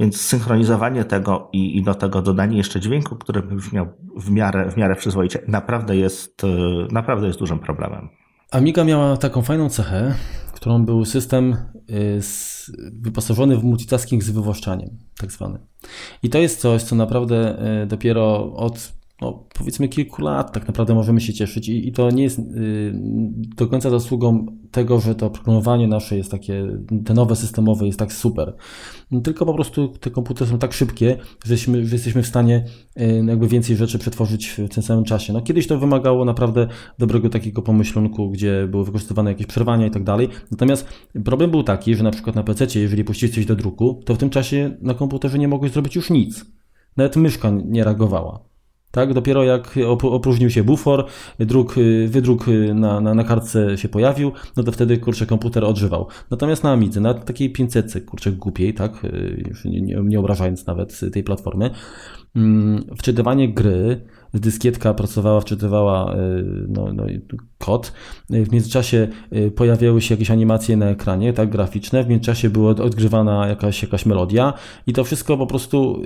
Więc 0.00 0.20
synchronizowanie 0.20 1.04
tego 1.04 1.48
i, 1.52 1.78
i 1.78 1.82
do 1.82 1.94
tego 1.94 2.22
dodanie 2.22 2.56
jeszcze 2.56 2.80
dźwięku, 2.80 3.16
który 3.16 3.42
brzmiał 3.42 3.86
w 4.16 4.30
miarę, 4.30 4.70
w 4.70 4.76
miarę 4.76 4.96
przyzwoicie, 4.96 5.38
naprawdę 5.48 5.96
jest, 5.96 6.42
naprawdę 6.90 7.26
jest 7.26 7.38
dużym 7.38 7.58
problemem. 7.58 8.08
Amiga 8.50 8.84
miała 8.84 9.16
taką 9.16 9.42
fajną 9.42 9.68
cechę, 9.68 10.14
którą 10.64 10.84
był 10.84 11.04
system 11.04 11.56
y, 11.90 12.20
wyposażony 12.92 13.56
w 13.56 13.64
multitasking 13.64 14.22
z 14.22 14.30
wywłaszczaniem, 14.30 14.98
tak 15.16 15.32
zwany. 15.32 15.58
I 16.22 16.30
to 16.30 16.38
jest 16.38 16.60
coś, 16.60 16.82
co 16.82 16.96
naprawdę 16.96 17.58
y, 17.82 17.86
dopiero 17.86 18.54
od 18.54 18.92
no, 19.20 19.44
powiedzmy 19.54 19.88
kilku 19.88 20.22
lat 20.22 20.52
tak 20.52 20.66
naprawdę 20.66 20.94
możemy 20.94 21.20
się 21.20 21.32
cieszyć 21.32 21.68
i, 21.68 21.88
i 21.88 21.92
to 21.92 22.10
nie 22.10 22.22
jest 22.22 22.38
y, 22.38 22.42
do 23.56 23.66
końca 23.66 23.90
zasługą 23.90 24.46
tego, 24.70 25.00
że 25.00 25.14
to 25.14 25.30
programowanie 25.30 25.88
nasze 25.88 26.16
jest 26.16 26.30
takie, 26.30 26.78
te 27.04 27.14
nowe 27.14 27.36
systemowe 27.36 27.86
jest 27.86 27.98
tak 27.98 28.12
super. 28.12 28.56
Tylko 29.24 29.46
po 29.46 29.54
prostu 29.54 29.88
te 29.88 30.10
komputery 30.10 30.50
są 30.50 30.58
tak 30.58 30.72
szybkie, 30.72 31.16
że 31.44 31.54
jesteśmy, 31.92 32.22
w 32.22 32.26
stanie 32.26 32.64
y, 33.00 33.24
jakby 33.26 33.48
więcej 33.48 33.76
rzeczy 33.76 33.98
przetworzyć 33.98 34.48
w 34.48 34.68
tym 34.68 34.82
samym 34.82 35.04
czasie. 35.04 35.32
No, 35.32 35.42
kiedyś 35.42 35.66
to 35.66 35.78
wymagało 35.78 36.24
naprawdę 36.24 36.68
dobrego 36.98 37.28
takiego 37.28 37.62
pomyślunku, 37.62 38.30
gdzie 38.30 38.68
były 38.70 38.84
wykorzystywane 38.84 39.30
jakieś 39.30 39.46
przerwania 39.46 39.86
i 39.86 39.90
tak 39.90 40.04
dalej. 40.04 40.28
Natomiast 40.50 40.88
problem 41.24 41.50
był 41.50 41.62
taki, 41.62 41.94
że 41.94 42.04
na 42.04 42.10
przykład 42.10 42.36
na 42.36 42.42
PC, 42.42 42.80
jeżeli 42.80 43.04
puściłeś 43.04 43.34
coś 43.34 43.46
do 43.46 43.56
druku, 43.56 44.00
to 44.04 44.14
w 44.14 44.18
tym 44.18 44.30
czasie 44.30 44.76
na 44.80 44.94
komputerze 44.94 45.38
nie 45.38 45.48
mogłeś 45.48 45.72
zrobić 45.72 45.96
już 45.96 46.10
nic. 46.10 46.44
Nawet 46.96 47.16
myszka 47.16 47.50
nie 47.64 47.84
reagowała. 47.84 48.53
Tak, 48.94 49.14
dopiero 49.14 49.44
jak 49.44 49.74
opróżnił 50.02 50.50
się 50.50 50.64
bufor, 50.64 51.06
druk, 51.38 51.74
wydruk 52.06 52.46
na, 52.74 53.00
na, 53.00 53.14
na 53.14 53.24
kartce 53.24 53.78
się 53.78 53.88
pojawił, 53.88 54.32
no 54.56 54.62
to 54.62 54.72
wtedy 54.72 54.98
kurczę 54.98 55.26
komputer 55.26 55.64
odżywał. 55.64 56.06
Natomiast 56.30 56.64
na 56.64 56.72
Amidze, 56.72 57.00
na 57.00 57.14
takiej 57.14 57.52
500 57.52 58.04
kurczę 58.06 58.32
głupiej, 58.32 58.74
tak, 58.74 58.92
już 59.48 59.64
nie, 59.64 59.80
nie, 59.80 59.96
nie 60.04 60.20
obrażając 60.20 60.66
nawet 60.66 61.00
tej 61.12 61.24
platformy, 61.24 61.70
mm, 62.36 62.84
wczytywanie 62.96 63.54
gry, 63.54 64.00
dyskietka 64.34 64.94
pracowała, 64.94 65.40
wczytywała 65.40 66.16
no, 66.68 66.92
no, 66.92 67.04
kod. 67.58 67.92
W 68.30 68.52
międzyczasie 68.52 69.08
pojawiały 69.56 70.00
się 70.00 70.14
jakieś 70.14 70.30
animacje 70.30 70.76
na 70.76 70.86
ekranie, 70.86 71.32
tak, 71.32 71.50
graficzne. 71.50 72.04
W 72.04 72.08
międzyczasie 72.08 72.50
była 72.50 72.70
odgrywana 72.70 73.48
jakaś, 73.48 73.82
jakaś 73.82 74.06
melodia 74.06 74.52
i 74.86 74.92
to 74.92 75.04
wszystko 75.04 75.38
po 75.38 75.46
prostu 75.46 76.02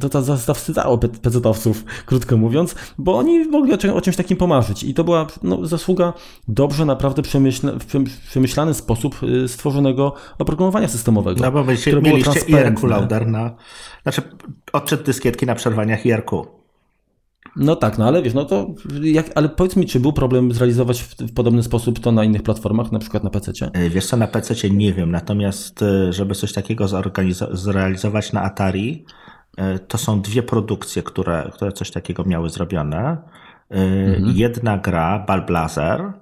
to, 0.00 0.08
to 0.08 0.22
zawstydzało 0.22 0.98
pecetowców, 0.98 1.84
krótko 2.06 2.36
mówiąc, 2.36 2.74
bo 2.98 3.18
oni 3.18 3.44
mogli 3.44 3.72
o, 3.72 3.78
czym, 3.78 3.90
o 3.90 4.00
czymś 4.00 4.16
takim 4.16 4.36
pomarzyć. 4.36 4.82
I 4.82 4.94
to 4.94 5.04
była 5.04 5.26
no, 5.42 5.66
zasługa 5.66 6.12
dobrze, 6.48 6.84
naprawdę 6.84 7.22
przemyślany 8.30 8.74
sposób 8.74 9.22
y, 9.22 9.48
stworzonego 9.48 10.14
oprogramowania 10.38 10.88
systemowego. 10.88 11.40
No 11.40 11.52
bo 11.52 11.64
byście, 11.64 12.00
mieliście 12.00 12.40
IRQ 12.48 12.86
loader 12.86 13.26
na, 13.26 13.54
znaczy 14.02 14.22
odczyt 14.72 15.02
dyskietki 15.02 15.46
na 15.46 15.54
przerwaniach 15.54 16.06
IRQ. 16.06 16.46
No 17.56 17.76
tak, 17.76 17.98
no 17.98 18.06
ale 18.06 18.22
wiesz, 18.22 18.34
no 18.34 18.44
to 18.44 18.66
jak, 19.02 19.30
ale 19.34 19.48
powiedz 19.48 19.76
mi, 19.76 19.86
czy 19.86 20.00
był 20.00 20.12
problem 20.12 20.52
zrealizować 20.52 21.02
w, 21.02 21.14
w 21.16 21.34
podobny 21.34 21.62
sposób 21.62 22.00
to 22.00 22.12
na 22.12 22.24
innych 22.24 22.42
platformach, 22.42 22.92
na 22.92 22.98
przykład 22.98 23.24
na 23.24 23.30
PC? 23.30 23.52
E, 23.72 23.90
wiesz 23.90 24.06
co, 24.06 24.16
na 24.16 24.26
PC 24.26 24.70
nie 24.70 24.92
wiem, 24.92 25.10
natomiast 25.10 25.82
e, 25.82 26.12
żeby 26.12 26.34
coś 26.34 26.52
takiego 26.52 26.86
zrealizować 27.52 28.32
na 28.32 28.42
Atari, 28.42 29.04
E, 29.56 29.78
to 29.78 29.98
są 29.98 30.20
dwie 30.20 30.42
produkcje, 30.42 31.02
które, 31.02 31.50
które 31.52 31.72
coś 31.72 31.90
takiego 31.90 32.24
miały 32.24 32.50
zrobione. 32.50 33.16
E, 33.70 33.76
mhm. 33.76 34.36
Jedna 34.36 34.78
gra, 34.78 35.24
Balblazer, 35.28 36.12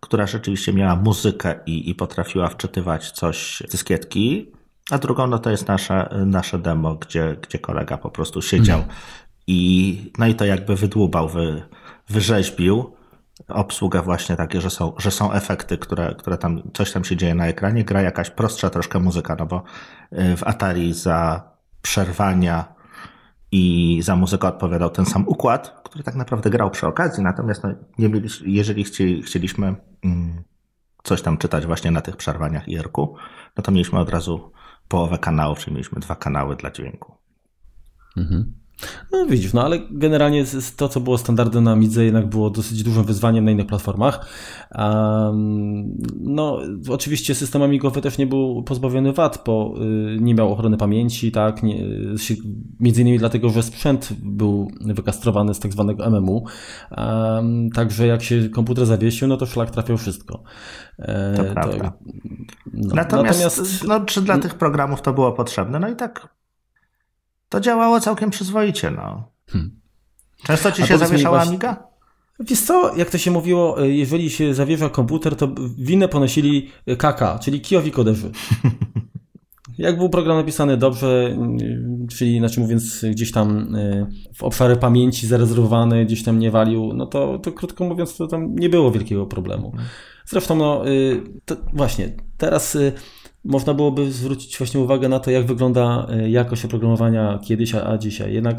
która 0.00 0.26
rzeczywiście 0.26 0.72
miała 0.72 0.96
muzykę 0.96 1.54
i, 1.66 1.90
i 1.90 1.94
potrafiła 1.94 2.48
wczytywać 2.48 3.10
coś 3.10 3.62
z 3.68 3.70
dyskietki, 3.70 4.52
a 4.90 4.98
drugą 4.98 5.26
no 5.26 5.38
to 5.38 5.50
jest 5.50 5.68
nasze, 5.68 6.08
nasze 6.26 6.58
demo, 6.58 6.94
gdzie, 6.94 7.36
gdzie 7.42 7.58
kolega 7.58 7.98
po 7.98 8.10
prostu 8.10 8.42
siedział 8.42 8.78
mhm. 8.78 8.96
I 9.46 10.12
no 10.18 10.26
i 10.26 10.34
to 10.34 10.44
jakby 10.44 10.76
wydłubał, 10.76 11.28
wy, 11.28 11.62
wyrzeźbił 12.08 12.96
obsługę 13.48 14.02
właśnie 14.02 14.36
takie, 14.36 14.60
że 14.60 14.70
są, 14.70 14.92
że 14.98 15.10
są 15.10 15.32
efekty, 15.32 15.78
które, 15.78 16.14
które 16.18 16.38
tam, 16.38 16.62
coś 16.74 16.92
tam 16.92 17.04
się 17.04 17.16
dzieje 17.16 17.34
na 17.34 17.46
ekranie, 17.46 17.84
gra 17.84 18.02
jakaś 18.02 18.30
prostsza 18.30 18.70
troszkę 18.70 18.98
muzyka, 18.98 19.36
no 19.38 19.46
bo 19.46 19.62
e, 20.10 20.36
w 20.36 20.44
Atari 20.44 20.94
za 20.94 21.50
przerwania 21.82 22.74
i 23.52 23.98
za 24.02 24.16
muzykę 24.16 24.48
odpowiadał 24.48 24.90
ten 24.90 25.06
sam 25.06 25.28
układ, 25.28 25.80
który 25.84 26.04
tak 26.04 26.14
naprawdę 26.14 26.50
grał 26.50 26.70
przy 26.70 26.86
okazji, 26.86 27.22
natomiast 27.22 27.62
no, 27.64 27.70
nie 27.98 28.10
jeżeli 28.46 28.84
chcieli, 28.84 29.22
chcieliśmy 29.22 29.74
mm, 30.04 30.42
coś 31.02 31.22
tam 31.22 31.38
czytać 31.38 31.66
właśnie 31.66 31.90
na 31.90 32.00
tych 32.00 32.16
przerwaniach 32.16 32.68
IRQ, 32.68 33.14
no 33.56 33.62
to 33.62 33.72
mieliśmy 33.72 33.98
od 33.98 34.10
razu 34.10 34.52
połowę 34.88 35.18
kanałów, 35.18 35.58
czyli 35.58 35.74
mieliśmy 35.74 36.00
dwa 36.00 36.16
kanały 36.16 36.56
dla 36.56 36.70
dźwięku. 36.70 37.16
Mhm. 38.16 38.65
No 39.12 39.26
widzisz, 39.26 39.52
no 39.52 39.64
ale 39.64 39.78
generalnie 39.90 40.44
to, 40.76 40.88
co 40.88 41.00
było 41.00 41.18
standardem 41.18 41.64
na 41.64 41.76
Midze, 41.76 42.04
jednak 42.04 42.26
było 42.26 42.50
dosyć 42.50 42.82
dużym 42.82 43.04
wyzwaniem 43.04 43.44
na 43.44 43.50
innych 43.50 43.66
platformach. 43.66 44.26
Um, 44.74 45.96
no, 46.20 46.58
oczywiście 46.88 47.34
system 47.34 47.62
amigowy 47.62 48.00
też 48.00 48.18
nie 48.18 48.26
był 48.26 48.62
pozbawiony 48.62 49.12
wad, 49.12 49.42
bo 49.46 49.74
y, 50.14 50.18
nie 50.20 50.34
miał 50.34 50.52
ochrony 50.52 50.76
pamięci, 50.76 51.32
tak, 51.32 51.62
nie, 51.62 51.84
między 52.80 53.02
innymi 53.02 53.18
dlatego, 53.18 53.48
że 53.48 53.62
sprzęt 53.62 54.08
był 54.22 54.70
wykastrowany 54.80 55.54
z 55.54 55.58
tak 55.58 55.72
zwanego 55.72 56.10
MMU, 56.10 56.44
um, 56.96 57.70
także 57.70 58.06
jak 58.06 58.22
się 58.22 58.48
komputer 58.48 58.86
zawiesił, 58.86 59.28
no 59.28 59.36
to 59.36 59.46
szlak 59.46 59.70
trafiał 59.70 59.96
wszystko. 59.96 60.42
E, 60.98 61.34
to 61.36 61.44
prawda. 61.44 61.92
no, 62.72 62.94
natomiast, 62.94 63.40
natomiast, 63.40 63.84
no, 63.88 64.00
czy 64.00 64.22
dla 64.22 64.38
tych 64.38 64.54
programów 64.54 65.02
to 65.02 65.12
było 65.12 65.32
potrzebne? 65.32 65.80
No 65.80 65.88
i 65.88 65.96
tak 65.96 66.35
to 67.48 67.60
działało 67.60 68.00
całkiem 68.00 68.30
przyzwoicie. 68.30 68.90
No. 68.90 69.30
Hmm. 69.46 69.80
Często 70.42 70.72
ci 70.72 70.86
się 70.86 70.98
zawieszała 70.98 71.36
właśnie... 71.36 71.50
Amiga? 71.50 71.86
Wiesz 72.40 72.60
co, 72.60 72.96
jak 72.96 73.10
to 73.10 73.18
się 73.18 73.30
mówiło, 73.30 73.82
e, 73.82 73.88
jeżeli 73.88 74.30
się 74.30 74.54
zawiesza 74.54 74.88
komputer, 74.88 75.36
to 75.36 75.48
winę 75.78 76.08
ponosili 76.08 76.70
KK, 76.98 77.38
czyli 77.42 77.60
kijowi 77.60 77.90
koderzy. 77.90 78.30
Jak 79.78 79.98
był 79.98 80.08
program 80.08 80.36
napisany 80.36 80.76
dobrze, 80.76 81.26
mm, 81.32 81.58
czyli 82.08 82.38
znaczy 82.38 82.60
mówiąc 82.60 83.04
gdzieś 83.10 83.32
tam 83.32 83.74
e, 83.76 84.06
w 84.34 84.42
obszary 84.42 84.76
pamięci 84.76 85.26
zarezerwowany, 85.26 86.04
gdzieś 86.04 86.22
tam 86.22 86.38
nie 86.38 86.50
walił, 86.50 86.92
no 86.94 87.06
to, 87.06 87.38
to 87.38 87.52
krótko 87.52 87.84
mówiąc 87.84 88.16
to 88.16 88.26
tam 88.26 88.54
nie 88.54 88.68
było 88.68 88.90
wielkiego 88.90 89.26
problemu. 89.26 89.72
Zresztą 90.26 90.56
no 90.56 90.84
właśnie, 91.72 92.12
teraz 92.36 92.78
można 93.46 93.74
byłoby 93.74 94.12
zwrócić 94.12 94.58
właśnie 94.58 94.80
uwagę 94.80 95.08
na 95.08 95.20
to, 95.20 95.30
jak 95.30 95.46
wygląda 95.46 96.06
e, 96.10 96.30
jakość 96.30 96.64
oprogramowania 96.64 97.38
kiedyś, 97.44 97.74
a, 97.74 97.98
dzisiaj. 97.98 98.34
Jednak 98.34 98.56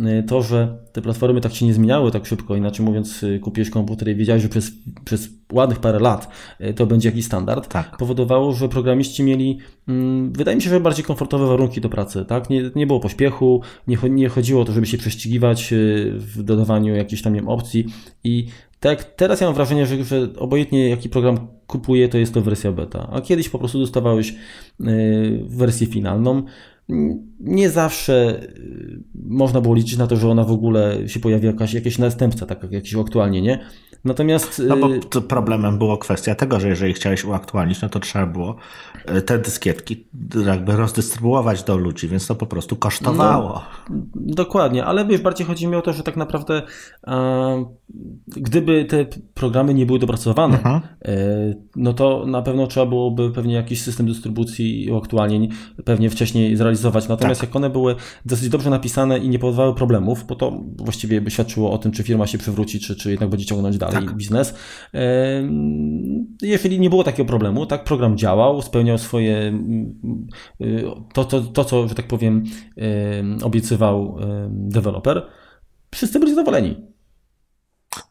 e, 0.00 0.22
to, 0.22 0.42
że 0.42 0.78
te 0.92 1.02
platformy 1.02 1.40
tak 1.40 1.52
się 1.52 1.66
nie 1.66 1.74
zmieniały 1.74 2.10
tak 2.10 2.26
szybko, 2.26 2.56
inaczej 2.56 2.86
mówiąc, 2.86 3.24
e, 3.24 3.38
kupiłeś 3.38 3.70
komputer 3.70 4.08
i 4.08 4.14
wiedziałeś, 4.14 4.42
że 4.42 4.48
przez, 4.48 4.72
przez 5.04 5.28
ładnych 5.52 5.78
parę 5.78 5.98
lat 5.98 6.28
to 6.76 6.86
będzie 6.86 7.08
jakiś 7.08 7.24
standard, 7.24 7.68
tak. 7.68 7.96
powodowało, 7.96 8.52
że 8.52 8.68
programiści 8.68 9.22
mieli, 9.22 9.58
mm, 9.88 10.32
wydaje 10.32 10.56
mi 10.56 10.62
się, 10.62 10.70
że 10.70 10.80
bardziej 10.80 11.04
komfortowe 11.04 11.46
warunki 11.46 11.80
do 11.80 11.88
pracy. 11.88 12.24
Tak? 12.24 12.50
Nie, 12.50 12.70
nie 12.74 12.86
było 12.86 13.00
pośpiechu, 13.00 13.62
nie, 13.86 13.98
nie 14.10 14.28
chodziło 14.28 14.62
o 14.62 14.64
to, 14.64 14.72
żeby 14.72 14.86
się 14.86 14.98
prześcigiwać 14.98 15.74
w 16.14 16.42
dodawaniu 16.42 16.94
jakichś 16.94 17.22
tam 17.22 17.32
nie 17.32 17.40
wiem, 17.40 17.48
opcji 17.48 17.86
i 18.24 18.46
tak, 18.80 19.04
teraz 19.04 19.40
ja 19.40 19.46
mam 19.46 19.54
wrażenie, 19.54 19.86
że, 19.86 20.04
że 20.04 20.28
obojętnie 20.36 20.88
jaki 20.88 21.08
program 21.08 21.38
kupuję, 21.66 22.08
to 22.08 22.18
jest 22.18 22.34
to 22.34 22.40
wersja 22.40 22.72
beta. 22.72 23.08
A 23.12 23.20
kiedyś 23.20 23.48
po 23.48 23.58
prostu 23.58 23.78
dostawałeś 23.78 24.34
y, 24.80 25.44
wersję 25.48 25.86
finalną. 25.86 26.42
Nie 27.40 27.70
zawsze 27.70 28.42
y, 28.42 29.02
można 29.14 29.60
było 29.60 29.74
liczyć 29.74 29.96
na 29.96 30.06
to, 30.06 30.16
że 30.16 30.28
ona 30.28 30.44
w 30.44 30.50
ogóle 30.50 31.08
się 31.08 31.20
pojawi 31.20 31.46
jakaś, 31.46 31.74
jakieś 31.74 31.98
następca, 31.98 32.46
tak 32.46 32.62
jak 32.62 32.72
jakieś 32.72 32.94
uaktualnienie. 32.94 33.58
Natomiast... 34.04 34.62
No 34.68 34.76
bo 34.76 35.20
problemem 35.20 35.78
było 35.78 35.98
kwestia 35.98 36.34
tego, 36.34 36.60
że 36.60 36.68
jeżeli 36.68 36.94
chciałeś 36.94 37.24
uaktualnić, 37.24 37.82
no 37.82 37.88
to 37.88 38.00
trzeba 38.00 38.26
było 38.26 38.56
te 39.26 39.38
dyskietki 39.38 40.08
jakby 40.46 40.76
rozdystrybuować 40.76 41.62
do 41.62 41.76
ludzi, 41.76 42.08
więc 42.08 42.26
to 42.26 42.34
po 42.34 42.46
prostu 42.46 42.76
kosztowało. 42.76 43.62
No, 43.90 43.96
dokładnie, 44.14 44.84
ale 44.84 45.06
wiesz, 45.06 45.20
bardziej 45.20 45.46
chodzi 45.46 45.66
mi 45.66 45.76
o 45.76 45.82
to, 45.82 45.92
że 45.92 46.02
tak 46.02 46.16
naprawdę 46.16 46.62
gdyby 48.26 48.84
te 48.84 49.06
programy 49.34 49.74
nie 49.74 49.86
były 49.86 49.98
dopracowane, 49.98 50.58
Aha. 50.64 50.80
no 51.76 51.92
to 51.92 52.26
na 52.26 52.42
pewno 52.42 52.66
trzeba 52.66 52.86
byłoby 52.86 53.30
pewnie 53.30 53.54
jakiś 53.54 53.82
system 53.82 54.06
dystrybucji 54.06 54.84
i 54.84 54.90
uaktualnień 54.90 55.48
pewnie 55.84 56.10
wcześniej 56.10 56.56
zrealizować. 56.56 57.08
Natomiast 57.08 57.40
tak. 57.40 57.50
jak 57.50 57.56
one 57.56 57.70
były 57.70 57.96
dosyć 58.24 58.48
dobrze 58.48 58.70
napisane 58.70 59.18
i 59.18 59.28
nie 59.28 59.38
powodowały 59.38 59.74
problemów, 59.74 60.26
bo 60.26 60.34
to 60.36 60.60
właściwie 60.76 61.20
by 61.20 61.30
świadczyło 61.30 61.72
o 61.72 61.78
tym, 61.78 61.92
czy 61.92 62.02
firma 62.02 62.26
się 62.26 62.38
przywróci, 62.38 62.80
czy, 62.80 62.96
czy 62.96 63.10
jednak 63.10 63.30
będzie 63.30 63.44
ciągnąć 63.44 63.78
dalej 63.78 63.94
tak. 63.94 64.16
biznes. 64.16 64.54
Jeżeli 66.42 66.80
nie 66.80 66.90
było 66.90 67.04
takiego 67.04 67.28
problemu, 67.28 67.66
tak, 67.66 67.84
program 67.84 68.18
działał, 68.18 68.62
spełniał 68.62 68.98
swoje, 69.00 69.52
to, 71.14 71.24
to, 71.24 71.40
to 71.40 71.64
co, 71.64 71.88
że 71.88 71.94
tak 71.94 72.06
powiem, 72.06 72.44
obiecywał 73.42 74.18
deweloper, 74.48 75.26
wszyscy 75.90 76.20
byli 76.20 76.34
zadowoleni. 76.34 76.90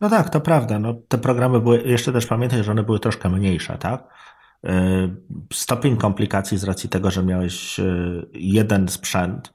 No 0.02 0.10
tak, 0.10 0.30
to 0.30 0.42
prawda. 0.42 0.80
No, 0.80 0.94
te 1.08 1.18
programy 1.18 1.62
były, 1.62 1.82
jeszcze 1.82 2.14
też 2.14 2.26
pamiętaj, 2.26 2.64
że 2.64 2.72
one 2.72 2.84
były 2.84 3.00
troszkę 3.00 3.30
mniejsze, 3.30 3.78
tak? 3.78 4.08
E, 4.66 5.10
stopień 5.54 5.98
komplikacji 5.98 6.58
z 6.58 6.64
racji 6.64 6.90
tego, 6.90 7.12
że 7.12 7.24
miałeś 7.24 7.80
e, 7.80 7.86
jeden 8.34 8.88
sprzęt, 8.88 9.54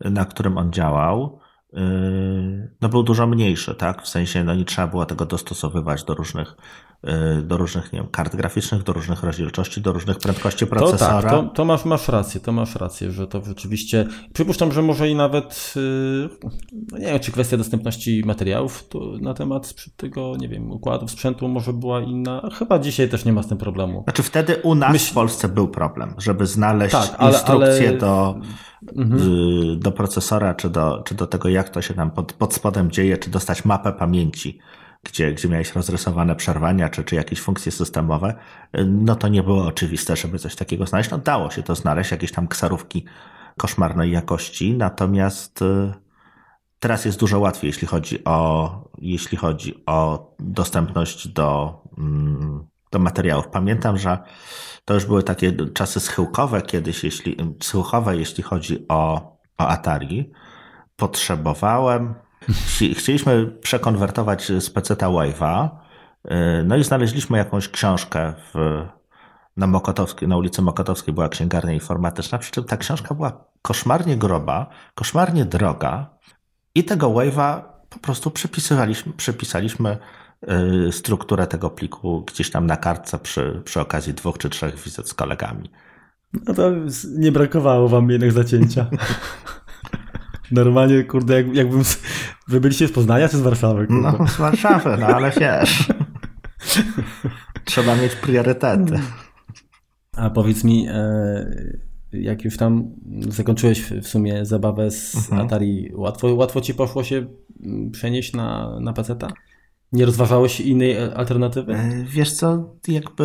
na 0.00 0.24
którym 0.24 0.58
on 0.58 0.72
działał, 0.72 1.38
no 2.80 2.88
był 2.88 3.02
dużo 3.02 3.26
mniejszy, 3.26 3.74
tak? 3.74 4.02
W 4.02 4.08
sensie, 4.08 4.44
no 4.44 4.54
nie 4.54 4.64
trzeba 4.64 4.88
było 4.88 5.06
tego 5.06 5.26
dostosowywać 5.26 6.04
do 6.04 6.14
różnych 6.14 6.56
Y, 7.38 7.42
do 7.42 7.56
różnych 7.56 7.92
nie 7.92 7.98
wiem, 7.98 8.08
kart 8.08 8.36
graficznych, 8.36 8.82
do 8.82 8.92
różnych 8.92 9.22
rozdzielczości, 9.22 9.80
do 9.80 9.92
różnych 9.92 10.18
prędkości 10.18 10.66
procesora. 10.66 11.22
To 11.22 11.22
tak, 11.22 11.30
to, 11.30 11.54
to 11.54 11.64
masz, 11.64 11.84
masz 11.84 12.08
rację, 12.08 12.40
to 12.40 12.52
masz 12.52 12.74
rację, 12.74 13.10
że 13.10 13.26
to 13.26 13.42
rzeczywiście, 13.44 14.06
przypuszczam, 14.32 14.72
że 14.72 14.82
może 14.82 15.08
i 15.08 15.14
nawet, 15.14 15.74
y, 15.76 16.28
no 16.92 16.98
nie 16.98 17.06
wiem, 17.06 17.20
czy 17.20 17.32
kwestia 17.32 17.56
dostępności 17.56 18.22
materiałów 18.26 18.84
na 19.20 19.34
temat 19.34 19.74
tego, 19.96 20.36
nie 20.36 20.48
wiem, 20.48 20.70
układów 20.70 21.10
sprzętu 21.10 21.48
może 21.48 21.72
była 21.72 22.00
inna. 22.00 22.48
Chyba 22.58 22.78
dzisiaj 22.78 23.08
też 23.08 23.24
nie 23.24 23.32
ma 23.32 23.42
z 23.42 23.48
tym 23.48 23.58
problemu. 23.58 24.02
Znaczy 24.04 24.22
wtedy 24.22 24.56
u 24.56 24.74
nas 24.74 24.92
Myśl... 24.92 25.10
w 25.10 25.14
Polsce 25.14 25.48
był 25.48 25.68
problem, 25.68 26.14
żeby 26.18 26.46
znaleźć 26.46 26.92
tak, 26.92 27.14
ale, 27.18 27.32
instrukcję 27.32 27.88
ale... 27.88 27.98
do, 27.98 28.34
mhm. 28.96 29.20
Y, 29.72 29.76
do 29.76 29.92
procesora, 29.92 30.54
czy 30.54 30.70
do, 30.70 31.02
czy 31.06 31.14
do 31.14 31.26
tego, 31.26 31.48
jak 31.48 31.68
to 31.68 31.82
się 31.82 31.94
tam 31.94 32.10
pod, 32.10 32.32
pod 32.32 32.54
spodem 32.54 32.90
dzieje, 32.90 33.18
czy 33.18 33.30
dostać 33.30 33.64
mapę 33.64 33.92
pamięci 33.92 34.58
gdzie, 35.04 35.32
gdzie 35.32 35.48
miałeś 35.48 35.74
rozrysowane 35.74 36.36
przerwania 36.36 36.88
czy, 36.88 37.04
czy 37.04 37.14
jakieś 37.14 37.40
funkcje 37.40 37.72
systemowe, 37.72 38.34
no 38.86 39.16
to 39.16 39.28
nie 39.28 39.42
było 39.42 39.66
oczywiste, 39.66 40.16
żeby 40.16 40.38
coś 40.38 40.56
takiego 40.56 40.86
znaleźć. 40.86 41.10
No 41.10 41.18
dało 41.18 41.50
się 41.50 41.62
to 41.62 41.74
znaleźć, 41.74 42.10
jakieś 42.10 42.32
tam 42.32 42.48
ksarówki 42.48 43.04
koszmarnej 43.56 44.10
jakości, 44.10 44.74
natomiast 44.74 45.62
y, 45.62 45.92
teraz 46.78 47.04
jest 47.04 47.20
dużo 47.20 47.40
łatwiej, 47.40 47.68
jeśli 47.68 47.86
chodzi 47.86 48.24
o, 48.24 48.70
jeśli 48.98 49.38
chodzi 49.38 49.82
o 49.86 50.30
dostępność 50.38 51.28
do, 51.28 51.80
mm, 51.98 52.66
do 52.92 52.98
materiałów. 52.98 53.48
Pamiętam, 53.48 53.98
że 53.98 54.18
to 54.84 54.94
już 54.94 55.06
były 55.06 55.22
takie 55.22 55.52
czasy 55.74 56.00
schyłkowe 56.00 56.62
kiedyś, 56.62 57.04
jeśli, 57.04 57.36
schyłkowe, 57.62 58.16
jeśli 58.16 58.42
chodzi 58.42 58.86
o, 58.88 59.32
o 59.58 59.66
Atari. 59.68 60.32
Potrzebowałem 60.96 62.14
Chcieliśmy 62.94 63.46
przekonwertować 63.46 64.52
z 64.58 64.70
PC 64.70 64.94
Wave'a, 64.94 65.68
y, 66.24 66.30
no 66.64 66.76
i 66.76 66.84
znaleźliśmy 66.84 67.38
jakąś 67.38 67.68
książkę 67.68 68.34
w, 68.54 68.82
na 69.56 69.66
Mokotowskiej, 69.66 70.28
na 70.28 70.36
ulicy 70.36 70.62
Mokotowskiej 70.62 71.14
była 71.14 71.28
księgarnia 71.28 71.72
informatyczna, 71.72 72.38
przy 72.38 72.50
czym 72.50 72.64
ta 72.64 72.76
książka 72.76 73.14
była 73.14 73.44
koszmarnie 73.62 74.16
groba, 74.16 74.66
koszmarnie 74.94 75.44
droga 75.44 76.10
i 76.74 76.84
tego 76.84 77.08
Wave'a 77.08 77.62
po 77.88 77.98
prostu 77.98 78.30
przepisywaliśmy, 78.30 79.12
przepisaliśmy 79.12 79.90
y, 79.90 79.98
strukturę 80.90 81.46
tego 81.46 81.70
pliku 81.70 82.24
gdzieś 82.24 82.50
tam 82.50 82.66
na 82.66 82.76
kartce 82.76 83.18
przy, 83.18 83.62
przy 83.64 83.80
okazji 83.80 84.14
dwóch 84.14 84.38
czy 84.38 84.50
trzech 84.50 84.76
wizyt 84.84 85.08
z 85.08 85.14
kolegami. 85.14 85.70
No 86.46 86.54
to 86.54 86.70
nie 87.18 87.32
brakowało 87.32 87.88
wam 87.88 88.10
jednak 88.10 88.32
zacięcia. 88.32 88.86
Normalnie, 90.50 91.04
kurde, 91.04 91.34
jak, 91.34 91.54
jakbym... 91.54 91.82
Wy 92.48 92.60
byliście 92.60 92.88
z 92.88 92.92
Poznania 92.92 93.28
czy 93.28 93.36
z 93.36 93.40
Warszawy? 93.40 93.86
Kurde? 93.86 94.12
No, 94.18 94.28
z 94.28 94.36
Warszawy, 94.36 94.96
no 95.00 95.06
ale 95.06 95.30
wiesz. 95.30 95.88
Trzeba 97.64 97.96
mieć 97.96 98.14
priorytety. 98.14 99.00
A 100.16 100.30
powiedz 100.30 100.64
mi, 100.64 100.86
e, 100.88 101.46
jak 102.12 102.44
już 102.44 102.56
tam 102.56 102.90
zakończyłeś 103.28 103.82
w 103.82 104.08
sumie 104.08 104.44
zabawę 104.44 104.90
z 104.90 105.16
mhm. 105.16 105.46
Atari, 105.46 105.90
łatwo, 105.94 106.34
łatwo 106.34 106.60
ci 106.60 106.74
poszło 106.74 107.04
się 107.04 107.26
mm, 107.64 107.90
przenieść 107.90 108.32
na, 108.32 108.80
na 108.80 108.92
PC-ta? 108.92 109.28
Nie 109.94 110.06
rozważałeś 110.06 110.60
innej 110.60 110.98
alternatywy? 110.98 111.74
E, 111.74 112.04
wiesz 112.04 112.32
co, 112.32 112.74
jakby 112.88 113.24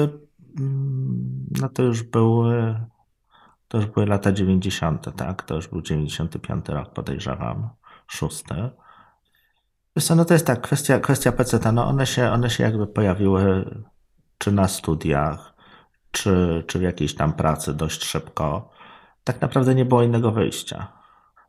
mm, 0.60 1.46
no 1.62 1.70
to 1.70 1.84
już 1.84 2.04
był 2.04 2.44
to 3.68 3.78
już 3.78 3.86
były 3.86 4.06
lata 4.06 4.32
90., 4.32 5.16
tak? 5.16 5.44
To 5.44 5.56
już 5.56 5.68
był 5.68 5.82
95 5.82 6.70
rok, 6.70 6.94
podejrzewam, 6.94 7.70
szósty. 8.08 8.70
Wiesz 9.96 10.06
co, 10.06 10.16
no 10.16 10.26
to 10.26 10.34
jest 10.34 10.46
tak, 10.46 10.62
kwestia, 10.62 11.00
kwestia 11.00 11.32
PC, 11.32 11.72
no 11.72 11.88
one 11.88 12.06
się, 12.06 12.32
one 12.32 12.50
się 12.50 12.64
jakby 12.64 12.88
pojawiły 12.88 13.76
czy 14.38 14.52
na 14.52 14.68
studiach, 14.68 15.54
czy, 16.12 16.64
czy 16.68 16.80
w 16.80 16.82
jakiejś 16.82 17.16
tam 17.16 17.34
pracy 17.34 17.74
dość 17.74 18.04
szybko. 18.04 18.70
Tak 19.24 19.42
naprawdę 19.42 19.76
nie 19.76 19.86
było 19.86 20.04
innego 20.04 20.32
wyjścia. 20.32 20.99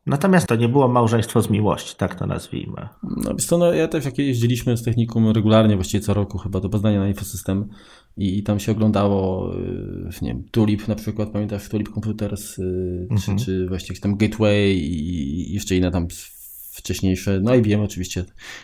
Natomiast 0.05 0.47
to 0.47 0.55
nie 0.55 0.69
było 0.69 0.87
małżeństwo 0.87 1.41
z 1.41 1.49
miłości, 1.49 1.95
tak 1.97 2.15
to 2.15 2.25
nazwijmy. 2.25 2.87
No 3.03 3.33
wiesz 3.33 3.45
co, 3.45 3.57
no 3.57 3.73
ja 3.73 3.87
też 3.87 4.05
jak 4.05 4.17
jeździliśmy 4.17 4.77
z 4.77 4.83
technikum 4.83 5.29
regularnie, 5.29 5.75
właściwie 5.75 6.01
co 6.01 6.13
roku 6.13 6.37
chyba 6.37 6.59
do 6.59 6.69
Poznania 6.69 6.99
na 6.99 7.07
Infosystem 7.07 7.69
i, 8.17 8.37
i 8.37 8.43
tam 8.43 8.59
się 8.59 8.71
oglądało, 8.71 9.51
y, 9.55 10.09
nie 10.21 10.27
wiem, 10.27 10.43
Tulip 10.51 10.87
na 10.87 10.95
przykład, 10.95 11.29
pamiętasz 11.29 11.69
Tulip 11.69 11.93
Computers, 11.93 12.59
y, 12.59 13.07
mhm. 13.11 13.37
czy, 13.37 13.45
czy 13.45 13.67
właściwie 13.67 13.99
tam 13.99 14.17
Gateway 14.17 14.71
i 14.77 15.53
jeszcze 15.53 15.75
inne 15.75 15.91
tam 15.91 16.07
wcześniejsze, 16.71 17.39
no 17.43 17.55
i 17.55 17.61
wiem 17.61 17.81
oczywiście 17.81 18.21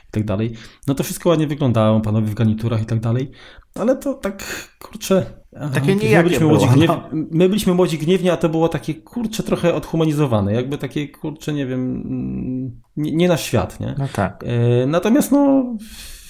i 0.10 0.12
tak 0.12 0.26
dalej. 0.26 0.54
No 0.88 0.96
to 0.96 1.04
wszystko 1.04 1.30
ładnie 1.30 1.48
wyglądało, 1.48 2.02
panowie 2.02 2.28
w 2.28 2.34
garniturach 2.34 2.82
i 2.82 2.86
tak 2.86 3.00
dalej, 3.00 3.32
ale 3.76 3.96
to 3.96 4.14
tak, 4.14 4.70
kurczę... 4.80 5.26
Takie 5.74 5.96
nie 5.96 6.18
my 6.18 6.24
byliśmy, 6.24 6.40
było, 6.40 6.52
młodzi 6.52 6.74
gniew... 6.74 6.88
no. 6.88 7.10
my 7.12 7.50
byliśmy 7.50 7.74
młodzi 7.74 7.98
gniewnie, 7.98 8.34
a 8.34 8.38
to 8.38 8.50
było 8.50 8.70
takie, 8.70 8.96
kurczę, 8.96 9.44
trochę 9.44 9.74
odhumanizowane, 9.74 10.54
jakby 10.54 10.78
takie, 10.78 11.08
kurczę, 11.08 11.54
nie 11.54 11.66
wiem, 11.66 12.02
mm, 12.06 12.82
nie, 12.98 13.12
nie 13.12 13.28
nasz 13.28 13.44
świat, 13.44 13.80
nie? 13.80 13.96
No 13.98 14.08
tak. 14.14 14.44
E, 14.48 14.88
natomiast 14.88 15.32
no, 15.32 15.76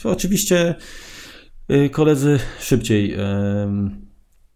oczywiście 0.03 0.75
y, 1.71 1.89
koledzy 1.89 2.39
szybciej 2.59 3.17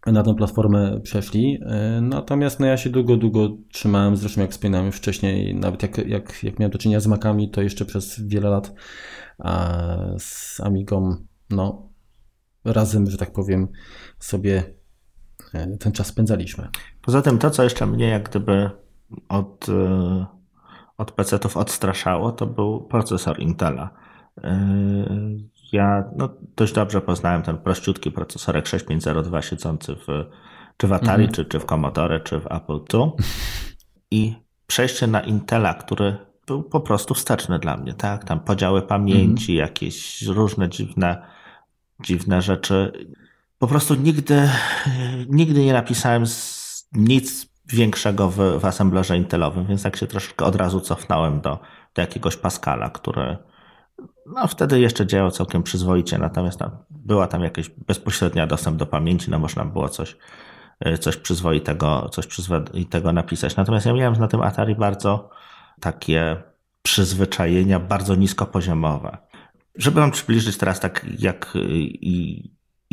na 0.06 0.22
tę 0.22 0.34
platformę 0.34 1.00
przeszli. 1.00 1.58
E, 1.66 2.00
natomiast 2.00 2.60
no 2.60 2.66
ja 2.66 2.76
się 2.76 2.90
długo, 2.90 3.16
długo 3.16 3.56
trzymałem, 3.72 4.16
zresztą 4.16 4.40
jak 4.40 4.50
wspominałem 4.50 4.86
już 4.86 4.96
wcześniej, 4.96 5.54
nawet 5.54 5.82
jak, 5.82 5.98
jak, 5.98 6.42
jak 6.42 6.58
miałem 6.58 6.70
do 6.70 6.78
czynienia 6.78 7.00
z 7.00 7.06
Macami, 7.06 7.50
to 7.50 7.62
jeszcze 7.62 7.84
przez 7.84 8.20
wiele 8.26 8.50
lat 8.50 8.74
a 9.38 9.78
z 10.18 10.60
Amigą, 10.60 11.16
no 11.50 11.92
razem, 12.64 13.10
że 13.10 13.16
tak 13.16 13.32
powiem, 13.32 13.68
sobie 14.24 14.62
e, 15.54 15.76
ten 15.76 15.92
czas 15.92 16.06
spędzaliśmy. 16.06 16.68
Poza 17.02 17.22
tym 17.22 17.38
to, 17.38 17.50
co 17.50 17.62
jeszcze 17.62 17.86
mnie 17.86 18.08
jak 18.08 18.28
gdyby 18.28 18.70
od, 19.28 19.68
e, 19.68 20.26
od 20.98 21.12
PC-ów 21.12 21.56
odstraszało, 21.56 22.32
to 22.32 22.46
był 22.46 22.80
procesor 22.80 23.40
Intela 23.40 23.90
ja 25.72 26.04
no, 26.16 26.28
dość 26.56 26.72
dobrze 26.72 27.00
poznałem 27.00 27.42
ten 27.42 27.58
prościutki 27.58 28.10
procesorek 28.10 28.66
6502 28.66 29.42
siedzący 29.42 29.94
w, 29.94 30.06
czy 30.76 30.86
w 30.86 30.92
Atari, 30.92 31.24
mhm. 31.24 31.32
czy, 31.32 31.44
czy 31.44 31.60
w 31.60 31.64
Commodore, 31.64 32.20
czy 32.20 32.40
w 32.40 32.46
Apple 32.46 32.80
II. 32.94 33.10
I 34.10 34.34
przejście 34.66 35.06
na 35.06 35.20
Intela, 35.20 35.74
który 35.74 36.16
był 36.46 36.62
po 36.62 36.80
prostu 36.80 37.14
wsteczny 37.14 37.58
dla 37.58 37.76
mnie, 37.76 37.94
tak? 37.94 38.24
Tam 38.24 38.40
podziały 38.40 38.82
pamięci, 38.82 39.52
mhm. 39.52 39.68
jakieś 39.68 40.22
różne 40.22 40.68
dziwne, 40.68 41.22
dziwne 42.00 42.42
rzeczy. 42.42 42.92
Po 43.62 43.66
prostu 43.66 43.94
nigdy, 43.94 44.48
nigdy 45.28 45.64
nie 45.64 45.72
napisałem 45.72 46.24
nic 46.92 47.46
większego 47.66 48.30
w, 48.30 48.60
w 48.60 48.64
assemblerze 48.64 49.16
Intelowym, 49.16 49.66
więc 49.66 49.82
tak 49.82 49.96
się 49.96 50.06
troszeczkę 50.06 50.44
od 50.44 50.56
razu 50.56 50.80
cofnąłem 50.80 51.40
do, 51.40 51.58
do 51.94 52.02
jakiegoś 52.02 52.36
Pascala, 52.36 52.90
który, 52.90 53.36
no 54.26 54.48
wtedy 54.48 54.80
jeszcze 54.80 55.06
działał 55.06 55.30
całkiem 55.30 55.62
przyzwoicie, 55.62 56.18
natomiast 56.18 56.58
tam, 56.58 56.70
była 56.90 57.26
tam 57.26 57.42
jakaś 57.42 57.68
bezpośrednia 57.68 58.46
dostęp 58.46 58.76
do 58.76 58.86
pamięci, 58.86 59.30
no 59.30 59.38
można 59.38 59.64
było 59.64 59.88
coś, 59.88 60.16
e, 60.80 60.98
coś 60.98 61.16
przyzwoitego, 61.16 62.08
coś 62.08 62.26
przyzwoitego 62.26 63.12
napisać. 63.12 63.56
Natomiast 63.56 63.86
ja 63.86 63.92
miałem 63.92 64.20
na 64.20 64.28
tym 64.28 64.42
Atari 64.42 64.74
bardzo 64.74 65.30
takie 65.80 66.42
przyzwyczajenia, 66.82 67.80
bardzo 67.80 68.14
niskopoziomowe. 68.14 69.18
Żeby 69.74 70.00
wam 70.00 70.10
przybliżyć 70.10 70.56
teraz 70.56 70.80
tak, 70.80 71.06
jak, 71.18 71.54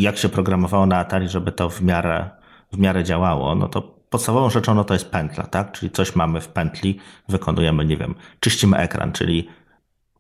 jak 0.02 0.18
się 0.18 0.30
programowało 0.30 0.86
na 0.86 0.98
Atari, 0.98 1.30
żeby 1.30 1.52
to 1.52 1.70
w 1.70 1.82
miarę, 1.82 2.30
w 2.72 2.78
miarę 2.78 3.04
działało, 3.04 3.56
no 3.56 3.68
to 3.68 3.82
podstawową 3.82 4.50
rzeczą 4.50 4.76
no 4.76 4.84
to 4.84 4.94
jest 4.94 5.12
pętla, 5.12 5.44
tak? 5.44 5.72
Czyli 5.72 5.92
coś 5.92 6.16
mamy 6.16 6.42
w 6.42 6.48
pętli, 6.48 7.00
wykonujemy, 7.30 7.86
nie 7.86 7.98
wiem, 7.98 8.16
czyścimy 8.40 8.78
ekran, 8.78 9.12
czyli 9.12 9.50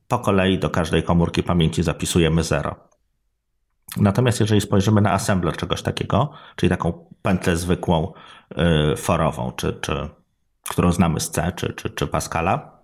po 0.07 0.19
kolei 0.19 0.59
do 0.59 0.69
każdej 0.69 1.03
komórki 1.03 1.43
pamięci 1.43 1.83
zapisujemy 1.83 2.43
0. 2.43 2.75
Natomiast 3.97 4.39
jeżeli 4.39 4.61
spojrzymy 4.61 5.01
na 5.01 5.11
assembler 5.11 5.57
czegoś 5.57 5.81
takiego, 5.81 6.31
czyli 6.55 6.69
taką 6.69 7.05
pętlę 7.21 7.57
zwykłą, 7.57 8.13
yy, 8.57 8.95
forową, 8.97 9.51
czy, 9.51 9.73
czy, 9.81 10.09
którą 10.69 10.91
znamy 10.91 11.19
z 11.19 11.31
C, 11.31 11.51
czy, 11.55 11.73
czy, 11.73 11.89
czy 11.89 12.07
Pascala, 12.07 12.79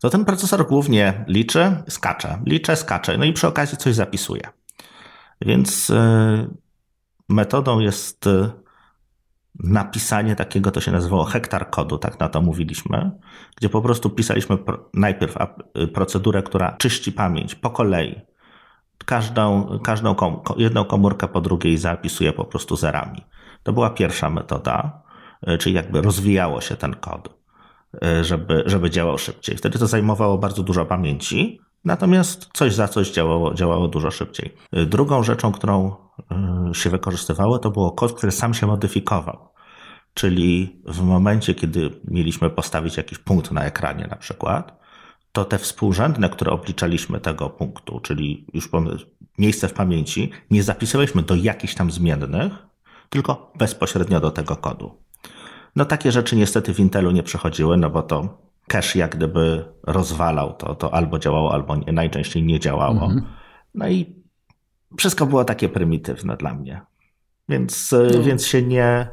to 0.00 0.10
ten 0.10 0.24
procesor 0.24 0.66
głównie 0.66 1.24
liczy, 1.28 1.82
skacze, 1.88 2.38
liczy, 2.46 2.76
skacze, 2.76 3.18
no 3.18 3.24
i 3.24 3.32
przy 3.32 3.48
okazji 3.48 3.78
coś 3.78 3.94
zapisuje. 3.94 4.48
Więc 5.46 5.88
yy, 5.88 6.50
metodą 7.28 7.80
jest 7.80 8.26
yy, 8.26 8.50
napisanie 9.58 10.36
takiego, 10.36 10.70
to 10.70 10.80
się 10.80 10.92
nazywało 10.92 11.24
hektar 11.24 11.70
kodu, 11.70 11.98
tak 11.98 12.20
na 12.20 12.28
to 12.28 12.42
mówiliśmy, 12.42 13.10
gdzie 13.56 13.68
po 13.68 13.82
prostu 13.82 14.10
pisaliśmy 14.10 14.58
najpierw 14.94 15.36
procedurę, 15.94 16.42
która 16.42 16.76
czyści 16.76 17.12
pamięć 17.12 17.54
po 17.54 17.70
kolei. 17.70 18.20
Każdą, 19.04 19.78
każdą 19.84 20.14
kom, 20.14 20.40
jedną 20.56 20.84
komórkę 20.84 21.28
po 21.28 21.40
drugiej 21.40 21.78
zapisuje 21.78 22.32
po 22.32 22.44
prostu 22.44 22.76
zerami. 22.76 23.22
To 23.62 23.72
była 23.72 23.90
pierwsza 23.90 24.30
metoda, 24.30 25.02
e, 25.42 25.58
czyli 25.58 25.74
jakby 25.74 26.02
rozwijało 26.02 26.60
się 26.60 26.76
ten 26.76 26.94
kod, 26.94 27.38
e, 28.02 28.24
żeby, 28.24 28.62
żeby 28.66 28.90
działał 28.90 29.18
szybciej. 29.18 29.56
Wtedy 29.56 29.78
to 29.78 29.86
zajmowało 29.86 30.38
bardzo 30.38 30.62
dużo 30.62 30.84
pamięci, 30.84 31.60
natomiast 31.84 32.50
coś 32.52 32.74
za 32.74 32.88
coś 32.88 33.10
działało, 33.10 33.54
działało 33.54 33.88
dużo 33.88 34.10
szybciej. 34.10 34.54
E, 34.72 34.86
drugą 34.86 35.22
rzeczą, 35.22 35.52
którą 35.52 35.96
się 36.72 36.90
wykorzystywało, 36.90 37.58
to 37.58 37.70
było 37.70 37.92
kod, 37.92 38.12
który 38.12 38.32
sam 38.32 38.54
się 38.54 38.66
modyfikował. 38.66 39.48
Czyli 40.14 40.82
w 40.86 41.02
momencie, 41.02 41.54
kiedy 41.54 42.00
mieliśmy 42.04 42.50
postawić 42.50 42.96
jakiś 42.96 43.18
punkt 43.18 43.50
na 43.50 43.64
ekranie 43.64 44.06
na 44.10 44.16
przykład, 44.16 44.82
to 45.32 45.44
te 45.44 45.58
współrzędne, 45.58 46.28
które 46.28 46.52
obliczaliśmy 46.52 47.20
tego 47.20 47.50
punktu, 47.50 48.00
czyli 48.00 48.46
już 48.54 48.68
miejsce 49.38 49.68
w 49.68 49.72
pamięci, 49.72 50.30
nie 50.50 50.62
zapisywaliśmy 50.62 51.22
do 51.22 51.34
jakichś 51.34 51.74
tam 51.74 51.90
zmiennych, 51.90 52.52
tylko 53.10 53.52
bezpośrednio 53.58 54.20
do 54.20 54.30
tego 54.30 54.56
kodu. 54.56 55.02
No 55.76 55.84
takie 55.84 56.12
rzeczy 56.12 56.36
niestety 56.36 56.74
w 56.74 56.80
Intelu 56.80 57.10
nie 57.10 57.22
przechodziły, 57.22 57.76
no 57.76 57.90
bo 57.90 58.02
to 58.02 58.38
cache 58.72 58.98
jak 58.98 59.16
gdyby 59.16 59.64
rozwalał, 59.86 60.52
to, 60.52 60.74
to 60.74 60.94
albo 60.94 61.18
działało, 61.18 61.52
albo 61.52 61.76
nie, 61.76 61.92
najczęściej 61.92 62.42
nie 62.42 62.60
działało. 62.60 63.04
Mhm. 63.04 63.22
No 63.74 63.88
i 63.88 64.22
wszystko 64.98 65.26
było 65.26 65.44
takie 65.44 65.68
prymitywne 65.68 66.36
dla 66.36 66.54
mnie. 66.54 66.80
Więc, 67.48 67.94
no. 68.14 68.22
więc 68.22 68.46
się 68.46 68.62
nie, 68.62 69.08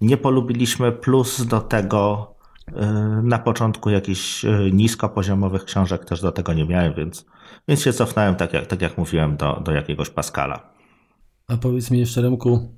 nie 0.00 0.16
polubiliśmy, 0.16 0.92
plus 0.92 1.46
do 1.46 1.60
tego 1.60 2.34
y, 2.68 2.72
na 3.22 3.38
początku 3.38 3.90
jakichś 3.90 4.44
y, 4.44 4.70
niskopoziomowych 4.72 5.64
książek 5.64 6.04
też 6.04 6.20
do 6.20 6.32
tego 6.32 6.52
nie 6.52 6.64
miałem, 6.64 6.94
więc, 6.94 7.26
więc 7.68 7.82
się 7.82 7.92
cofnąłem, 7.92 8.34
tak 8.34 8.52
jak, 8.52 8.66
tak 8.66 8.82
jak 8.82 8.98
mówiłem, 8.98 9.36
do, 9.36 9.62
do 9.64 9.72
jakiegoś 9.72 10.10
Pascala. 10.10 10.72
A 11.48 11.56
powiedz 11.56 11.90
mi 11.90 11.98
jeszcze, 11.98 12.22
Remku, 12.22 12.74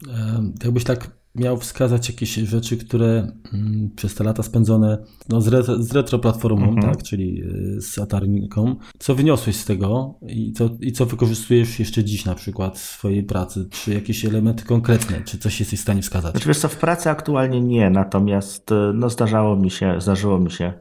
jakbyś 0.65 0.85
tak 0.85 1.11
miał 1.35 1.57
wskazać 1.57 2.09
jakieś 2.09 2.35
rzeczy, 2.35 2.77
które 2.77 3.33
mm, 3.53 3.91
przez 3.97 4.15
te 4.15 4.25
lata 4.25 4.43
spędzone 4.43 4.99
no, 5.29 5.41
z, 5.41 5.49
retro, 5.49 5.83
z 5.83 5.93
retroplatformą, 5.93 6.69
mhm. 6.69 6.83
tak, 6.83 7.03
czyli 7.03 7.43
y, 7.77 7.81
z 7.81 7.99
Atariką, 7.99 8.77
co 8.99 9.15
wyniosłeś 9.15 9.57
z 9.57 9.65
tego 9.65 10.15
i 10.27 10.53
co, 10.53 10.71
i 10.81 10.93
co 10.93 11.07
wykorzystujesz 11.07 11.79
jeszcze 11.79 12.05
dziś 12.05 12.25
na 12.25 12.35
przykład 12.35 12.79
w 12.79 12.83
swojej 12.83 13.23
pracy? 13.23 13.69
Czy 13.71 13.95
jakieś 13.95 14.25
elementy 14.25 14.65
konkretne, 14.65 15.23
czy 15.25 15.39
coś 15.39 15.61
jesteś 15.61 15.79
w 15.79 15.83
stanie 15.83 16.03
wskazać? 16.03 16.33
Znaczy 16.33 16.49
wiesz 16.49 16.59
co, 16.59 16.69
w 16.69 16.77
pracy 16.77 17.11
aktualnie 17.11 17.61
nie, 17.61 17.91
natomiast 17.91 18.73
y, 18.73 18.75
no, 18.95 19.11
zdarzało 19.11 19.57
mi 19.57 19.71
się, 19.71 20.01
zdarzyło 20.01 20.39
mi 20.39 20.51
się 20.51 20.73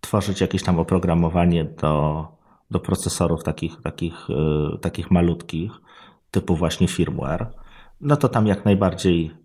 tworzyć 0.00 0.40
jakieś 0.40 0.62
tam 0.62 0.78
oprogramowanie 0.78 1.64
do, 1.64 2.26
do 2.70 2.80
procesorów 2.80 3.42
takich, 3.42 3.76
takich, 3.82 4.28
yy, 4.28 4.78
takich 4.78 5.10
malutkich, 5.10 5.72
typu 6.30 6.56
właśnie 6.56 6.88
firmware. 6.88 7.46
No 8.00 8.16
to 8.16 8.28
tam 8.28 8.46
jak 8.46 8.64
najbardziej 8.64 9.30
Y, 9.30 9.39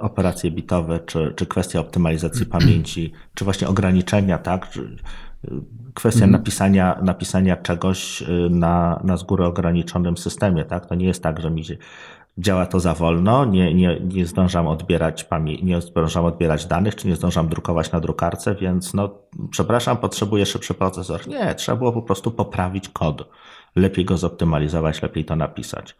operacje 0.00 0.50
bitowe, 0.50 1.00
czy, 1.00 1.32
czy 1.36 1.46
kwestia 1.46 1.80
optymalizacji 1.80 2.46
pamięci, 2.46 3.12
czy 3.34 3.44
właśnie 3.44 3.68
ograniczenia, 3.68 4.38
tak? 4.38 4.76
Y, 4.76 5.50
kwestia 5.94 6.24
mhm. 6.24 6.32
napisania, 6.32 6.98
napisania 7.02 7.56
czegoś 7.56 8.22
y, 8.22 8.26
na, 8.50 9.00
na 9.04 9.16
z 9.16 9.22
góry 9.22 9.44
ograniczonym 9.44 10.16
systemie, 10.16 10.64
tak? 10.64 10.86
To 10.86 10.94
nie 10.94 11.06
jest 11.06 11.22
tak, 11.22 11.40
że 11.40 11.50
mi 11.50 11.64
działa 12.38 12.66
to 12.66 12.80
za 12.80 12.94
wolno, 12.94 13.44
nie, 13.44 13.74
nie, 13.74 14.00
nie 14.00 14.26
zdążam 14.26 14.66
odbierać 14.66 15.24
pamięci, 15.24 15.64
nie 15.64 15.80
zdążam 15.80 16.24
odbierać 16.24 16.66
danych, 16.66 16.94
czy 16.94 17.08
nie 17.08 17.16
zdążam 17.16 17.48
drukować 17.48 17.92
na 17.92 18.00
drukarce, 18.00 18.54
więc 18.54 18.94
no, 18.94 19.18
przepraszam, 19.50 19.96
potrzebuję 19.96 20.46
szybszy 20.46 20.74
procesor. 20.74 21.28
Nie, 21.28 21.54
trzeba 21.54 21.78
było 21.78 21.92
po 21.92 22.02
prostu 22.02 22.30
poprawić 22.30 22.88
kod. 22.88 23.28
Lepiej 23.76 24.04
go 24.04 24.16
zoptymalizować, 24.16 25.02
lepiej 25.02 25.24
to 25.24 25.36
napisać. 25.36 25.96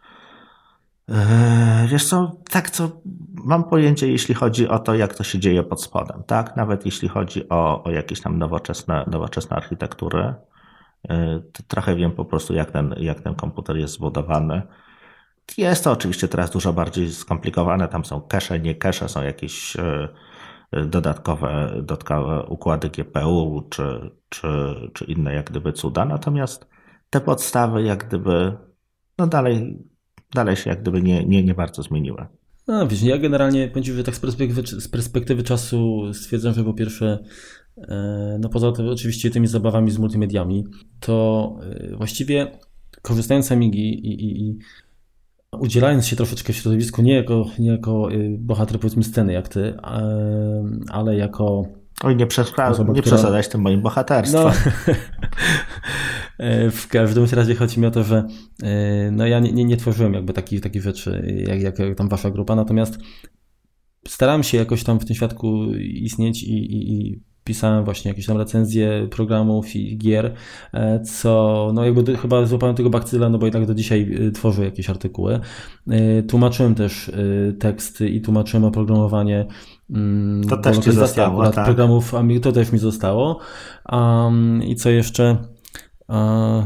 Eee, 1.09 1.87
wiesz 1.87 2.05
co, 2.05 2.31
tak 2.49 2.69
co 2.69 2.89
mam 3.33 3.63
pojęcie, 3.63 4.07
jeśli 4.11 4.35
chodzi 4.35 4.67
o 4.67 4.79
to, 4.79 4.95
jak 4.95 5.15
to 5.15 5.23
się 5.23 5.39
dzieje 5.39 5.63
pod 5.63 5.83
spodem, 5.83 6.23
tak? 6.27 6.55
Nawet 6.55 6.85
jeśli 6.85 7.07
chodzi 7.07 7.49
o, 7.49 7.83
o 7.83 7.91
jakieś 7.91 8.21
tam 8.21 8.37
nowoczesne, 8.39 9.05
nowoczesne 9.07 9.55
architektury, 9.57 10.33
eee, 11.09 11.41
trochę 11.67 11.95
wiem 11.95 12.11
po 12.11 12.25
prostu, 12.25 12.53
jak 12.53 12.71
ten, 12.71 12.95
jak 12.97 13.21
ten 13.21 13.35
komputer 13.35 13.77
jest 13.77 13.93
zbudowany. 13.93 14.61
Jest 15.57 15.83
to 15.83 15.91
oczywiście 15.91 16.27
teraz 16.27 16.51
dużo 16.51 16.73
bardziej 16.73 17.11
skomplikowane, 17.11 17.87
tam 17.87 18.05
są 18.05 18.21
cache, 18.21 18.59
nie 18.59 18.75
cache, 18.75 19.09
są 19.09 19.23
jakieś 19.23 19.75
eee, 19.75 20.07
dodatkowe, 20.87 21.71
dodatkowe 21.75 22.43
układy 22.43 22.89
GPU 22.89 23.67
czy, 23.69 24.11
czy, 24.29 24.47
czy 24.93 25.05
inne 25.05 25.33
jak 25.33 25.49
gdyby 25.49 25.73
cuda, 25.73 26.05
natomiast 26.05 26.67
te 27.09 27.21
podstawy 27.21 27.83
jak 27.83 28.07
gdyby 28.07 28.57
no 29.17 29.27
dalej 29.27 29.77
dalej 30.35 30.55
się 30.55 30.69
jak 30.69 30.81
gdyby 30.81 31.01
nie, 31.01 31.25
nie, 31.25 31.43
nie 31.43 31.53
bardzo 31.53 31.83
zmieniły. 31.83 32.25
No 32.67 32.87
wiesz, 32.87 33.03
ja 33.03 33.17
generalnie 33.17 33.67
powiem 33.67 33.83
że 33.83 34.03
tak 34.03 34.15
z 34.15 34.19
perspektywy, 34.19 34.81
z 34.81 34.87
perspektywy 34.87 35.43
czasu 35.43 36.13
stwierdzam, 36.13 36.53
że 36.53 36.63
po 36.63 36.73
pierwsze, 36.73 37.19
e, 37.77 38.37
no 38.39 38.49
poza 38.49 38.71
tym 38.71 38.87
oczywiście 38.89 39.31
tymi 39.31 39.47
zabawami 39.47 39.91
z 39.91 39.97
multimediami, 39.97 40.65
to 40.99 41.55
e, 41.61 41.95
właściwie 41.95 42.51
korzystając 43.01 43.47
z 43.47 43.51
Amigi 43.51 44.07
i, 44.07 44.23
i, 44.23 44.49
i 44.49 44.57
udzielając 45.59 46.07
się 46.07 46.15
troszeczkę 46.15 46.53
w 46.53 46.55
środowisku 46.55 47.01
nie 47.01 47.13
jako, 47.13 47.45
nie 47.59 47.69
jako 47.69 48.11
e, 48.11 48.15
bohater 48.37 48.79
powiedzmy 48.79 49.03
sceny 49.03 49.33
jak 49.33 49.47
ty, 49.47 49.77
ale 50.89 51.15
jako 51.15 51.65
Oj, 52.03 52.15
nie, 52.15 52.27
osoba, 52.69 52.93
nie 52.93 53.01
która... 53.01 53.15
przesadać 53.15 53.47
tym 53.47 53.61
moim 53.61 53.81
bohaterstwem. 53.81 54.43
No, 54.43 54.51
w 56.71 56.87
każdym 56.87 57.25
razie 57.31 57.55
chodzi 57.55 57.79
mi 57.79 57.87
o 57.87 57.91
to, 57.91 58.03
że 58.03 58.27
e, 58.63 59.11
no 59.11 59.27
ja 59.27 59.39
nie, 59.39 59.51
nie, 59.51 59.65
nie 59.65 59.77
tworzyłem 59.77 60.13
jakby 60.13 60.33
takich, 60.33 60.61
takich 60.61 60.81
rzeczy, 60.81 61.43
jak, 61.47 61.79
jak, 61.79 61.97
tam 61.97 62.09
wasza 62.09 62.31
grupa, 62.31 62.55
natomiast 62.55 62.97
starałem 64.07 64.43
się 64.43 64.57
jakoś 64.57 64.83
tam 64.83 64.99
w 64.99 65.05
tym 65.05 65.15
świadku 65.15 65.73
istnieć 65.75 66.43
i, 66.43 66.53
i, 66.53 66.93
i 66.93 67.21
pisałem 67.43 67.85
właśnie 67.85 68.09
jakieś 68.09 68.25
tam 68.25 68.37
recenzje 68.37 69.07
programów 69.11 69.75
i 69.75 69.97
gier, 69.97 70.33
e, 70.73 70.99
co 70.99 71.71
no 71.73 71.85
jakby 71.85 72.17
chyba 72.17 72.45
złapałem 72.45 72.75
tego 72.75 72.89
bakcyla, 72.89 73.29
no 73.29 73.37
bo 73.37 73.47
i 73.47 73.51
tak 73.51 73.65
do 73.65 73.73
dzisiaj 73.73 74.17
tworzę 74.33 74.65
jakieś 74.65 74.89
artykuły. 74.89 75.39
Tłumaczyłem 76.27 76.75
też 76.75 77.11
teksty 77.59 78.09
i 78.09 78.21
tłumaczyłem 78.21 78.63
oprogramowanie 78.63 79.45
mm, 79.89 80.43
to 80.43 80.57
też 80.57 80.77
ci 80.77 80.91
zostało, 80.91 81.49
tak? 81.49 81.65
programów 81.65 82.13
to 82.41 82.51
też 82.51 82.71
mi 82.71 82.79
zostało. 82.79 83.39
Um, 83.91 84.63
I 84.63 84.75
co 84.75 84.89
jeszcze? 84.89 85.37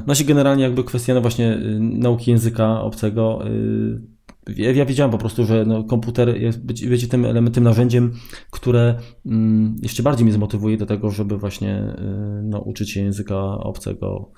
No 0.07 0.15
się 0.15 0.23
generalnie 0.23 0.63
jakby 0.63 0.83
kwestia 0.83 1.13
no 1.13 1.21
właśnie 1.21 1.53
y, 1.53 1.79
nauki 1.79 2.31
języka 2.31 2.81
obcego. 2.81 3.47
Y, 3.47 4.17
ja, 4.55 4.71
ja 4.71 4.85
wiedziałem 4.85 5.11
po 5.11 5.17
prostu, 5.17 5.45
że 5.45 5.65
no 5.65 5.83
komputer 5.83 6.41
jest, 6.41 6.65
będzie 6.65 7.07
tym 7.07 7.25
elementem, 7.25 7.63
narzędziem, 7.63 8.13
które 8.51 8.95
mm, 9.25 9.75
jeszcze 9.81 10.03
bardziej 10.03 10.25
mnie 10.25 10.33
zmotywuje 10.33 10.77
do 10.77 10.85
tego, 10.85 11.11
żeby 11.11 11.37
właśnie 11.37 11.79
y, 11.79 12.43
no, 12.43 12.59
uczyć 12.59 12.91
się 12.91 13.01
języka 13.01 13.37
obcego. 13.43 14.31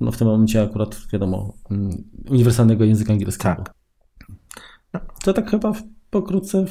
No 0.00 0.12
w 0.12 0.16
tym 0.16 0.26
momencie 0.26 0.62
akurat 0.62 0.98
wiadomo, 1.12 1.54
mm, 1.70 1.90
uniwersalnego 2.30 2.84
języka 2.84 3.12
angielskiego. 3.12 3.64
Tak. 4.90 5.12
To 5.24 5.32
tak 5.32 5.50
chyba 5.50 5.72
pokrótce 6.10 6.64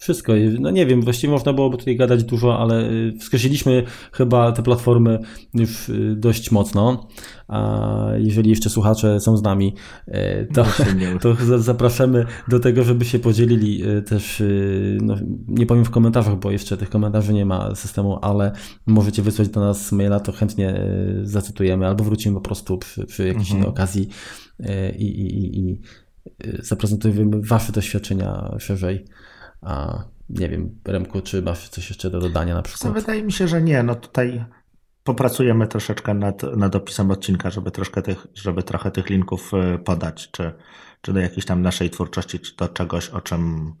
Wszystko. 0.00 0.32
No 0.58 0.70
nie 0.70 0.86
wiem, 0.86 1.02
właściwie 1.02 1.32
można 1.32 1.52
byłoby 1.52 1.76
tutaj 1.76 1.96
gadać 1.96 2.24
dużo, 2.24 2.58
ale 2.58 2.90
y, 2.90 3.12
wskrzesiliśmy 3.18 3.84
chyba 4.12 4.52
te 4.52 4.62
platformy 4.62 5.18
już 5.54 5.88
y, 5.88 6.14
dość 6.16 6.50
mocno. 6.50 7.08
A 7.48 8.06
jeżeli 8.18 8.50
jeszcze 8.50 8.70
słuchacze 8.70 9.20
są 9.20 9.36
z 9.36 9.42
nami, 9.42 9.74
y, 10.08 10.12
to, 10.54 10.66
to 11.22 11.36
zapraszamy 11.58 12.26
do 12.48 12.60
tego, 12.60 12.84
żeby 12.84 13.04
się 13.04 13.18
podzielili 13.18 13.82
też, 14.06 14.42
no, 15.00 15.16
nie 15.48 15.66
powiem 15.66 15.84
w 15.84 15.90
komentarzach, 15.90 16.38
bo 16.38 16.50
jeszcze 16.50 16.76
tych 16.76 16.90
komentarzy 16.90 17.32
nie 17.32 17.46
ma 17.46 17.74
systemu, 17.74 18.18
ale 18.22 18.52
możecie 18.86 19.22
wysłać 19.22 19.48
do 19.48 19.60
nas 19.60 19.92
maila, 19.92 20.20
to 20.20 20.32
chętnie 20.32 20.80
zacytujemy 21.22 21.86
albo 21.86 22.04
wrócimy 22.04 22.34
po 22.34 22.40
prostu 22.40 22.78
przy, 22.78 23.06
przy 23.06 23.26
jakiejś 23.26 23.50
mhm. 23.50 23.58
innej 23.58 23.70
okazji 23.70 24.08
i, 24.98 25.04
i, 25.04 25.38
i, 25.38 25.58
i 25.58 25.80
zaprezentujemy 26.58 27.40
Wasze 27.42 27.72
doświadczenia 27.72 28.56
szerzej. 28.58 29.04
A 29.62 30.04
nie 30.30 30.48
wiem, 30.48 30.78
Remku, 30.84 31.20
czy 31.20 31.42
masz 31.42 31.68
coś 31.68 31.88
jeszcze 31.88 32.10
do 32.10 32.20
dodania 32.20 32.54
na 32.54 32.62
przykład? 32.62 32.94
Wydaje 32.94 33.22
mi 33.22 33.32
się, 33.32 33.48
że 33.48 33.62
nie. 33.62 33.82
No 33.82 33.94
tutaj 33.94 34.44
popracujemy 35.04 35.66
troszeczkę 35.66 36.14
nad, 36.14 36.42
nad 36.42 36.76
opisem 36.76 37.10
odcinka, 37.10 37.50
żeby, 37.50 37.70
troszkę 37.70 38.02
tych, 38.02 38.26
żeby 38.34 38.62
trochę 38.62 38.90
tych 38.90 39.10
linków 39.10 39.52
e, 39.54 39.78
podać, 39.78 40.30
czy, 40.30 40.52
czy 41.00 41.12
do 41.12 41.20
jakiejś 41.20 41.44
tam 41.44 41.62
naszej 41.62 41.90
twórczości, 41.90 42.40
czy 42.40 42.56
do 42.56 42.68
czegoś, 42.68 43.08
o 43.08 43.20
czym 43.20 43.74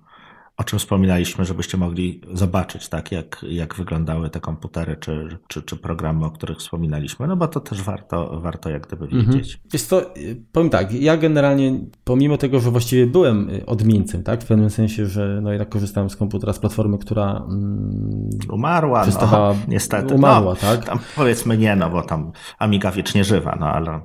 o 0.60 0.64
czym 0.64 0.78
wspominaliśmy, 0.78 1.44
żebyście 1.44 1.78
mogli 1.78 2.20
zobaczyć, 2.32 2.88
tak, 2.88 3.12
jak, 3.12 3.44
jak 3.48 3.74
wyglądały 3.74 4.30
te 4.30 4.40
komputery 4.40 4.96
czy, 4.96 5.38
czy, 5.48 5.62
czy 5.62 5.76
programy, 5.76 6.26
o 6.26 6.30
których 6.30 6.58
wspominaliśmy, 6.58 7.26
no 7.26 7.36
bo 7.36 7.48
to 7.48 7.60
też 7.60 7.82
warto, 7.82 8.40
warto 8.40 8.70
jak 8.70 8.86
gdyby 8.86 9.04
mhm. 9.04 9.26
wiedzieć. 9.26 9.60
Jest 9.72 9.90
to, 9.90 10.14
powiem 10.52 10.70
tak, 10.70 10.92
ja 10.92 11.16
generalnie, 11.16 11.80
pomimo 12.04 12.36
tego, 12.36 12.60
że 12.60 12.70
właściwie 12.70 13.06
byłem 13.06 13.50
odmieńcem, 13.66 14.22
tak, 14.22 14.42
w 14.42 14.46
pewnym 14.46 14.70
sensie, 14.70 15.06
że 15.06 15.40
no 15.42 15.50
jednak 15.50 15.68
korzystałem 15.68 16.10
z 16.10 16.16
komputera, 16.16 16.52
z 16.52 16.58
platformy, 16.58 16.98
która 16.98 17.44
mm, 17.48 18.30
umarła, 18.50 19.06
no, 19.20 19.56
niestety. 19.68 20.14
Umarła, 20.14 20.52
no, 20.52 20.60
tak. 20.60 20.84
Tam 20.84 20.98
powiedzmy 21.16 21.58
nie, 21.58 21.76
no 21.76 21.90
bo 21.90 22.02
tam 22.02 22.32
Amiga 22.58 22.90
wiecznie 22.90 23.24
żywa, 23.24 23.56
no 23.60 23.66
ale 23.66 24.00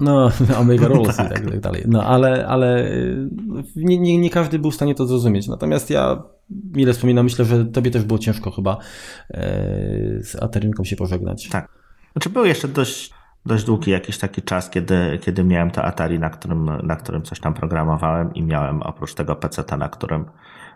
no, 0.00 0.30
Omega 0.60 0.88
Rules 0.88 1.16
tak. 1.16 1.26
i 1.26 1.34
tak 1.34 1.60
dalej. 1.60 1.82
No, 1.86 2.04
ale, 2.04 2.46
ale 2.46 2.90
nie, 3.76 3.98
nie, 3.98 4.18
nie, 4.18 4.30
każdy 4.30 4.58
był 4.58 4.70
w 4.70 4.74
stanie 4.74 4.94
to 4.94 5.06
zrozumieć. 5.06 5.48
Natomiast 5.48 5.90
ja 5.90 6.22
mile 6.50 6.92
wspominam, 6.92 7.24
myślę, 7.24 7.44
że 7.44 7.64
tobie 7.64 7.90
też 7.90 8.04
było 8.04 8.18
ciężko 8.18 8.50
chyba 8.50 8.76
e, 9.30 9.46
z 10.22 10.36
Aterinką 10.42 10.84
się 10.84 10.96
pożegnać. 10.96 11.48
Tak. 11.48 11.68
Znaczy 12.12 12.30
był 12.30 12.44
jeszcze 12.44 12.68
dość, 12.68 13.10
dość 13.46 13.64
długi 13.64 13.90
jakiś 13.90 14.18
taki 14.18 14.42
czas, 14.42 14.70
kiedy, 14.70 15.18
kiedy 15.22 15.44
miałem 15.44 15.70
to 15.70 15.84
Atari, 15.84 16.18
na 16.18 16.30
którym, 16.30 16.70
na 16.82 16.96
którym 16.96 17.22
coś 17.22 17.40
tam 17.40 17.54
programowałem 17.54 18.34
i 18.34 18.42
miałem 18.42 18.82
oprócz 18.82 19.14
tego 19.14 19.36
PC, 19.36 19.76
na 19.76 19.88
którym 19.88 20.24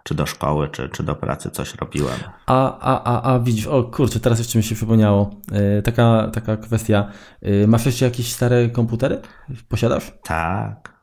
czy 0.09 0.15
do 0.15 0.27
szkoły, 0.27 0.69
czy, 0.69 0.89
czy 0.89 1.03
do 1.03 1.15
pracy 1.15 1.51
coś 1.51 1.75
robiłem. 1.75 2.19
A, 2.47 2.79
a, 2.79 3.03
a, 3.05 3.33
a 3.33 3.39
widzisz, 3.39 3.67
o 3.67 3.85
kurczę, 3.85 4.21
teraz 4.21 4.39
jeszcze 4.39 4.59
mi 4.59 4.65
się 4.65 4.75
przypomniało. 4.75 5.31
Yy, 5.53 5.83
taka, 5.83 6.31
taka 6.33 6.57
kwestia. 6.57 7.11
Yy, 7.43 7.67
masz 7.67 7.87
jeszcze 7.87 8.05
jakieś 8.05 8.33
stare 8.33 8.69
komputery? 8.69 9.21
Posiadasz? 9.69 10.13
Tak. 10.23 10.99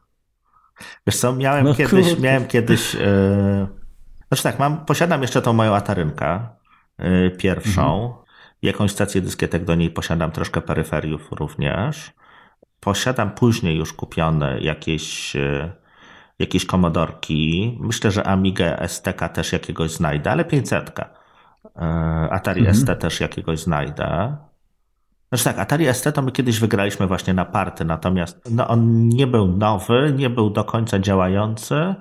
Wiesz 1.07 1.18
co, 1.18 1.34
miałem 1.34 1.65
no, 1.65 1.76
kiedyś, 1.76 2.19
miałem 2.19 2.48
kiedyś, 2.48 2.94
yy, 2.94 3.68
znaczy 4.27 4.44
tak, 4.44 4.60
mam, 4.60 4.86
posiadam 4.86 5.22
jeszcze 5.22 5.41
tą 5.41 5.53
moją 5.53 5.76
atarynkę 5.76 6.48
yy, 6.99 7.32
pierwszą. 7.32 8.06
Mhm. 8.06 8.26
Jakąś 8.61 8.91
stację 8.91 9.22
dyskietek 9.22 9.65
do 9.65 9.76
niej 9.76 9.90
posiadam, 9.90 10.32
troszkę 10.32 10.61
peryferiów 10.61 11.32
również. 11.32 12.14
Posiadam 12.80 13.32
później 13.32 13.77
już 13.77 13.94
kupione 13.94 14.60
jakieś 14.60 15.36
jakieś 16.40 16.66
komodorki. 16.66 17.78
Myślę, 17.82 18.12
że 18.12 18.28
Amiga 18.28 18.88
STK 18.88 19.30
też 19.30 19.53
jakiegoś 19.53 19.91
znajdę, 19.91 20.32
ale 20.32 20.45
500. 20.45 20.99
E, 20.99 21.06
Atari 22.32 22.60
mhm. 22.60 22.76
ST 22.76 22.99
też 22.99 23.20
jakiegoś 23.20 23.60
znajdę. 23.60 24.38
Znaczy 25.30 25.44
tak, 25.44 25.60
Atari 25.60 25.94
ST 25.94 26.12
to 26.14 26.22
my 26.22 26.32
kiedyś 26.32 26.60
wygraliśmy 26.60 27.07
właśnie 27.07 27.34
na 27.34 27.45
party, 27.45 27.86
natomiast 27.86 28.41
no 28.52 28.68
on 28.68 29.10
nie 29.10 29.28
był 29.28 29.48
nowy, 29.48 30.14
nie 30.18 30.30
był 30.30 30.49
do 30.49 30.64
końca 30.64 30.99
działający 30.99 31.76
e, 31.76 31.95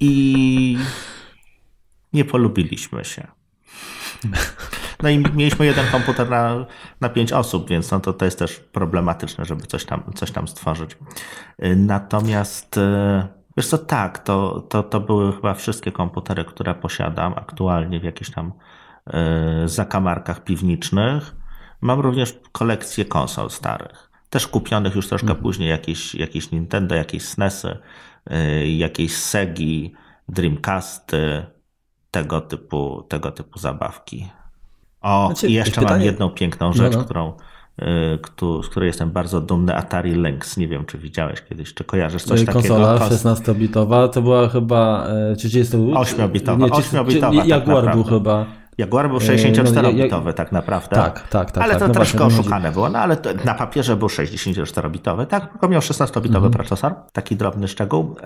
i 0.00 0.78
nie 2.12 2.24
polubiliśmy 2.24 3.04
się. 3.04 3.26
No 5.02 5.08
i 5.08 5.18
mieliśmy 5.18 5.66
jeden 5.66 5.86
komputer 5.86 6.30
na, 6.30 6.66
na 7.00 7.08
pięć 7.08 7.32
osób, 7.32 7.68
więc 7.68 7.90
no 7.90 8.00
to, 8.00 8.12
to 8.12 8.24
jest 8.24 8.38
też 8.38 8.60
problematyczne, 8.60 9.44
żeby 9.44 9.66
coś 9.66 9.84
tam, 9.84 10.02
coś 10.14 10.30
tam 10.30 10.48
stworzyć. 10.48 10.98
Natomiast 11.76 12.78
e, 12.78 13.28
wiesz 13.56 13.68
co, 13.68 13.78
tak, 13.78 14.18
to, 14.18 14.60
to, 14.60 14.82
to 14.82 15.00
były 15.00 15.32
chyba 15.32 15.54
wszystkie 15.54 15.92
komputery, 15.92 16.44
które 16.44 16.74
posiadam 16.74 17.32
aktualnie 17.32 18.00
w 18.00 18.04
jakichś 18.04 18.30
tam 18.30 18.52
e, 19.06 19.68
zakamarkach 19.68 20.44
piwniczych. 20.44 21.36
Mam 21.80 22.00
również 22.00 22.38
kolekcję 22.52 23.04
konsol 23.04 23.50
starych. 23.50 24.10
Też 24.30 24.46
kupionych 24.46 24.94
już 24.94 25.08
troszkę 25.08 25.26
mhm. 25.28 25.42
później, 25.42 25.68
jakieś, 25.68 26.14
jakieś 26.14 26.50
Nintendo, 26.50 26.94
jakieś 26.94 27.22
SNESy, 27.22 27.78
jakieś 28.64 29.16
Segi, 29.16 29.94
Dreamcasty, 30.28 31.46
tego 32.10 32.40
typu, 32.40 33.02
tego 33.08 33.30
typu 33.30 33.58
zabawki. 33.58 34.28
O, 35.00 35.26
znaczy, 35.26 35.48
i 35.48 35.52
jeszcze 35.52 35.80
pytanie... 35.80 35.98
mam 35.98 36.06
jedną 36.06 36.30
piękną 36.30 36.72
rzecz, 36.72 36.92
no, 36.92 36.98
no. 36.98 37.04
którą 37.04 37.32
y, 37.82 38.62
z 38.62 38.68
której 38.68 38.86
jestem 38.86 39.10
bardzo 39.10 39.40
dumny, 39.40 39.76
Atari 39.76 40.14
Lynx. 40.14 40.56
Nie 40.56 40.68
wiem, 40.68 40.84
czy 40.84 40.98
widziałeś 40.98 41.42
kiedyś, 41.42 41.74
czy 41.74 41.84
kojarzysz 41.84 42.24
coś 42.24 42.44
Konsola 42.44 42.96
takiego. 42.96 43.08
Konsola 43.08 43.34
16-bitowa, 43.34 44.08
to 44.08 44.22
była 44.22 44.48
chyba 44.48 45.06
30... 45.36 45.76
8-bitowa, 45.76 46.68
8-bitowa 46.68 47.36
tak 47.36 47.48
Jaguar 47.48 47.84
tak 47.84 47.94
był 47.94 48.04
chyba. 48.04 48.46
Jaguar 48.78 49.08
był 49.08 49.18
64-bitowy 49.18 50.26
no, 50.26 50.32
tak 50.32 50.52
naprawdę. 50.52 50.96
Tak, 50.96 51.28
tak, 51.28 51.50
tak. 51.50 51.64
Ale 51.64 51.72
tak, 51.72 51.82
to 51.82 51.88
no 51.88 51.94
troszkę 51.94 52.18
właśnie, 52.18 52.40
oszukane 52.40 52.72
było, 52.72 52.88
no 52.88 52.98
ale 52.98 53.16
na 53.44 53.54
papierze 53.54 53.96
był 53.96 54.08
64-bitowy, 54.08 55.26
tak, 55.26 55.50
tylko 55.50 55.68
miał 55.68 55.80
16-bitowy 55.80 56.36
mhm. 56.36 56.52
procesor, 56.52 56.94
taki 57.12 57.36
drobny 57.36 57.68
szczegół. 57.68 58.16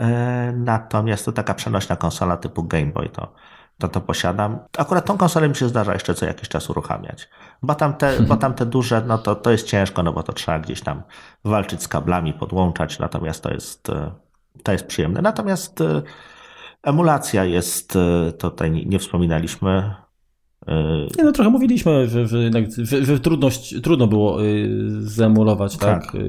Natomiast 0.55 1.25
to 1.25 1.33
taka 1.33 1.55
przenośna 1.55 1.97
konsola 1.97 2.37
typu 2.37 2.65
Game 2.65 2.87
Boy 2.87 3.09
to 3.09 3.33
to 3.81 3.89
to 3.89 4.01
posiadam. 4.01 4.59
Akurat 4.79 5.05
tą 5.05 5.19
konsolę 5.19 5.49
mi 5.49 5.57
się 5.57 5.69
zdarza 5.69 5.93
jeszcze 5.93 6.15
co 6.15 6.27
jakiś 6.27 6.49
czas 6.49 6.71
uruchamiać. 6.71 7.29
Bo 7.63 7.75
tam 7.75 7.95
te, 7.95 8.21
bo 8.23 8.37
tam 8.37 8.55
te 8.55 8.67
duże, 8.67 9.03
no 9.07 9.19
to, 9.19 9.35
to 9.35 9.51
jest 9.51 9.67
ciężko, 9.67 10.03
no 10.03 10.13
bo 10.13 10.23
to 10.23 10.33
trzeba 10.33 10.59
gdzieś 10.59 10.81
tam 10.81 11.03
walczyć 11.45 11.83
z 11.83 11.89
kablami, 11.89 12.33
podłączać, 12.33 12.99
natomiast 12.99 13.43
to 13.43 13.51
jest, 13.51 13.89
e, 13.89 14.11
to 14.63 14.73
jest 14.73 14.87
przyjemne. 14.87 15.23
Natomiast 15.23 15.81
e, 15.81 16.03
emulacja 16.83 17.45
jest, 17.45 17.97
e, 17.97 18.33
tutaj 18.33 18.87
nie 18.87 18.99
wspominaliśmy, 18.99 19.95
nie, 21.19 21.25
no 21.25 21.33
trochę 21.33 21.51
mówiliśmy, 21.51 22.09
że, 22.09 22.27
że, 22.27 22.43
jednak, 22.43 22.65
że, 22.79 23.05
że 23.05 23.21
trudność, 23.21 23.75
trudno 23.83 24.07
było 24.07 24.45
y, 24.45 24.69
zemulować 25.01 25.77
tak. 25.77 26.13
tak 26.13 26.23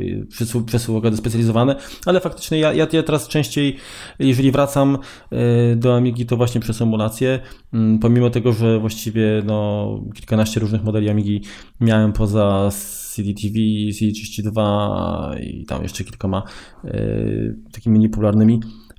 przesługi 0.66 1.18
specjalizowane, 1.18 1.76
ale 2.06 2.20
faktycznie 2.20 2.60
ja, 2.60 2.74
ja, 2.74 2.88
ja 2.92 3.04
teraz 3.04 3.28
częściej, 3.28 3.78
jeżeli 4.20 4.52
wracam 4.52 4.98
y, 5.34 5.76
do 5.76 5.96
Amigi, 5.96 6.26
to 6.26 6.38
właśnie 6.38 6.62
przez 6.62 6.82
emulację, 6.82 7.40
mm, 7.74 8.00
pomimo 8.00 8.30
tego, 8.30 8.54
że 8.54 8.80
właściwie 8.80 9.42
no, 9.46 10.00
kilkanaście 10.16 10.60
różnych 10.60 10.84
modeli 10.84 11.10
Amigi 11.10 11.42
miałem 11.80 12.14
poza 12.14 12.70
CDTV, 13.16 13.56
CD32 13.92 15.40
i 15.40 15.66
tam 15.66 15.84
jeszcze 15.84 16.04
kilkoma 16.04 16.44
y, 16.86 17.56
takimi 17.72 18.00
niepopularnymi, 18.00 18.60
E, 18.64 18.91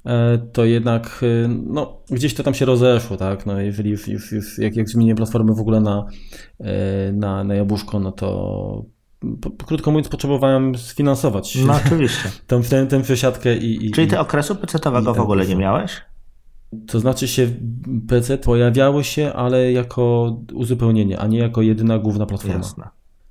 to 0.52 0.64
jednak 0.64 1.20
e, 1.22 1.48
no, 1.48 2.00
gdzieś 2.10 2.34
to 2.34 2.42
tam 2.42 2.54
się 2.54 2.64
rozeszło, 2.64 3.16
tak? 3.16 3.46
No, 3.46 3.60
jeżeli 3.60 3.90
już, 3.90 4.08
już, 4.08 4.32
już 4.32 4.58
jak, 4.58 4.76
jak 4.76 4.88
zmienię 4.88 5.14
platformę 5.14 5.54
w 5.54 5.60
ogóle 5.60 5.80
na, 5.80 6.06
e, 6.60 7.12
na, 7.12 7.44
na 7.44 7.54
jabłuszko, 7.54 8.00
no 8.00 8.12
to 8.12 8.84
krótko 9.66 9.90
mówiąc, 9.90 10.08
potrzebowałem 10.08 10.74
sfinansować. 10.74 11.56
No 11.66 11.74
oczywiście. 11.86 12.30
Tę, 12.46 12.60
tę, 12.60 12.86
tę 12.86 13.02
przesiadkę 13.02 13.56
i, 13.56 13.86
i. 13.86 13.90
Czyli 13.90 14.06
ty 14.06 14.18
okresu 14.18 14.54
PC-owego 14.54 15.14
w 15.14 15.20
ogóle 15.20 15.46
nie 15.46 15.56
miałeś? 15.56 16.02
To 16.86 17.00
znaczy 17.00 17.28
się 17.28 17.48
PC 18.08 18.38
pojawiały 18.38 19.04
się, 19.04 19.32
ale 19.32 19.72
jako 19.72 20.36
uzupełnienie, 20.54 21.18
a 21.18 21.26
nie 21.26 21.38
jako 21.38 21.62
jedyna 21.62 21.98
główna 21.98 22.26
platforma. 22.26 22.56
Jasne. 22.56 22.88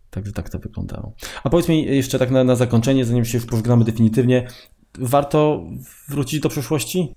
Także 0.10 0.32
tak 0.32 0.50
to 0.50 0.60
wyglądało. 0.60 1.14
A 1.44 1.50
powiedz 1.50 1.70
mi 1.70 1.86
jeszcze 1.86 2.20
tak 2.20 2.32
na, 2.32 2.44
na 2.44 2.56
zakończenie, 2.56 3.06
zanim 3.06 3.26
się 3.26 3.38
już 3.38 3.48
pożegnamy 3.48 3.86
definitywnie, 3.86 4.48
warto 5.00 5.66
wrócić 6.10 6.40
do 6.40 6.50
przeszłości? 6.50 7.16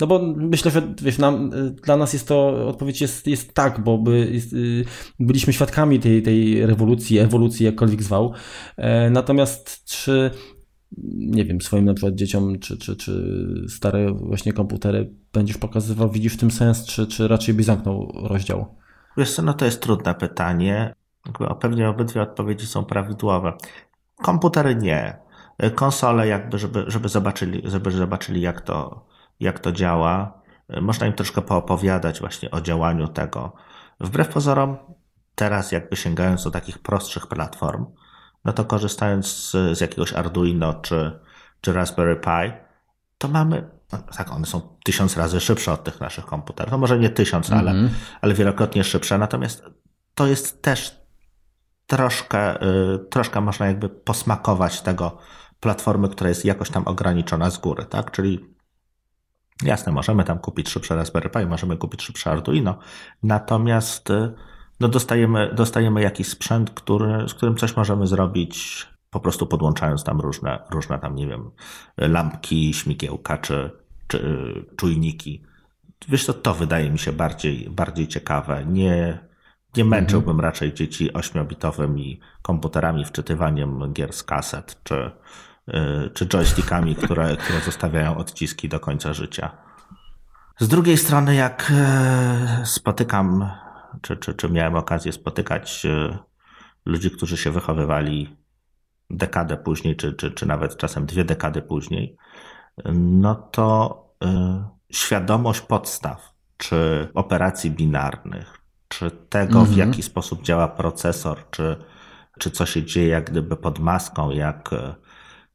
No 0.00 0.06
bo 0.06 0.20
myślę, 0.36 0.70
że 0.70 0.94
wiesz, 1.02 1.18
nam, 1.18 1.50
dla 1.84 1.96
nas 1.96 2.12
jest 2.12 2.28
to, 2.28 2.68
odpowiedź 2.68 3.00
jest, 3.00 3.26
jest 3.26 3.54
tak, 3.54 3.80
bo 3.80 3.98
by, 3.98 4.30
jest, 4.32 4.52
y, 4.52 4.84
byliśmy 5.20 5.52
świadkami 5.52 6.00
tej, 6.00 6.22
tej 6.22 6.66
rewolucji, 6.66 7.18
ewolucji, 7.18 7.66
jakkolwiek 7.66 8.02
zwał. 8.02 8.32
E, 8.76 9.10
natomiast 9.10 9.84
czy, 9.84 10.30
nie 11.14 11.44
wiem, 11.44 11.60
swoim 11.60 11.84
na 11.84 11.94
przykład 11.94 12.14
dzieciom, 12.14 12.58
czy, 12.58 12.78
czy, 12.78 12.96
czy 12.96 13.44
stare 13.68 14.12
właśnie 14.12 14.52
komputery 14.52 15.10
będziesz 15.32 15.58
pokazywał, 15.58 16.10
widzisz 16.10 16.34
w 16.34 16.38
tym 16.38 16.50
sens, 16.50 16.84
czy, 16.84 17.06
czy 17.06 17.28
raczej 17.28 17.54
byś 17.54 17.66
zamknął 17.66 18.12
rozdział? 18.14 18.74
Wiesz 19.16 19.34
co, 19.34 19.42
no 19.42 19.54
to 19.54 19.64
jest 19.64 19.82
trudne 19.82 20.14
pytanie. 20.14 20.94
Pewnie 21.60 21.88
obydwie 21.88 22.22
odpowiedzi 22.22 22.66
są 22.66 22.84
prawidłowe. 22.84 23.52
Komputery 24.16 24.76
nie 24.76 25.27
konsole 25.74 26.26
jakby, 26.28 26.58
żeby, 26.58 26.84
żeby 26.86 27.08
zobaczyli, 27.08 27.62
żeby 27.64 27.90
zobaczyli 27.90 28.40
jak 28.40 28.60
to, 28.60 29.06
jak 29.40 29.60
to 29.60 29.72
działa. 29.72 30.42
można 30.80 31.06
im 31.06 31.12
troszkę 31.12 31.42
poopowiadać 31.42 32.20
właśnie 32.20 32.50
o 32.50 32.60
działaniu 32.60 33.08
tego. 33.08 33.52
Wbrew 34.00 34.28
pozorom, 34.28 34.76
teraz 35.34 35.72
jakby 35.72 35.96
sięgając 35.96 36.44
do 36.44 36.50
takich 36.50 36.78
prostszych 36.78 37.26
platform, 37.26 37.86
no 38.44 38.52
to 38.52 38.64
korzystając 38.64 39.26
z, 39.26 39.78
z 39.78 39.80
jakiegoś 39.80 40.12
Arduino 40.12 40.74
czy, 40.74 41.20
czy 41.60 41.72
Raspberry 41.72 42.16
Pi, 42.16 42.52
to 43.18 43.28
mamy, 43.28 43.70
no 43.92 43.98
tak, 44.16 44.32
one 44.32 44.46
są 44.46 44.76
tysiąc 44.84 45.16
razy 45.16 45.40
szybsze 45.40 45.72
od 45.72 45.84
tych 45.84 46.00
naszych 46.00 46.26
komputerów. 46.26 46.72
No 46.72 46.78
może 46.78 46.98
nie 46.98 47.10
tysiąc, 47.10 47.50
mm 47.50 47.58
-hmm. 47.58 47.68
ale, 47.68 47.70
mhm. 47.70 48.00
ale 48.20 48.34
wielokrotnie 48.34 48.84
szybsze. 48.84 49.18
Natomiast 49.18 49.64
to 50.14 50.26
jest 50.26 50.62
też 50.62 51.00
troszkę, 51.86 52.62
y, 52.62 52.98
troszkę 52.98 53.40
można 53.40 53.66
jakby 53.66 53.88
posmakować 53.88 54.80
tego 54.80 55.18
platformy, 55.60 56.08
która 56.08 56.28
jest 56.28 56.44
jakoś 56.44 56.70
tam 56.70 56.82
ograniczona 56.86 57.50
z 57.50 57.58
góry, 57.58 57.84
tak? 57.84 58.10
Czyli 58.10 58.46
jasne, 59.62 59.92
możemy 59.92 60.24
tam 60.24 60.38
kupić 60.38 60.68
szybsze 60.68 60.96
Raspberry 60.96 61.30
Pi, 61.30 61.46
możemy 61.46 61.76
kupić 61.76 62.02
szybsze 62.02 62.30
Arduino, 62.30 62.78
natomiast 63.22 64.10
y, 64.10 64.34
no 64.80 64.88
dostajemy, 64.88 65.54
dostajemy 65.54 66.02
jakiś 66.02 66.28
sprzęt, 66.28 66.70
który, 66.70 67.28
z 67.28 67.34
którym 67.34 67.56
coś 67.56 67.76
możemy 67.76 68.06
zrobić 68.06 68.86
po 69.10 69.20
prostu 69.20 69.46
podłączając 69.46 70.04
tam 70.04 70.20
różne, 70.20 70.58
różne 70.70 70.98
tam, 70.98 71.14
nie 71.14 71.26
wiem, 71.26 71.50
lampki, 71.96 72.74
śmigiełka 72.74 73.38
czy, 73.38 73.70
czy 74.08 74.20
czujniki. 74.76 75.42
Wiesz 76.08 76.24
co, 76.26 76.34
to 76.34 76.54
wydaje 76.54 76.90
mi 76.90 76.98
się 76.98 77.12
bardziej, 77.12 77.70
bardziej 77.70 78.08
ciekawe. 78.08 78.64
Nie, 78.66 79.18
nie 79.76 79.84
męczyłbym 79.84 80.30
mhm. 80.30 80.44
raczej 80.44 80.74
dzieci 80.74 81.12
ośmiobitowymi 81.12 82.20
komputerami, 82.42 83.04
wczytywaniem 83.04 83.92
gier 83.92 84.12
z 84.12 84.22
kaset 84.22 84.80
czy, 84.82 84.94
y, 84.94 85.10
czy 86.14 86.26
joystickami, 86.26 86.96
które, 86.96 87.36
które 87.36 87.60
zostawiają 87.60 88.16
odciski 88.16 88.68
do 88.68 88.80
końca 88.80 89.12
życia. 89.12 89.50
Z 90.58 90.68
drugiej 90.68 90.96
strony, 90.96 91.34
jak 91.34 91.72
e, 91.76 92.62
spotykam, 92.64 93.50
czy, 94.02 94.16
czy, 94.16 94.34
czy 94.34 94.50
miałem 94.50 94.76
okazję 94.76 95.12
spotykać 95.12 95.86
e, 95.86 96.18
ludzi, 96.84 97.10
którzy 97.10 97.36
się 97.36 97.50
wychowywali 97.50 98.36
dekadę 99.10 99.56
później, 99.56 99.96
czy, 99.96 100.12
czy, 100.12 100.30
czy 100.30 100.46
nawet 100.46 100.76
czasem 100.76 101.06
dwie 101.06 101.24
dekady 101.24 101.62
później, 101.62 102.16
no 102.94 103.34
to 103.34 104.04
y, 104.24 104.26
świadomość 104.92 105.60
podstaw, 105.60 106.32
czy 106.56 107.08
operacji 107.14 107.70
binarnych, 107.70 108.58
czy 108.88 109.10
tego, 109.10 109.64
w 109.64 109.68
mhm. 109.68 109.88
jaki 109.88 110.02
sposób 110.02 110.42
działa 110.42 110.68
procesor, 110.68 111.38
czy, 111.50 111.76
czy 112.38 112.50
co 112.50 112.66
się 112.66 112.84
dzieje 112.84 113.08
jak 113.08 113.30
gdyby 113.30 113.56
pod 113.56 113.78
maską, 113.78 114.30
jak, 114.30 114.70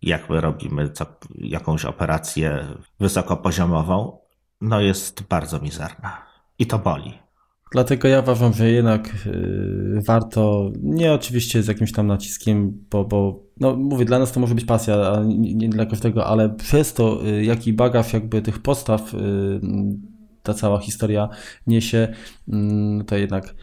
jak 0.04 0.30
my 0.30 0.42
robimy 0.42 0.90
co, 0.90 1.06
jakąś 1.38 1.86
operację 1.86 2.66
wysokopoziomową, 3.00 4.18
no 4.62 4.82
jest 4.82 5.24
bardzo 5.24 5.60
mizerna. 5.60 6.18
I 6.60 6.66
to 6.66 6.80
boli. 6.80 7.14
Dlatego 7.72 8.08
ja 8.08 8.20
uważam, 8.20 8.54
że 8.54 8.72
jednak 8.72 9.26
yy, 9.26 10.02
warto, 10.08 10.72
nie 10.82 11.14
oczywiście 11.14 11.64
z 11.64 11.68
jakimś 11.68 11.92
tam 11.92 12.08
naciskiem, 12.08 12.86
bo, 12.92 13.06
bo 13.06 13.44
no 13.60 13.76
mówię, 13.76 14.06
dla 14.06 14.20
nas 14.20 14.32
to 14.32 14.40
może 14.40 14.56
być 14.56 14.66
pasja, 14.66 15.12
a 15.12 15.24
nie, 15.24 15.54
nie 15.54 15.70
dla 15.70 15.86
każdego, 15.86 16.26
ale 16.26 16.50
przez 16.50 16.94
to, 16.94 17.20
yy, 17.24 17.44
jaki 17.44 17.74
bagaż 17.74 18.14
jakby 18.14 18.42
tych 18.42 18.60
podstaw 18.60 19.14
yy, 19.14 19.62
ta 20.44 20.54
cała 20.54 20.80
historia 20.80 21.30
niesie, 21.68 22.14
mm, 22.48 23.06
to 23.06 23.16
jednak 23.16 23.56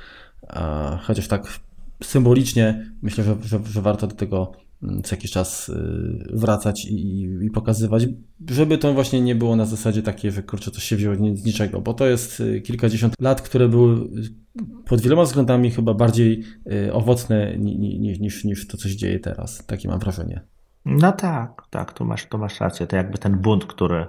chociaż 1.03 1.29
tak 1.29 1.61
symbolicznie 2.03 2.93
myślę, 3.03 3.25
że, 3.25 3.37
że, 3.43 3.61
że 3.65 3.83
warto 3.83 4.07
do 4.07 4.15
tego 4.15 4.53
co 5.05 5.15
jakiś 5.15 5.31
czas 5.31 5.69
y, 5.69 5.75
wracać 6.33 6.85
i, 6.85 7.23
i, 7.43 7.51
pokazywać, 7.51 8.07
żeby 8.51 8.79
to 8.79 8.95
właśnie 8.95 9.21
nie 9.21 9.35
było 9.35 9.57
na 9.57 9.67
zasadzie 9.67 10.03
takie, 10.03 10.31
że 10.31 10.43
kurczę, 10.43 10.71
się 10.81 10.97
wzięło 10.97 11.15
z 11.15 11.45
niczego, 11.45 11.81
bo 11.81 11.95
to 11.95 12.07
jest 12.07 12.41
y, 12.41 12.61
kilkadziesiąt 12.61 13.15
lat, 13.21 13.43
które 13.43 13.69
były 13.69 14.09
pod 14.87 15.01
wieloma 15.01 15.23
względami 15.23 15.71
chyba 15.71 15.95
bardziej 15.95 16.45
y, 16.73 16.93
owocne 16.93 17.57
niż, 17.59 18.19
niż, 18.21 18.45
niż 18.45 18.67
to, 18.67 18.77
co 18.77 18.89
się 18.89 18.97
dzieje 18.97 19.21
teraz. 19.21 19.67
Takie 19.67 19.89
mam 19.89 19.99
wrażenie. 19.99 20.41
No 20.85 21.13
tak, 21.13 21.63
tak, 21.71 21.93
tu 21.93 22.05
masz, 22.05 22.27
tu 22.27 22.39
masz 22.39 22.61
rację. 22.61 22.87
To 22.87 22.97
jakby 22.97 23.19
ten 23.19 23.39
bunt, 23.39 23.65
który, 23.65 24.07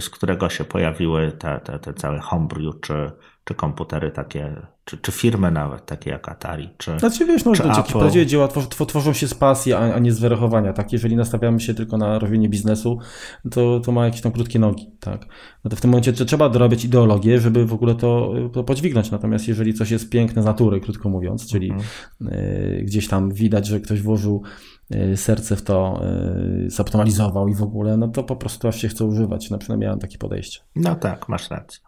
z 0.00 0.10
którego 0.10 0.48
się 0.48 0.64
pojawiły 0.64 1.32
te, 1.32 1.60
te, 1.64 1.78
te 1.78 1.94
całe 1.94 2.20
homebrew, 2.20 2.74
czy, 2.80 3.10
czy 3.44 3.54
komputery 3.54 4.10
takie, 4.10 4.56
czy, 4.84 4.98
czy 4.98 5.12
firmy 5.12 5.50
nawet 5.50 5.86
takie 5.86 6.10
jak 6.10 6.28
Atari, 6.28 6.70
czy 6.78 6.98
Znaczy 6.98 7.26
wiesz, 7.26 7.44
no, 7.44 7.52
czy 7.52 7.62
Apple. 7.62 7.98
prawdziwe 7.98 8.26
dzieła 8.26 8.48
tworzą, 8.48 8.68
tworzą 8.68 9.12
się 9.12 9.28
z 9.28 9.34
pasji, 9.34 9.72
a, 9.72 9.78
a, 9.94 9.98
nie 9.98 10.12
z 10.12 10.18
wyrachowania, 10.20 10.72
tak? 10.72 10.92
Jeżeli 10.92 11.16
nastawiamy 11.16 11.60
się 11.60 11.74
tylko 11.74 11.96
na 11.96 12.18
robienie 12.18 12.48
biznesu, 12.48 12.98
to, 13.50 13.80
to 13.80 13.92
ma 13.92 14.04
jakieś 14.04 14.20
tam 14.20 14.32
krótkie 14.32 14.58
nogi, 14.58 14.90
tak? 15.00 15.26
No 15.64 15.70
to 15.70 15.76
w 15.76 15.80
tym 15.80 15.90
momencie 15.90 16.12
trzeba 16.12 16.48
dorabiać 16.48 16.84
ideologię, 16.84 17.40
żeby 17.40 17.66
w 17.66 17.72
ogóle 17.72 17.94
to, 17.94 18.34
to 18.52 18.64
podźwignąć, 18.64 19.10
natomiast 19.10 19.48
jeżeli 19.48 19.74
coś 19.74 19.90
jest 19.90 20.10
piękne 20.10 20.42
z 20.42 20.44
natury, 20.44 20.80
krótko 20.80 21.08
mówiąc, 21.08 21.46
czyli 21.46 21.70
mhm. 21.70 21.88
y, 22.32 22.82
gdzieś 22.84 23.08
tam 23.08 23.32
widać, 23.32 23.66
że 23.66 23.80
ktoś 23.80 24.02
włożył 24.02 24.42
y, 24.94 25.16
serce 25.16 25.56
w 25.56 25.62
to, 25.62 26.00
y, 26.66 26.70
zoptymalizował 26.70 27.48
i 27.48 27.54
w 27.54 27.62
ogóle, 27.62 27.96
no 27.96 28.08
to 28.08 28.24
po 28.24 28.36
prostu 28.36 28.68
aż 28.68 28.80
się 28.80 28.88
chce 28.88 29.04
używać. 29.04 29.50
Na 29.50 29.58
przykład 29.58 29.78
miałem 29.78 29.98
takie 29.98 30.18
podejście. 30.18 30.60
No 30.76 30.94
tak, 30.94 31.28
masz 31.28 31.50
rację. 31.50 31.80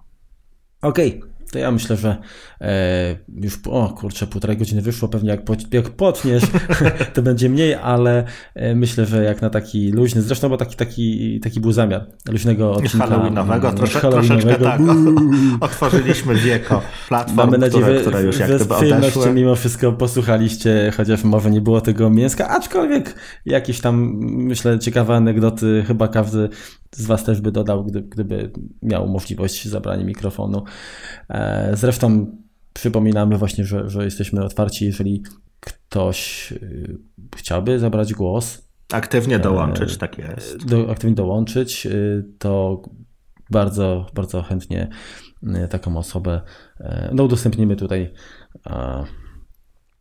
Okej, 0.83 1.19
okay 1.19 1.36
to 1.53 1.59
ja 1.59 1.71
myślę, 1.71 1.97
że 1.97 2.17
e, 2.61 3.17
już, 3.43 3.59
o 3.67 3.89
kurczę, 3.89 4.27
półtorej 4.27 4.57
godziny 4.57 4.83
wyszło, 4.83 5.09
pewnie 5.09 5.31
jak, 5.31 5.41
jak 5.73 5.91
potniesz, 5.91 6.43
to 7.15 7.23
będzie 7.23 7.49
mniej, 7.49 7.75
ale 7.75 8.25
e, 8.55 8.75
myślę, 8.75 9.07
że 9.07 9.25
jak 9.25 9.43
na 9.43 9.51
taki 9.51 9.91
luźny, 9.91 10.23
zresztą 10.23 10.49
bo 10.49 10.57
taki, 10.57 10.77
taki, 10.77 11.41
taki 11.41 11.61
był 11.61 11.73
zamiar 11.73 12.07
luźnego 12.29 12.73
odcinka. 12.73 13.07
Halloweenowego, 13.07 13.73
trosze, 13.73 14.01
troszeczkę 14.01 14.55
tak, 14.55 14.81
otworzyliśmy 15.61 16.35
wieko 16.35 16.83
platform, 17.09 17.37
Mamy 17.37 17.59
nadzieję, 17.59 17.85
które, 17.85 18.01
które 18.01 18.23
już 18.23 18.39
jak 18.39 18.51
gdyby 18.51 19.33
mimo 19.35 19.57
wszystko 19.57 19.93
posłuchaliście, 19.93 20.93
chociaż 20.97 21.25
może 21.25 21.51
nie 21.51 21.61
było 21.61 21.81
tego 21.81 22.11
mięska, 22.11 22.49
aczkolwiek 22.49 23.15
jakieś 23.47 23.81
tam, 23.81 24.17
myślę, 24.23 24.79
ciekawe 24.79 25.15
anegdoty 25.15 25.85
chyba 25.87 26.09
każdy 26.09 26.49
z 26.93 27.07
Was 27.07 27.25
też 27.25 27.41
by 27.41 27.53
dodał, 27.53 27.85
gdy, 27.85 28.03
gdyby 28.03 28.51
miał 28.83 29.09
możliwość 29.09 29.69
zabrania 29.69 30.05
mikrofonu. 30.05 30.65
E, 31.29 31.71
zresztą 31.77 32.37
przypominamy 32.73 33.39
właśnie, 33.39 33.65
że, 33.65 33.91
że 33.91 34.05
jesteśmy 34.05 34.45
otwarci, 34.45 34.85
jeżeli 34.85 35.23
ktoś 35.61 36.53
y, 36.53 36.99
chciałby 37.37 37.79
zabrać 37.79 38.15
głos. 38.15 38.69
Aktywnie 38.93 39.39
dołączyć, 39.39 39.95
e, 39.95 39.97
tak 39.97 40.19
jest. 40.19 40.67
Do, 40.67 40.91
aktywnie 40.91 41.17
dołączyć, 41.17 41.87
y, 41.87 42.25
to 42.39 42.83
bardzo, 43.51 44.07
bardzo 44.15 44.43
chętnie 44.43 44.89
y, 45.43 45.69
taką 45.69 45.97
osobę 45.97 46.41
e, 46.81 47.11
no, 47.15 47.25
udostępnimy 47.25 47.77
tutaj, 47.77 48.13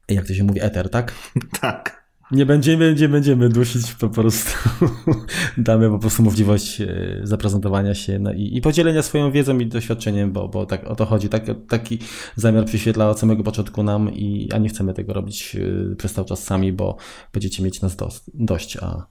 jak 0.10 0.28
to 0.28 0.34
się 0.34 0.44
mówi, 0.44 0.60
eter, 0.64 0.90
tak? 0.90 1.14
tak. 1.62 2.05
Nie 2.32 2.46
będziemy, 2.46 2.96
nie 2.96 3.10
będziemy 3.10 3.50
dusić, 3.50 3.94
po 3.94 4.10
prostu 4.10 4.70
damy 5.58 5.90
po 5.90 6.00
prostu 6.00 6.24
możliwość 6.24 6.82
e, 6.82 7.20
zaprezentowania 7.24 7.94
się 7.94 8.20
no 8.20 8.34
i, 8.34 8.58
i, 8.58 8.62
podzielenia 8.62 9.02
swoją 9.02 9.32
wiedzą 9.32 9.60
i 9.60 9.66
doświadczeniem, 9.66 10.32
bo, 10.32 10.48
bo 10.48 10.66
tak 10.66 10.88
o 10.88 10.96
to 10.96 11.06
chodzi. 11.06 11.30
Tak, 11.30 11.44
taki 11.70 12.00
zamiar 12.36 12.66
przyświetla 12.66 13.10
od 13.10 13.20
samego 13.20 13.44
początku 13.44 13.84
nam, 13.84 14.14
i, 14.14 14.50
a 14.54 14.58
nie 14.58 14.70
chcemy 14.70 14.94
tego 14.94 15.14
robić 15.14 15.56
e, 15.92 15.96
przez 15.96 16.14
cały 16.14 16.28
czas 16.28 16.44
sami, 16.44 16.74
bo 16.74 16.98
będziecie 17.34 17.64
mieć 17.64 17.82
nas 17.82 17.96
do, 17.96 18.10
dość, 18.34 18.78
a 18.78 19.08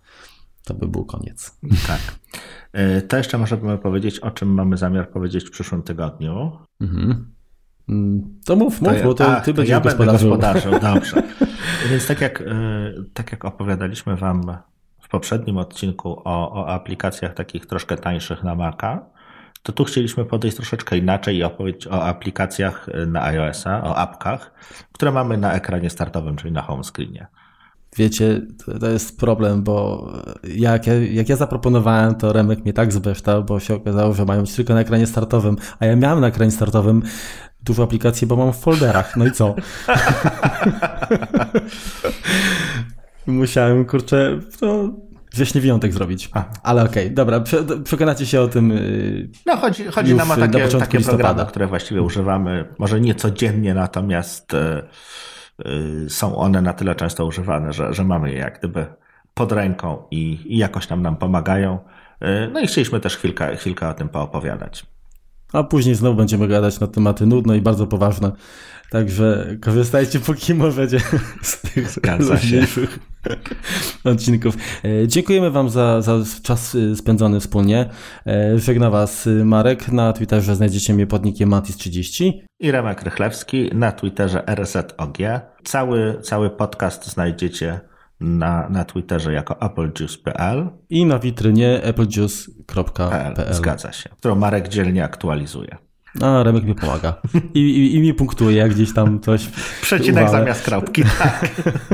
to 0.65 0.75
by 0.75 0.89
był 0.89 1.05
koniec. 1.05 1.59
Tak. 1.87 2.01
E, 2.73 3.03
to 3.03 3.17
jeszcze 3.17 3.39
możemy 3.39 3.79
powiedzieć, 3.79 4.21
o 4.21 4.31
czym 4.31 4.55
mamy 4.55 4.77
zamiar 4.77 5.11
powiedzieć 5.11 5.45
w 5.45 5.51
przyszłym 5.51 5.83
tygodniu. 5.83 6.53
Mhm. 6.81 7.35
Mm, 7.89 8.41
to 8.45 8.57
mów, 8.57 8.81
mów, 8.83 8.99
to, 8.99 9.05
bo 9.05 9.15
to 9.15 9.37
a, 9.37 9.41
ty 9.41 9.55
będziesz 9.55 9.71
ja 9.71 9.81
gospodarzył. 9.81 10.31
gospodarzył. 10.31 10.81
Dobrze. 10.81 11.23
Więc 11.91 12.07
tak 12.07 12.21
jak, 12.21 12.41
e, 12.41 12.45
tak 13.15 13.33
jak 13.33 13.45
opowiadaliśmy 13.45 14.17
Wam 14.17 14.57
w 15.03 15.09
poprzednim 15.09 15.59
odcinku 15.59 16.23
o, 16.25 16.53
o 16.53 16.69
aplikacjach 16.69 17.35
takich 17.35 17.67
troszkę 17.67 17.97
tańszych 17.97 18.43
na 18.43 18.55
Maca, 18.55 19.07
to 19.63 19.73
tu 19.73 19.85
chcieliśmy 19.85 20.25
podejść 20.25 20.57
troszeczkę 20.57 20.99
inaczej 20.99 21.37
i 21.37 21.45
opowiedzieć 21.45 21.87
o 21.87 22.05
aplikacjach 22.05 22.87
na 23.07 23.23
iOS-a, 23.23 23.85
o 23.85 23.97
apkach, 23.97 24.55
które 24.93 25.13
mamy 25.13 25.39
na 25.39 25.53
ekranie 25.53 25.91
startowym, 25.91 26.37
czyli 26.37 26.53
na 26.53 26.63
home 26.63 26.85
screenie. 26.85 27.27
Wiecie, 27.97 28.41
to 28.81 28.91
jest 28.91 29.21
problem, 29.21 29.63
bo 29.63 30.07
jak 30.57 30.87
ja, 30.87 30.95
jak 30.95 31.29
ja 31.29 31.37
zaproponowałem, 31.37 32.15
to 32.15 32.33
Remek 32.33 32.65
mnie 32.65 32.73
tak 32.73 32.93
zbeształ, 32.93 33.45
bo 33.45 33.61
się 33.61 33.75
okazało, 33.75 34.15
że 34.15 34.25
mają 34.25 34.45
tylko 34.45 34.75
na 34.75 34.81
ekranie 34.81 35.07
startowym, 35.07 35.57
a 35.79 35.87
ja 35.87 35.97
miałem 35.97 36.21
na 36.21 36.27
ekranie 36.27 36.51
startowym 36.51 37.03
dużo 37.65 37.83
aplikacji, 37.83 38.27
bo 38.27 38.37
mam 38.37 38.53
w 38.53 38.57
folderach. 38.57 39.17
No 39.17 39.27
i 39.27 39.33
co? 39.33 39.55
Musiałem, 43.27 43.85
kurczę, 43.85 44.41
no, 44.63 44.93
wrześni 45.33 45.61
wyjątek 45.61 45.93
zrobić. 45.93 46.31
A. 46.33 46.45
Ale 46.63 46.83
okej, 46.83 47.05
okay, 47.05 47.15
dobra, 47.15 47.41
przekonacie 47.85 48.27
się 48.27 48.41
o 48.41 48.49
tym. 48.49 48.73
Y, 48.73 49.29
no, 49.47 49.57
chodzi, 49.57 49.85
chodzi 49.85 50.15
nam 50.15 50.31
o 50.31 50.37
takie, 50.37 50.69
takie 50.69 51.01
programy, 51.01 51.47
które 51.47 51.67
właściwie 51.67 52.03
używamy, 52.03 52.65
może 52.79 53.01
nie 53.01 53.15
codziennie, 53.15 53.75
natomiast 53.75 54.55
y, 54.55 54.83
y, 55.67 56.11
są 56.11 56.37
one 56.37 56.63
na 56.63 56.73
tyle 56.73 56.95
często 56.95 57.27
używane, 57.27 57.73
że, 57.73 57.95
że 57.95 58.05
mamy 58.05 58.33
je 58.33 58.39
jak 58.39 58.59
gdyby 58.59 58.87
pod 59.35 59.53
ręką 59.53 60.03
i, 60.11 60.39
i 60.45 60.59
jakoś 60.59 60.87
tam 60.87 61.03
nam 61.03 61.17
pomagają. 61.17 61.79
No 62.53 62.61
i 62.61 62.67
chcieliśmy 62.67 63.01
też 63.01 63.17
chwilkę, 63.17 63.57
chwilkę 63.57 63.89
o 63.89 63.95
tym 63.95 64.09
poopowiadać. 64.09 64.87
A 65.53 65.63
później 65.63 65.95
znowu 65.95 66.17
będziemy 66.17 66.49
gadać 66.49 66.81
na 66.81 66.87
tematy 66.87 67.27
nudne 67.27 67.57
i 67.57 67.61
bardzo 67.61 67.87
poważne. 67.87 68.33
Także 68.91 69.57
korzystajcie 69.61 70.21
póki 70.21 70.55
możecie 70.55 71.01
z 71.43 71.61
tych 71.61 71.97
luźniejszych 72.19 72.99
odcinków. 74.05 74.57
E, 74.85 75.09
dziękujemy 75.09 75.51
Wam 75.51 75.69
za, 75.69 76.03
za 76.03 76.19
czas 76.43 76.75
e, 76.75 76.97
spędzony 76.97 77.41
wspólnie. 77.41 77.91
E, 78.27 78.59
żegna 78.59 78.91
Was 78.91 79.29
Marek. 79.45 79.89
Na 79.93 80.13
Twitterze 80.13 80.57
znajdziecie 80.57 80.95
mnie 80.95 81.07
pod 81.07 81.25
nickiem 81.25 81.51
Matis30. 81.51 82.33
I 82.61 82.71
Remek 82.71 83.03
Rychlewski 83.03 83.71
na 83.75 83.93
Twitterze 83.93 84.43
RZOG. 84.55 85.19
Cały, 85.65 86.21
cały 86.23 86.51
podcast 86.51 87.07
znajdziecie 87.07 87.81
na, 88.21 88.69
na 88.69 88.85
Twitterze 88.85 89.33
jako 89.33 89.63
applejuice.pl 89.63 90.71
i 90.91 91.07
na 91.07 91.19
witrynie 91.19 91.83
applejuice.pl. 91.89 93.35
Zgadza 93.51 93.93
się, 93.93 94.11
którą 94.19 94.35
Marek 94.35 94.69
dzielnie 94.69 95.05
aktualizuje. 95.05 95.77
A, 96.23 96.43
Remek 96.43 96.65
mi 96.65 96.75
pomaga. 96.75 97.15
I, 97.55 97.61
i, 97.61 97.95
i 97.95 98.01
mi 98.01 98.15
punktuje, 98.15 98.57
jak 98.57 98.71
gdzieś 98.71 98.95
tam 98.95 99.21
coś. 99.21 99.49
Przecinek 99.83 100.31
zamiast 100.31 100.65
kropki, 100.65 101.03
tak. 101.19 101.51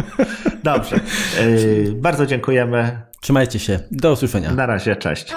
Dobrze. 0.64 1.00
Yy, 1.40 1.94
bardzo 1.96 2.26
dziękujemy. 2.26 3.02
Trzymajcie 3.20 3.58
się. 3.58 3.80
Do 3.90 4.12
usłyszenia. 4.12 4.54
Na 4.54 4.66
razie, 4.66 4.96
cześć. 4.96 5.34